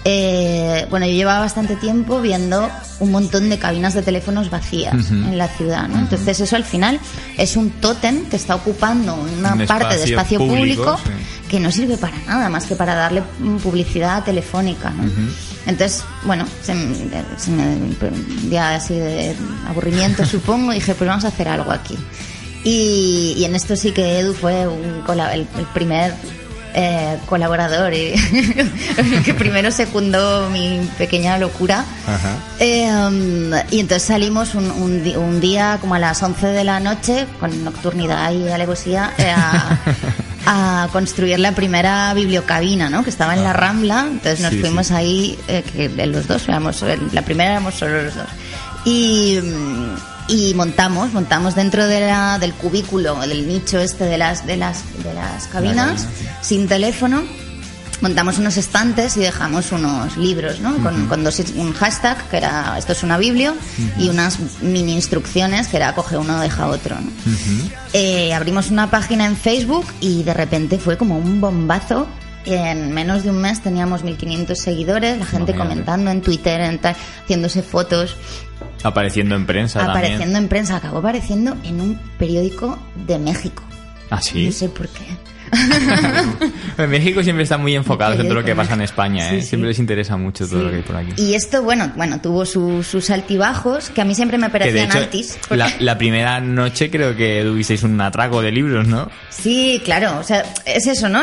Eh, 0.06 0.86
bueno, 0.90 1.06
yo 1.06 1.12
llevaba 1.12 1.40
bastante 1.40 1.76
tiempo 1.76 2.20
viendo 2.20 2.68
un 3.00 3.10
montón 3.10 3.48
de 3.48 3.58
cabinas 3.58 3.94
de 3.94 4.02
teléfonos 4.02 4.50
vacías 4.50 4.92
Ujú. 4.94 5.14
en 5.14 5.38
la 5.38 5.48
ciudad, 5.48 5.88
¿no? 5.88 5.98
Entonces 5.98 6.40
eso 6.40 6.56
al 6.56 6.64
final 6.64 7.00
es 7.38 7.56
un 7.56 7.70
tótem 7.70 8.26
que 8.26 8.36
está 8.36 8.54
ocupando 8.54 9.14
una 9.14 9.54
Un 9.54 9.66
parte 9.66 9.96
de 9.96 10.04
espacio 10.04 10.38
público, 10.40 10.98
que 11.48 11.58
no 11.58 11.72
sirve 11.72 11.96
para 11.96 12.18
nada 12.26 12.50
más 12.50 12.66
que 12.66 12.76
para 12.76 12.94
darle 12.94 13.22
publicidad 13.62 14.22
telefónica, 14.24 14.90
¿no? 14.90 15.04
Entonces, 15.66 16.04
bueno, 16.26 16.44
se, 16.62 16.74
se 17.38 17.50
me 17.50 17.62
un 17.64 18.50
día 18.50 18.74
así 18.74 18.92
de 18.94 19.34
aburrimiento, 19.66 20.26
supongo, 20.26 20.72
y 20.72 20.76
dije, 20.76 20.94
pues 20.94 21.08
vamos 21.08 21.24
a 21.24 21.28
hacer 21.28 21.48
algo 21.48 21.72
aquí. 21.72 21.96
Y, 22.62 23.34
y 23.38 23.44
en 23.46 23.54
esto 23.54 23.74
sí 23.74 23.92
que 23.92 24.18
Edu 24.20 24.34
fue 24.34 24.66
un 24.68 25.00
cola- 25.06 25.32
el, 25.34 25.46
el 25.58 25.64
primer 25.72 26.14
eh, 26.74 27.18
colaborador 27.26 27.94
y 27.94 28.12
que 29.24 29.32
primero 29.34 29.70
secundó 29.70 30.50
mi 30.50 30.80
pequeña 30.98 31.38
locura. 31.38 31.84
Eh, 32.60 32.90
um, 32.92 33.52
y 33.70 33.80
entonces 33.80 34.02
salimos 34.08 34.54
un, 34.54 34.70
un 34.70 35.02
di- 35.02 35.16
un 35.16 35.40
día 35.40 35.78
como 35.80 35.94
a 35.94 35.98
las 35.98 36.22
11 36.22 36.48
de 36.48 36.64
la 36.64 36.80
noche, 36.80 37.26
con 37.40 37.64
nocturnidad 37.64 38.32
y 38.32 38.48
alevosía, 38.50 39.12
eh, 39.18 39.30
a, 39.34 39.78
a 40.84 40.88
construir 40.92 41.38
la 41.40 41.52
primera 41.52 42.12
bibliocabina, 42.14 42.90
¿no? 42.90 43.02
Que 43.04 43.10
estaba 43.10 43.34
en 43.34 43.42
la 43.44 43.52
Rambla. 43.52 44.06
Entonces 44.10 44.40
nos 44.40 44.50
Sí, 44.52 44.58
fuimos 44.60 44.90
ahí, 44.90 45.38
eh, 45.48 45.62
que 45.72 46.06
los 46.06 46.26
dos, 46.26 46.46
éramos, 46.48 46.82
la 47.12 47.22
primera 47.22 47.52
éramos 47.52 47.74
solo 47.74 48.02
los 48.02 48.14
dos. 48.14 48.26
Y, 48.84 49.38
mm, 49.42 49.94
y 50.28 50.54
montamos, 50.54 51.12
montamos 51.12 51.54
dentro 51.54 51.86
de 51.86 52.00
la, 52.00 52.38
del 52.38 52.54
cubículo, 52.54 53.20
del 53.20 53.46
nicho 53.46 53.78
este 53.80 54.04
de 54.04 54.18
las, 54.18 54.46
de 54.46 54.56
las, 54.56 54.82
de 55.02 55.14
las 55.14 55.46
cabinas, 55.48 56.06
sin 56.42 56.68
teléfono 56.68 57.24
montamos 58.04 58.38
unos 58.38 58.58
estantes 58.58 59.16
y 59.16 59.20
dejamos 59.20 59.72
unos 59.72 60.18
libros, 60.18 60.60
¿no? 60.60 60.76
Con, 60.82 61.06
con 61.06 61.24
dos, 61.24 61.42
un 61.56 61.72
hashtag, 61.72 62.28
que 62.28 62.36
era 62.36 62.76
esto 62.76 62.92
es 62.92 63.02
una 63.02 63.16
biblio, 63.16 63.54
y 63.98 64.10
unas 64.10 64.38
mini 64.60 64.92
instrucciones, 64.92 65.68
que 65.68 65.78
era 65.78 65.94
coge 65.94 66.18
uno, 66.18 66.38
deja 66.40 66.66
otro, 66.66 66.96
¿no? 67.00 67.10
Eh, 67.94 68.34
abrimos 68.34 68.70
una 68.70 68.90
página 68.90 69.24
en 69.24 69.36
Facebook 69.36 69.86
y 70.00 70.22
de 70.22 70.34
repente 70.34 70.78
fue 70.78 70.96
como 70.98 71.16
un 71.16 71.40
bombazo. 71.40 72.06
En 72.46 72.92
menos 72.92 73.22
de 73.22 73.30
un 73.30 73.38
mes 73.38 73.62
teníamos 73.62 74.04
1500 74.04 74.58
seguidores, 74.58 75.18
la 75.18 75.24
gente 75.24 75.52
Imagínate. 75.52 75.58
comentando 75.58 76.10
en 76.10 76.20
Twitter, 76.20 76.60
en 76.60 76.78
haciéndose 76.78 77.62
fotos, 77.62 78.16
Apareciendo 78.84 79.34
en 79.34 79.46
prensa 79.46 79.82
apareciendo 79.82 80.20
también. 80.20 80.42
en 80.42 80.48
prensa, 80.48 80.76
acabó 80.76 80.98
apareciendo 80.98 81.56
en 81.64 81.80
un 81.80 81.98
periódico 82.18 82.78
de 83.06 83.18
México. 83.18 83.62
¿Ah, 84.10 84.20
sí? 84.20 84.46
No 84.46 84.52
sé 84.52 84.68
por 84.68 84.88
qué. 84.88 85.04
En 86.76 86.90
México 86.90 87.22
siempre 87.22 87.44
está 87.44 87.56
muy 87.56 87.74
enfocados 87.76 88.18
en 88.18 88.24
todo 88.26 88.34
lo 88.34 88.44
que 88.44 88.54
pasa 88.56 88.74
en 88.74 88.80
España, 88.80 89.28
¿eh? 89.28 89.36
Sí, 89.36 89.42
sí. 89.42 89.48
Siempre 89.50 89.68
les 89.68 89.78
interesa 89.78 90.16
mucho 90.16 90.46
todo 90.48 90.58
Sí. 90.58 90.64
lo 90.64 90.70
que 90.70 90.76
hay 90.76 90.82
por 90.82 90.96
aquí. 90.96 91.12
Y 91.16 91.34
esto, 91.34 91.62
bueno, 91.62 91.92
bueno, 91.96 92.20
tuvo 92.20 92.44
su- 92.44 92.82
sus 92.82 93.10
altibajos 93.10 93.90
que 93.90 94.00
a 94.00 94.04
mí 94.04 94.14
siempre 94.14 94.38
me 94.38 94.50
parecían 94.50 94.88
hecho, 94.88 94.98
altis. 94.98 95.38
porque- 95.48 95.56
la, 95.58 95.72
la 95.78 95.96
primera 95.98 96.40
noche 96.40 96.90
creo 96.90 97.14
que 97.16 97.42
tuvisteis 97.44 97.82
un 97.84 98.00
atraco 98.00 98.42
de 98.42 98.50
libros, 98.50 98.88
¿no? 98.88 99.08
Sí, 99.30 99.80
claro, 99.84 100.18
o 100.18 100.24
sea, 100.24 100.44
es 100.66 100.86
eso, 100.88 101.08
¿no? 101.08 101.22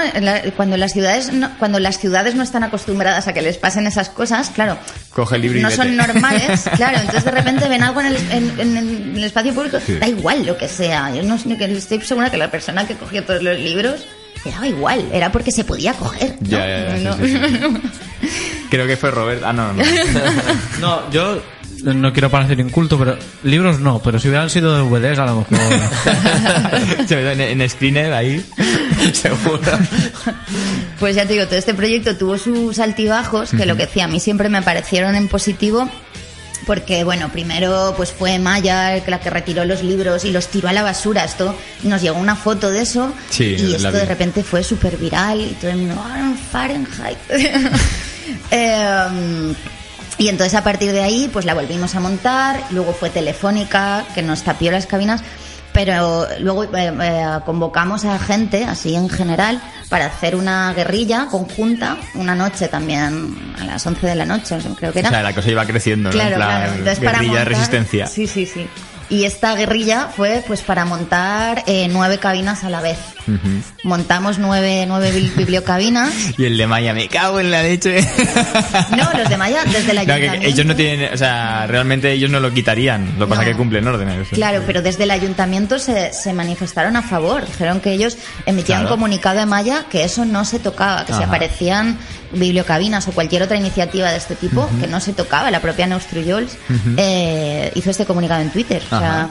Cuando 0.55 0.77
las 0.77 0.93
ciudades 0.93 1.33
no, 1.33 1.49
cuando 1.59 1.79
las 1.79 1.99
ciudades 1.99 2.35
no 2.35 2.43
están 2.43 2.63
acostumbradas 2.63 3.27
a 3.27 3.33
que 3.33 3.41
les 3.41 3.57
pasen 3.57 3.87
esas 3.87 4.09
cosas, 4.09 4.49
claro, 4.51 4.77
Coge 5.13 5.35
el 5.35 5.41
libro 5.41 5.59
y 5.59 5.61
no 5.61 5.67
vete. 5.69 5.81
son 5.81 5.97
normales, 5.97 6.63
claro, 6.77 6.97
entonces 6.99 7.25
de 7.25 7.31
repente 7.31 7.67
ven 7.67 7.83
algo 7.83 7.99
en 7.99 8.07
el, 8.07 8.15
en- 8.31 8.59
en- 8.59 8.77
en 8.77 9.15
el 9.17 9.23
espacio 9.25 9.53
público, 9.53 9.77
da 9.99 10.07
igual 10.07 10.45
lo 10.45 10.57
que 10.57 10.67
sea. 10.69 11.13
Yo 11.13 11.23
no 11.23 11.37
sé, 11.37 11.57
estoy 11.59 11.99
segura 12.01 12.29
que 12.31 12.37
la 12.37 12.49
persona 12.49 12.87
que 12.87 12.95
cogió 12.95 13.23
todos 13.25 13.43
los 13.43 13.59
libros 13.59 14.05
le 14.45 14.51
daba 14.51 14.67
igual, 14.67 15.09
era 15.13 15.31
porque 15.31 15.51
se 15.51 15.63
podía 15.63 15.93
coger. 15.93 16.35
¿no? 16.41 16.47
Ya, 16.49 16.67
ya, 16.67 16.97
ya, 16.97 16.97
sí, 16.97 17.33
No. 17.33 17.41
sí, 17.41 18.27
Creo 18.69 18.87
que 18.87 18.97
fue 18.97 19.11
Robert. 19.11 19.43
Ah, 19.45 19.53
no, 19.53 19.73
no. 19.73 19.83
No, 20.79 21.11
yo 21.11 21.41
no 21.83 22.13
quiero 22.13 22.29
parecer 22.29 22.59
inculto, 22.59 22.97
pero 22.97 23.17
libros 23.43 23.79
no, 23.79 23.99
pero 24.03 24.19
si 24.19 24.27
hubieran 24.29 24.49
sido 24.49 24.77
DVDs 24.77 25.17
a 25.19 25.25
lo 25.25 25.37
mejor. 25.37 25.57
Se 27.07 27.15
ve 27.15 27.31
en, 27.33 27.61
en 27.61 27.69
screener 27.69 28.13
ahí. 28.13 28.43
Seguro. 29.13 29.59
Pues 30.99 31.15
ya 31.15 31.25
te 31.25 31.33
digo, 31.33 31.45
todo 31.47 31.57
este 31.57 31.73
proyecto 31.73 32.15
tuvo 32.17 32.37
sus 32.37 32.77
altibajos, 32.79 33.51
que 33.51 33.65
lo 33.65 33.75
que 33.75 33.85
decía, 33.87 34.05
a 34.05 34.07
mí 34.07 34.19
siempre 34.19 34.49
me 34.49 34.61
parecieron 34.61 35.15
en 35.15 35.27
positivo. 35.27 35.89
Porque, 36.67 37.03
bueno, 37.03 37.29
primero 37.31 37.93
pues 37.97 38.11
fue 38.11 38.37
Maya 38.39 39.01
la 39.07 39.19
que 39.19 39.29
retiró 39.29 39.65
los 39.65 39.81
libros 39.83 40.23
y 40.25 40.31
los 40.31 40.47
tiró 40.47 40.69
a 40.69 40.73
la 40.73 40.83
basura. 40.83 41.23
Esto 41.23 41.55
nos 41.83 42.01
llegó 42.01 42.19
una 42.19 42.35
foto 42.35 42.69
de 42.69 42.81
eso 42.81 43.11
Sí, 43.29 43.55
y 43.57 43.73
esto 43.75 43.91
vi. 43.91 43.97
de 43.97 44.05
repente 44.05 44.43
fue 44.43 44.63
súper 44.63 44.97
viral 44.97 45.41
y 45.41 45.47
todo 45.59 45.71
el 45.71 45.77
mundo, 45.77 45.95
"Ah, 46.05 46.33
Fahrenheit. 46.51 47.17
Em, 48.51 49.53
y 50.17 50.27
entonces 50.27 50.53
a 50.53 50.63
partir 50.63 50.91
de 50.91 51.01
ahí 51.01 51.29
pues 51.33 51.45
la 51.45 51.53
volvimos 51.53 51.95
a 51.95 51.99
montar, 51.99 52.61
luego 52.71 52.93
fue 52.93 53.09
Telefónica 53.09 54.05
que 54.13 54.21
nos 54.21 54.43
tapió 54.43 54.71
las 54.71 54.85
cabinas, 54.85 55.21
pero 55.73 56.27
luego 56.39 56.63
eh, 56.65 56.69
eh, 57.01 57.39
convocamos 57.45 58.05
a 58.05 58.17
gente 58.19 58.65
así 58.65 58.95
en 58.95 59.09
general 59.09 59.61
para 59.89 60.05
hacer 60.07 60.35
una 60.35 60.73
guerrilla 60.73 61.27
conjunta 61.29 61.97
una 62.15 62.35
noche 62.35 62.67
también 62.67 63.53
a 63.59 63.63
las 63.65 63.85
11 63.85 64.07
de 64.07 64.15
la 64.15 64.25
noche, 64.25 64.57
creo 64.77 64.91
que 64.91 64.99
O 64.99 65.01
era. 65.01 65.09
sea, 65.09 65.23
la 65.23 65.33
cosa 65.33 65.49
iba 65.51 65.65
creciendo, 65.65 66.09
¿no? 66.09 66.13
Claro. 66.15 66.71
Entonces, 66.75 66.99
para 66.99 67.19
guerrilla 67.19 67.39
de 67.39 67.45
resistencia. 67.45 68.07
Sí, 68.07 68.27
sí, 68.27 68.45
sí. 68.45 68.67
Y 69.09 69.25
esta 69.25 69.53
guerrilla 69.55 70.07
fue 70.15 70.41
pues 70.47 70.61
para 70.61 70.85
montar 70.85 71.63
eh, 71.67 71.89
nueve 71.91 72.17
cabinas 72.17 72.63
a 72.63 72.69
la 72.69 72.79
vez. 72.79 72.97
Montamos 73.83 74.37
nueve, 74.39 74.85
nueve 74.87 75.11
bi- 75.11 75.31
bibliocabinas. 75.35 76.13
Y 76.37 76.45
el 76.45 76.57
de 76.57 76.67
Maya, 76.67 76.93
me 76.93 77.07
cago 77.07 77.39
en 77.39 77.51
la 77.51 77.63
leche. 77.63 78.01
No, 78.97 79.09
los 79.17 79.29
de 79.29 79.37
Maya 79.37 79.63
desde 79.65 79.91
que- 79.91 79.99
ayuntamiento. 79.99 80.39
que 80.41 80.47
ellos 80.47 80.65
no 80.65 80.75
tienen, 80.75 81.13
o 81.13 81.17
sea, 81.17 81.65
realmente 81.67 82.11
ellos 82.11 82.29
no 82.29 82.39
lo 82.39 82.51
quitarían. 82.53 83.13
Lo 83.17 83.25
que 83.25 83.29
pasa 83.29 83.41
No. 83.43 83.47
que 83.47 83.55
cumplen 83.55 83.87
órdenes. 83.87 84.27
Claro, 84.29 84.63
pero 84.65 84.81
desde 84.81 85.03
el 85.03 85.11
ayuntamiento 85.11 85.79
se, 85.79 86.13
se 86.13 86.33
manifestaron 86.33 86.95
a 86.95 87.01
favor. 87.01 87.45
Dijeron 87.45 87.79
que 87.79 87.91
ellos 87.93 88.17
emitían 88.45 88.81
Claro. 88.81 88.93
un 88.95 88.99
comunicado 88.99 89.39
de 89.39 89.45
Maya 89.45 89.85
que 89.89 90.03
eso 90.03 90.25
no 90.25 90.45
se 90.45 90.59
tocaba, 90.59 91.05
que 91.05 91.13
si 91.13 91.19
Ajá. 91.19 91.27
aparecían 91.27 91.97
bibliocabinas 92.33 93.07
o 93.07 93.11
cualquier 93.11 93.43
otra 93.43 93.57
iniciativa 93.57 94.09
de 94.11 94.17
este 94.17 94.35
tipo, 94.35 94.69
que 94.79 94.87
no 94.87 94.99
se 94.99 95.13
tocaba. 95.13 95.51
La 95.51 95.59
propia 95.59 95.87
Neustruyols 95.87 96.53
Ujú. 96.69 96.95
eh, 96.97 97.71
hizo 97.75 97.89
este 97.91 98.05
comunicado 98.05 98.41
en 98.41 98.49
Twitter. 98.51 98.81
O 98.85 98.89
sea, 98.99 99.21
Ajá. 99.23 99.29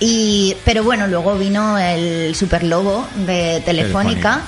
Y, 0.00 0.56
pero 0.64 0.84
bueno, 0.84 1.06
luego 1.06 1.36
vino 1.36 1.78
el 1.78 2.34
superlobo 2.34 3.06
de 3.26 3.62
Telefónica. 3.64 3.64
Telefónica. 3.64 4.40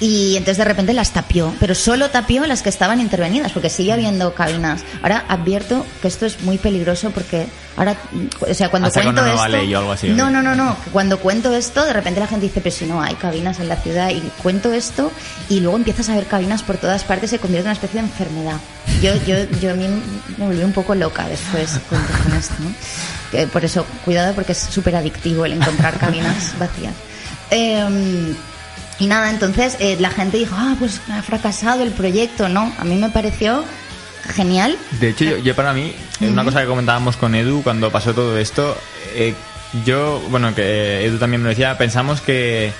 Y 0.00 0.32
entonces 0.36 0.58
de 0.58 0.64
repente 0.64 0.92
las 0.94 1.12
tapió, 1.12 1.54
pero 1.60 1.76
solo 1.76 2.10
tapió 2.10 2.44
las 2.46 2.62
que 2.62 2.68
estaban 2.68 3.00
intervenidas, 3.00 3.52
porque 3.52 3.70
sigue 3.70 3.92
habiendo 3.92 4.34
cabinas. 4.34 4.82
Ahora 5.00 5.24
advierto 5.28 5.86
que 6.00 6.08
esto 6.08 6.26
es 6.26 6.42
muy 6.42 6.58
peligroso 6.58 7.12
porque 7.12 7.46
ahora, 7.76 7.96
o 8.40 8.54
sea, 8.54 8.68
cuando 8.68 8.88
Hasta 8.88 9.02
cuento 9.02 9.24
esto, 9.26 9.48
ley 9.48 9.74
o 9.74 9.78
algo 9.78 9.92
así, 9.92 10.08
no, 10.08 10.30
¿no? 10.30 10.42
no, 10.42 10.54
no, 10.54 10.76
cuando 10.92 11.18
cuento 11.18 11.54
esto, 11.54 11.84
de 11.84 11.92
repente 11.92 12.20
la 12.20 12.26
gente 12.26 12.46
dice, 12.46 12.60
pero 12.60 12.74
si 12.74 12.86
no 12.86 13.02
hay 13.02 13.14
cabinas 13.14 13.60
en 13.60 13.68
la 13.68 13.76
ciudad 13.76 14.10
y 14.10 14.20
cuento 14.42 14.72
esto 14.72 15.10
y 15.48 15.60
luego 15.60 15.76
empiezas 15.76 16.08
a 16.08 16.14
ver 16.14 16.26
cabinas 16.26 16.62
por 16.62 16.76
todas 16.76 17.04
partes, 17.04 17.30
se 17.30 17.38
convierte 17.38 17.68
en 17.68 17.70
una 17.70 17.74
especie 17.74 18.00
de 18.00 18.06
enfermedad. 18.08 18.56
Yo, 19.00 19.14
yo, 19.26 19.36
yo 19.60 19.70
a 19.72 19.74
mí 19.74 19.86
me 20.38 20.46
volví 20.46 20.62
un 20.62 20.72
poco 20.72 20.94
loca 20.94 21.26
después 21.28 21.80
con, 21.88 22.00
con 22.24 22.32
esto, 22.34 22.54
¿no? 22.60 22.72
Que 23.30 23.46
por 23.46 23.64
eso, 23.64 23.86
cuidado 24.04 24.34
porque 24.34 24.52
es 24.52 24.58
súper 24.58 24.96
adictivo 24.96 25.44
el 25.44 25.52
encontrar 25.52 25.98
cabinas 25.98 26.52
vacías. 26.58 26.94
Eh, 27.50 28.34
y 28.98 29.06
nada, 29.06 29.30
entonces 29.30 29.76
eh, 29.80 29.96
la 29.98 30.10
gente 30.10 30.36
dijo, 30.36 30.54
ah, 30.56 30.76
pues 30.78 31.00
ha 31.10 31.22
fracasado 31.22 31.82
el 31.82 31.90
proyecto. 31.90 32.48
No, 32.48 32.72
a 32.78 32.84
mí 32.84 32.94
me 32.94 33.08
pareció 33.08 33.64
genial. 34.22 34.76
De 35.00 35.10
hecho, 35.10 35.24
yo, 35.24 35.38
yo 35.38 35.54
para 35.54 35.72
mí, 35.72 35.94
una 36.20 36.44
cosa 36.44 36.60
que 36.60 36.66
comentábamos 36.66 37.16
con 37.16 37.34
Edu 37.34 37.62
cuando 37.62 37.90
pasó 37.90 38.14
todo 38.14 38.38
esto, 38.38 38.76
eh, 39.14 39.34
yo, 39.84 40.20
bueno, 40.30 40.54
que 40.54 41.04
Edu 41.04 41.18
también 41.18 41.42
me 41.42 41.44
lo 41.44 41.50
decía, 41.50 41.76
pensamos 41.78 42.20
que 42.20 42.72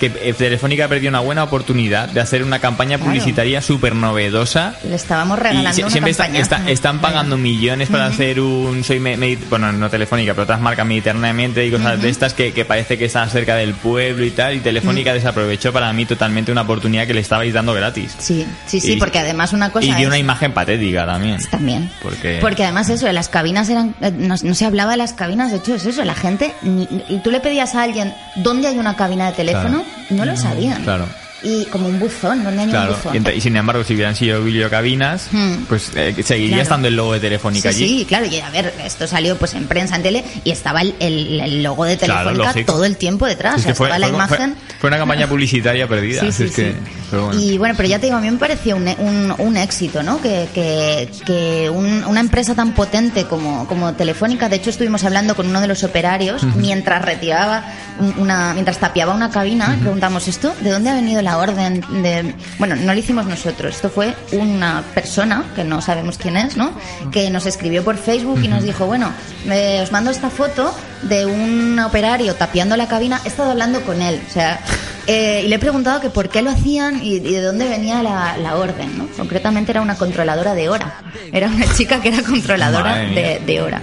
que 0.00 0.06
eh, 0.22 0.32
Telefónica 0.32 0.88
perdió 0.88 1.08
una 1.10 1.20
buena 1.20 1.44
oportunidad 1.44 2.08
de 2.08 2.20
hacer 2.20 2.42
una 2.42 2.58
campaña 2.58 2.96
Claro. 2.96 3.04
publicitaria 3.12 3.60
súper 3.62 3.94
novedosa. 3.94 4.74
Le 4.88 4.96
estábamos 4.96 5.38
Y 5.38 5.42
regalando 5.42 5.68
una 5.82 5.90
siempre 5.90 6.10
está- 6.10 6.24
campaña. 6.24 6.42
está- 6.42 6.70
están 6.70 6.98
pagando 7.00 7.36
millones 7.36 7.88
para 7.90 8.06
hacer 8.06 8.40
un 8.40 8.82
soy 8.82 8.98
me- 8.98 9.16
me- 9.16 9.36
bueno 9.36 9.70
no 9.72 9.88
telefónica 9.90 10.32
pero 10.32 10.44
otras 10.44 10.60
marcas 10.60 10.86
mediterráneamente 10.86 11.64
y 11.66 11.70
cosas 11.70 12.00
de 12.00 12.08
estas 12.08 12.34
que, 12.34 12.52
que 12.52 12.64
parece 12.64 12.96
que 12.98 13.04
están 13.04 13.28
cerca 13.30 13.54
del 13.56 13.74
pueblo 13.74 14.24
y 14.24 14.30
tal 14.30 14.54
y 14.56 14.60
telefónica 14.60 15.12
desaprovechó 15.12 15.72
para 15.72 15.92
mí 15.92 16.06
totalmente 16.06 16.50
una 16.50 16.62
oportunidad 16.62 17.06
que 17.06 17.14
le 17.14 17.20
estabais 17.20 17.52
dando 17.52 17.74
gratis 17.74 18.14
Sí, 18.18 18.46
sí, 18.66 18.80
sí, 18.80 18.94
Y- 18.94 18.96
porque 18.96 19.18
además 19.18 19.52
una 19.52 19.70
cosa 19.70 19.84
y 19.86 19.90
dio 19.90 19.98
es- 19.98 20.06
una 20.06 20.18
imagen 20.18 20.52
patética 20.52 21.04
también 21.06 21.38
También. 21.50 21.90
porque 22.02 22.38
Porque 22.40 22.64
además 22.64 22.88
eso, 22.88 23.06
de 23.06 23.12
las 23.12 23.28
cabinas 23.28 23.68
eran... 23.68 23.94
eh, 24.00 24.10
No, 24.10 24.34
no 24.42 24.54
se 24.54 24.64
hablaba 24.64 24.92
de 24.92 24.96
las 24.96 25.12
cabinas, 25.12 25.50
de 25.50 25.58
hecho 25.58 25.74
es 25.74 25.84
eso, 25.86 26.02
la 26.04 26.14
gente... 26.14 26.54
ni- 26.62 26.88
y 27.08 27.18
tú 27.22 27.30
le 27.30 27.40
pedías 27.40 27.74
a 27.74 27.82
alguien, 27.82 28.14
¿dónde 28.36 28.68
hay 28.68 28.78
una 28.78 28.96
cabina 28.96 29.26
de 29.26 29.32
teléfono? 29.36 29.84
No 30.10 30.24
lo 30.24 30.36
sabían. 30.36 30.82
claro 30.82 31.06
Y 31.42 31.64
como 31.66 31.86
un 31.88 31.98
buzón, 31.98 32.44
¿dónde 32.44 32.62
hay 32.62 32.68
Claro, 32.68 32.92
un 32.92 33.14
buzón? 33.20 33.34
y, 33.36 33.40
sin 33.40 33.56
embargo, 33.56 33.82
si 33.82 33.94
hubieran 33.94 34.14
sido 34.14 34.42
videocabinas, 34.44 35.28
Hmm. 35.32 35.64
pues 35.68 35.90
eh, 35.96 36.14
seguiría 36.22 36.48
Claro. 36.56 36.62
estando 36.62 36.88
el 36.88 36.96
logo 36.96 37.12
de 37.14 37.20
Telefónica 37.20 37.72
Sí, 37.72 37.84
allí. 37.84 37.98
sí, 38.00 38.04
claro, 38.04 38.26
y 38.26 38.38
a 38.40 38.50
ver, 38.50 38.74
esto 38.84 39.06
salió 39.06 39.36
pues 39.36 39.54
en 39.54 39.66
prensa, 39.66 39.96
en 39.96 40.02
tele, 40.02 40.24
y 40.44 40.50
estaba 40.50 40.82
el, 40.82 40.94
el- 41.00 41.40
el 41.40 41.62
logo 41.62 41.84
de 41.86 41.96
Telefónica 41.96 42.52
todo 42.66 42.84
el 42.84 42.96
tiempo 42.96 43.26
detrás, 43.26 43.54
Es 43.54 43.60
o 43.60 43.64
sea, 43.64 43.74
fue, 43.74 43.86
estaba 43.88 43.98
la 43.98 44.06
fue- 44.08 44.16
imagen... 44.16 44.54
fue- 44.54 44.76
fue 44.80 44.88
una 44.88 44.98
campaña 44.98 45.26
publicitaria 45.28 45.86
perdida. 45.88 46.20
Sí, 46.30 46.32
sí, 46.32 46.44
es 46.44 46.50
que, 46.54 46.72
sí. 46.72 46.76
pero 47.10 47.26
bueno. 47.26 47.40
Y 47.40 47.56
bueno, 47.58 47.74
pero 47.76 47.88
ya 47.88 47.98
te 47.98 48.06
digo, 48.06 48.18
a 48.18 48.20
mí 48.20 48.30
me 48.30 48.36
pareció 48.38 48.76
un, 48.76 48.86
un, 48.98 49.34
un 49.38 49.56
éxito, 49.56 50.02
¿no? 50.02 50.20
Que, 50.20 50.46
que, 50.54 51.08
que 51.24 51.70
un- 51.70 52.04
una 52.04 52.20
empresa 52.20 52.54
tan 52.54 52.72
potente 52.74 53.24
como, 53.24 53.66
como 53.66 53.94
Telefónica, 53.94 54.48
de 54.50 54.56
hecho 54.56 54.68
estuvimos 54.70 55.04
hablando 55.04 55.34
con 55.34 55.46
uno 55.48 55.60
de 55.62 55.68
los 55.68 55.82
operarios 55.84 56.42
mientras 56.56 57.02
retiraba 57.02 57.64
un- 57.98 58.14
una, 58.18 58.52
mientras 58.52 58.78
tapiaba 58.78 59.14
una 59.14 59.30
cabina, 59.30 59.76
preguntamos 59.80 60.28
esto, 60.28 60.54
¿de 60.60 60.70
dónde 60.70 60.90
ha 60.90 60.94
venido 60.94 61.22
la 61.22 61.29
orden 61.38 61.80
de 62.02 62.34
bueno, 62.58 62.76
no 62.76 62.92
lo 62.92 62.98
hicimos 62.98 63.26
nosotros, 63.26 63.74
esto 63.76 63.90
fue 63.90 64.14
una 64.32 64.82
persona 64.94 65.44
que 65.54 65.64
no 65.64 65.80
sabemos 65.82 66.18
quién 66.18 66.36
es, 66.36 66.56
¿no? 66.56 66.72
Que 67.12 67.30
nos 67.30 67.46
escribió 67.46 67.82
por 67.84 67.96
Facebook 67.96 68.40
y 68.42 68.48
nos 68.48 68.62
dijo, 68.64 68.86
bueno, 68.86 69.10
me- 69.46 69.80
os 69.82 69.92
mando 69.92 70.10
esta 70.10 70.30
foto 70.30 70.74
de 71.02 71.26
un 71.26 71.78
operario 71.78 72.34
tapiando 72.34 72.76
la 72.76 72.88
cabina, 72.88 73.20
he 73.24 73.28
estado 73.28 73.50
hablando 73.50 73.80
con 73.82 74.02
él, 74.02 74.20
o 74.28 74.32
sea, 74.32 74.60
eh, 75.06 75.42
y 75.44 75.48
le 75.48 75.56
he 75.56 75.58
preguntado 75.58 76.00
que 76.00 76.10
por 76.10 76.28
qué 76.28 76.42
lo 76.42 76.50
hacían 76.50 77.02
y, 77.02 77.14
y 77.16 77.20
de 77.20 77.40
dónde 77.40 77.68
venía 77.68 78.02
la, 78.02 78.36
la 78.36 78.56
orden, 78.56 78.98
¿no? 78.98 79.06
Concretamente 79.16 79.72
era 79.72 79.80
una 79.80 79.96
controladora 79.96 80.54
de 80.54 80.68
hora, 80.68 80.94
era 81.32 81.48
una 81.48 81.72
chica 81.74 82.00
que 82.00 82.08
era 82.10 82.22
controladora 82.22 82.96
de, 82.96 83.40
de 83.44 83.60
hora. 83.62 83.80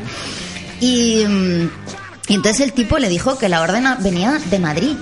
Y, 0.80 1.24
mm, 1.28 1.70
y 2.30 2.34
entonces 2.36 2.62
el 2.62 2.74
tipo 2.74 3.00
le 3.00 3.10
dijo 3.10 3.38
que 3.38 3.50
la 3.50 3.62
orden 3.62 3.86
venía 4.00 4.40
de 4.46 4.60
Madrid. 4.60 4.96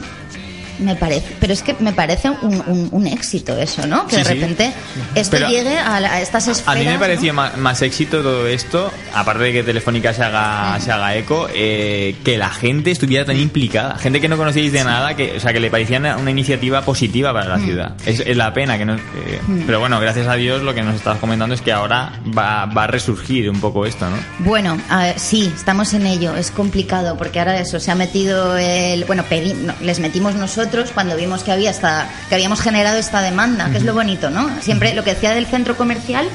Me 0.79 0.95
parece, 0.95 1.35
pero 1.39 1.53
es 1.53 1.61
que 1.61 1.75
me 1.79 1.93
parece 1.93 2.29
un, 2.29 2.55
un- 2.67 2.89
un 2.91 3.07
éxito 3.07 3.57
eso, 3.57 3.85
¿no? 3.87 4.07
Que 4.07 4.17
Sí, 4.17 4.23
de 4.23 4.25
sí. 4.25 4.33
repente 4.35 4.73
esto 5.15 5.31
Pero 5.37 5.49
llegue 5.49 5.77
a, 5.77 5.99
la- 5.99 6.13
a 6.13 6.21
estas 6.21 6.47
esferas. 6.47 6.75
A 6.75 6.79
mí 6.79 6.85
me 6.85 6.97
ma- 7.33 7.53
más, 7.57 7.81
éxito 7.81 8.21
todo 8.21 8.47
esto, 8.47 8.91
aparte 9.13 9.43
de 9.45 9.53
que 9.53 9.63
Telefónica 9.63 10.13
se 10.13 10.23
haga, 10.23 10.79
se 10.79 10.91
haga 10.91 11.15
eco, 11.15 11.47
eh, 11.53 12.15
que 12.23 12.37
la 12.37 12.49
gente 12.49 12.91
estuviera 12.91 13.25
tan 13.25 13.37
implicada. 13.37 13.97
Gente 13.97 14.19
que 14.21 14.27
no 14.27 14.37
conocíais 14.37 14.71
de 14.71 14.83
nada, 14.83 15.15
que, 15.15 15.37
o 15.37 15.39
sea, 15.39 15.53
que 15.53 15.59
le 15.59 15.69
parecía 15.69 15.99
una, 15.99 16.17
una 16.17 16.31
iniciativa 16.31 16.81
positiva 16.83 17.31
para 17.33 17.47
la 17.49 17.57
Mm. 17.57 17.65
ciudad. 17.65 17.93
Es, 18.05 18.19
es 18.19 18.35
la 18.37 18.53
pena 18.53 18.77
que 18.77 18.85
no. 18.85 18.95
eh, 18.95 18.99
Mm. 19.47 19.61
Pero 19.65 19.79
bueno, 19.79 19.99
gracias 19.99 20.27
a 20.27 20.35
Dios 20.35 20.61
lo 20.63 20.73
que 20.73 20.81
nos 20.81 20.95
estabas 20.95 21.19
comentando 21.19 21.55
es 21.55 21.61
que 21.61 21.71
ahora 21.71 22.13
va, 22.37 22.65
va 22.65 22.83
a 22.85 22.87
resurgir 22.87 23.49
un 23.49 23.59
poco 23.59 23.85
esto, 23.85 24.09
¿no? 24.09 24.17
Bueno, 24.39 24.77
ver, 24.89 25.19
sí, 25.19 25.51
estamos 25.55 25.93
en 25.93 26.05
ello. 26.07 26.35
Es 26.35 26.51
complicado 26.51 27.17
porque 27.17 27.39
ahora 27.39 27.59
eso 27.59 27.79
se 27.79 27.91
ha 27.91 27.95
metido 27.95 28.57
el, 28.57 29.05
bueno, 29.05 29.23
pedi- 29.29 29.53
no, 29.55 29.73
les 29.81 29.99
metimos 29.99 30.35
nosotros 30.35 30.64
cuando 30.93 31.15
vimos 31.15 31.43
que 31.43 31.51
había 31.51 31.69
esta, 31.71 32.07
que 32.29 32.35
habíamos 32.35 32.61
generado 32.61 32.97
esta 32.97 33.21
demanda, 33.21 33.69
que 33.71 33.77
es 33.77 33.83
lo 33.83 33.93
bonito, 33.93 34.29
¿no? 34.29 34.49
Siempre 34.61 34.93
lo 34.93 35.03
que 35.03 35.13
decía 35.13 35.33
del 35.33 35.45
centro 35.45 35.75
comercial. 35.77 36.27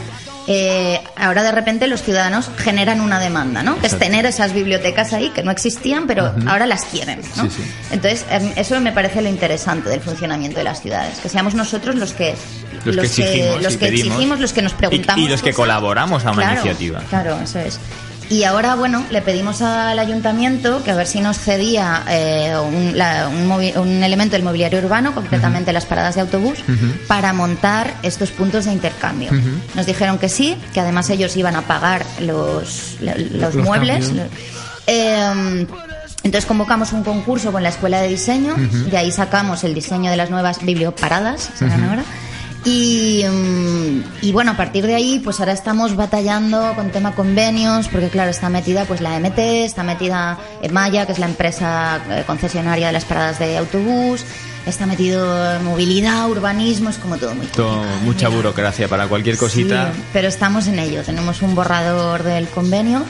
eh, 0.47 1.01
ahora 1.17 1.43
de 1.45 1.53
repente 1.53 1.87
los 1.87 2.03
ciudadanos 2.03 2.51
generan 2.57 3.01
una 3.03 3.21
demanda, 3.21 3.63
¿no? 3.63 3.79
Que 3.79 3.87
es 3.87 3.97
tener 3.99 4.25
esas 4.27 4.53
bibliotecas 4.53 5.13
ahí 5.13 5.29
que 5.31 5.43
no 5.45 5.51
existían, 5.53 6.07
pero 6.09 6.35
ahora 6.49 6.67
las 6.67 6.87
quieren, 6.87 7.21
¿no? 7.37 7.45
Sí, 7.45 7.51
sí. 7.59 7.63
Entonces, 7.93 8.25
em, 8.31 8.51
eso 8.57 8.81
me 8.81 8.91
parece 8.91 9.21
lo 9.23 9.29
interesante 9.29 9.91
del 9.91 10.01
funcionamiento 10.01 10.59
de 10.59 10.65
las 10.65 10.81
ciudades, 10.83 11.19
que 11.21 11.29
seamos 11.29 11.55
nosotros 11.55 11.95
los 11.95 12.15
que 12.15 12.35
Los 12.85 12.97
que 12.97 13.03
exigimos 13.07 13.63
los 13.63 13.77
que 13.77 13.87
pedimos. 13.87 14.07
exigimos, 14.09 14.41
los 14.41 14.53
que 14.53 14.63
nos 14.63 14.73
Y, 14.73 14.77
preguntamos 14.77 15.25
y 15.25 15.29
los 15.29 15.41
que 15.43 15.51
cosas. 15.51 15.57
colaboramos 15.57 16.25
a 16.25 16.31
una 16.33 16.43
Claro, 16.43 16.53
iniciativa. 16.63 17.01
Claro, 17.11 17.39
eso 17.45 17.59
es. 17.61 17.79
Y 18.31 18.45
ahora, 18.45 18.77
bueno, 18.77 19.05
le 19.11 19.21
pedimos 19.23 19.61
al 19.61 19.99
ayuntamiento 19.99 20.83
que 20.85 20.93
a 20.93 20.95
ver 20.95 21.07
si 21.09 21.21
nos 21.21 21.37
cedía 21.37 22.05
eh, 22.09 22.55
un, 22.65 22.97
la- 22.97 23.29
un 23.29 23.51
un 23.51 24.03
elemento 24.05 24.37
del 24.37 24.45
mobiliario 24.45 24.79
urbano, 24.79 25.13
concretamente 25.15 25.73
las 25.73 25.85
paradas 25.85 26.15
de 26.15 26.21
autobús, 26.23 26.59
para 27.09 27.33
montar 27.33 27.93
estos 28.05 28.31
puntos 28.31 28.67
de 28.67 28.73
intercambio. 28.73 29.33
Nos 29.75 29.85
dijeron 29.85 30.17
que 30.19 30.29
sí, 30.29 30.57
que 30.73 30.81
además 30.81 31.11
ellos 31.11 31.37
iban 31.37 31.57
a 31.57 31.63
pagar 31.63 32.07
los, 32.21 32.97
lo- 33.01 33.17
los, 33.19 33.55
Los 33.57 33.57
muebles. 33.65 34.13
Eh, 34.87 35.67
entonces 36.23 36.47
convocamos 36.47 36.93
un 36.93 37.03
concurso 37.03 37.51
con 37.51 37.63
la 37.63 37.71
Escuela 37.71 38.01
de 38.01 38.09
Diseño, 38.09 38.55
de 38.91 38.97
ahí 38.97 39.11
sacamos 39.11 39.65
el 39.65 39.75
diseño 39.75 40.11
de 40.11 40.17
las 40.17 40.31
nuevas 40.31 40.65
biblioparadas, 40.65 41.51
se. 41.57 42.05
Y, 42.65 43.25
mm, 43.27 44.03
y 44.23 44.33
bueno, 44.33 44.53
a 44.53 44.57
partir 44.57 44.87
de 44.87 44.95
ahí, 44.95 45.21
pues 45.25 45.41
ahora 45.41 45.53
estamos 45.53 45.97
batallando 45.97 46.75
con 46.75 46.91
tema 46.91 47.15
convenios, 47.15 47.89
porque 47.89 48.09
claro, 48.09 48.31
está 48.31 48.51
metida 48.51 48.85
pues 48.85 49.01
la 49.01 49.19
MT, 49.19 49.65
está 49.65 49.83
metida 49.83 50.39
Maya, 50.71 51.07
que 51.07 51.13
es 51.13 51.19
la 51.19 51.27
empresa 51.27 52.01
eh, 52.11 52.25
concesionaria 52.27 52.89
de 52.89 52.93
las 52.93 53.07
paradas 53.07 53.39
de 53.39 53.57
autobús, 53.57 54.27
está 54.67 54.87
metido 54.87 55.61
movilidad, 55.63 56.29
urbanismo, 56.29 56.91
es 56.91 56.97
como 56.97 57.17
todo 57.17 57.35
muy 57.35 57.47
Todo, 57.47 57.83
mucha 58.05 58.29
burocracia 58.29 58.89
para 58.89 59.07
cualquier 59.09 59.37
cosita. 59.37 59.93
Sí, 59.95 60.01
pero 60.13 60.29
estamos 60.29 60.67
en 60.67 60.79
ello. 60.79 61.03
Tenemos 61.03 61.43
un 61.43 61.55
borrador 61.55 62.23
del 62.23 62.49
convenio. 62.49 63.03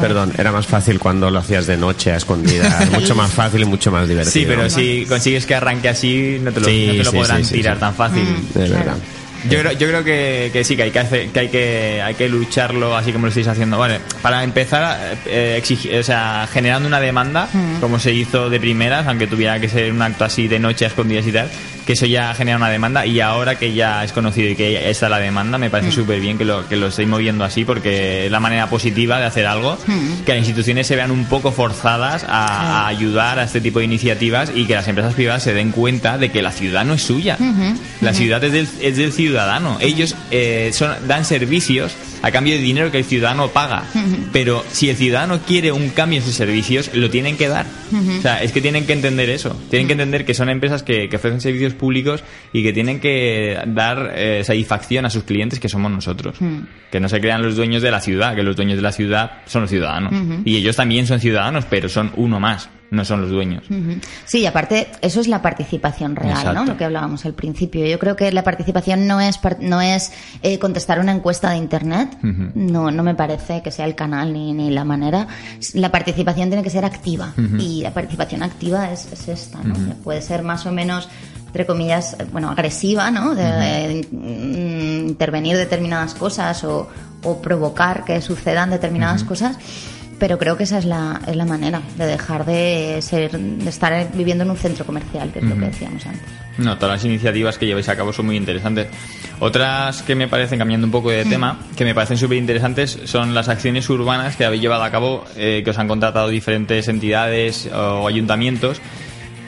Perdón, 0.00 0.32
era 0.38 0.52
más 0.52 0.66
fácil 0.66 0.98
cuando 0.98 1.30
lo 1.30 1.38
hacías 1.38 1.66
de 1.66 1.76
noche 1.76 2.12
a 2.12 2.16
escondidas. 2.16 2.90
mucho 2.92 3.14
más 3.14 3.30
fácil 3.30 3.62
y 3.62 3.64
mucho 3.64 3.90
más 3.90 4.08
divertido. 4.08 4.32
Sí, 4.32 4.44
pero 4.46 4.70
si 4.70 5.06
consigues 5.06 5.46
que 5.46 5.54
arranque 5.54 5.88
así, 5.88 6.38
no 6.42 6.52
te 6.52 6.60
lo, 6.60 6.66
Sí, 6.66 6.86
no 6.86 6.92
te 6.92 7.04
lo 7.04 7.10
sí, 7.10 7.16
podrán 7.16 7.38
sí, 7.38 7.44
sí, 7.44 7.54
tirar 7.54 7.74
sí. 7.76 7.80
tan 7.80 7.94
fácil. 7.94 8.22
Mm, 8.24 8.58
De 8.58 8.68
verdad. 8.68 8.96
Yo 9.50 9.58
creo, 9.58 9.72
yo 9.72 9.88
creo 9.88 10.04
que, 10.04 10.50
que 10.52 10.62
sí, 10.64 10.76
que 10.76 10.84
hay 10.84 10.90
que, 10.90 10.98
hacer, 11.00 11.28
que, 11.30 11.40
hay 11.40 11.48
que 11.48 12.00
hay 12.02 12.14
que 12.14 12.28
lucharlo 12.28 12.96
así 12.96 13.12
como 13.12 13.26
lo 13.26 13.28
estáis 13.30 13.48
haciendo. 13.48 13.76
Vale, 13.78 13.98
para 14.22 14.44
empezar, 14.44 15.16
eh, 15.26 15.60
exigi- 15.62 15.98
o 15.98 16.02
sea, 16.02 16.48
generando 16.52 16.86
una 16.88 17.00
demanda, 17.00 17.48
Mm. 17.52 17.80
como 17.80 17.98
se 17.98 18.12
hizo 18.12 18.48
de 18.50 18.60
primeras, 18.60 19.06
aunque 19.06 19.26
tuviera 19.26 19.58
que 19.60 19.68
ser 19.68 19.90
un 19.92 20.00
acto 20.02 20.24
así 20.24 20.46
de 20.48 20.58
noche 20.58 20.84
a 20.84 20.88
escondidas 20.88 21.26
y 21.26 21.32
tal, 21.32 21.50
que 21.86 21.94
eso 21.94 22.06
ya 22.06 22.34
genera 22.34 22.56
una 22.56 22.68
demanda. 22.70 23.04
Y 23.06 23.20
ahora 23.20 23.58
que 23.58 23.74
ya 23.74 24.04
es 24.04 24.12
conocido 24.12 24.48
y 24.50 24.56
que 24.56 24.88
está 24.90 25.08
la 25.08 25.18
demanda, 25.18 25.58
me 25.58 25.70
parece 25.70 25.90
Mm. 25.90 25.94
súper 25.94 26.20
bien 26.20 26.38
que 26.38 26.44
lo, 26.44 26.68
que 26.68 26.76
lo 26.76 26.86
estéis 26.88 27.08
moviendo 27.08 27.44
así, 27.44 27.64
porque 27.64 28.26
es 28.26 28.30
la 28.32 28.40
manera 28.40 28.68
positiva 28.68 29.18
de 29.18 29.26
hacer 29.26 29.46
algo, 29.46 29.76
Mm. 29.86 30.22
que 30.24 30.32
las 30.32 30.38
instituciones 30.38 30.86
se 30.86 30.96
vean 30.96 31.10
un 31.10 31.24
poco 31.26 31.50
forzadas 31.52 32.24
a, 32.28 32.84
a 32.84 32.86
ayudar 32.88 33.38
a 33.38 33.44
este 33.44 33.60
tipo 33.60 33.78
de 33.80 33.84
iniciativas 33.86 34.52
y 34.54 34.66
que 34.66 34.74
las 34.74 34.86
empresas 34.88 35.14
privadas 35.14 35.42
se 35.42 35.54
den 35.54 35.72
cuenta 35.72 36.18
de 36.18 36.30
que 36.30 36.42
la 36.42 36.52
ciudad 36.52 36.84
no 36.84 36.94
es 36.94 37.02
suya. 37.02 37.36
La 38.00 38.12
ciudad 38.14 38.42
es 38.44 38.52
del, 38.52 38.68
es 38.80 38.96
del 38.96 39.12
ciudadano. 39.12 39.78
Ellos 39.80 40.14
eh, 40.30 40.70
son, 40.72 40.92
dan 41.08 41.24
servicios 41.24 41.92
a 42.22 42.30
cambio 42.30 42.54
de 42.54 42.60
dinero 42.60 42.90
que 42.90 42.98
el 42.98 43.04
ciudadano 43.04 43.48
paga. 43.48 43.84
Pero 44.32 44.64
si 44.70 44.88
el 44.88 44.96
ciudadano 44.96 45.40
quiere 45.40 45.72
un 45.72 45.90
cambio 45.90 46.20
en 46.20 46.24
sus 46.24 46.34
servicios, 46.34 46.94
lo 46.94 47.10
tienen 47.10 47.36
que 47.36 47.48
dar. 47.48 47.66
O 48.18 48.22
sea, 48.22 48.42
es 48.42 48.52
que 48.52 48.60
tienen 48.60 48.86
que 48.86 48.92
entender 48.92 49.28
eso. 49.28 49.60
Tienen 49.70 49.86
que 49.86 49.92
entender 49.92 50.24
que 50.24 50.34
son 50.34 50.48
empresas 50.48 50.82
que, 50.82 51.08
que 51.08 51.16
ofrecen 51.16 51.40
servicios 51.40 51.74
públicos 51.74 52.22
y 52.52 52.62
que 52.62 52.72
tienen 52.72 53.00
que 53.00 53.58
dar 53.66 54.12
eh, 54.14 54.42
satisfacción 54.44 55.04
a 55.04 55.10
sus 55.10 55.24
clientes, 55.24 55.58
que 55.60 55.68
somos 55.68 55.90
nosotros. 55.90 56.36
Que 56.90 57.00
no 57.00 57.08
se 57.08 57.20
crean 57.20 57.42
los 57.42 57.56
dueños 57.56 57.82
de 57.82 57.90
la 57.90 58.00
ciudad, 58.00 58.34
que 58.34 58.42
los 58.42 58.56
dueños 58.56 58.76
de 58.76 58.82
la 58.82 58.92
ciudad 58.92 59.42
son 59.46 59.62
los 59.62 59.70
ciudadanos. 59.70 60.14
Y 60.44 60.56
ellos 60.56 60.76
también 60.76 61.06
son 61.06 61.20
ciudadanos, 61.20 61.64
pero 61.68 61.88
son 61.88 62.12
uno 62.16 62.38
más, 62.40 62.68
no 62.92 63.06
son 63.06 63.22
los 63.22 63.30
dueños. 63.30 63.64
Sí, 64.26 64.40
y 64.40 64.46
aparte, 64.46 64.88
eso 65.00 65.22
es 65.22 65.26
la 65.26 65.40
participación 65.40 66.14
real, 66.14 66.36
Exacto. 66.36 66.52
¿no? 66.52 66.64
Lo 66.66 66.76
que 66.76 66.84
hablábamos 66.84 67.24
al 67.24 67.32
principio. 67.32 67.86
Yo 67.86 67.98
creo 67.98 68.16
que 68.16 68.30
la 68.32 68.44
participación 68.44 69.06
no 69.06 69.18
es 69.18 69.40
no 69.60 69.80
es 69.80 70.12
eh, 70.42 70.58
contestar 70.58 71.00
una 71.00 71.12
encuesta 71.12 71.50
de 71.50 71.56
internet. 71.56 72.18
No, 72.22 72.90
no 72.90 73.02
me 73.02 73.14
parece 73.14 73.62
que 73.62 73.70
sea 73.70 73.86
el 73.86 73.94
canal 73.94 74.34
ni, 74.34 74.52
ni 74.52 74.70
la 74.70 74.84
manera. 74.84 75.26
La 75.72 75.90
participación 75.90 76.50
tiene 76.50 76.62
que 76.62 76.68
ser 76.68 76.84
activa. 76.84 77.32
Y 77.58 77.80
la 77.80 77.94
participación 77.94 78.42
activa 78.42 78.92
es, 78.92 79.10
es 79.10 79.26
esta, 79.26 79.62
¿no? 79.62 79.74
Puede 80.04 80.20
ser 80.20 80.42
más 80.42 80.66
o 80.66 80.72
menos 80.72 81.08
entre 81.46 81.66
comillas, 81.66 82.16
eh, 82.18 82.26
bueno, 82.30 82.50
agresiva, 82.50 83.10
¿no? 83.10 83.34
De, 83.34 83.44
eh, 83.44 84.08
mm, 84.10 85.08
intervenir 85.08 85.56
determinadas 85.56 86.14
cosas 86.14 86.64
o, 86.64 86.88
o 87.24 87.42
provocar 87.42 88.04
que 88.04 88.20
sucedan 88.20 88.70
determinadas 88.70 89.24
cosas. 89.24 89.58
Pero 90.22 90.38
creo 90.38 90.56
que 90.56 90.62
esa 90.62 90.78
es 90.78 90.84
la, 90.84 91.20
es 91.26 91.34
la 91.34 91.44
manera 91.44 91.82
de 91.98 92.06
dejar 92.06 92.46
de 92.46 93.00
ser, 93.02 93.36
de 93.36 93.68
estar 93.68 94.06
viviendo 94.14 94.44
en 94.44 94.50
un 94.50 94.56
centro 94.56 94.86
comercial, 94.86 95.32
que 95.32 95.40
es 95.40 95.44
lo 95.44 95.56
que 95.56 95.66
decíamos 95.66 96.06
antes. 96.06 96.22
No, 96.58 96.78
todas 96.78 96.94
las 96.94 97.04
iniciativas 97.04 97.58
que 97.58 97.66
lleváis 97.66 97.88
a 97.88 97.96
cabo 97.96 98.12
son 98.12 98.26
muy 98.26 98.36
interesantes. 98.36 98.86
Otras 99.40 100.02
que 100.02 100.14
me 100.14 100.28
parecen, 100.28 100.60
cambiando 100.60 100.86
un 100.86 100.92
poco 100.92 101.10
de 101.10 101.24
tema, 101.24 101.58
que 101.76 101.84
me 101.84 101.92
parecen 101.92 102.18
súper 102.18 102.38
interesantes 102.38 103.00
son 103.04 103.34
las 103.34 103.48
acciones 103.48 103.90
urbanas 103.90 104.36
que 104.36 104.44
habéis 104.44 104.62
llevado 104.62 104.84
a 104.84 104.92
cabo, 104.92 105.24
eh, 105.34 105.62
que 105.64 105.70
os 105.70 105.78
han 105.78 105.88
contratado 105.88 106.28
diferentes 106.28 106.86
entidades 106.86 107.68
o 107.74 108.06
ayuntamientos, 108.06 108.80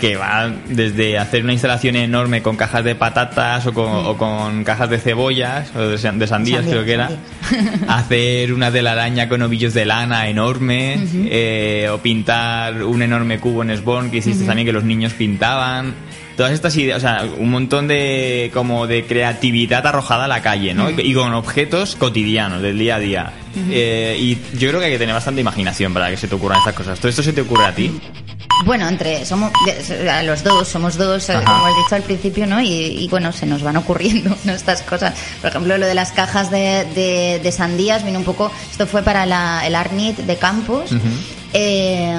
que 0.09 0.16
va 0.16 0.52
desde 0.68 1.18
hacer 1.18 1.44
una 1.44 1.52
instalación 1.55 1.97
enorme 1.97 2.43
con 2.43 2.56
cajas 2.56 2.85
de 2.85 2.94
patatas 2.94 3.66
o 3.66 3.72
con, 3.72 3.89
o 3.90 4.16
con 4.18 4.62
cajas 4.64 4.90
de 4.90 4.98
cebollas 4.98 5.74
o 5.74 5.81
de, 5.81 5.97
san- 5.98 6.18
de 6.18 6.26
sandías, 6.26 6.60
Sandía, 6.60 6.72
creo 6.72 6.85
que 6.85 6.93
era, 6.93 7.10
hacer 7.89 8.52
una 8.52 8.70
telaraña 8.70 9.28
con 9.28 9.40
ovillos 9.43 9.72
de 9.74 9.85
lana 9.86 10.28
enorme 10.28 10.98
eh, 11.31 11.89
o 11.90 11.98
pintar 11.98 12.82
un 12.82 13.01
enorme 13.02 13.39
cubo 13.39 13.62
en 13.62 13.74
Sborn 13.76 14.10
que 14.10 14.18
hiciste 14.18 14.44
también 14.44 14.66
que 14.66 14.72
los 14.72 14.85
niños 14.85 15.12
pintaban. 15.14 15.94
Todas 16.36 16.52
estas 16.52 16.76
ideas, 16.76 16.98
o 16.98 17.01
sea, 17.01 17.24
un 17.39 17.48
montón 17.51 17.86
de 17.86 18.51
como 18.52 18.89
de 18.89 19.05
creatividad 19.05 19.86
arrojada 19.86 20.24
a 20.24 20.28
la 20.28 20.43
calle, 20.43 20.74
¿no? 20.74 20.90
Y 20.90 21.14
con 21.14 21.32
objetos 21.32 21.94
cotidianos 21.94 22.60
del 22.60 22.76
día 22.76 22.97
a 22.97 22.98
día. 22.98 23.32
Eh, 23.70 24.16
y 24.18 24.39
yo 24.59 24.68
creo 24.68 24.81
que 24.81 24.86
hay 24.86 24.93
que 24.93 24.98
tener 24.98 25.14
bastante 25.14 25.40
imaginación 25.40 25.94
para 25.94 26.10
que 26.10 26.16
se 26.16 26.26
te 26.26 26.35
ocurran 26.35 26.59
estas 26.59 26.74
cosas. 26.74 26.98
¿Todo 26.98 27.09
esto 27.09 27.22
se 27.22 27.32
te 27.32 27.40
ocurre 27.43 27.66
a 27.66 27.72
ti? 27.74 27.93
Bueno, 28.65 28.89
entre 28.89 29.24
somos 29.27 29.53
a 30.11 30.23
los 30.23 30.43
dos, 30.43 30.69
somos 30.69 30.97
dos, 30.97 31.28
eh, 31.28 31.35
Ajá. 31.35 31.45
como 31.45 31.66
has 31.66 31.77
dicho 31.77 31.95
al 31.97 32.03
principio, 32.03 32.47
¿no? 32.47 32.61
Y, 32.61 32.69
y, 32.73 33.09
bueno, 33.09 33.32
se 33.32 33.47
nos 33.47 33.62
van 33.62 33.77
ocurriendo 33.77 34.36
¿no? 34.45 34.53
estas 34.53 34.82
cosas. 34.82 35.15
Por 35.41 35.51
ejemplo, 35.51 35.77
lo 35.78 35.86
de 35.86 35.95
las 35.95 36.12
cajas 36.12 36.51
de, 36.51 36.85
de- 36.95 37.41
de 37.43 37.53
sandías 37.53 38.05
vino 38.05 38.19
un 38.19 38.24
poco. 38.24 38.51
Esto 38.70 38.86
fue 38.86 39.03
para 39.03 39.27
la- 39.27 39.66
el 39.66 39.74
ARNIT 39.74 40.19
de 40.19 40.36
campus. 40.36 40.91
eh, 41.57 42.12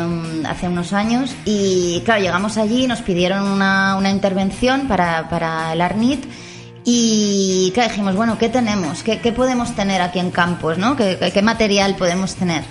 hace 0.48 0.68
unos 0.70 0.94
años 0.94 1.36
y 1.44 2.02
claro 2.06 2.22
llegamos 2.22 2.58
allí 2.58 2.88
nos 2.88 3.02
pidieron 3.02 3.44
una, 3.48 3.96
una 3.98 4.10
intervención 4.10 4.88
para, 4.88 5.28
para 5.30 5.74
el 5.74 5.82
ARNIT 5.82 6.24
y 6.88 7.72
claro, 7.74 7.90
dijimos 7.90 8.16
bueno 8.16 8.38
qué 8.38 8.48
tenemos 8.50 9.02
qué, 9.02 9.20
qué 9.20 9.32
podemos 9.32 9.76
tener 9.76 10.02
aquí 10.04 10.20
en 10.20 10.30
campus 10.30 10.78
no 10.78 10.96
¿Qué, 10.96 11.18
qué- 11.20 11.32
qué 11.32 11.42
material 11.42 11.96
podemos 11.96 12.36
tener 12.36 12.64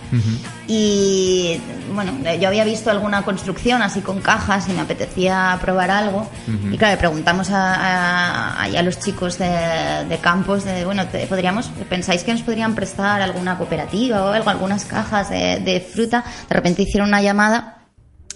y 0.68 1.60
bueno, 1.94 2.12
yo 2.40 2.48
había 2.48 2.64
visto 2.64 2.90
alguna 2.90 3.22
construcción 3.22 3.82
así 3.82 4.00
con 4.00 4.20
cajas 4.20 4.68
y 4.68 4.72
me 4.72 4.80
apetecía 4.80 5.56
probar 5.60 5.90
algo. 5.90 6.28
Y 6.72 6.78
claro, 6.78 6.94
le 6.94 6.98
preguntamos 6.98 7.50
a, 7.50 8.62
a 8.62 8.82
los 8.82 8.98
chicos 8.98 9.38
de, 9.38 10.04
de 10.08 10.18
campos, 10.18 10.64
de, 10.64 10.84
bueno, 10.86 11.06
te- 11.06 11.26
podríamos, 11.26 11.66
¿pensáis 11.90 12.24
que 12.24 12.32
nos 12.32 12.42
podrían 12.42 12.74
prestar 12.74 13.20
alguna 13.20 13.58
cooperativa 13.58 14.22
o 14.24 14.28
algo, 14.32 14.48
algunas 14.50 14.84
cajas 14.86 15.28
de, 15.30 15.60
de 15.60 15.80
fruta? 15.80 16.24
De 16.48 16.54
repente 16.54 16.82
hicieron 16.82 17.08
una 17.10 17.20
llamada. 17.20 17.78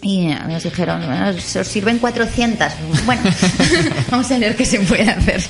Y 0.03 0.27
nos 0.27 0.62
dijeron, 0.62 1.05
"Bueno, 1.07 1.33
se 1.41 1.61
os 1.61 1.66
sirven 1.69 1.99
400. 1.99 2.69
Bueno, 3.05 3.23
vamos 4.11 4.31
a 4.31 4.39
ver 4.39 4.55
qué 4.57 4.65
se 4.65 4.79
puede 4.81 5.09
hacer. 5.11 5.43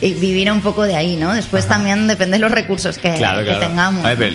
Y 0.00 0.14
vivir 0.14 0.50
un 0.52 0.60
poco 0.60 0.84
de 0.84 0.94
ahí, 0.94 1.16
¿no? 1.16 1.34
Después 1.34 1.66
también 1.66 2.06
depende 2.06 2.36
de 2.36 2.38
los 2.40 2.52
recursos 2.52 2.98
que, 2.98 3.12
Claro, 3.14 3.40
que 3.40 3.46
claro. 3.46 3.60
tengamos. 3.66 4.04
A 4.04 4.14
ver, 4.14 4.32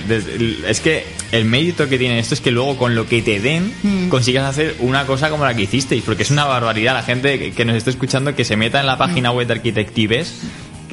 es 0.68 0.80
que 0.82 1.06
el 1.32 1.46
mérito 1.46 1.88
que 1.88 1.98
tiene 1.98 2.20
esto 2.20 2.34
es 2.34 2.42
que 2.42 2.52
luego 2.52 2.78
con 2.78 2.96
lo 2.96 3.08
que 3.08 3.22
te 3.22 3.40
den 3.40 3.74
Mm. 3.82 4.10
consigas 4.10 4.44
hacer 4.44 4.76
una 4.80 5.06
cosa 5.06 5.30
como 5.30 5.46
la 5.46 5.54
que 5.56 5.62
hicisteis, 5.64 6.04
porque 6.04 6.24
es 6.24 6.32
una 6.32 6.44
barbaridad 6.44 6.94
la 6.94 7.04
gente 7.04 7.40
que, 7.40 7.54
que 7.54 7.64
nos 7.66 7.78
está 7.78 7.90
escuchando 7.92 8.36
que 8.36 8.44
se 8.44 8.58
meta 8.58 8.82
en 8.82 8.88
la 8.88 8.98
página 8.98 9.32
Mm. 9.32 9.36
web 9.38 9.48
de 9.48 9.54
Arquitectives 9.54 10.34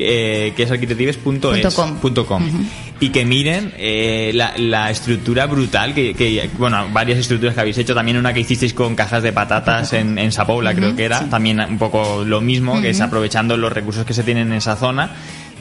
que, 0.01 0.52
que 0.56 0.62
es 0.62 0.70
arquitectives.es 0.70 1.22
com. 1.74 1.97
punto 1.97 2.27
com, 2.27 2.43
y 3.01 3.10
que 3.10 3.24
miren 3.24 3.72
eh, 3.77 4.31
la, 4.35 4.55
la 4.56 4.90
estructura 4.90 5.47
brutal 5.47 5.94
que, 5.94 6.14
que- 6.14 6.48
bueno 6.59 6.89
varias 6.93 7.18
estructuras 7.18 7.55
que 7.55 7.60
habéis 7.60 7.78
hecho 7.78 7.94
también 7.94 8.16
una 8.16 8.32
que 8.32 8.40
hicisteis 8.40 8.72
con 8.74 8.94
cajas 8.97 9.22
de 9.22 9.32
patatas 9.32 9.93
en, 9.93 10.18
en 10.18 10.32
Sapoula 10.32 10.74
creo 10.74 10.97
que 10.97 11.05
era 11.05 11.28
también 11.28 11.60
un 11.60 11.78
poco 11.78 12.24
lo 12.24 12.40
mismo 12.40 12.81
que 12.81 12.90
es 12.90 13.01
aprovechando 13.01 13.56
los 13.56 13.72
recursos 13.72 14.05
que 14.06 14.14
se 14.14 14.22
tienen 14.22 14.48
en 14.48 14.55
esa 14.55 14.77
zona 14.77 15.10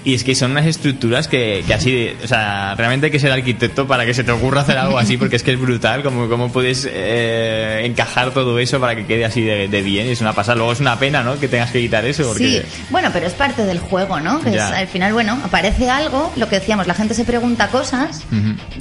y 0.10 0.14
es 0.16 0.24
que 0.24 0.36
son 0.36 0.52
unas 0.52 0.66
estructuras 0.66 1.28
que, 1.28 1.64
que 1.66 1.74
así, 1.74 1.92
de- 1.92 2.18
o 2.24 2.28
sea, 2.28 2.76
realmente 2.76 3.08
hay 3.08 3.12
que 3.12 3.20
ser 3.20 3.32
arquitecto 3.32 3.88
para 3.88 4.06
que 4.06 4.14
se 4.14 4.24
te 4.24 4.32
ocurra 4.32 4.62
hacer 4.62 4.78
algo 4.78 4.98
así, 4.98 5.18
porque 5.18 5.36
es 5.36 5.44
que 5.44 5.52
es 5.54 5.60
brutal 5.60 6.04
como, 6.04 6.28
cómo 6.30 6.52
puedes 6.52 6.88
eh, 6.92 7.82
encajar 7.86 8.32
todo 8.32 8.60
eso 8.60 8.80
para 8.80 8.96
que 8.96 9.06
quede 9.06 9.26
así 9.26 9.42
de, 9.42 9.68
de 9.68 9.82
bien. 9.82 10.08
Es 10.08 10.22
una 10.22 10.34
pasada. 10.34 10.56
Luego 10.56 10.72
es 10.74 10.80
una 10.80 10.98
pena, 11.00 11.24
¿no? 11.24 11.40
Que 11.40 11.48
tengas 11.48 11.72
que 11.72 11.80
quitar 11.82 12.06
eso, 12.06 12.24
porque... 12.28 12.64
Sí, 12.64 12.84
bueno, 12.90 13.10
pero 13.14 13.28
es 13.28 13.34
parte 13.34 13.66
del 13.66 13.80
juego, 13.80 14.20
¿no? 14.20 14.42
Que 14.42 14.50
es, 14.56 14.62
al 14.62 14.88
final, 14.88 15.14
bueno, 15.14 15.38
aparece 15.44 15.90
algo, 15.90 16.32
lo 16.36 16.50
que 16.50 16.60
decíamos, 16.60 16.88
la 16.88 16.94
gente 16.94 17.14
se 17.14 17.26
pregunta 17.26 17.68
cosas, 17.70 18.24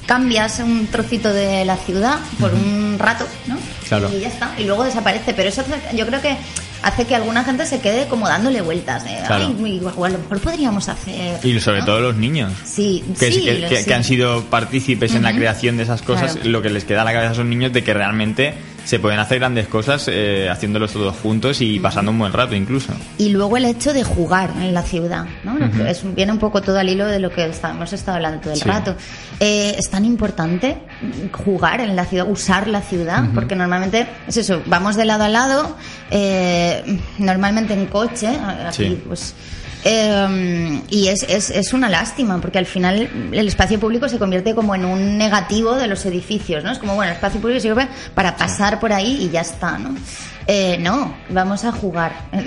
cambias 0.06 0.59
un 0.60 0.86
trocito 0.86 1.32
de 1.32 1.64
la 1.64 1.76
ciudad 1.76 2.18
por 2.40 2.52
un 2.55 2.96
rato, 2.98 3.26
¿no? 3.46 3.56
Claro. 3.88 4.10
Y 4.14 4.20
ya 4.20 4.28
está, 4.28 4.52
y 4.59 4.64
luego 4.64 4.84
desaparece. 4.84 5.34
Pero 5.34 5.48
eso 5.48 5.64
yo 5.94 6.06
creo 6.06 6.20
que 6.20 6.36
hace 6.82 7.05
que 7.06 7.14
alguna 7.14 7.44
gente 7.44 7.66
se 7.66 7.80
quede 7.80 8.06
como 8.09 8.28
dándole 8.28 8.60
vueltas. 8.60 9.05
De, 9.05 9.10
Claro. 9.26 9.55
Ay, 9.62 9.74
igual, 9.76 10.12
a 10.12 10.16
lo 10.16 10.22
mejor 10.22 10.40
podríamos 10.40 10.88
hacer. 10.88 11.44
Y 11.44 11.59
sobre 11.60 11.80
¿no? 11.80 11.84
todo 11.86 12.00
los 12.00 12.16
niños. 12.16 12.52
Sí, 12.64 13.05
Que, 13.18 13.32
sí, 13.32 13.42
que, 13.44 13.55
lo- 13.59 13.68
que- 13.68 13.76
sí. 13.78 13.84
que 13.84 13.94
han 13.94 14.05
sido 14.05 14.44
partícipes 14.44 15.14
en 15.14 15.22
la 15.22 15.32
creación 15.34 15.76
de 15.76 15.82
esas 15.84 16.02
cosas, 16.02 16.34
Claro. 16.34 16.50
lo 16.50 16.62
que 16.62 16.70
les 16.70 16.84
queda 16.84 17.02
a 17.02 17.05
la 17.05 17.12
cabeza 17.12 17.30
a 17.30 17.32
esos 17.32 17.46
niños 17.46 17.72
de 17.72 17.82
que 17.84 17.92
realmente 17.94 18.55
se 18.89 18.98
pueden 18.98 19.19
hacer 19.20 19.39
grandes 19.39 19.69
cosas 19.69 20.09
eh, 20.10 20.48
haciéndolos 20.51 20.94
todos 20.94 21.15
juntos 21.16 21.60
y 21.60 21.78
pasando 21.78 22.10
un 22.10 22.19
buen 22.19 22.32
rato 22.32 22.55
incluso. 22.55 22.94
Y 23.19 23.28
luego 23.28 23.59
el 23.59 23.66
hecho 23.66 23.93
de 23.93 24.02
jugar 24.02 24.48
en 24.59 24.73
la 24.73 24.82
ciudad, 24.82 25.27
¿no? 25.44 25.59
Es, 25.86 26.02
viene 26.15 26.32
un 26.32 26.39
poco 26.39 26.62
todo 26.62 26.78
al 26.78 26.89
hilo 26.89 27.05
de 27.05 27.19
lo 27.19 27.28
que 27.31 27.44
está- 27.44 27.73
hemos 27.73 27.93
estado 27.93 28.16
hablando 28.16 28.40
todo 28.40 28.55
el 28.55 28.59
Sí. 28.59 28.65
rato. 28.66 28.97
Eh, 29.40 29.74
es 29.78 29.90
tan 29.90 30.06
importante 30.06 30.78
jugar 31.44 31.82
en 31.82 31.97
la 31.97 32.06
ciudad, 32.06 32.27
usar 32.31 32.66
la 32.66 32.81
ciudad, 32.81 33.24
porque 33.35 33.55
normalmente 33.55 34.06
es 34.27 34.39
eso, 34.39 34.62
vamos 34.65 34.97
de 34.97 35.05
lado 35.05 35.24
a 35.24 35.28
lado, 35.28 35.77
eh, 36.10 36.98
normalmente 37.19 37.74
en 37.74 37.86
coche, 37.89 38.28
aquí 38.66 38.85
Sí. 38.86 39.02
pues... 39.06 39.35
eh, 39.84 40.82
y 40.88 41.09
es, 41.09 41.22
es, 41.22 41.50
es 41.50 41.72
una 41.72 41.88
lástima, 41.88 42.40
porque 42.40 42.59
al 42.59 42.66
final 42.66 43.30
el 43.32 43.48
espacio 43.48 43.78
público 43.78 44.09
se 44.09 44.18
convierte 44.18 44.55
como 44.55 44.74
en 44.74 44.84
un 44.84 45.18
negativo 45.18 45.74
de 45.76 45.86
los 45.86 46.05
edificios, 46.06 46.64
¿no? 46.64 46.72
Es 46.72 46.78
como, 46.78 46.94
bueno, 46.94 47.10
el 47.10 47.16
espacio 47.16 47.40
público 47.40 47.60
sirve 47.60 47.88
para 48.14 48.36
pasar 48.36 48.80
por 48.80 48.92
ahí 48.92 49.18
y 49.22 49.30
ya 49.30 49.42
está, 49.42 49.78
¿no? 49.78 49.94
Eh, 50.46 50.78
no, 50.80 51.14
vamos 51.30 51.64
a 51.64 51.72
jugar. 51.72 52.12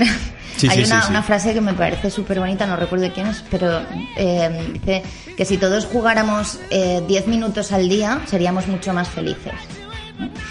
Sí, 0.57 0.67
Hay 0.69 0.83
sí, 0.83 0.91
una, 0.91 1.01
sí, 1.01 1.07
una 1.09 1.23
frase 1.23 1.53
que 1.53 1.61
me 1.61 1.73
parece 1.73 2.11
súper 2.11 2.37
bonita, 2.37 2.67
no 2.67 2.75
recuerdo 2.75 3.09
quién 3.13 3.25
es, 3.27 3.41
pero 3.49 3.81
eh, 4.17 4.69
dice 4.73 5.01
que 5.35 5.45
si 5.45 5.57
todos 5.57 5.85
jugáramos 5.85 6.59
eh, 6.69 7.01
10 7.07 7.27
minutos 7.27 7.71
al 7.71 7.87
día, 7.87 8.21
seríamos 8.27 8.67
mucho 8.67 8.93
más 8.93 9.07
felices. 9.07 9.53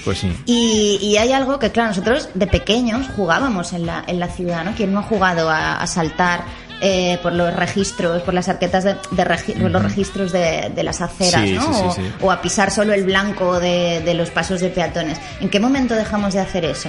Pues 0.04 0.18
sí. 0.18 0.34
Y, 0.46 0.98
y 1.02 1.18
hay 1.18 1.32
algo 1.32 1.58
que, 1.58 1.70
claro, 1.70 1.90
nosotros 1.90 2.30
de 2.34 2.46
pequeños 2.46 3.08
jugábamos 3.14 3.74
en 3.74 3.86
la, 3.86 4.02
en 4.06 4.18
la 4.18 4.28
ciudad, 4.28 4.64
¿no? 4.64 4.72
¿Quién 4.74 4.92
no 4.92 5.00
ha 5.00 5.02
jugado 5.02 5.50
a, 5.50 5.80
a 5.80 5.86
saltar 5.86 6.44
eh, 6.80 7.18
por 7.22 7.32
los 7.32 7.54
registros, 7.54 8.22
por 8.22 8.34
las 8.34 8.48
arquetas 8.48 8.84
de, 8.84 8.94
de 9.10 9.24
regi- 9.24 9.60
por 9.60 9.70
los 9.70 9.82
registros 9.82 10.32
de, 10.32 10.70
de 10.74 10.82
las 10.82 11.00
aceras, 11.00 11.42
Sí, 11.42 11.54
¿no? 11.54 11.92
sí, 11.92 12.02
sí, 12.02 12.12
o, 12.20 12.30
a 12.32 12.40
pisar 12.40 12.70
solo 12.70 12.92
el 12.94 13.04
blanco 13.04 13.60
de, 13.60 14.00
de 14.04 14.14
los 14.14 14.30
pasos 14.30 14.60
de 14.60 14.70
peatones. 14.70 15.18
¿En 15.40 15.48
qué 15.50 15.60
momento 15.60 15.94
dejamos 15.94 16.34
de 16.34 16.40
hacer 16.40 16.64
eso? 16.64 16.88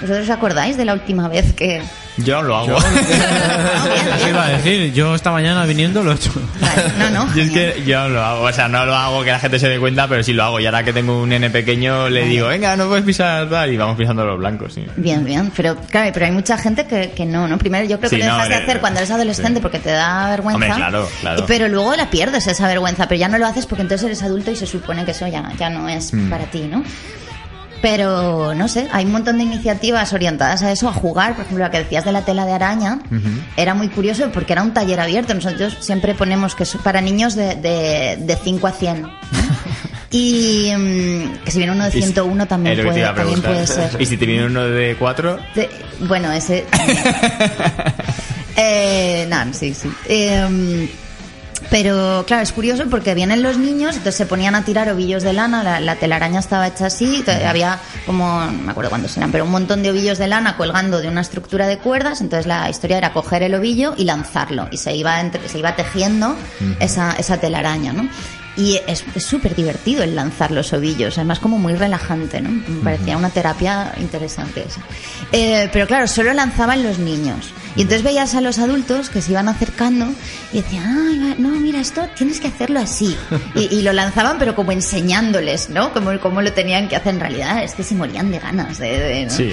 ¿Vosotros 0.00 0.24
os 0.24 0.30
acordáis 0.30 0.76
de 0.76 0.84
la 0.84 0.92
última 0.94 1.28
vez 1.28 1.52
que...? 1.54 1.82
Yo 2.18 2.42
no 2.42 2.48
lo 2.48 2.56
hago. 2.56 2.78
Eso 4.16 4.28
iba 4.28 4.44
a 4.44 4.48
decir, 4.48 4.92
yo 4.92 5.14
esta 5.14 5.30
mañana 5.30 5.64
viniendo 5.66 6.02
lo 6.02 6.10
he 6.10 6.14
hecho. 6.16 6.32
No, 6.98 7.10
no. 7.10 7.32
Yo 7.34 7.42
es 7.44 7.50
que 7.52 7.84
yo 7.86 8.00
no 8.02 8.08
lo 8.08 8.24
hago, 8.24 8.42
o 8.42 8.52
sea, 8.52 8.66
no 8.68 8.84
lo 8.84 8.94
hago 8.96 9.22
que 9.22 9.30
la 9.30 9.38
gente 9.38 9.58
se 9.60 9.68
dé 9.68 9.78
cuenta, 9.78 10.08
pero 10.08 10.24
sí 10.24 10.32
lo 10.32 10.42
hago. 10.42 10.58
Y 10.58 10.66
ahora 10.66 10.82
que 10.82 10.92
tengo 10.92 11.22
un 11.22 11.28
nene 11.28 11.48
pequeño, 11.50 12.08
le 12.08 12.24
digo, 12.24 12.48
venga, 12.48 12.76
no 12.76 12.88
puedes 12.88 13.04
pisar 13.04 13.48
tal, 13.48 13.72
y 13.72 13.76
vamos 13.76 13.96
pisando 13.96 14.24
los 14.24 14.36
blancos, 14.36 14.74
sí. 14.74 14.84
Bien, 14.96 15.24
bien, 15.24 15.52
pero 15.56 15.76
claro, 15.76 16.10
pero 16.12 16.26
hay 16.26 16.32
mucha 16.32 16.58
gente 16.58 16.86
que, 16.86 17.12
que 17.12 17.24
no, 17.24 17.46
¿no? 17.46 17.56
Primero 17.56 17.84
yo 17.86 17.98
creo 17.98 18.10
que 18.10 18.16
Sí, 18.16 18.22
lo 18.22 18.26
no, 18.28 18.34
dejas 18.34 18.48
de 18.48 18.54
eh, 18.56 18.62
hacer 18.64 18.80
cuando 18.80 18.98
eres 18.98 19.10
adolescente 19.12 19.54
sí. 19.54 19.60
porque 19.62 19.78
te 19.78 19.90
da 19.90 20.30
vergüenza. 20.30 20.54
Hombre, 20.56 20.72
claro, 20.74 21.08
claro. 21.20 21.44
Pero 21.46 21.68
luego 21.68 21.94
la 21.94 22.10
pierdes 22.10 22.48
esa 22.48 22.66
vergüenza, 22.66 23.06
pero 23.06 23.20
ya 23.20 23.28
no 23.28 23.38
lo 23.38 23.46
haces 23.46 23.64
porque 23.66 23.82
entonces 23.82 24.04
eres 24.06 24.22
adulto 24.24 24.50
y 24.50 24.56
se 24.56 24.66
supone 24.66 25.04
que 25.04 25.12
eso 25.12 25.26
ya, 25.28 25.52
ya 25.56 25.70
no 25.70 25.88
es 25.88 26.12
Mm. 26.12 26.30
para 26.30 26.46
ti, 26.46 26.62
¿no? 26.68 26.82
Pero 27.80 28.54
no 28.54 28.66
sé, 28.68 28.88
hay 28.92 29.04
un 29.04 29.12
montón 29.12 29.38
de 29.38 29.44
iniciativas 29.44 30.12
orientadas 30.12 30.62
a 30.62 30.72
eso, 30.72 30.88
a 30.88 30.92
jugar. 30.92 31.34
Por 31.34 31.44
ejemplo, 31.44 31.64
la 31.64 31.70
que 31.70 31.78
decías 31.78 32.04
de 32.04 32.12
la 32.12 32.22
tela 32.22 32.44
de 32.44 32.52
araña, 32.52 32.98
era 33.56 33.74
muy 33.74 33.88
curioso 33.88 34.28
porque 34.32 34.52
era 34.52 34.62
un 34.62 34.74
taller 34.74 34.98
abierto. 35.00 35.32
Nosotros 35.34 35.76
siempre 35.80 36.14
ponemos 36.14 36.54
que 36.54 36.64
es 36.64 36.76
para 36.82 37.00
niños 37.00 37.34
de, 37.36 37.54
de, 37.54 38.16
de 38.20 38.36
5 38.42 38.66
a 38.66 38.72
100. 38.72 39.02
¿no? 39.02 39.10
Y 40.10 40.72
mm, 40.74 41.44
que 41.44 41.50
si 41.50 41.58
viene 41.58 41.74
uno 41.74 41.84
de 41.84 41.90
Y- 41.98 42.00
101 42.00 42.46
también, 42.48 42.78
es 42.78 42.82
lo 42.82 42.84
que 42.84 42.88
te 42.88 42.92
puede, 42.94 43.00
iba 43.00 43.10
a 43.10 43.14
también 43.14 43.42
puede 43.42 43.66
ser. 43.66 44.00
Y 44.00 44.06
si 44.06 44.16
te 44.16 44.24
viene 44.24 44.46
uno 44.46 44.64
de 44.64 44.96
cuatro, 44.98 45.38
Te- 45.54 45.68
bueno, 46.00 46.32
ese. 46.32 46.64
eh, 48.56 49.26
no, 49.28 49.52
sí, 49.52 49.74
sí. 49.74 49.90
Eh, 50.08 50.88
pero 51.70 52.24
claro, 52.26 52.42
es 52.42 52.52
curioso 52.52 52.84
porque 52.90 53.14
vienen 53.14 53.42
los 53.42 53.58
niños, 53.58 53.96
entonces 53.96 54.16
se 54.16 54.26
ponían 54.26 54.54
a 54.54 54.64
tirar 54.64 54.88
ovillos 54.90 55.22
de 55.22 55.32
lana, 55.32 55.62
la, 55.62 55.80
la 55.80 55.96
telaraña 55.96 56.40
estaba 56.40 56.66
hecha 56.66 56.86
así, 56.86 57.24
había 57.46 57.78
como, 58.06 58.40
no 58.46 58.52
me 58.52 58.70
acuerdo 58.70 58.90
cuántos 58.90 59.16
eran, 59.16 59.30
pero 59.32 59.44
un 59.44 59.50
montón 59.50 59.82
de 59.82 59.90
ovillos 59.90 60.18
de 60.18 60.28
lana 60.28 60.56
colgando 60.56 61.00
de 61.00 61.08
una 61.08 61.20
estructura 61.20 61.66
de 61.66 61.78
cuerdas, 61.78 62.20
entonces 62.20 62.46
la 62.46 62.68
historia 62.70 62.98
era 62.98 63.12
coger 63.12 63.42
el 63.42 63.54
ovillo 63.54 63.94
y 63.96 64.04
lanzarlo, 64.04 64.68
y 64.70 64.78
se 64.78 64.94
iba, 64.94 65.20
entre- 65.20 65.46
se 65.48 65.58
iba 65.58 65.76
tejiendo 65.76 66.34
esa, 66.80 67.12
esa 67.18 67.36
telaraña, 67.38 67.92
¿no? 67.92 68.08
Y 68.58 68.80
es 68.88 69.04
súper 69.24 69.54
divertido 69.54 70.02
el 70.02 70.16
lanzar 70.16 70.50
los 70.50 70.72
ovillos, 70.72 71.16
además 71.16 71.38
como 71.38 71.58
muy 71.58 71.74
relajante, 71.76 72.40
¿no? 72.40 72.50
Me 72.50 72.82
parecía 72.82 73.16
una 73.16 73.30
terapia 73.30 73.92
interesante 74.00 74.64
esa. 74.66 74.80
Eh, 75.30 75.70
pero 75.72 75.86
claro, 75.86 76.08
solo 76.08 76.32
lanzaban 76.34 76.82
los 76.82 76.98
niños. 76.98 77.52
Y 77.76 77.82
entonces 77.82 78.02
veías 78.02 78.34
a 78.34 78.40
los 78.40 78.58
adultos 78.58 79.10
que 79.10 79.22
se 79.22 79.30
iban 79.30 79.48
acercando 79.48 80.08
y 80.52 80.56
decían, 80.62 80.84
va- 81.22 81.34
no, 81.38 81.50
mira, 81.50 81.78
esto 81.80 82.08
tienes 82.16 82.40
que 82.40 82.48
hacerlo 82.48 82.80
así. 82.80 83.16
Y, 83.54 83.72
y 83.76 83.82
lo 83.82 83.92
lanzaban, 83.92 84.38
pero 84.40 84.56
como 84.56 84.72
enseñándoles, 84.72 85.70
¿no? 85.70 85.92
Como, 85.92 86.18
como 86.18 86.42
lo 86.42 86.52
tenían 86.52 86.88
que 86.88 86.96
hacer 86.96 87.14
en 87.14 87.20
realidad. 87.20 87.62
Es 87.62 87.74
que 87.76 87.84
se 87.84 87.94
morían 87.94 88.32
de 88.32 88.40
ganas 88.40 88.78
de... 88.78 88.98
de- 88.98 89.24
¿no? 89.26 89.30
sí. 89.30 89.52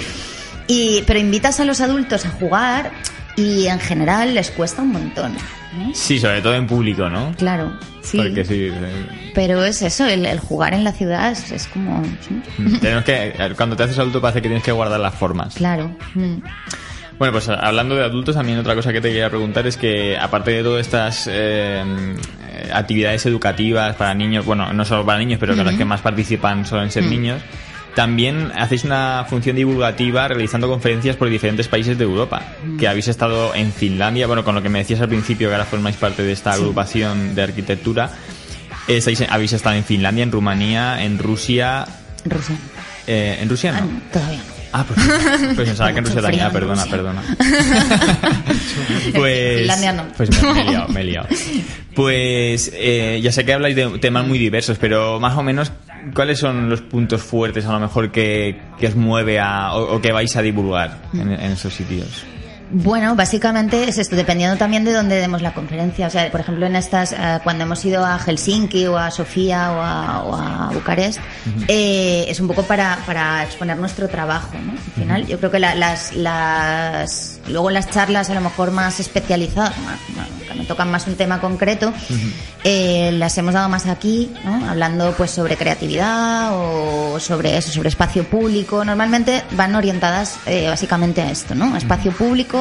Y, 0.66 1.04
pero 1.06 1.20
invitas 1.20 1.60
a 1.60 1.64
los 1.64 1.80
adultos 1.80 2.26
a 2.26 2.30
jugar 2.30 2.90
y 3.36 3.66
en 3.66 3.78
general 3.80 4.34
les 4.34 4.50
cuesta 4.50 4.82
un 4.82 4.92
montón. 4.92 5.34
¿no? 5.78 5.94
Sí, 5.94 6.18
sobre 6.18 6.40
todo 6.40 6.54
en 6.54 6.66
público, 6.66 7.08
¿no? 7.10 7.34
Claro, 7.36 7.78
sí. 8.02 8.16
Porque 8.16 8.44
sí. 8.44 8.68
eh, 8.72 9.32
Pero 9.34 9.62
es 9.64 9.82
eso, 9.82 10.06
el, 10.06 10.24
el 10.24 10.38
jugar 10.40 10.72
en 10.74 10.84
la 10.84 10.92
ciudad 10.92 11.30
es, 11.30 11.52
es 11.52 11.66
como... 11.66 12.02
sí, 12.26 12.40
Tenemos 12.80 13.04
que, 13.04 13.34
cuando 13.56 13.76
te 13.76 13.82
haces 13.82 13.98
adulto 13.98 14.20
parece 14.20 14.40
que 14.40 14.48
tienes 14.48 14.64
que 14.64 14.72
guardar 14.72 15.00
las 15.00 15.14
formas. 15.14 15.54
Claro. 15.54 15.94
mm. 16.14 16.36
Bueno, 17.18 17.32
pues 17.32 17.48
hablando 17.48 17.94
de 17.96 18.04
adultos, 18.04 18.34
también 18.34 18.58
otra 18.58 18.74
cosa 18.74 18.92
que 18.92 19.00
te 19.00 19.08
quería 19.08 19.30
preguntar 19.30 19.66
es 19.66 19.78
que, 19.78 20.18
aparte 20.18 20.50
de 20.50 20.62
todas 20.62 20.82
estas 20.82 21.26
eh, 21.32 21.82
eh, 21.82 22.70
actividades 22.74 23.24
educativas 23.24 23.96
para 23.96 24.12
niños, 24.12 24.44
bueno, 24.44 24.70
no 24.74 24.84
solo 24.84 25.06
para 25.06 25.18
niños, 25.18 25.38
pero 25.40 25.54
que 25.54 25.64
las 25.64 25.76
que 25.76 25.84
más 25.86 26.02
participan 26.02 26.66
suelen 26.66 26.90
ser 26.90 27.04
Mm. 27.04 27.10
niños, 27.10 27.42
también 27.96 28.52
hacéis 28.56 28.84
una 28.84 29.24
función 29.28 29.56
divulgativa 29.56 30.28
realizando 30.28 30.68
conferencias 30.68 31.16
por 31.16 31.28
diferentes 31.28 31.66
países 31.66 31.98
de 31.98 32.04
Europa, 32.04 32.42
Mm. 32.64 32.76
que 32.76 32.86
habéis 32.86 33.08
estado 33.08 33.52
en 33.56 33.72
Finlandia, 33.72 34.28
bueno, 34.28 34.44
con 34.44 34.54
lo 34.54 34.62
que 34.62 34.68
me 34.68 34.78
decías 34.78 35.00
al 35.00 35.08
principio, 35.08 35.48
que 35.48 35.54
ahora 35.54 35.64
formáis 35.66 35.96
parte 35.96 36.22
de 36.22 36.30
esta 36.32 36.52
Sí. 36.52 36.60
agrupación 36.60 37.34
de 37.34 37.42
arquitectura, 37.42 38.10
estáis, 38.86 39.22
habéis 39.28 39.52
estado 39.54 39.74
en 39.76 39.82
Finlandia, 39.84 40.22
en 40.22 40.30
Rumanía, 40.30 41.02
en 41.02 41.18
Rusia... 41.18 41.86
Rusia. 42.24 42.54
eh, 43.08 43.38
¿En 43.40 43.48
Rusia 43.48 43.72
no? 43.72 43.88
Todavía 44.12 44.38
no. 44.38 44.56
Ah, 44.72 44.84
pues, 44.86 45.00
pues 45.54 45.68
pensaba 45.70 45.90
que 45.94 45.98
en 46.00 46.04
Rusia 46.04 46.20
también, 46.20 46.44
en 46.46 46.52
perdona, 46.52 46.84
perdona. 46.86 47.22
pues, 49.14 49.58
Finlandia 49.58 49.92
no. 49.92 50.04
pues 50.16 50.30
me, 50.42 50.52
me 50.54 50.60
he 50.60 50.64
liado, 50.64 50.88
me 50.88 51.00
he 51.00 51.04
liado. 51.04 51.28
Pues 51.96 52.70
eh, 52.74 53.20
ya 53.22 53.32
sé 53.32 53.46
que 53.46 53.54
habláis 53.54 53.74
de 53.74 53.86
temas 54.00 54.26
muy 54.26 54.38
diversos, 54.38 54.76
pero 54.78 55.18
más 55.18 55.34
o 55.38 55.42
menos, 55.42 55.72
¿cuáles 56.14 56.38
son 56.38 56.68
los 56.68 56.80
puntos 56.82 57.22
fuertes 57.22 57.64
a 57.66 57.72
lo 57.72 57.80
mejor 57.80 58.10
que, 58.10 58.60
os 58.82 58.94
mueve 58.94 59.38
a, 59.40 59.74
o, 59.74 60.00
que 60.00 60.12
vais 60.12 60.34
a 60.36 60.42
divulgar 60.42 60.98
en 61.12 61.30
esos 61.32 61.74
sitios? 61.74 62.24
Bueno, 62.68 63.14
básicamente 63.14 63.88
es 63.88 63.96
esto, 63.98 64.16
dependiendo 64.16 64.56
también 64.56 64.84
de 64.84 64.92
dónde 64.92 65.16
demos 65.20 65.40
la 65.40 65.54
conferencia. 65.54 66.08
O 66.08 66.10
sea, 66.10 66.30
por 66.32 66.40
ejemplo, 66.40 66.66
en 66.66 66.74
estas, 66.74 67.12
eh, 67.12 67.38
cuando 67.44 67.62
hemos 67.64 67.84
ido 67.84 68.04
a 68.04 68.18
Helsinki 68.18 68.86
o 68.88 68.98
a 68.98 69.10
Sofía 69.12 69.70
o 69.72 69.80
a, 69.80 70.22
o 70.24 70.34
a 70.34 70.70
Bucarest, 70.74 71.20
eh, 71.68 72.24
es 72.28 72.40
un 72.40 72.48
poco 72.48 72.64
para, 72.64 72.98
para 73.06 73.44
exponer 73.44 73.76
nuestro 73.76 74.08
trabajo, 74.08 74.50
¿no? 74.64 74.72
Al 74.72 74.78
final, 75.02 75.26
yo 75.26 75.38
creo 75.38 75.50
que 75.52 75.60
la- 75.60 75.74
las, 75.76 76.12
las, 76.14 77.38
luego 77.48 77.70
las 77.70 77.88
charlas 77.90 78.30
a 78.30 78.34
lo 78.34 78.40
mejor 78.40 78.72
más 78.72 78.98
especializadas, 79.00 79.72
más- 79.78 80.00
más- 80.16 80.26
que 80.48 80.54
me 80.54 80.64
tocan 80.64 80.90
más 80.90 81.06
un 81.06 81.14
tema 81.16 81.40
concreto, 81.40 81.92
eh, 82.64 83.10
las 83.12 83.36
hemos 83.38 83.54
dado 83.54 83.68
más 83.68 83.86
aquí, 83.86 84.32
¿no? 84.44 84.68
hablando 84.70 85.12
pues 85.16 85.30
sobre 85.32 85.56
creatividad 85.56 86.50
o 86.52 87.18
sobre 87.20 87.56
eso, 87.56 87.70
sobre 87.72 87.88
espacio 87.88 88.24
público. 88.24 88.84
Normalmente 88.84 89.42
van 89.52 89.74
orientadas 89.74 90.36
eh, 90.46 90.66
básicamente 90.68 91.20
a 91.22 91.30
esto, 91.30 91.54
¿no? 91.54 91.74
A 91.74 91.78
espacio 91.78 92.12
público, 92.12 92.55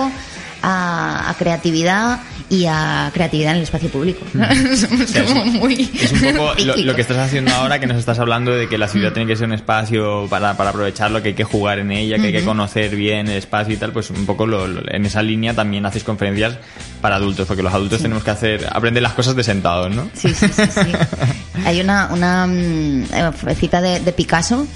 a, 0.62 1.30
a 1.30 1.34
creatividad 1.36 2.20
y 2.48 2.66
a 2.68 3.10
creatividad 3.14 3.52
en 3.54 3.58
el 3.58 3.64
espacio 3.64 3.90
público. 3.90 4.24
Sea, 4.34 4.52
es- 4.52 5.32
como 5.32 5.46
muy 5.46 5.90
Es 6.00 6.12
un 6.12 6.22
poco 6.36 6.54
lo, 6.64 6.76
lo 6.78 6.96
que 6.96 7.02
estás 7.02 7.18
haciendo 7.18 7.52
ahora, 7.56 7.80
que 7.80 7.88
nos 7.88 7.98
estás 7.98 8.20
hablando 8.20 8.52
de 8.52 8.68
que 8.70 8.78
la 8.78 8.88
ciudad 8.88 9.14
tiene 9.14 9.28
que 9.28 9.36
ser 9.36 9.48
un 9.48 9.54
espacio 9.54 10.28
para, 10.30 10.56
para 10.56 10.70
aprovecharlo, 10.70 11.22
que 11.24 11.30
hay 11.30 11.34
que 11.34 11.44
jugar 11.44 11.80
en 11.80 11.92
ella, 11.92 12.18
que 12.18 12.28
hay 12.28 12.32
que 12.34 12.44
conocer 12.46 12.96
bien 12.96 13.28
el 13.28 13.38
espacio 13.38 13.74
y 13.74 13.78
tal, 13.78 13.92
pues 13.92 14.10
un 14.12 14.26
poco 14.28 14.46
lo- 14.46 14.68
lo- 14.68 14.82
en 14.92 15.06
esa 15.06 15.22
línea 15.24 15.54
también 15.56 15.86
haces 15.86 16.04
conferencias 16.04 16.58
para 17.02 17.16
adultos, 17.16 17.48
porque 17.48 17.64
los 17.64 17.74
adultos 17.74 18.02
tenemos 18.02 18.24
que 18.24 18.32
hacer, 18.32 18.68
aprender 18.72 19.02
las 19.04 19.14
cosas 19.14 19.36
de 19.36 19.44
sentados, 19.44 19.94
¿no? 19.96 20.08
Sí, 20.14 20.34
sí, 20.34 20.48
sí, 20.48 20.64
sí. 20.72 20.92
Hay 21.66 21.80
una, 21.82 22.10
una 22.12 22.46
mm, 22.48 23.04
eh, 23.14 23.56
cita 23.60 23.82
de, 23.82 24.00
de 24.02 24.12
Picasso 24.12 24.68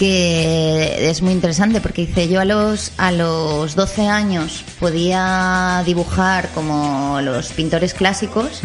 que 0.00 1.10
es 1.10 1.20
muy 1.20 1.34
interesante 1.34 1.82
porque 1.82 2.06
dice 2.06 2.26
yo 2.26 2.40
a 2.40 2.46
los 2.46 2.92
a 2.96 3.12
los 3.12 3.74
12 3.76 4.08
años 4.08 4.64
podía 4.78 5.82
dibujar 5.84 6.48
como 6.54 7.20
los 7.20 7.52
pintores 7.52 7.92
clásicos 7.92 8.62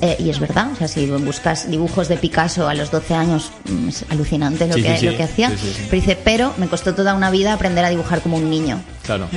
eh, 0.00 0.14
y 0.20 0.30
es 0.30 0.38
verdad, 0.38 0.70
o 0.72 0.76
sea, 0.76 0.86
si 0.86 1.06
buscas 1.06 1.68
dibujos 1.68 2.06
de 2.06 2.16
Picasso 2.16 2.68
a 2.68 2.74
los 2.74 2.92
12 2.92 3.14
años 3.14 3.50
mm, 3.68 3.88
es 3.88 4.04
alucinante 4.08 4.68
lo, 4.68 4.74
Sí, 4.74 4.84
que, 4.84 4.98
sí, 4.98 5.06
lo 5.06 5.16
que 5.16 5.24
hacía, 5.24 5.50
Sí, 5.50 5.74
pero 5.90 6.00
dice, 6.00 6.16
pero 6.22 6.54
me 6.58 6.68
costó 6.68 6.94
toda 6.94 7.14
una 7.14 7.32
vida 7.32 7.54
aprender 7.54 7.84
a 7.84 7.88
dibujar 7.88 8.20
como 8.20 8.36
un 8.36 8.48
niño. 8.48 8.80
Claro. 9.04 9.28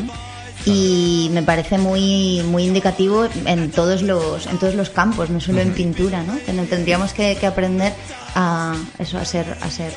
y 0.68 1.32
me 1.34 1.42
parece 1.42 1.80
muy 1.80 2.44
muy 2.44 2.66
indicativo 2.66 3.28
en 3.46 3.72
todos 3.72 4.04
los 4.04 4.46
en 4.46 4.60
todos 4.60 4.76
los 4.76 4.92
campos 4.92 5.32
no 5.32 5.40
solo 5.40 5.62
en 5.62 5.74
pintura 5.74 6.22
no 6.22 6.64
tendríamos 6.66 7.14
que, 7.14 7.36
que 7.36 7.48
aprender 7.48 7.94
a 8.36 8.76
eso 9.00 9.18
a 9.18 9.26
ser 9.26 9.58
a 9.62 9.72
ser 9.72 9.92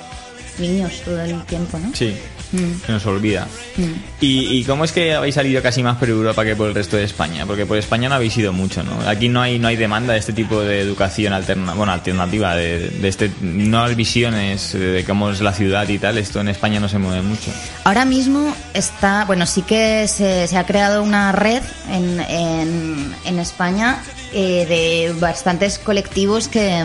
niños 0.59 1.02
todo 1.05 1.20
el 1.22 1.43
tiempo 1.44 1.78
no 1.78 1.90
Sí, 1.94 2.14
Mm, 2.52 2.86
se 2.86 2.93
nos 2.93 3.05
olvida. 3.06 3.48
mm. 3.76 3.82
¿Y, 4.20 4.59
y 4.59 4.64
cómo 4.64 4.85
es 4.85 4.93
que 4.93 5.12
habéis 5.14 5.35
salido 5.35 5.60
casi 5.60 5.82
más 5.82 5.97
por 5.97 6.09
Europa 6.09 6.44
que 6.44 6.55
por 6.55 6.68
el 6.68 6.74
resto 6.74 6.97
de 6.97 7.02
España? 7.02 7.47
Porque 7.47 7.66
por 7.66 7.76
España 7.78 8.09
no 8.09 8.14
habéis 8.14 8.36
ido 8.36 8.52
mucho, 8.52 8.85
¿no? 8.85 8.93
Aquí 9.09 9.28
no 9.28 9.40
hay 9.43 9.59
no 9.59 9.66
hay 9.66 9.74
demanda 9.76 10.12
de 10.12 10.20
este 10.20 10.32
tipo 10.32 10.60
de 10.60 10.78
educación 10.78 11.32
alterna, 11.32 11.74
bueno, 11.74 11.90
alternativa, 11.93 12.55
de, 12.55 12.90
de 12.90 13.09
este 13.09 13.32
no 13.40 13.82
hay 13.82 13.97
visiones 13.97 14.72
de 14.72 15.05
cómo 15.05 15.31
es 15.31 15.40
la 15.40 15.52
ciudad 15.52 15.89
y 15.89 15.98
tal. 15.98 16.16
Esto 16.16 16.40
en 16.40 16.48
España 16.48 16.78
no 16.78 16.89
se 16.89 16.98
mueve 16.98 17.22
mucho. 17.22 17.51
ahora 17.82 18.05
mismo 18.05 18.55
está 18.72 19.24
bueno 19.24 19.47
sí 19.47 19.62
que 19.62 20.06
se, 20.06 20.47
se 20.47 20.56
ha 20.56 20.64
creado 20.64 21.02
una 21.02 21.32
red 21.32 21.62
en, 21.90 22.20
en, 22.20 23.14
en 23.24 23.39
España 23.40 24.01
eh, 24.32 24.64
de 24.68 25.18
bastantes 25.18 25.78
colectivos 25.81 26.47
que 26.47 26.85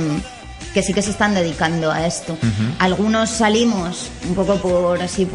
que 0.74 0.84
sí 0.84 0.94
que 0.94 1.02
se 1.02 1.12
están 1.12 1.34
dedicando 1.34 1.92
a 1.92 2.06
esto. 2.06 2.38
Algunos 2.80 3.30
salimos 3.30 4.10
un 4.28 4.36
poco 4.36 4.56
por 4.58 5.02
así, 5.02 5.28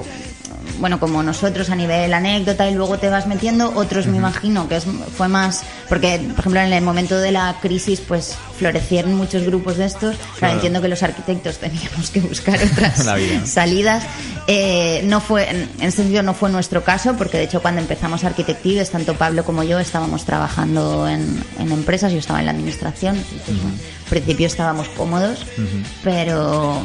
bueno, 0.79 0.99
como 1.01 1.23
nosotros 1.23 1.71
a 1.71 1.77
nivel 1.77 2.13
anécdota 2.13 2.69
y 2.69 2.75
luego 2.75 2.99
te 2.99 3.09
vas 3.09 3.27
metiendo. 3.27 3.73
Otros 3.75 4.07
me 4.07 4.17
imagino 4.17 4.69
que 4.69 4.77
es, 4.77 4.85
fue 5.17 5.29
más, 5.29 5.63
porque 5.89 6.19
por 6.31 6.41
ejemplo 6.41 6.61
en 6.61 6.73
el 6.73 6.83
momento 6.85 7.19
de 7.19 7.33
la 7.33 7.57
crisis 7.61 8.01
pues 8.01 8.35
florecieron 8.59 9.15
muchos 9.15 9.45
grupos 9.45 9.77
de 9.77 9.87
estos. 9.87 10.17
Claro, 10.17 10.31
Claro. 10.39 10.55
entiendo 10.55 10.83
que 10.83 10.89
los 10.89 11.03
arquitectos 11.03 11.59
teníamos 11.59 12.11
que 12.11 12.21
buscar 12.21 12.59
otras 12.63 13.05
salidas. 13.49 14.03
Eh, 14.47 15.03
no 15.05 15.21
fue, 15.21 15.49
en 15.51 15.65
en 15.81 15.89
ese 15.89 15.99
sentido 15.99 16.23
no 16.23 16.35
fue 16.35 16.51
nuestro 16.51 16.85
caso, 16.85 17.15
porque 17.17 17.39
de 17.39 17.45
hecho 17.45 17.63
cuando 17.63 17.81
empezamos 17.81 18.25
Arquitectives, 18.25 18.91
tanto 18.91 19.15
Pablo 19.15 19.45
como 19.45 19.63
yo 19.65 19.79
estábamos 19.79 20.25
trabajando 20.25 21.09
en, 21.09 21.43
en 21.59 21.73
empresas, 21.73 22.13
yo 22.13 22.19
estaba 22.19 22.41
en 22.41 22.47
la 22.47 22.53
administración, 22.53 23.17
entonces, 23.17 23.47
bueno, 23.63 23.71
al 24.05 24.11
principio 24.11 24.47
estábamos 24.47 24.89
cómodos, 24.91 25.45
pero 26.03 26.83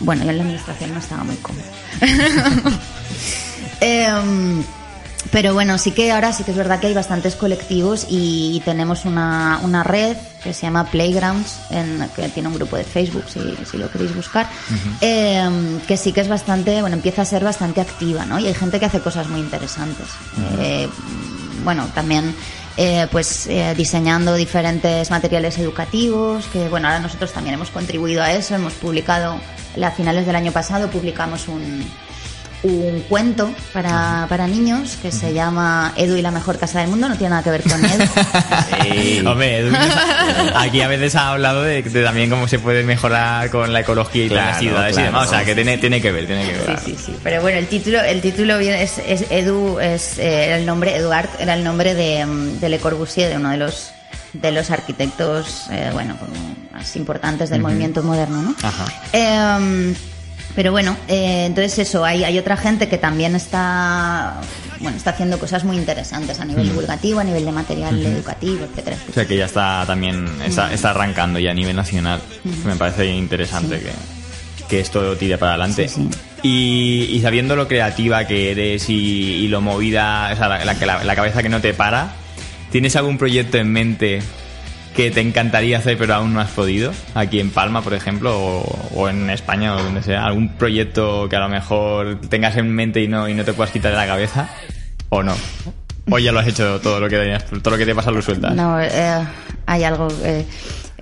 bueno, 0.00 0.24
yo 0.24 0.30
en 0.30 0.36
la 0.36 0.42
administración 0.42 0.92
no 0.92 1.00
estaba 1.00 1.24
muy 1.24 1.36
cómodo. 1.36 1.64
Em, 3.78 4.64
pero 5.30 5.52
bueno, 5.52 5.76
sí 5.76 5.90
que 5.90 6.10
ahora 6.12 6.32
sí 6.32 6.44
que 6.44 6.52
es 6.52 6.56
verdad 6.56 6.80
que 6.80 6.86
hay 6.86 6.94
bastantes 6.94 7.34
colectivos 7.34 8.06
y 8.08 8.62
tenemos 8.64 9.04
una, 9.04 9.60
una 9.62 9.82
red 9.82 10.16
que 10.42 10.54
se 10.54 10.62
llama 10.62 10.84
Playgrounds, 10.84 11.58
en, 11.70 12.08
que 12.16 12.28
tiene 12.30 12.48
un 12.48 12.54
grupo 12.54 12.76
de 12.76 12.84
Facebook, 12.84 13.24
si, 13.28 13.40
si 13.70 13.76
lo 13.76 13.90
queréis 13.90 14.14
buscar, 14.14 14.48
em, 15.02 15.78
que 15.80 15.96
sí 15.96 16.12
que 16.12 16.22
es 16.22 16.28
bastante, 16.28 16.80
bueno, 16.80 16.96
empieza 16.96 17.22
a 17.22 17.24
ser 17.24 17.44
bastante 17.44 17.80
activa, 17.80 18.24
¿no? 18.24 18.38
Y 18.38 18.46
hay 18.46 18.54
gente 18.54 18.78
que 18.78 18.86
hace 18.86 19.00
cosas 19.00 19.28
muy 19.28 19.40
interesantes. 19.40 20.06
Eh, 20.58 20.88
bueno, 21.64 21.86
también 21.94 22.34
eh, 22.76 23.08
pues 23.10 23.46
eh, 23.46 23.74
diseñando 23.76 24.34
diferentes 24.34 25.10
materiales 25.10 25.58
educativos, 25.58 26.46
que 26.52 26.68
bueno, 26.68 26.88
ahora 26.88 27.00
nosotros 27.00 27.32
también 27.32 27.54
hemos 27.54 27.70
contribuido 27.70 28.22
a 28.22 28.32
eso, 28.32 28.54
hemos 28.54 28.74
publicado, 28.74 29.40
a 29.84 29.90
finales 29.90 30.26
del 30.26 30.36
año 30.36 30.52
pasado 30.52 30.88
publicamos 30.90 31.48
un, 31.48 31.84
un 32.62 33.00
cuento 33.08 33.52
para, 33.72 34.26
para 34.28 34.46
niños 34.46 34.96
que 35.02 35.12
se 35.12 35.32
llama 35.34 35.92
Edu 35.96 36.16
y 36.16 36.22
la 36.22 36.30
mejor 36.30 36.58
casa 36.58 36.80
del 36.80 36.88
mundo, 36.88 37.08
no 37.08 37.16
tiene 37.16 37.30
nada 37.30 37.42
que 37.42 37.50
ver 37.50 37.62
con 37.62 37.84
Edu. 37.84 38.04
Hombre, 39.30 39.58
Edu, 39.58 39.76
aquí 40.54 40.80
a 40.80 40.88
veces 40.88 41.14
ha 41.14 41.30
hablado 41.32 41.62
de, 41.62 41.82
de 41.82 42.02
también 42.04 42.30
cómo 42.30 42.48
se 42.48 42.58
puede 42.58 42.82
mejorar 42.82 43.50
con 43.50 43.72
la 43.72 43.80
ecología 43.80 44.24
y 44.24 44.28
con 44.28 44.36
las 44.38 44.46
Claro, 44.58 44.60
ciudades 44.60 44.92
y 44.92 44.94
claro. 44.94 45.06
demás. 45.12 45.26
O 45.28 45.30
sea, 45.30 45.44
que 45.44 45.54
tiene, 45.54 45.78
tiene 45.78 46.00
que 46.00 46.12
ver, 46.12 46.26
tiene 46.26 46.46
que 46.46 46.52
ver. 46.52 46.78
Sí, 46.84 46.92
sí, 46.96 47.02
sí. 47.06 47.16
Pero 47.22 47.40
bueno, 47.42 47.58
el 47.58 47.66
título, 47.68 48.00
el 48.02 48.20
título 48.20 48.58
viene- 48.58 48.82
es, 48.82 48.98
es 49.06 49.26
Edu, 49.30 49.78
es 49.80 50.18
eh, 50.18 50.46
era 50.46 50.56
el 50.56 50.66
nombre, 50.66 50.96
Eduard 50.96 51.28
era 51.38 51.54
el 51.54 51.62
nombre 51.64 51.94
de, 51.94 52.24
mm, 52.24 52.60
de 52.60 52.68
Le 52.68 52.78
Corbusier, 52.78 53.28
de 53.30 53.36
uno 53.36 53.50
de 53.50 53.58
los 53.58 53.90
de 54.40 54.52
los 54.52 54.70
arquitectos, 54.70 55.64
eh, 55.70 55.90
bueno, 55.92 56.16
como 56.18 56.32
más 56.72 56.94
importantes 56.96 57.50
del 57.50 57.60
movimiento 57.62 58.02
moderno, 58.02 58.42
¿no? 58.42 58.54
Ajá. 58.62 58.84
Em, 59.12 59.94
pero 60.54 60.72
bueno, 60.72 60.96
eh, 61.08 61.44
entonces 61.46 61.78
eso, 61.78 62.04
hay, 62.04 62.24
hay 62.24 62.38
otra 62.38 62.56
gente 62.56 62.88
que 62.88 62.96
también 62.98 63.34
está, 63.36 64.40
bueno, 64.80 64.96
está 64.96 65.10
haciendo 65.10 65.38
cosas 65.38 65.64
muy 65.64 65.76
interesantes 65.76 66.40
a 66.40 66.44
nivel 66.44 66.68
divulgativo, 66.68 67.20
a 67.20 67.24
nivel 67.24 67.44
de 67.44 67.52
material 67.52 68.04
educativo, 68.04 68.64
etcétera. 68.64 68.96
O 69.08 69.12
sea, 69.12 69.26
que 69.26 69.36
ya 69.36 69.44
está 69.46 69.84
también, 69.86 70.26
está, 70.46 70.72
está 70.72 70.90
arrancando 70.90 71.38
ya 71.38 71.50
a 71.50 71.54
nivel 71.54 71.76
nacional. 71.76 72.20
Me 72.64 72.74
parece 72.76 73.06
interesante 73.06 73.80
que, 73.80 73.90
que 74.68 74.80
esto 74.80 75.14
tire 75.16 75.36
para 75.36 75.52
adelante. 75.52 75.88
Sí, 75.88 76.08
Y, 76.42 77.08
y 77.12 77.20
sabiendo 77.20 77.54
lo 77.54 77.68
creativa 77.68 78.26
que 78.26 78.50
eres 78.52 78.88
y, 78.88 78.94
y 78.94 79.48
lo 79.48 79.60
movida, 79.60 80.30
o 80.32 80.36
sea, 80.36 80.48
la, 80.48 80.64
la, 80.64 80.74
la- 80.74 81.04
la 81.04 81.16
cabeza 81.16 81.42
que 81.42 81.48
no 81.50 81.60
te 81.60 81.74
para, 81.74 82.12
¿tienes 82.70 82.96
algún 82.96 83.18
proyecto 83.18 83.58
en 83.58 83.72
mente 83.72 84.22
que 84.94 85.10
te 85.10 85.20
encantaría 85.20 85.78
hacer 85.78 85.98
pero 85.98 86.14
aún 86.14 86.34
no 86.34 86.40
has 86.40 86.50
podido? 86.50 86.92
Aquí 87.14 87.40
en 87.40 87.50
Palma, 87.50 87.82
por 87.82 87.94
ejemplo, 87.94 88.36
o, 88.38 88.88
o 88.94 89.08
en 89.08 89.30
España 89.30 89.74
o 89.76 89.82
donde 89.82 90.02
sea. 90.02 90.24
¿Algún 90.26 90.48
proyecto 90.50 91.28
que 91.28 91.36
a 91.36 91.40
lo 91.40 91.48
mejor 91.48 92.20
tengas 92.28 92.56
en 92.56 92.70
mente 92.72 93.02
y 93.02 93.08
no, 93.08 93.28
y 93.28 93.34
no 93.34 93.44
te 93.44 93.52
puedas 93.52 93.72
quitar 93.72 93.92
de 93.92 93.96
la 93.98 94.06
cabeza? 94.06 94.48
¿O 95.10 95.22
no? 95.22 95.34
¿O 96.10 96.18
ya 96.18 96.32
lo 96.32 96.38
has 96.40 96.46
hecho 96.46 96.80
todo 96.80 97.00
lo 97.00 97.08
que, 97.08 97.16
tenías- 97.16 97.44
todo 97.44 97.70
lo 97.72 97.78
que 97.78 97.86
te 97.86 97.94
pasa 97.94 98.10
lo 98.10 98.22
sueltas? 98.22 98.54
No, 98.54 98.80
eh, 98.80 99.26
hay 99.66 99.84
algo. 99.84 100.08
eh, 100.22 100.46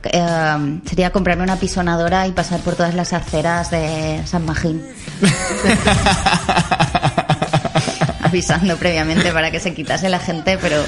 eh, 0.07 0.81
sería 0.86 1.11
comprarme 1.11 1.45
una 1.45 1.57
pisonadora 1.57 2.27
y 2.27 2.32
pasar 2.32 2.61
por 2.61 2.74
todas 2.74 2.95
las 2.95 3.12
aceras 3.12 3.70
de 3.70 4.20
San 4.27 4.45
Magín. 4.45 4.82
Avisando 8.23 8.77
previamente 8.77 9.31
para 9.32 9.51
que 9.51 9.61
se 9.61 9.74
quitase 9.74 10.09
la 10.09 10.19
gente, 10.19 10.59
pero 10.61 10.82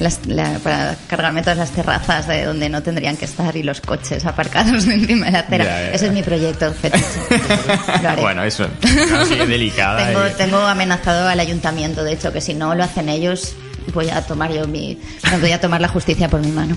las- 0.00 0.26
la- 0.26 0.58
para 0.58 0.96
cargarme 1.08 1.42
todas 1.42 1.58
las 1.58 1.70
terrazas 1.70 2.26
de 2.26 2.44
donde 2.44 2.68
no 2.68 2.82
tendrían 2.82 3.16
que 3.16 3.24
estar 3.26 3.54
y 3.56 3.62
los 3.62 3.80
coches 3.80 4.24
aparcados 4.26 4.86
encima 4.88 5.26
de 5.26 5.32
la 5.32 5.38
acera. 5.40 5.64
Ya, 5.64 5.70
ya, 5.82 5.90
Ese 5.92 6.06
es 6.06 6.12
mi 6.12 6.22
proyecto 6.22 6.72
fetiche. 6.72 7.04
Lo 8.02 8.08
haré. 8.08 8.22
bueno, 8.22 8.42
eso. 8.42 8.66
Así 9.20 9.36
de 9.36 9.46
delicada. 9.46 10.04
Tengo, 10.06 10.26
y- 10.26 10.30
tengo 10.32 10.58
amenazado 10.58 11.28
al 11.28 11.38
ayuntamiento, 11.38 12.02
de 12.02 12.14
hecho, 12.14 12.32
que 12.32 12.40
si 12.40 12.54
no 12.54 12.74
lo 12.74 12.82
hacen 12.82 13.08
ellos, 13.08 13.54
voy 13.94 14.10
a 14.10 14.22
tomar 14.22 14.52
yo 14.52 14.66
mi. 14.66 14.98
voy 15.40 15.52
a 15.52 15.60
tomar 15.60 15.80
la 15.80 15.88
justicia 15.88 16.28
por 16.28 16.40
mi 16.40 16.50
mano. 16.52 16.76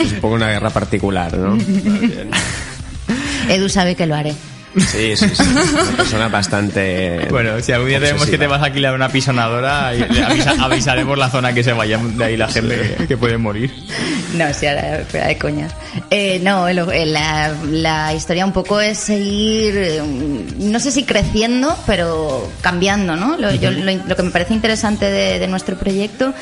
Es 0.00 0.12
un 0.12 0.20
poco 0.20 0.34
una 0.34 0.48
guerra 0.50 0.70
particular, 0.70 1.36
¿no? 1.36 1.56
Edu 3.48 3.68
sabe 3.68 3.94
que 3.94 4.06
lo 4.06 4.14
haré. 4.16 4.34
Sí, 4.76 5.16
sí, 5.16 5.28
sí. 5.34 5.42
Una 5.42 5.96
persona 5.96 6.28
bastante. 6.28 7.26
Bueno, 7.30 7.60
si 7.60 7.72
algún 7.72 7.88
día 7.88 8.00
tenemos 8.00 8.26
que 8.26 8.36
te 8.38 8.46
vas 8.46 8.60
a 8.62 8.66
alquilar 8.66 8.94
una 8.94 9.08
pisonadora, 9.08 9.88
avisa- 9.90 10.56
avisaré 10.64 11.04
por 11.04 11.16
la 11.18 11.30
zona 11.30 11.52
que 11.54 11.62
se 11.64 11.72
vaya 11.72 11.98
de 11.98 12.24
ahí 12.24 12.36
la 12.36 12.48
gente 12.48 12.96
que, 12.98 13.06
que 13.06 13.16
puede 13.16 13.38
morir. 13.38 13.72
No, 14.34 14.52
sí, 14.52 14.66
ahora 14.66 15.04
fuera 15.08 15.28
de 15.28 15.38
coñas. 15.38 15.72
Eh, 16.10 16.40
no, 16.42 16.70
lo- 16.72 16.92
eh, 16.92 17.06
la, 17.06 17.54
la 17.70 18.12
historia 18.14 18.44
un 18.44 18.52
poco 18.52 18.80
es 18.80 18.98
seguir, 18.98 19.74
eh, 19.76 20.02
no 20.58 20.78
sé 20.80 20.90
si 20.92 21.04
creciendo, 21.04 21.76
pero 21.86 22.50
cambiando, 22.60 23.16
¿no? 23.16 23.36
Lo, 23.38 23.54
yo- 23.54 23.70
lo, 23.70 23.92
lo 23.92 24.16
que 24.16 24.22
me 24.22 24.30
parece 24.30 24.52
interesante 24.54 25.06
de, 25.10 25.38
de 25.38 25.46
nuestro 25.48 25.76
proyecto 25.78 26.34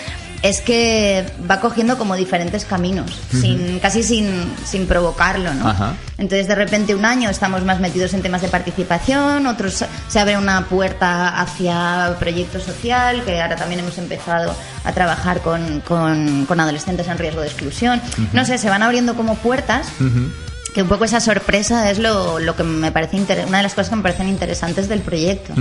es 0.44 0.60
que 0.60 1.24
va 1.50 1.58
cogiendo 1.58 1.96
como 1.96 2.14
diferentes 2.16 2.64
caminos, 2.66 3.10
sin, 3.40 3.78
casi 3.80 4.02
sin, 4.02 4.28
sin 4.64 4.86
provocarlo, 4.86 5.52
¿no? 5.54 5.66
Ajá. 5.68 5.94
Entonces, 6.18 6.46
de 6.46 6.54
repente, 6.54 6.94
un 6.94 7.06
año 7.06 7.30
estamos 7.30 7.64
más 7.64 7.80
metidos 7.80 8.12
en 8.12 8.20
temas 8.22 8.42
de 8.42 8.48
participación, 8.48 9.46
otros 9.46 9.84
se 10.06 10.20
abre 10.20 10.36
una 10.36 10.66
puerta 10.66 11.40
hacia 11.40 12.14
proyecto 12.18 12.60
social, 12.60 13.24
que 13.24 13.40
ahora 13.40 13.56
también 13.56 13.80
hemos 13.80 13.96
empezado 13.98 14.54
a 14.84 14.92
trabajar 14.92 15.40
con, 15.40 15.80
con- 15.80 16.44
con 16.46 16.60
adolescentes 16.60 17.08
en 17.08 17.16
riesgo 17.16 17.40
de 17.40 17.46
exclusión. 17.48 18.00
No 18.34 18.44
sé, 18.44 18.58
se 18.58 18.68
van 18.68 18.82
abriendo 18.82 19.14
como 19.16 19.36
puertas, 19.36 19.88
que 20.74 20.82
un 20.82 20.88
poco 20.88 21.04
esa 21.06 21.20
sorpresa 21.20 21.90
es 21.90 21.98
lo, 21.98 22.38
lo 22.38 22.54
que 22.54 22.64
me 22.64 22.92
parece 22.92 23.16
una 23.46 23.58
de 23.58 23.62
las 23.62 23.72
cosas 23.74 23.88
que 23.88 23.96
me 23.96 24.02
parecen 24.02 24.28
interesantes 24.28 24.88
del 24.88 25.00
proyecto. 25.00 25.54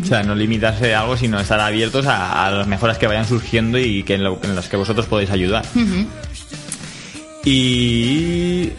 O 0.00 0.04
sea, 0.04 0.22
no 0.22 0.34
limitarse 0.34 0.94
a 0.94 1.00
algo, 1.00 1.16
sino 1.16 1.40
estar 1.40 1.58
abiertos 1.60 2.06
a, 2.06 2.46
a 2.46 2.50
las 2.50 2.66
mejoras 2.68 2.96
que 2.98 3.06
vayan 3.08 3.26
surgiendo 3.26 3.78
y 3.78 4.02
que 4.04 4.14
en, 4.14 4.24
lo- 4.24 4.38
en 4.44 4.54
las 4.54 4.68
que 4.68 4.76
vosotros 4.76 5.06
podéis 5.06 5.30
ayudar. 5.30 5.64
Y 7.44 8.70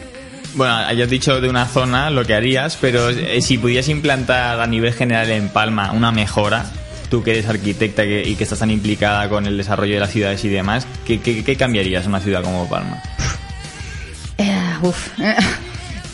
bueno, 0.54 0.74
hayas 0.76 1.10
dicho 1.10 1.42
de 1.42 1.50
una 1.50 1.66
zona 1.66 2.10
lo 2.10 2.26
que 2.26 2.34
harías, 2.36 2.78
pero 2.80 3.10
eh, 3.10 3.42
si 3.42 3.58
pudieras 3.58 3.90
implantar 3.90 4.60
a 4.60 4.68
nivel 4.68 4.94
general 4.94 5.30
en 5.32 5.50
Palma 5.50 5.92
una 5.92 6.12
mejora, 6.12 6.66
tú 7.10 7.24
que 7.24 7.32
eres 7.32 7.48
arquitecta 7.48 8.04
que- 8.04 8.24
y 8.28 8.36
que 8.36 8.44
estás 8.44 8.60
tan 8.60 8.72
implicada 8.72 9.28
con 9.30 9.46
el 9.46 9.58
desarrollo 9.58 9.96
de 9.96 10.00
las 10.00 10.12
ciudades 10.12 10.44
y 10.46 10.50
demás, 10.50 10.86
¿qué, 11.06 11.20
qué, 11.20 11.44
qué 11.44 11.56
cambiarías 11.56 12.04
en 12.04 12.10
una 12.10 12.20
ciudad 12.22 12.44
como 12.44 12.70
Palma? 12.70 13.02
Eh, 14.38 14.60
uf. 14.82 15.10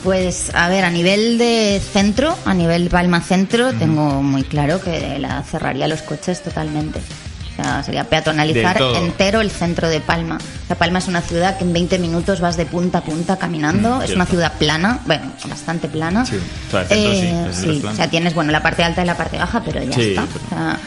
Pues 0.07 0.51
a 0.55 0.69
ver, 0.69 0.85
a 0.85 0.89
nivel 0.89 1.37
de 1.37 1.81
centro, 1.91 2.33
a 2.45 2.53
nivel 2.53 2.87
Palma 2.87 3.19
Centro, 3.19 3.73
tengo 3.73 4.23
muy 4.23 4.43
claro 4.43 4.79
que 4.81 5.19
la 5.19 5.43
cerraría 5.43 5.85
los 5.89 6.01
coches 6.01 6.41
totalmente. 6.41 6.99
O 6.99 7.61
sea, 7.61 7.83
sería 7.83 8.05
peatonalizar 8.05 8.81
entero 8.95 9.41
el 9.41 9.51
centro 9.51 9.89
de 9.89 9.99
Palma. 9.99 10.37
O 10.37 10.67
sea, 10.67 10.77
Palma 10.77 10.99
es 10.99 11.09
una 11.09 11.19
ciudad 11.19 11.57
que 11.57 11.65
en 11.65 11.73
20 11.73 11.99
minutos 11.99 12.39
vas 12.39 12.55
de 12.55 12.65
punta 12.65 12.99
a 12.99 13.03
punta 13.03 13.35
caminando. 13.35 13.97
Mm, 13.97 14.01
es 14.03 14.11
una 14.11 14.25
ciudad 14.25 14.53
plana, 14.53 15.01
bueno, 15.05 15.29
bastante 15.49 15.89
plana. 15.89 16.25
Sí, 16.25 16.37
o 16.37 16.71
sea, 16.71 16.81
el 16.83 16.87
centro 16.87 17.11
sí, 17.11 17.17
Eh, 17.17 17.19
el 17.19 17.33
centro 17.33 17.49
es 17.51 17.57
sí, 17.75 17.81
plano. 17.81 17.93
o 17.93 17.97
sea, 17.97 18.09
tienes 18.09 18.33
bueno 18.33 18.51
la 18.53 18.63
parte 18.63 18.83
alta 18.85 19.03
y 19.03 19.05
la 19.05 19.17
parte 19.17 19.37
baja, 19.37 19.61
pero 19.65 19.83
ya 19.83 19.91
Sí, 19.93 20.09
está. 20.11 20.25
pero- 20.31 20.45
O 20.45 20.49
sea, 20.49 20.79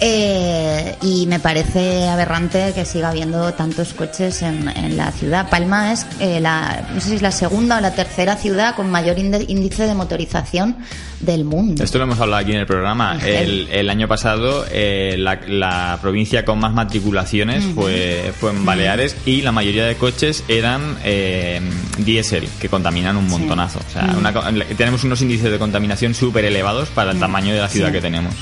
eh, 0.00 0.96
y 1.02 1.26
me 1.26 1.40
parece 1.40 2.08
aberrante 2.08 2.72
que 2.74 2.84
siga 2.84 3.08
habiendo 3.10 3.52
tantos 3.54 3.92
coches 3.94 4.42
en, 4.42 4.68
en 4.68 4.96
la 4.96 5.10
ciudad. 5.12 5.48
Palma 5.50 5.92
es 5.92 6.06
eh, 6.20 6.40
la, 6.40 6.88
no 6.94 7.00
sé 7.00 7.08
si 7.10 7.14
es 7.16 7.22
la 7.22 7.32
segunda 7.32 7.78
o 7.78 7.80
la 7.80 7.94
tercera 7.94 8.36
ciudad 8.36 8.74
con 8.76 8.90
mayor 8.90 9.18
índice 9.18 9.86
de 9.86 9.94
motorización 9.94 10.76
del 11.20 11.44
mundo. 11.44 11.82
Esto 11.82 11.98
lo 11.98 12.04
hemos 12.04 12.20
hablado 12.20 12.42
aquí 12.42 12.52
en 12.52 12.58
el 12.60 12.66
programa. 12.66 13.18
El, 13.24 13.68
el 13.72 13.90
año 13.90 14.06
pasado 14.06 14.64
eh, 14.70 15.16
la, 15.18 15.40
la 15.48 15.98
provincia 16.00 16.44
con 16.44 16.60
más 16.60 16.72
matriculaciones 16.72 17.64
fue, 17.74 18.32
fue 18.38 18.50
en 18.50 18.64
Baleares 18.64 19.16
y 19.26 19.42
la 19.42 19.50
mayoría 19.52 19.84
de 19.84 19.96
coches 19.96 20.44
eran 20.46 20.96
eh, 21.04 21.60
diésel, 21.98 22.48
que 22.60 22.68
contaminan 22.68 23.16
un 23.16 23.26
montonazo. 23.26 23.80
O 23.88 23.92
sea, 23.92 24.14
una 24.16 24.32
co- 24.32 24.42
tenemos 24.76 25.02
unos 25.02 25.20
índices 25.22 25.50
de 25.50 25.58
contaminación 25.58 26.14
súper 26.14 26.44
elevados 26.44 26.88
para 26.90 27.10
el 27.10 27.18
tamaño 27.18 27.52
de 27.52 27.60
la 27.60 27.68
ciudad 27.68 27.88
Sí. 27.88 27.92
que 27.94 28.00
tenemos. 28.00 28.34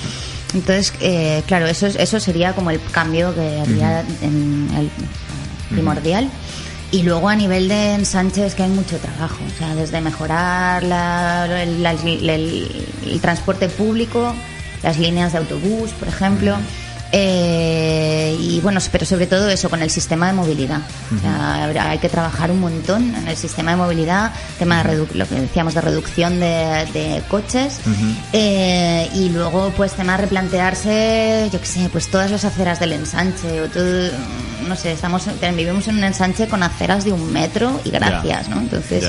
Entonces, 0.57 0.93
eh, 1.01 1.43
claro, 1.47 1.67
eso, 1.67 1.87
es- 1.87 1.97
eso 1.97 2.19
sería 2.19 2.53
como 2.55 2.71
el 2.71 2.81
cambio 2.91 3.35
que 3.35 3.61
haría 3.61 4.01
en 4.23 4.69
el 4.77 4.91
primordial. 5.71 6.29
Y 6.93 7.03
luego 7.03 7.29
a 7.29 7.35
nivel 7.37 7.69
de 7.69 7.95
ensanche 7.95 8.47
es 8.47 8.55
que 8.55 8.63
hay 8.63 8.71
mucho 8.71 8.97
trabajo, 8.99 9.39
o 9.45 9.59
sea, 9.59 9.75
desde 9.75 10.01
mejorar 10.01 10.83
la- 10.85 11.47
el, 11.63 11.83
la- 11.83 11.91
el- 11.93 12.87
el 13.07 13.21
transporte 13.21 13.69
público, 13.69 14.35
las 14.83 14.99
líneas 14.99 15.33
de 15.33 15.39
autobús, 15.39 15.91
por 15.99 16.09
ejemplo, 16.09 16.57
eh, 17.13 18.37
y 18.41 18.61
bueno, 18.61 18.81
pero 18.93 19.05
sobre 19.07 19.27
todo 19.27 19.49
eso 19.49 19.69
con 19.71 19.83
el 19.83 19.91
sistema 19.91 20.27
de 20.29 20.33
movilidad. 20.33 20.81
O 21.17 21.21
sea, 21.21 21.65
habrá- 21.65 21.91
hay 21.91 21.99
que 21.99 22.09
trabajar 22.09 22.51
un 22.51 22.61
montón 22.61 23.15
en 23.15 23.29
el 23.29 23.37
sistema 23.37 23.71
de 23.73 23.77
movilidad, 23.77 24.33
tema 24.59 24.83
de 24.83 24.97
lo 25.15 25.27
que 25.29 25.35
decíamos 25.41 25.75
de 25.75 25.81
reducción 25.81 26.41
de, 26.41 26.87
de 26.93 27.23
coches, 27.29 27.81
eh, 28.33 29.09
y 29.15 29.29
luego, 29.31 29.71
pues, 29.77 29.93
tema 29.93 30.13
de 30.17 30.23
replantearse, 30.23 31.49
yo 31.53 31.61
qué 31.61 31.67
sé, 31.67 31.89
pues 31.91 32.09
todas 32.09 32.31
las 32.31 32.45
aceras 32.45 32.81
del 32.81 32.93
ensanche, 32.93 33.61
o 33.63 33.69
todo, 33.69 34.11
no 34.69 34.77
sé, 34.77 34.93
estamos, 34.93 35.25
vivimos 35.55 35.87
en 35.89 35.97
un 35.99 36.05
ensanche 36.05 36.49
con 36.49 36.63
aceras 36.63 37.05
de 37.05 37.13
un 37.13 37.33
metro 37.33 37.81
y 37.85 37.91
gracias. 37.91 38.49
¿no? 38.49 38.59
Entonces. 38.61 39.05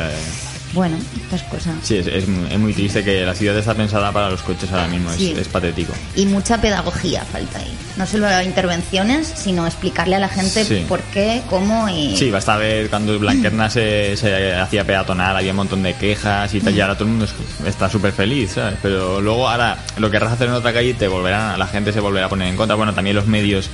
Bueno, 0.73 0.97
estas 1.23 1.43
cosas. 1.43 1.75
Sí, 1.83 1.97
es, 1.97 2.07
es 2.07 2.27
muy- 2.27 2.51
es 2.51 2.59
muy 2.59 2.73
triste 2.73 3.03
que 3.03 3.25
la 3.25 3.33
ciudad 3.35 3.57
está 3.57 3.73
pensada 3.73 4.11
para 4.11 4.29
los 4.29 4.41
coches 4.41 4.71
ahora 4.71 4.87
mismo, 4.87 5.09
es- 5.11 5.17
Sí. 5.17 5.35
es, 5.37 5.47
patético. 5.47 5.93
Y 6.15 6.25
mucha 6.25 6.59
pedagogía 6.59 7.23
falta 7.23 7.59
ahí. 7.59 7.71
No 7.95 8.05
solo 8.05 8.27
intervenciones, 8.43 9.31
sino 9.35 9.65
explicarle 9.65 10.15
a 10.17 10.19
la 10.19 10.29
gente 10.29 10.63
Sí. 10.65 10.85
por 10.87 11.01
qué, 11.01 11.41
cómo 11.49 11.89
y... 11.89 12.15
Sí, 12.15 12.29
basta 12.29 12.57
ver 12.57 12.89
cuando 12.89 13.17
Blanquerna 13.17 13.69
se, 13.69 14.15
se 14.17 14.53
hacía 14.55 14.83
peatonal, 14.83 15.35
había 15.37 15.51
un 15.51 15.57
montón 15.57 15.81
de 15.83 15.93
quejas 15.95 16.53
y 16.53 16.59
tal, 16.59 16.75
y 16.75 16.81
ahora 16.81 16.93
todo 16.95 17.05
el 17.05 17.09
mundo 17.11 17.25
es- 17.25 17.67
está 17.67 17.89
súper 17.89 18.11
feliz, 18.11 18.51
¿sabes? 18.55 18.75
Pero 18.81 19.19
luego 19.21 19.47
ahora 19.49 19.77
lo 19.97 20.11
querrás 20.11 20.33
hacer 20.33 20.47
en 20.47 20.53
otra 20.53 20.73
calle 20.73 20.89
y 20.89 20.93
te 20.93 21.07
volverán, 21.07 21.57
la 21.57 21.67
gente 21.67 21.91
se 21.91 21.99
volverá 21.99 22.27
a 22.27 22.29
poner 22.29 22.49
en 22.49 22.55
contra. 22.55 22.75
Bueno, 22.75 22.93
también 22.93 23.15
los 23.15 23.25
medios 23.25 23.69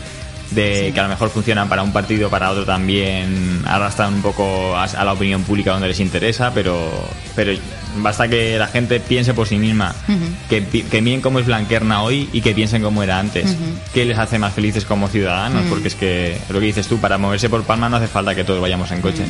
de 0.53 0.91
que 0.93 0.99
a 0.99 1.03
lo 1.03 1.09
mejor 1.09 1.30
funcionan 1.30 1.69
para 1.69 1.84
un 1.84 1.91
partido, 1.91 2.30
para 2.30 2.51
otro 2.51 2.65
también 2.65 3.61
arrastran 3.65 4.13
un 4.13 4.21
poco 4.21 4.75
a, 4.75 4.84
a 4.84 5.03
la 5.03 5.13
opinión 5.13 5.43
pública 5.43 5.71
donde 5.71 5.88
les 5.88 5.99
interesa, 5.99 6.51
pero, 6.53 6.89
pero 7.35 7.53
basta 7.97 8.27
que 8.27 8.57
la 8.57 8.67
gente 8.67 8.99
piense 8.99 9.34
por 9.34 9.47
sí 9.47 9.57
misma, 9.57 9.93
que, 10.49 11.01
miren 11.01 11.21
cómo 11.21 11.39
es 11.39 11.45
Blanquerna 11.45 12.03
hoy 12.03 12.30
y 12.34 12.41
que 12.41 12.53
piensen 12.53 12.81
cómo 12.81 13.03
era 13.03 13.19
antes. 13.19 13.45
Ujú. 13.51 13.63
¿Qué 13.93 14.05
les 14.05 14.17
hace 14.17 14.39
más 14.39 14.53
felices 14.53 14.85
como 14.85 15.07
ciudadanos? 15.07 15.65
Porque 15.69 15.88
es 15.88 15.95
que 15.95 16.38
lo 16.49 16.59
que 16.59 16.67
dices 16.67 16.88
tú, 16.88 16.97
para 16.97 17.17
moverse 17.17 17.49
por 17.49 17.63
Palma 17.63 17.89
no 17.89 17.97
hace 17.97 18.07
falta 18.07 18.35
que 18.35 18.43
todos 18.43 18.61
vayamos 18.61 18.91
en 18.91 19.01
coche, 19.01 19.25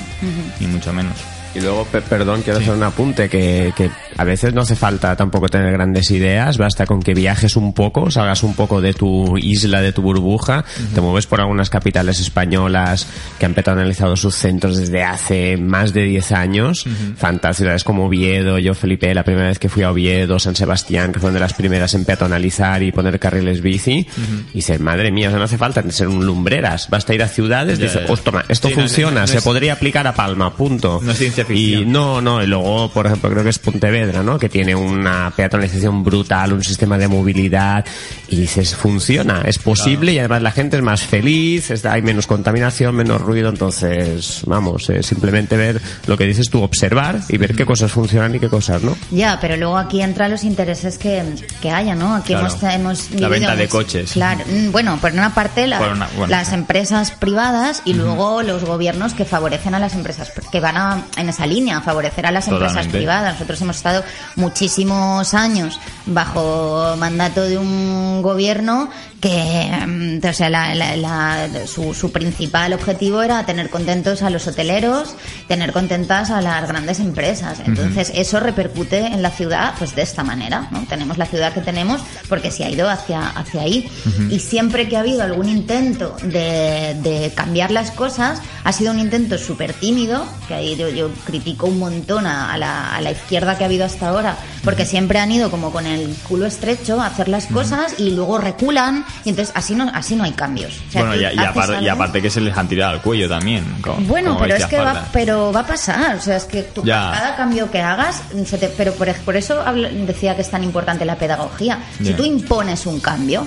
ni 0.60 0.68
mucho 0.68 0.94
menos. 0.94 1.16
Y 1.56 1.62
luego, 1.62 1.86
pe- 1.86 2.02
perdón, 2.02 2.42
quiero 2.42 2.60
hacer 2.60 2.74
un 2.74 2.82
apunte 2.84 3.30
que, 3.30 3.74
que 3.78 3.90
a 4.18 4.24
veces 4.24 4.54
no 4.54 4.62
hace 4.62 4.76
falta 4.76 5.16
tampoco 5.16 5.48
tener 5.50 5.72
grandes 5.72 6.10
ideas, 6.12 6.58
basta 6.58 6.86
con 6.88 7.02
que 7.02 7.14
viajes 7.14 7.56
un 7.56 7.74
poco, 7.74 8.10
salgas 8.10 8.42
un 8.44 8.56
poco 8.56 8.82
de 8.82 8.94
tu 8.94 9.38
isla, 9.38 9.82
de 9.82 9.92
tu 9.94 10.02
burbuja, 10.02 10.66
te 10.96 11.02
mueves 11.02 11.28
por 11.28 11.42
algunas 11.42 11.70
capitales 11.70 12.20
españolas 12.20 13.08
que 13.40 13.46
han 13.46 13.54
peatonalizado 13.54 14.16
sus 14.16 14.36
centros 14.36 14.78
desde 14.78 15.04
hace 15.04 15.58
más 15.58 15.94
de 15.94 16.04
10 16.06 16.32
años, 16.32 16.86
fantásticas 17.16 17.54
ciudades 17.58 17.84
como 17.84 18.06
Oviedo, 18.08 18.58
yo 18.58 18.74
Felipe, 18.74 19.14
la 19.14 19.24
primera 19.24 19.48
vez 19.50 19.60
que 19.60 19.70
fui 19.70 19.84
a 19.84 19.92
Oviedo, 19.92 20.40
San 20.40 20.56
Sebastián, 20.56 21.12
que 21.14 21.20
fueron 21.20 21.36
de 21.36 21.40
las 21.40 21.54
primeras 21.54 21.94
en 21.94 22.04
peatonalizar 22.04 22.82
y 22.82 22.92
poner 22.92 23.20
carriles 23.20 23.62
bici, 23.62 24.08
y 24.52 24.56
dices, 24.56 24.80
madre 24.80 25.12
mía, 25.12 25.28
o 25.28 25.32
sea, 25.32 25.38
no 25.40 25.46
hace 25.46 25.58
falta 25.60 25.84
ser 25.92 26.08
un 26.08 26.26
lumbreras, 26.26 26.90
basta 26.90 27.14
ir 27.14 27.22
a 27.22 27.28
ciudades, 27.28 27.78
Ya, 27.78 27.86
dices, 27.86 28.02
ya. 28.08 28.12
"Hostia, 28.12 28.46
esto 28.50 28.70
Sí, 28.70 28.74
no, 28.76 28.82
funciona, 28.82 29.22
no 29.22 29.28
se 29.28 29.42
podría 29.42 29.74
aplicar 29.74 30.08
a 30.08 30.14
Palma, 30.16 30.56
punto. 30.56 31.00
No 31.04 31.12
es 31.12 31.18
ciencia 31.20 31.43
ciencia 31.46 31.80
Y 31.80 31.86
no, 31.86 32.22
no, 32.22 32.42
y 32.44 32.48
luego, 32.48 32.90
por 32.90 33.06
ejemplo, 33.08 33.30
creo 33.30 33.44
que 33.44 33.50
es 33.50 33.60
Pontevedra, 33.60 34.24
¿no? 34.24 34.38
Que 34.40 34.50
tiene 34.50 34.76
una 34.76 35.32
peatonalización 35.36 36.04
brutal, 36.04 36.54
un 36.54 36.64
sistema 36.64 36.98
de 36.98 37.08
movilidad, 37.08 37.86
y 38.28 38.38
dices, 38.38 38.76
funciona, 38.76 39.42
es 39.46 39.60
posible, 39.60 40.14
y 40.14 40.20
además 40.20 40.42
la 40.42 40.52
gente 40.52 40.78
es 40.78 40.84
más 40.84 41.02
feliz, 41.04 41.72
está- 41.72 41.94
hay 41.94 42.02
menos 42.02 42.28
contaminación, 42.28 42.96
menos 42.96 43.22
ruido, 43.22 43.50
entonces, 43.50 44.42
vamos, 44.46 44.90
eh, 44.90 45.04
simplemente 45.04 45.58
ver 45.58 45.82
lo 46.08 46.18
que 46.18 46.26
dices 46.26 46.50
tú, 46.50 46.62
observar 46.62 47.20
y 47.30 47.38
ver 47.38 47.56
qué 47.56 47.66
cosas 47.66 47.92
funcionan 47.92 48.34
y 48.36 48.40
qué 48.40 48.50
cosas 48.50 48.82
no. 48.84 48.96
Ya, 49.12 49.40
pero 49.42 49.58
luego 49.58 49.78
aquí 49.78 50.02
entran 50.02 50.32
los 50.32 50.44
intereses 50.44 50.98
que, 50.98 51.24
que 51.62 51.72
haya, 51.72 51.96
¿no? 51.96 52.16
Aquí 52.16 52.34
Claro. 52.34 52.48
hemos, 52.48 52.64
hemos 52.64 53.12
La 53.20 53.28
venta 53.28 53.56
de 53.56 53.68
coches. 53.68 54.12
Claro, 54.14 54.44
mm, 54.50 54.72
bueno, 54.72 54.98
por 55.00 55.12
una 55.12 55.34
parte 55.34 55.68
la- 55.68 55.80
Por 55.80 55.90
una- 55.92 56.08
bueno, 56.18 56.28
las 56.32 56.50
sí. 56.50 56.56
empresas 56.56 57.12
privadas 57.12 57.82
y 57.86 57.94
luego 57.94 58.42
los 58.44 58.64
gobiernos 58.64 59.14
que 59.14 59.26
favorecen 59.26 59.76
a 59.76 59.80
las 59.80 59.94
empresas, 59.94 60.34
pr- 60.34 60.50
que 60.50 60.60
van 60.60 60.78
a, 60.78 61.04
en 61.18 61.30
esa 61.34 61.46
línea, 61.46 61.82
favorecer 61.82 62.26
a 62.26 62.32
las 62.32 62.48
empresas 62.48 62.88
privadas. 62.88 63.34
Nosotros 63.34 63.62
hemos 63.62 63.78
estado 63.78 64.04
muchísimos 64.36 65.34
años 65.34 65.80
bajo 66.06 66.96
mandato 66.98 67.42
de 67.44 67.58
un 67.58 68.22
gobierno 68.22 68.90
que, 69.22 69.72
mm, 69.88 70.28
o 70.28 70.34
sea, 70.34 70.50
la- 70.50 70.76
la- 70.76 70.98
la- 70.98 71.66
su, 71.66 71.94
su 71.94 72.12
principal 72.12 72.74
objetivo 72.74 73.22
era 73.24 73.46
tener 73.46 73.70
contentos 73.70 74.22
a 74.22 74.30
los 74.30 74.46
hoteleros, 74.48 75.16
tener 75.48 75.72
contentas 75.72 76.30
a 76.30 76.42
las 76.42 76.68
grandes 76.68 77.00
empresas. 77.00 77.62
Entonces, 77.66 78.12
eso 78.16 78.42
repercute 78.42 78.98
en 79.06 79.22
la 79.22 79.30
ciudad, 79.32 79.76
pues 79.80 79.96
de 79.96 80.02
esta 80.02 80.24
manera, 80.26 80.68
¿no? 80.72 80.82
Tenemos 80.90 81.18
la 81.18 81.26
ciudad 81.26 81.54
que 81.54 81.62
tenemos 81.62 82.02
porque 82.28 82.52
se 82.52 82.66
ha 82.66 82.70
ido 82.70 82.90
hacia, 82.90 83.30
hacia 83.30 83.62
ahí. 83.62 83.90
Y 84.30 84.40
siempre 84.40 84.90
que 84.90 84.98
ha 84.98 85.00
habido 85.00 85.24
algún 85.24 85.48
intento 85.48 86.18
de, 86.24 86.96
de 87.02 87.32
cambiar 87.34 87.72
las 87.72 87.92
cosas, 87.92 88.42
ha 88.66 88.74
sido 88.74 88.92
un 88.92 89.00
intento 89.00 89.38
súper 89.38 89.72
tímido, 89.74 90.26
que 90.50 90.54
ahí 90.56 90.76
yo, 90.76 90.90
yo 90.90 91.10
critico 91.26 91.68
un 91.68 91.80
montón 91.80 92.26
a, 92.28 92.52
a 92.54 92.58
la, 92.58 92.94
a 92.96 93.00
la 93.02 93.12
izquierda 93.12 93.58
que 93.58 93.64
ha 93.64 93.68
habido 93.68 93.86
hasta 93.86 94.10
ahora, 94.10 94.36
porque 94.66 94.86
siempre 94.86 95.20
han 95.20 95.32
ido 95.32 95.50
como 95.50 95.72
con 95.72 95.86
el 95.86 95.93
culo 96.28 96.46
estrecho 96.46 97.02
a 97.02 97.08
hacer 97.08 97.28
las 97.28 97.46
cosas 97.48 97.96
y 98.00 98.12
luego 98.12 98.38
reculan, 98.38 99.06
y 99.26 99.30
entonces 99.30 99.54
así 99.56 99.76
no, 99.76 99.90
así 99.94 100.16
no 100.16 100.24
hay 100.24 100.32
cambios. 100.32 100.74
O 100.88 100.92
sea, 100.92 101.02
bueno, 101.06 101.16
y, 101.22 101.26
aparte, 101.40 101.74
y 101.74 101.88
algo- 101.88 101.92
aparte 102.04 102.22
que 102.22 102.30
se 102.30 102.42
les 102.42 102.56
han 102.58 102.68
tirado 102.68 102.94
al 102.94 103.02
cuello 103.02 103.28
también. 103.30 103.64
como- 103.82 103.98
bueno, 104.08 104.30
como 104.34 104.42
pero 104.42 104.56
es 104.56 104.66
que 104.66 104.78
va, 104.78 105.08
pero 105.12 105.52
va 105.52 105.62
a 105.62 105.68
pasar, 105.68 106.16
o 106.16 106.22
sea, 106.22 106.38
es 106.38 106.46
que 106.46 106.64
tú, 106.64 106.84
cada 106.84 107.36
cambio 107.36 107.70
que 107.72 107.82
hagas, 107.82 108.22
se 108.46 108.58
te- 108.58 108.70
pero 108.70 108.94
por, 108.94 109.14
por 109.16 109.36
eso 109.36 109.62
hablo- 109.66 109.90
decía 110.06 110.36
que 110.36 110.42
es 110.42 110.50
tan 110.50 110.64
importante 110.64 111.06
la 111.06 111.16
pedagogía. 111.16 111.80
Si 112.02 112.14
tú 112.14 112.24
impones 112.24 112.86
un 112.86 113.00
cambio, 113.00 113.46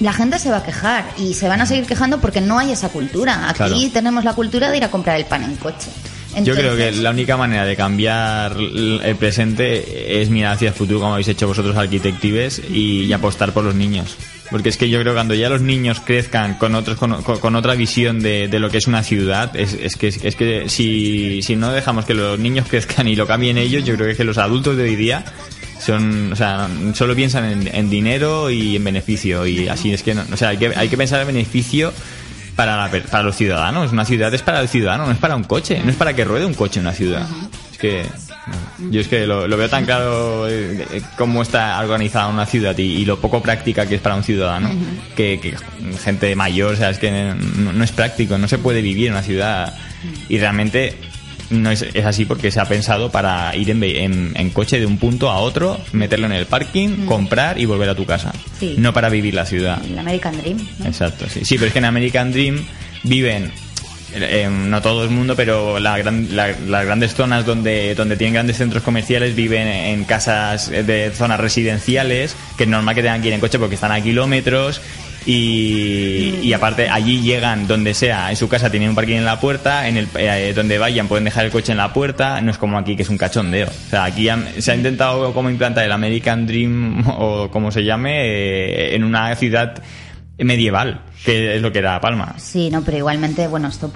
la 0.00 0.12
gente 0.12 0.38
se 0.38 0.50
va 0.50 0.58
a 0.58 0.62
quejar 0.64 1.04
y 1.16 1.34
se 1.34 1.48
van 1.48 1.60
a 1.60 1.66
seguir 1.66 1.86
quejando 1.86 2.18
porque 2.20 2.40
no 2.40 2.58
hay 2.58 2.72
esa 2.72 2.88
cultura. 2.88 3.48
Aquí 3.48 3.56
Claro. 3.58 3.76
tenemos 3.92 4.24
la 4.24 4.32
cultura 4.34 4.68
de 4.70 4.76
ir 4.78 4.84
a 4.84 4.90
comprar 4.90 5.16
el 5.16 5.24
pan 5.26 5.44
en 5.44 5.54
coche. 5.56 5.88
Yo 6.44 6.54
creo 6.54 6.76
que 6.76 6.92
la 6.92 7.10
única 7.10 7.36
manera 7.36 7.64
de 7.66 7.76
cambiar 7.76 8.56
el 8.58 9.16
presente 9.18 10.20
es 10.22 10.30
mirar 10.30 10.54
hacia 10.54 10.68
el 10.68 10.74
futuro, 10.74 11.00
como 11.00 11.12
habéis 11.12 11.28
hecho 11.28 11.46
vosotros 11.46 11.76
arquitectives, 11.76 12.60
y, 12.70 13.02
y 13.04 13.12
apostar 13.12 13.52
por 13.52 13.64
los 13.64 13.74
niños. 13.74 14.16
Porque 14.50 14.68
es 14.68 14.76
que 14.76 14.88
yo 14.90 15.00
creo 15.00 15.12
que 15.12 15.16
cuando 15.16 15.34
ya 15.34 15.48
los 15.48 15.62
niños 15.62 16.00
crezcan 16.00 16.54
con 16.58 16.74
otros 16.74 16.96
con, 16.98 17.22
con- 17.22 17.38
con 17.38 17.54
otra 17.56 17.74
visión 17.74 18.20
de, 18.20 18.48
de 18.48 18.58
lo 18.58 18.68
que 18.70 18.78
es 18.78 18.86
una 18.86 19.02
ciudad, 19.02 19.54
es, 19.56 19.72
es 19.74 19.96
que, 19.96 20.08
es 20.08 20.36
que 20.36 20.68
si, 20.68 21.40
si 21.42 21.56
no 21.56 21.72
dejamos 21.72 22.04
que 22.04 22.14
los 22.14 22.38
niños 22.38 22.66
crezcan 22.70 23.08
y 23.08 23.16
lo 23.16 23.26
cambien 23.26 23.56
ellos, 23.58 23.84
yo 23.84 23.94
creo 23.94 24.06
que, 24.06 24.12
es 24.12 24.16
que 24.18 24.24
los 24.24 24.38
adultos 24.38 24.76
de 24.76 24.82
hoy 24.84 24.96
día 24.96 25.24
son, 25.80 26.32
o 26.32 26.36
sea, 26.36 26.68
solo 26.94 27.14
piensan 27.16 27.44
en, 27.44 27.74
en 27.74 27.90
dinero 27.90 28.50
y 28.50 28.76
en 28.76 28.84
beneficio. 28.84 29.46
Y 29.46 29.68
así 29.68 29.92
es 29.92 30.02
que, 30.02 30.14
no, 30.14 30.22
o 30.32 30.36
sea, 30.36 30.50
hay 30.50 30.58
que, 30.58 30.72
hay 30.76 30.88
que 30.88 30.96
pensar 30.96 31.20
en 31.22 31.28
beneficio 31.28 31.92
para, 32.64 32.76
la 32.76 33.02
para 33.10 33.22
los 33.24 33.36
ciudadanos. 33.36 33.92
Una 33.92 34.04
ciudad 34.04 34.32
es 34.32 34.42
para 34.42 34.60
el 34.60 34.68
ciudadano, 34.68 35.06
no 35.06 35.12
es 35.12 35.18
para 35.18 35.36
un 35.36 35.44
coche. 35.44 35.80
No 35.84 35.90
es 35.90 35.96
para 35.96 36.14
que 36.14 36.24
ruede 36.24 36.46
un 36.46 36.54
coche 36.54 36.80
una 36.80 36.92
ciudad. 36.92 37.26
Es 37.72 37.78
que 37.78 38.06
yo 38.90 39.00
es 39.00 39.08
que 39.08 39.26
lo, 39.26 39.46
lo 39.46 39.56
veo 39.56 39.68
tan 39.68 39.84
claro 39.84 40.48
eh, 40.48 40.86
eh, 40.90 41.02
cómo 41.16 41.42
está 41.42 41.78
organizada 41.80 42.28
una 42.28 42.46
ciudad 42.46 42.76
y, 42.78 42.82
y 42.82 43.04
lo 43.04 43.20
poco 43.20 43.40
práctica 43.40 43.86
que 43.86 43.96
es 43.96 44.00
para 44.00 44.14
un 44.14 44.24
ciudadano. 44.24 44.70
que, 45.16 45.40
que 45.40 45.56
gente 45.98 46.34
mayor, 46.36 46.74
o 46.74 46.76
sea, 46.76 46.90
es 46.90 46.98
que 46.98 47.10
no, 47.10 47.72
no 47.72 47.84
es 47.84 47.92
práctico, 47.92 48.38
no 48.38 48.48
se 48.48 48.58
puede 48.58 48.82
vivir 48.82 49.08
en 49.08 49.14
una 49.14 49.22
ciudad. 49.22 49.74
Y 50.28 50.38
realmente 50.38 50.96
no 51.52 51.70
es, 51.70 51.82
es 51.82 52.04
así 52.04 52.24
porque 52.24 52.50
se 52.50 52.58
ha 52.60 52.64
pensado 52.64 53.10
para 53.10 53.54
ir 53.56 53.70
en, 53.70 53.82
en- 53.84 54.32
en 54.34 54.50
coche 54.50 54.80
de 54.80 54.86
un 54.86 54.98
punto 54.98 55.30
a 55.30 55.38
otro, 55.38 55.80
meterlo 55.92 56.26
en 56.26 56.32
el 56.32 56.46
parking, 56.46 57.06
comprar 57.06 57.58
y 57.60 57.64
volver 57.66 57.88
a 57.88 57.94
tu 57.94 58.04
casa. 58.06 58.32
Sí. 58.58 58.74
No 58.78 58.92
para 58.92 59.08
vivir 59.08 59.34
la 59.34 59.46
ciudad. 59.46 59.80
El 59.84 59.98
American 59.98 60.36
Dream. 60.38 60.58
¿no? 60.78 60.86
Exacto, 60.86 61.26
sí. 61.28 61.44
Sí, 61.44 61.54
pero 61.56 61.66
es 61.68 61.72
que 61.72 61.78
en 61.78 61.84
American 61.84 62.32
Dream 62.32 62.64
viven, 63.04 63.50
eh, 64.14 64.48
no 64.50 64.82
todo 64.82 65.04
el 65.04 65.10
mundo, 65.10 65.34
pero 65.36 65.78
la 65.78 65.96
gran- 65.98 66.34
la- 66.36 66.54
las 66.68 66.84
grandes 66.84 67.14
zonas 67.14 67.46
donde, 67.46 67.94
donde 67.94 68.16
tienen 68.16 68.34
grandes 68.34 68.58
centros 68.58 68.82
comerciales 68.82 69.34
viven 69.34 69.66
en 69.68 70.04
casas 70.04 70.68
de 70.70 71.10
zonas 71.14 71.40
residenciales, 71.40 72.36
que 72.58 72.64
es 72.64 72.68
normal 72.68 72.94
que 72.94 73.02
tengan 73.02 73.22
que 73.22 73.28
ir 73.28 73.34
en 73.34 73.40
coche 73.40 73.58
porque 73.58 73.74
están 73.76 73.92
a 73.92 74.00
kilómetros. 74.02 74.80
Y, 75.26 76.38
y 76.42 76.52
aparte 76.52 76.88
allí 76.88 77.20
llegan 77.20 77.66
donde 77.66 77.94
sea 77.94 78.30
en 78.30 78.36
su 78.36 78.48
casa 78.48 78.70
tienen 78.70 78.90
un 78.90 78.94
parking 78.94 79.16
en 79.16 79.24
la 79.24 79.38
puerta 79.38 79.86
en 79.86 79.96
el 79.96 80.08
eh, 80.16 80.52
donde 80.54 80.78
vayan 80.78 81.08
pueden 81.08 81.24
dejar 81.24 81.44
el 81.44 81.50
coche 81.50 81.72
en 81.72 81.78
la 81.78 81.92
puerta 81.92 82.40
no 82.40 82.50
es 82.50 82.58
como 82.58 82.78
aquí 82.78 82.96
que 82.96 83.02
es 83.02 83.08
un 83.08 83.18
cachondeo. 83.18 83.68
O 83.68 83.90
sea 83.90 84.04
aquí 84.04 84.28
se 84.58 84.72
ha 84.72 84.74
intentado 84.74 85.32
como 85.32 85.50
implantar 85.50 85.84
el 85.84 85.92
American 85.92 86.46
Dream 86.46 87.04
o 87.18 87.50
como 87.50 87.70
se 87.70 87.84
llame 87.84 88.24
eh, 88.24 88.94
en 88.94 89.04
una 89.04 89.34
ciudad 89.36 89.82
medieval, 90.38 91.02
que 91.24 91.56
es 91.56 91.62
lo 91.62 91.70
que 91.72 91.78
era 91.78 92.00
Palma. 92.00 92.34
Sí, 92.38 92.68
no, 92.70 92.82
pero 92.82 92.96
igualmente, 92.96 93.46
bueno, 93.46 93.68
esto 93.68 93.88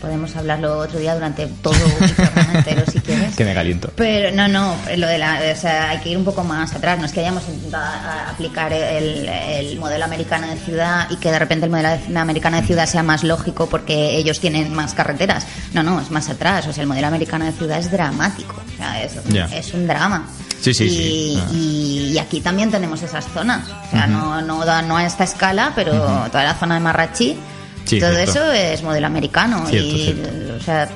podemos 0.00 0.34
hablarlo 0.36 0.78
otro 0.78 0.98
día 0.98 1.14
durante 1.14 1.46
todo 1.46 1.74
un 1.74 2.08
programa 2.10 2.52
entero 2.54 2.82
si 2.90 3.00
quieres. 3.00 3.34
Que 3.36 3.44
me 3.44 3.52
caliento. 3.54 3.90
Pero 3.96 4.34
no, 4.34 4.46
no, 4.48 4.76
lo 4.96 5.06
de 5.08 5.18
la, 5.18 5.40
o 5.52 5.56
sea, 5.60 5.90
hay 5.90 5.98
que 5.98 6.10
ir 6.10 6.16
un 6.16 6.24
poco 6.24 6.44
más 6.44 6.72
atrás. 6.74 6.98
No 6.98 7.04
es 7.06 7.12
que 7.12 7.20
hayamos 7.20 7.42
intentado 7.48 7.84
aplicar 8.30 8.72
el, 8.72 9.28
el 9.28 9.78
modelo 9.78 10.04
americano 10.04 10.46
de 10.46 10.56
ciudad 10.56 11.08
y 11.10 11.16
que 11.16 11.30
de 11.32 11.38
repente 11.38 11.64
el 11.66 11.70
modelo 11.70 11.88
de- 11.90 12.18
americano 12.18 12.56
de 12.60 12.66
ciudad 12.66 12.86
sea 12.86 13.02
más 13.02 13.24
lógico 13.24 13.68
porque 13.68 14.16
ellos 14.16 14.40
tienen 14.40 14.72
más 14.72 14.94
carreteras. 14.94 15.46
No, 15.74 15.82
no, 15.82 16.00
es 16.00 16.10
más 16.10 16.28
atrás. 16.30 16.66
O 16.68 16.72
sea, 16.72 16.82
el 16.82 16.88
modelo 16.88 17.08
americano 17.08 17.44
de 17.44 17.52
ciudad 17.52 17.78
es 17.78 17.90
dramático. 17.90 18.54
O 18.72 18.76
sea, 18.76 19.02
es 19.02 19.74
un 19.74 19.86
drama. 19.86 20.26
Sí, 20.64 20.72
sí, 20.74 20.84
y, 20.84 20.90
sí. 20.90 21.38
Ah. 21.40 21.48
y- 21.52 22.10
y 22.14 22.18
aquí 22.18 22.40
también 22.40 22.70
tenemos 22.70 23.02
esas 23.02 23.26
zonas. 23.32 23.68
O 23.68 23.90
sea, 23.90 24.06
no, 24.06 24.40
no, 24.40 24.82
no 24.82 24.96
a 24.96 25.04
esta 25.04 25.24
escala, 25.24 25.72
pero 25.74 25.92
toda 26.30 26.44
la 26.44 26.54
zona 26.54 26.74
de 26.74 26.80
Marrachi, 26.80 27.36
Sí, 27.84 27.98
todo 28.00 28.14
cierto. 28.14 28.30
eso 28.30 28.52
es 28.52 28.82
modelo 28.82 29.06
americano. 29.06 29.66
Cierto, 29.68 29.88
y, 29.88 30.02
cierto. 30.04 30.54
o 30.58 30.60
sea, 30.62 30.88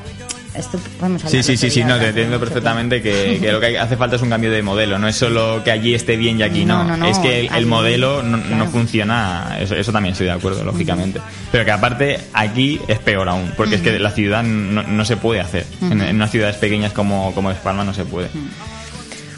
esto 0.54 0.78
podemos 0.98 1.22
hablar 1.24 1.42
Sí, 1.44 1.56
sí, 1.56 1.70
sí, 1.70 1.84
no, 1.84 1.98
te 1.98 2.08
entiendo 2.08 2.40
perfectamente 2.40 3.02
que, 3.02 3.38
que 3.40 3.52
lo 3.52 3.60
que 3.60 3.78
hace 3.78 3.96
falta 3.96 4.16
es 4.16 4.22
un 4.22 4.30
cambio 4.30 4.50
de 4.50 4.62
modelo. 4.62 4.98
No 4.98 5.06
es 5.06 5.14
solo 5.16 5.62
que 5.62 5.70
allí 5.70 5.94
esté 5.94 6.16
bien 6.16 6.38
y 6.40 6.42
aquí 6.44 6.64
no. 6.64 6.84
No, 6.84 6.90
no, 6.90 6.96
no, 6.96 7.06
es 7.08 7.18
que 7.18 7.46
el, 7.46 7.66
modelo 7.66 8.22
no, 8.22 8.40
claro. 8.42 8.66
funciona. 8.70 9.58
Eso, 9.60 9.74
eso 9.74 9.92
también 9.92 10.12
estoy 10.12 10.28
de 10.28 10.32
acuerdo, 10.32 10.64
lógicamente. 10.64 11.20
Pero 11.52 11.64
que 11.64 11.70
aparte 11.72 12.20
aquí 12.32 12.80
es 12.88 12.98
peor 13.00 13.28
aún, 13.28 13.52
porque 13.56 13.74
es 13.74 13.82
que 13.82 13.98
la 13.98 14.10
ciudad 14.10 14.42
no, 14.42 14.82
no 14.82 15.04
se 15.04 15.16
puede 15.18 15.40
hacer. 15.40 15.66
en, 15.82 16.00
en 16.00 16.16
unas 16.16 16.30
ciudades 16.30 16.56
pequeñas 16.56 16.92
como, 16.92 17.34
como 17.34 17.52
Palma 17.52 17.84
no 17.84 17.92
se 17.92 18.04
puede. 18.04 18.28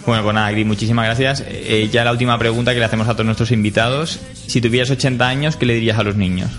Bueno, 0.06 0.22
pues 0.22 0.34
nada, 0.34 0.50
Gris, 0.50 0.66
muchísimas 0.66 1.04
gracias. 1.04 1.44
Eh, 1.46 1.88
ya 1.92 2.04
la 2.04 2.12
última 2.12 2.38
pregunta 2.38 2.72
que 2.72 2.78
le 2.78 2.84
hacemos 2.84 3.08
a 3.08 3.12
todos 3.12 3.26
nuestros 3.26 3.50
invitados. 3.52 4.20
Si 4.46 4.60
tuvieras 4.60 4.90
80 4.90 5.26
años, 5.26 5.56
¿qué 5.56 5.66
le 5.66 5.74
dirías 5.74 5.98
a 5.98 6.02
los 6.02 6.16
niños? 6.16 6.50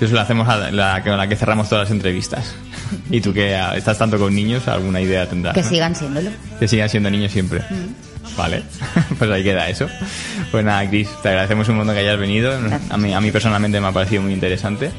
Eso 0.00 0.14
lo 0.14 0.20
hacemos 0.20 0.46
a 0.48 0.70
la, 0.70 1.02
con 1.02 1.16
la 1.16 1.26
que 1.26 1.36
cerramos 1.36 1.68
todas 1.68 1.84
las 1.84 1.90
entrevistas. 1.90 2.54
Y 3.10 3.20
tú 3.20 3.32
que 3.32 3.56
ah, 3.56 3.76
estás 3.76 3.98
tanto 3.98 4.16
con 4.16 4.32
niños, 4.32 4.68
alguna 4.68 5.00
idea 5.00 5.28
tendrás. 5.28 5.54
Que 5.54 5.62
¿no? 5.62 5.68
sigan 5.68 5.96
siéndolo. 5.96 6.30
Que 6.60 6.68
sigan 6.68 6.88
siendo 6.88 7.10
niños 7.10 7.32
siempre. 7.32 7.62
Vale, 8.36 8.62
pues 9.18 9.28
ahí 9.28 9.42
queda 9.42 9.68
eso. 9.68 9.88
Pues 10.52 10.64
nada, 10.64 10.88
Cris, 10.88 11.08
te 11.20 11.30
agradecemos 11.30 11.68
un 11.68 11.78
montón 11.78 11.96
que 11.96 12.02
hayas 12.02 12.18
venido. 12.18 12.52
A 12.90 12.96
mí, 12.96 13.12
a 13.12 13.20
mí 13.20 13.32
personalmente 13.32 13.80
me 13.80 13.88
ha 13.88 13.92
parecido 13.92 14.22
muy 14.22 14.32
interesante. 14.32 14.92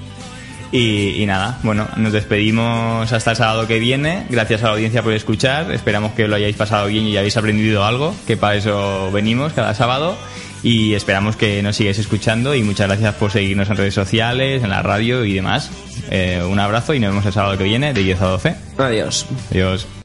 Y, 0.72 1.22
y 1.22 1.26
nada, 1.26 1.60
bueno, 1.64 1.88
nos 1.96 2.12
despedimos 2.12 3.12
hasta 3.12 3.32
el 3.32 3.38
sábado 3.38 3.68
que 3.68 3.80
viene. 3.80 4.26
Gracias 4.30 4.62
a 4.64 4.68
la 4.68 4.72
audiencia 4.74 5.02
por 5.04 5.14
escuchar. 5.14 5.72
Esperamos 5.72 6.12
que 6.14 6.28
lo 6.28 6.36
hayáis 6.36 6.56
pasado 6.56 6.88
bien 6.88 7.06
y 7.06 7.18
hayáis 7.18 7.38
aprendido 7.38 7.86
algo, 7.86 8.14
que 8.26 8.38
para 8.38 8.56
eso 8.56 9.10
venimos 9.12 9.54
cada 9.54 9.74
sábado. 9.74 10.18
Y 10.64 10.96
esperamos 10.96 11.36
que 11.36 11.62
nos 11.64 11.76
sigáis 11.76 12.00
escuchando. 12.00 12.56
Y 12.56 12.64
muchas 12.64 12.88
gracias 12.88 13.16
por 13.16 13.32
seguirnos 13.32 13.70
en 13.70 13.78
redes 13.78 13.94
sociales, 13.94 14.64
en 14.64 14.70
la 14.70 14.82
radio 14.82 15.24
y 15.24 15.34
demás. 15.34 15.72
Eh, 16.10 16.42
un 16.48 16.60
abrazo 16.60 16.94
y 16.94 17.00
nos 17.00 17.12
vemos 17.12 17.26
el 17.26 17.34
sábado 17.34 17.58
que 17.58 17.64
viene 17.64 17.94
de 17.94 18.04
10 18.04 18.22
a 18.22 18.26
12. 18.26 18.56
Adiós. 18.78 19.26
Adiós. 19.52 19.88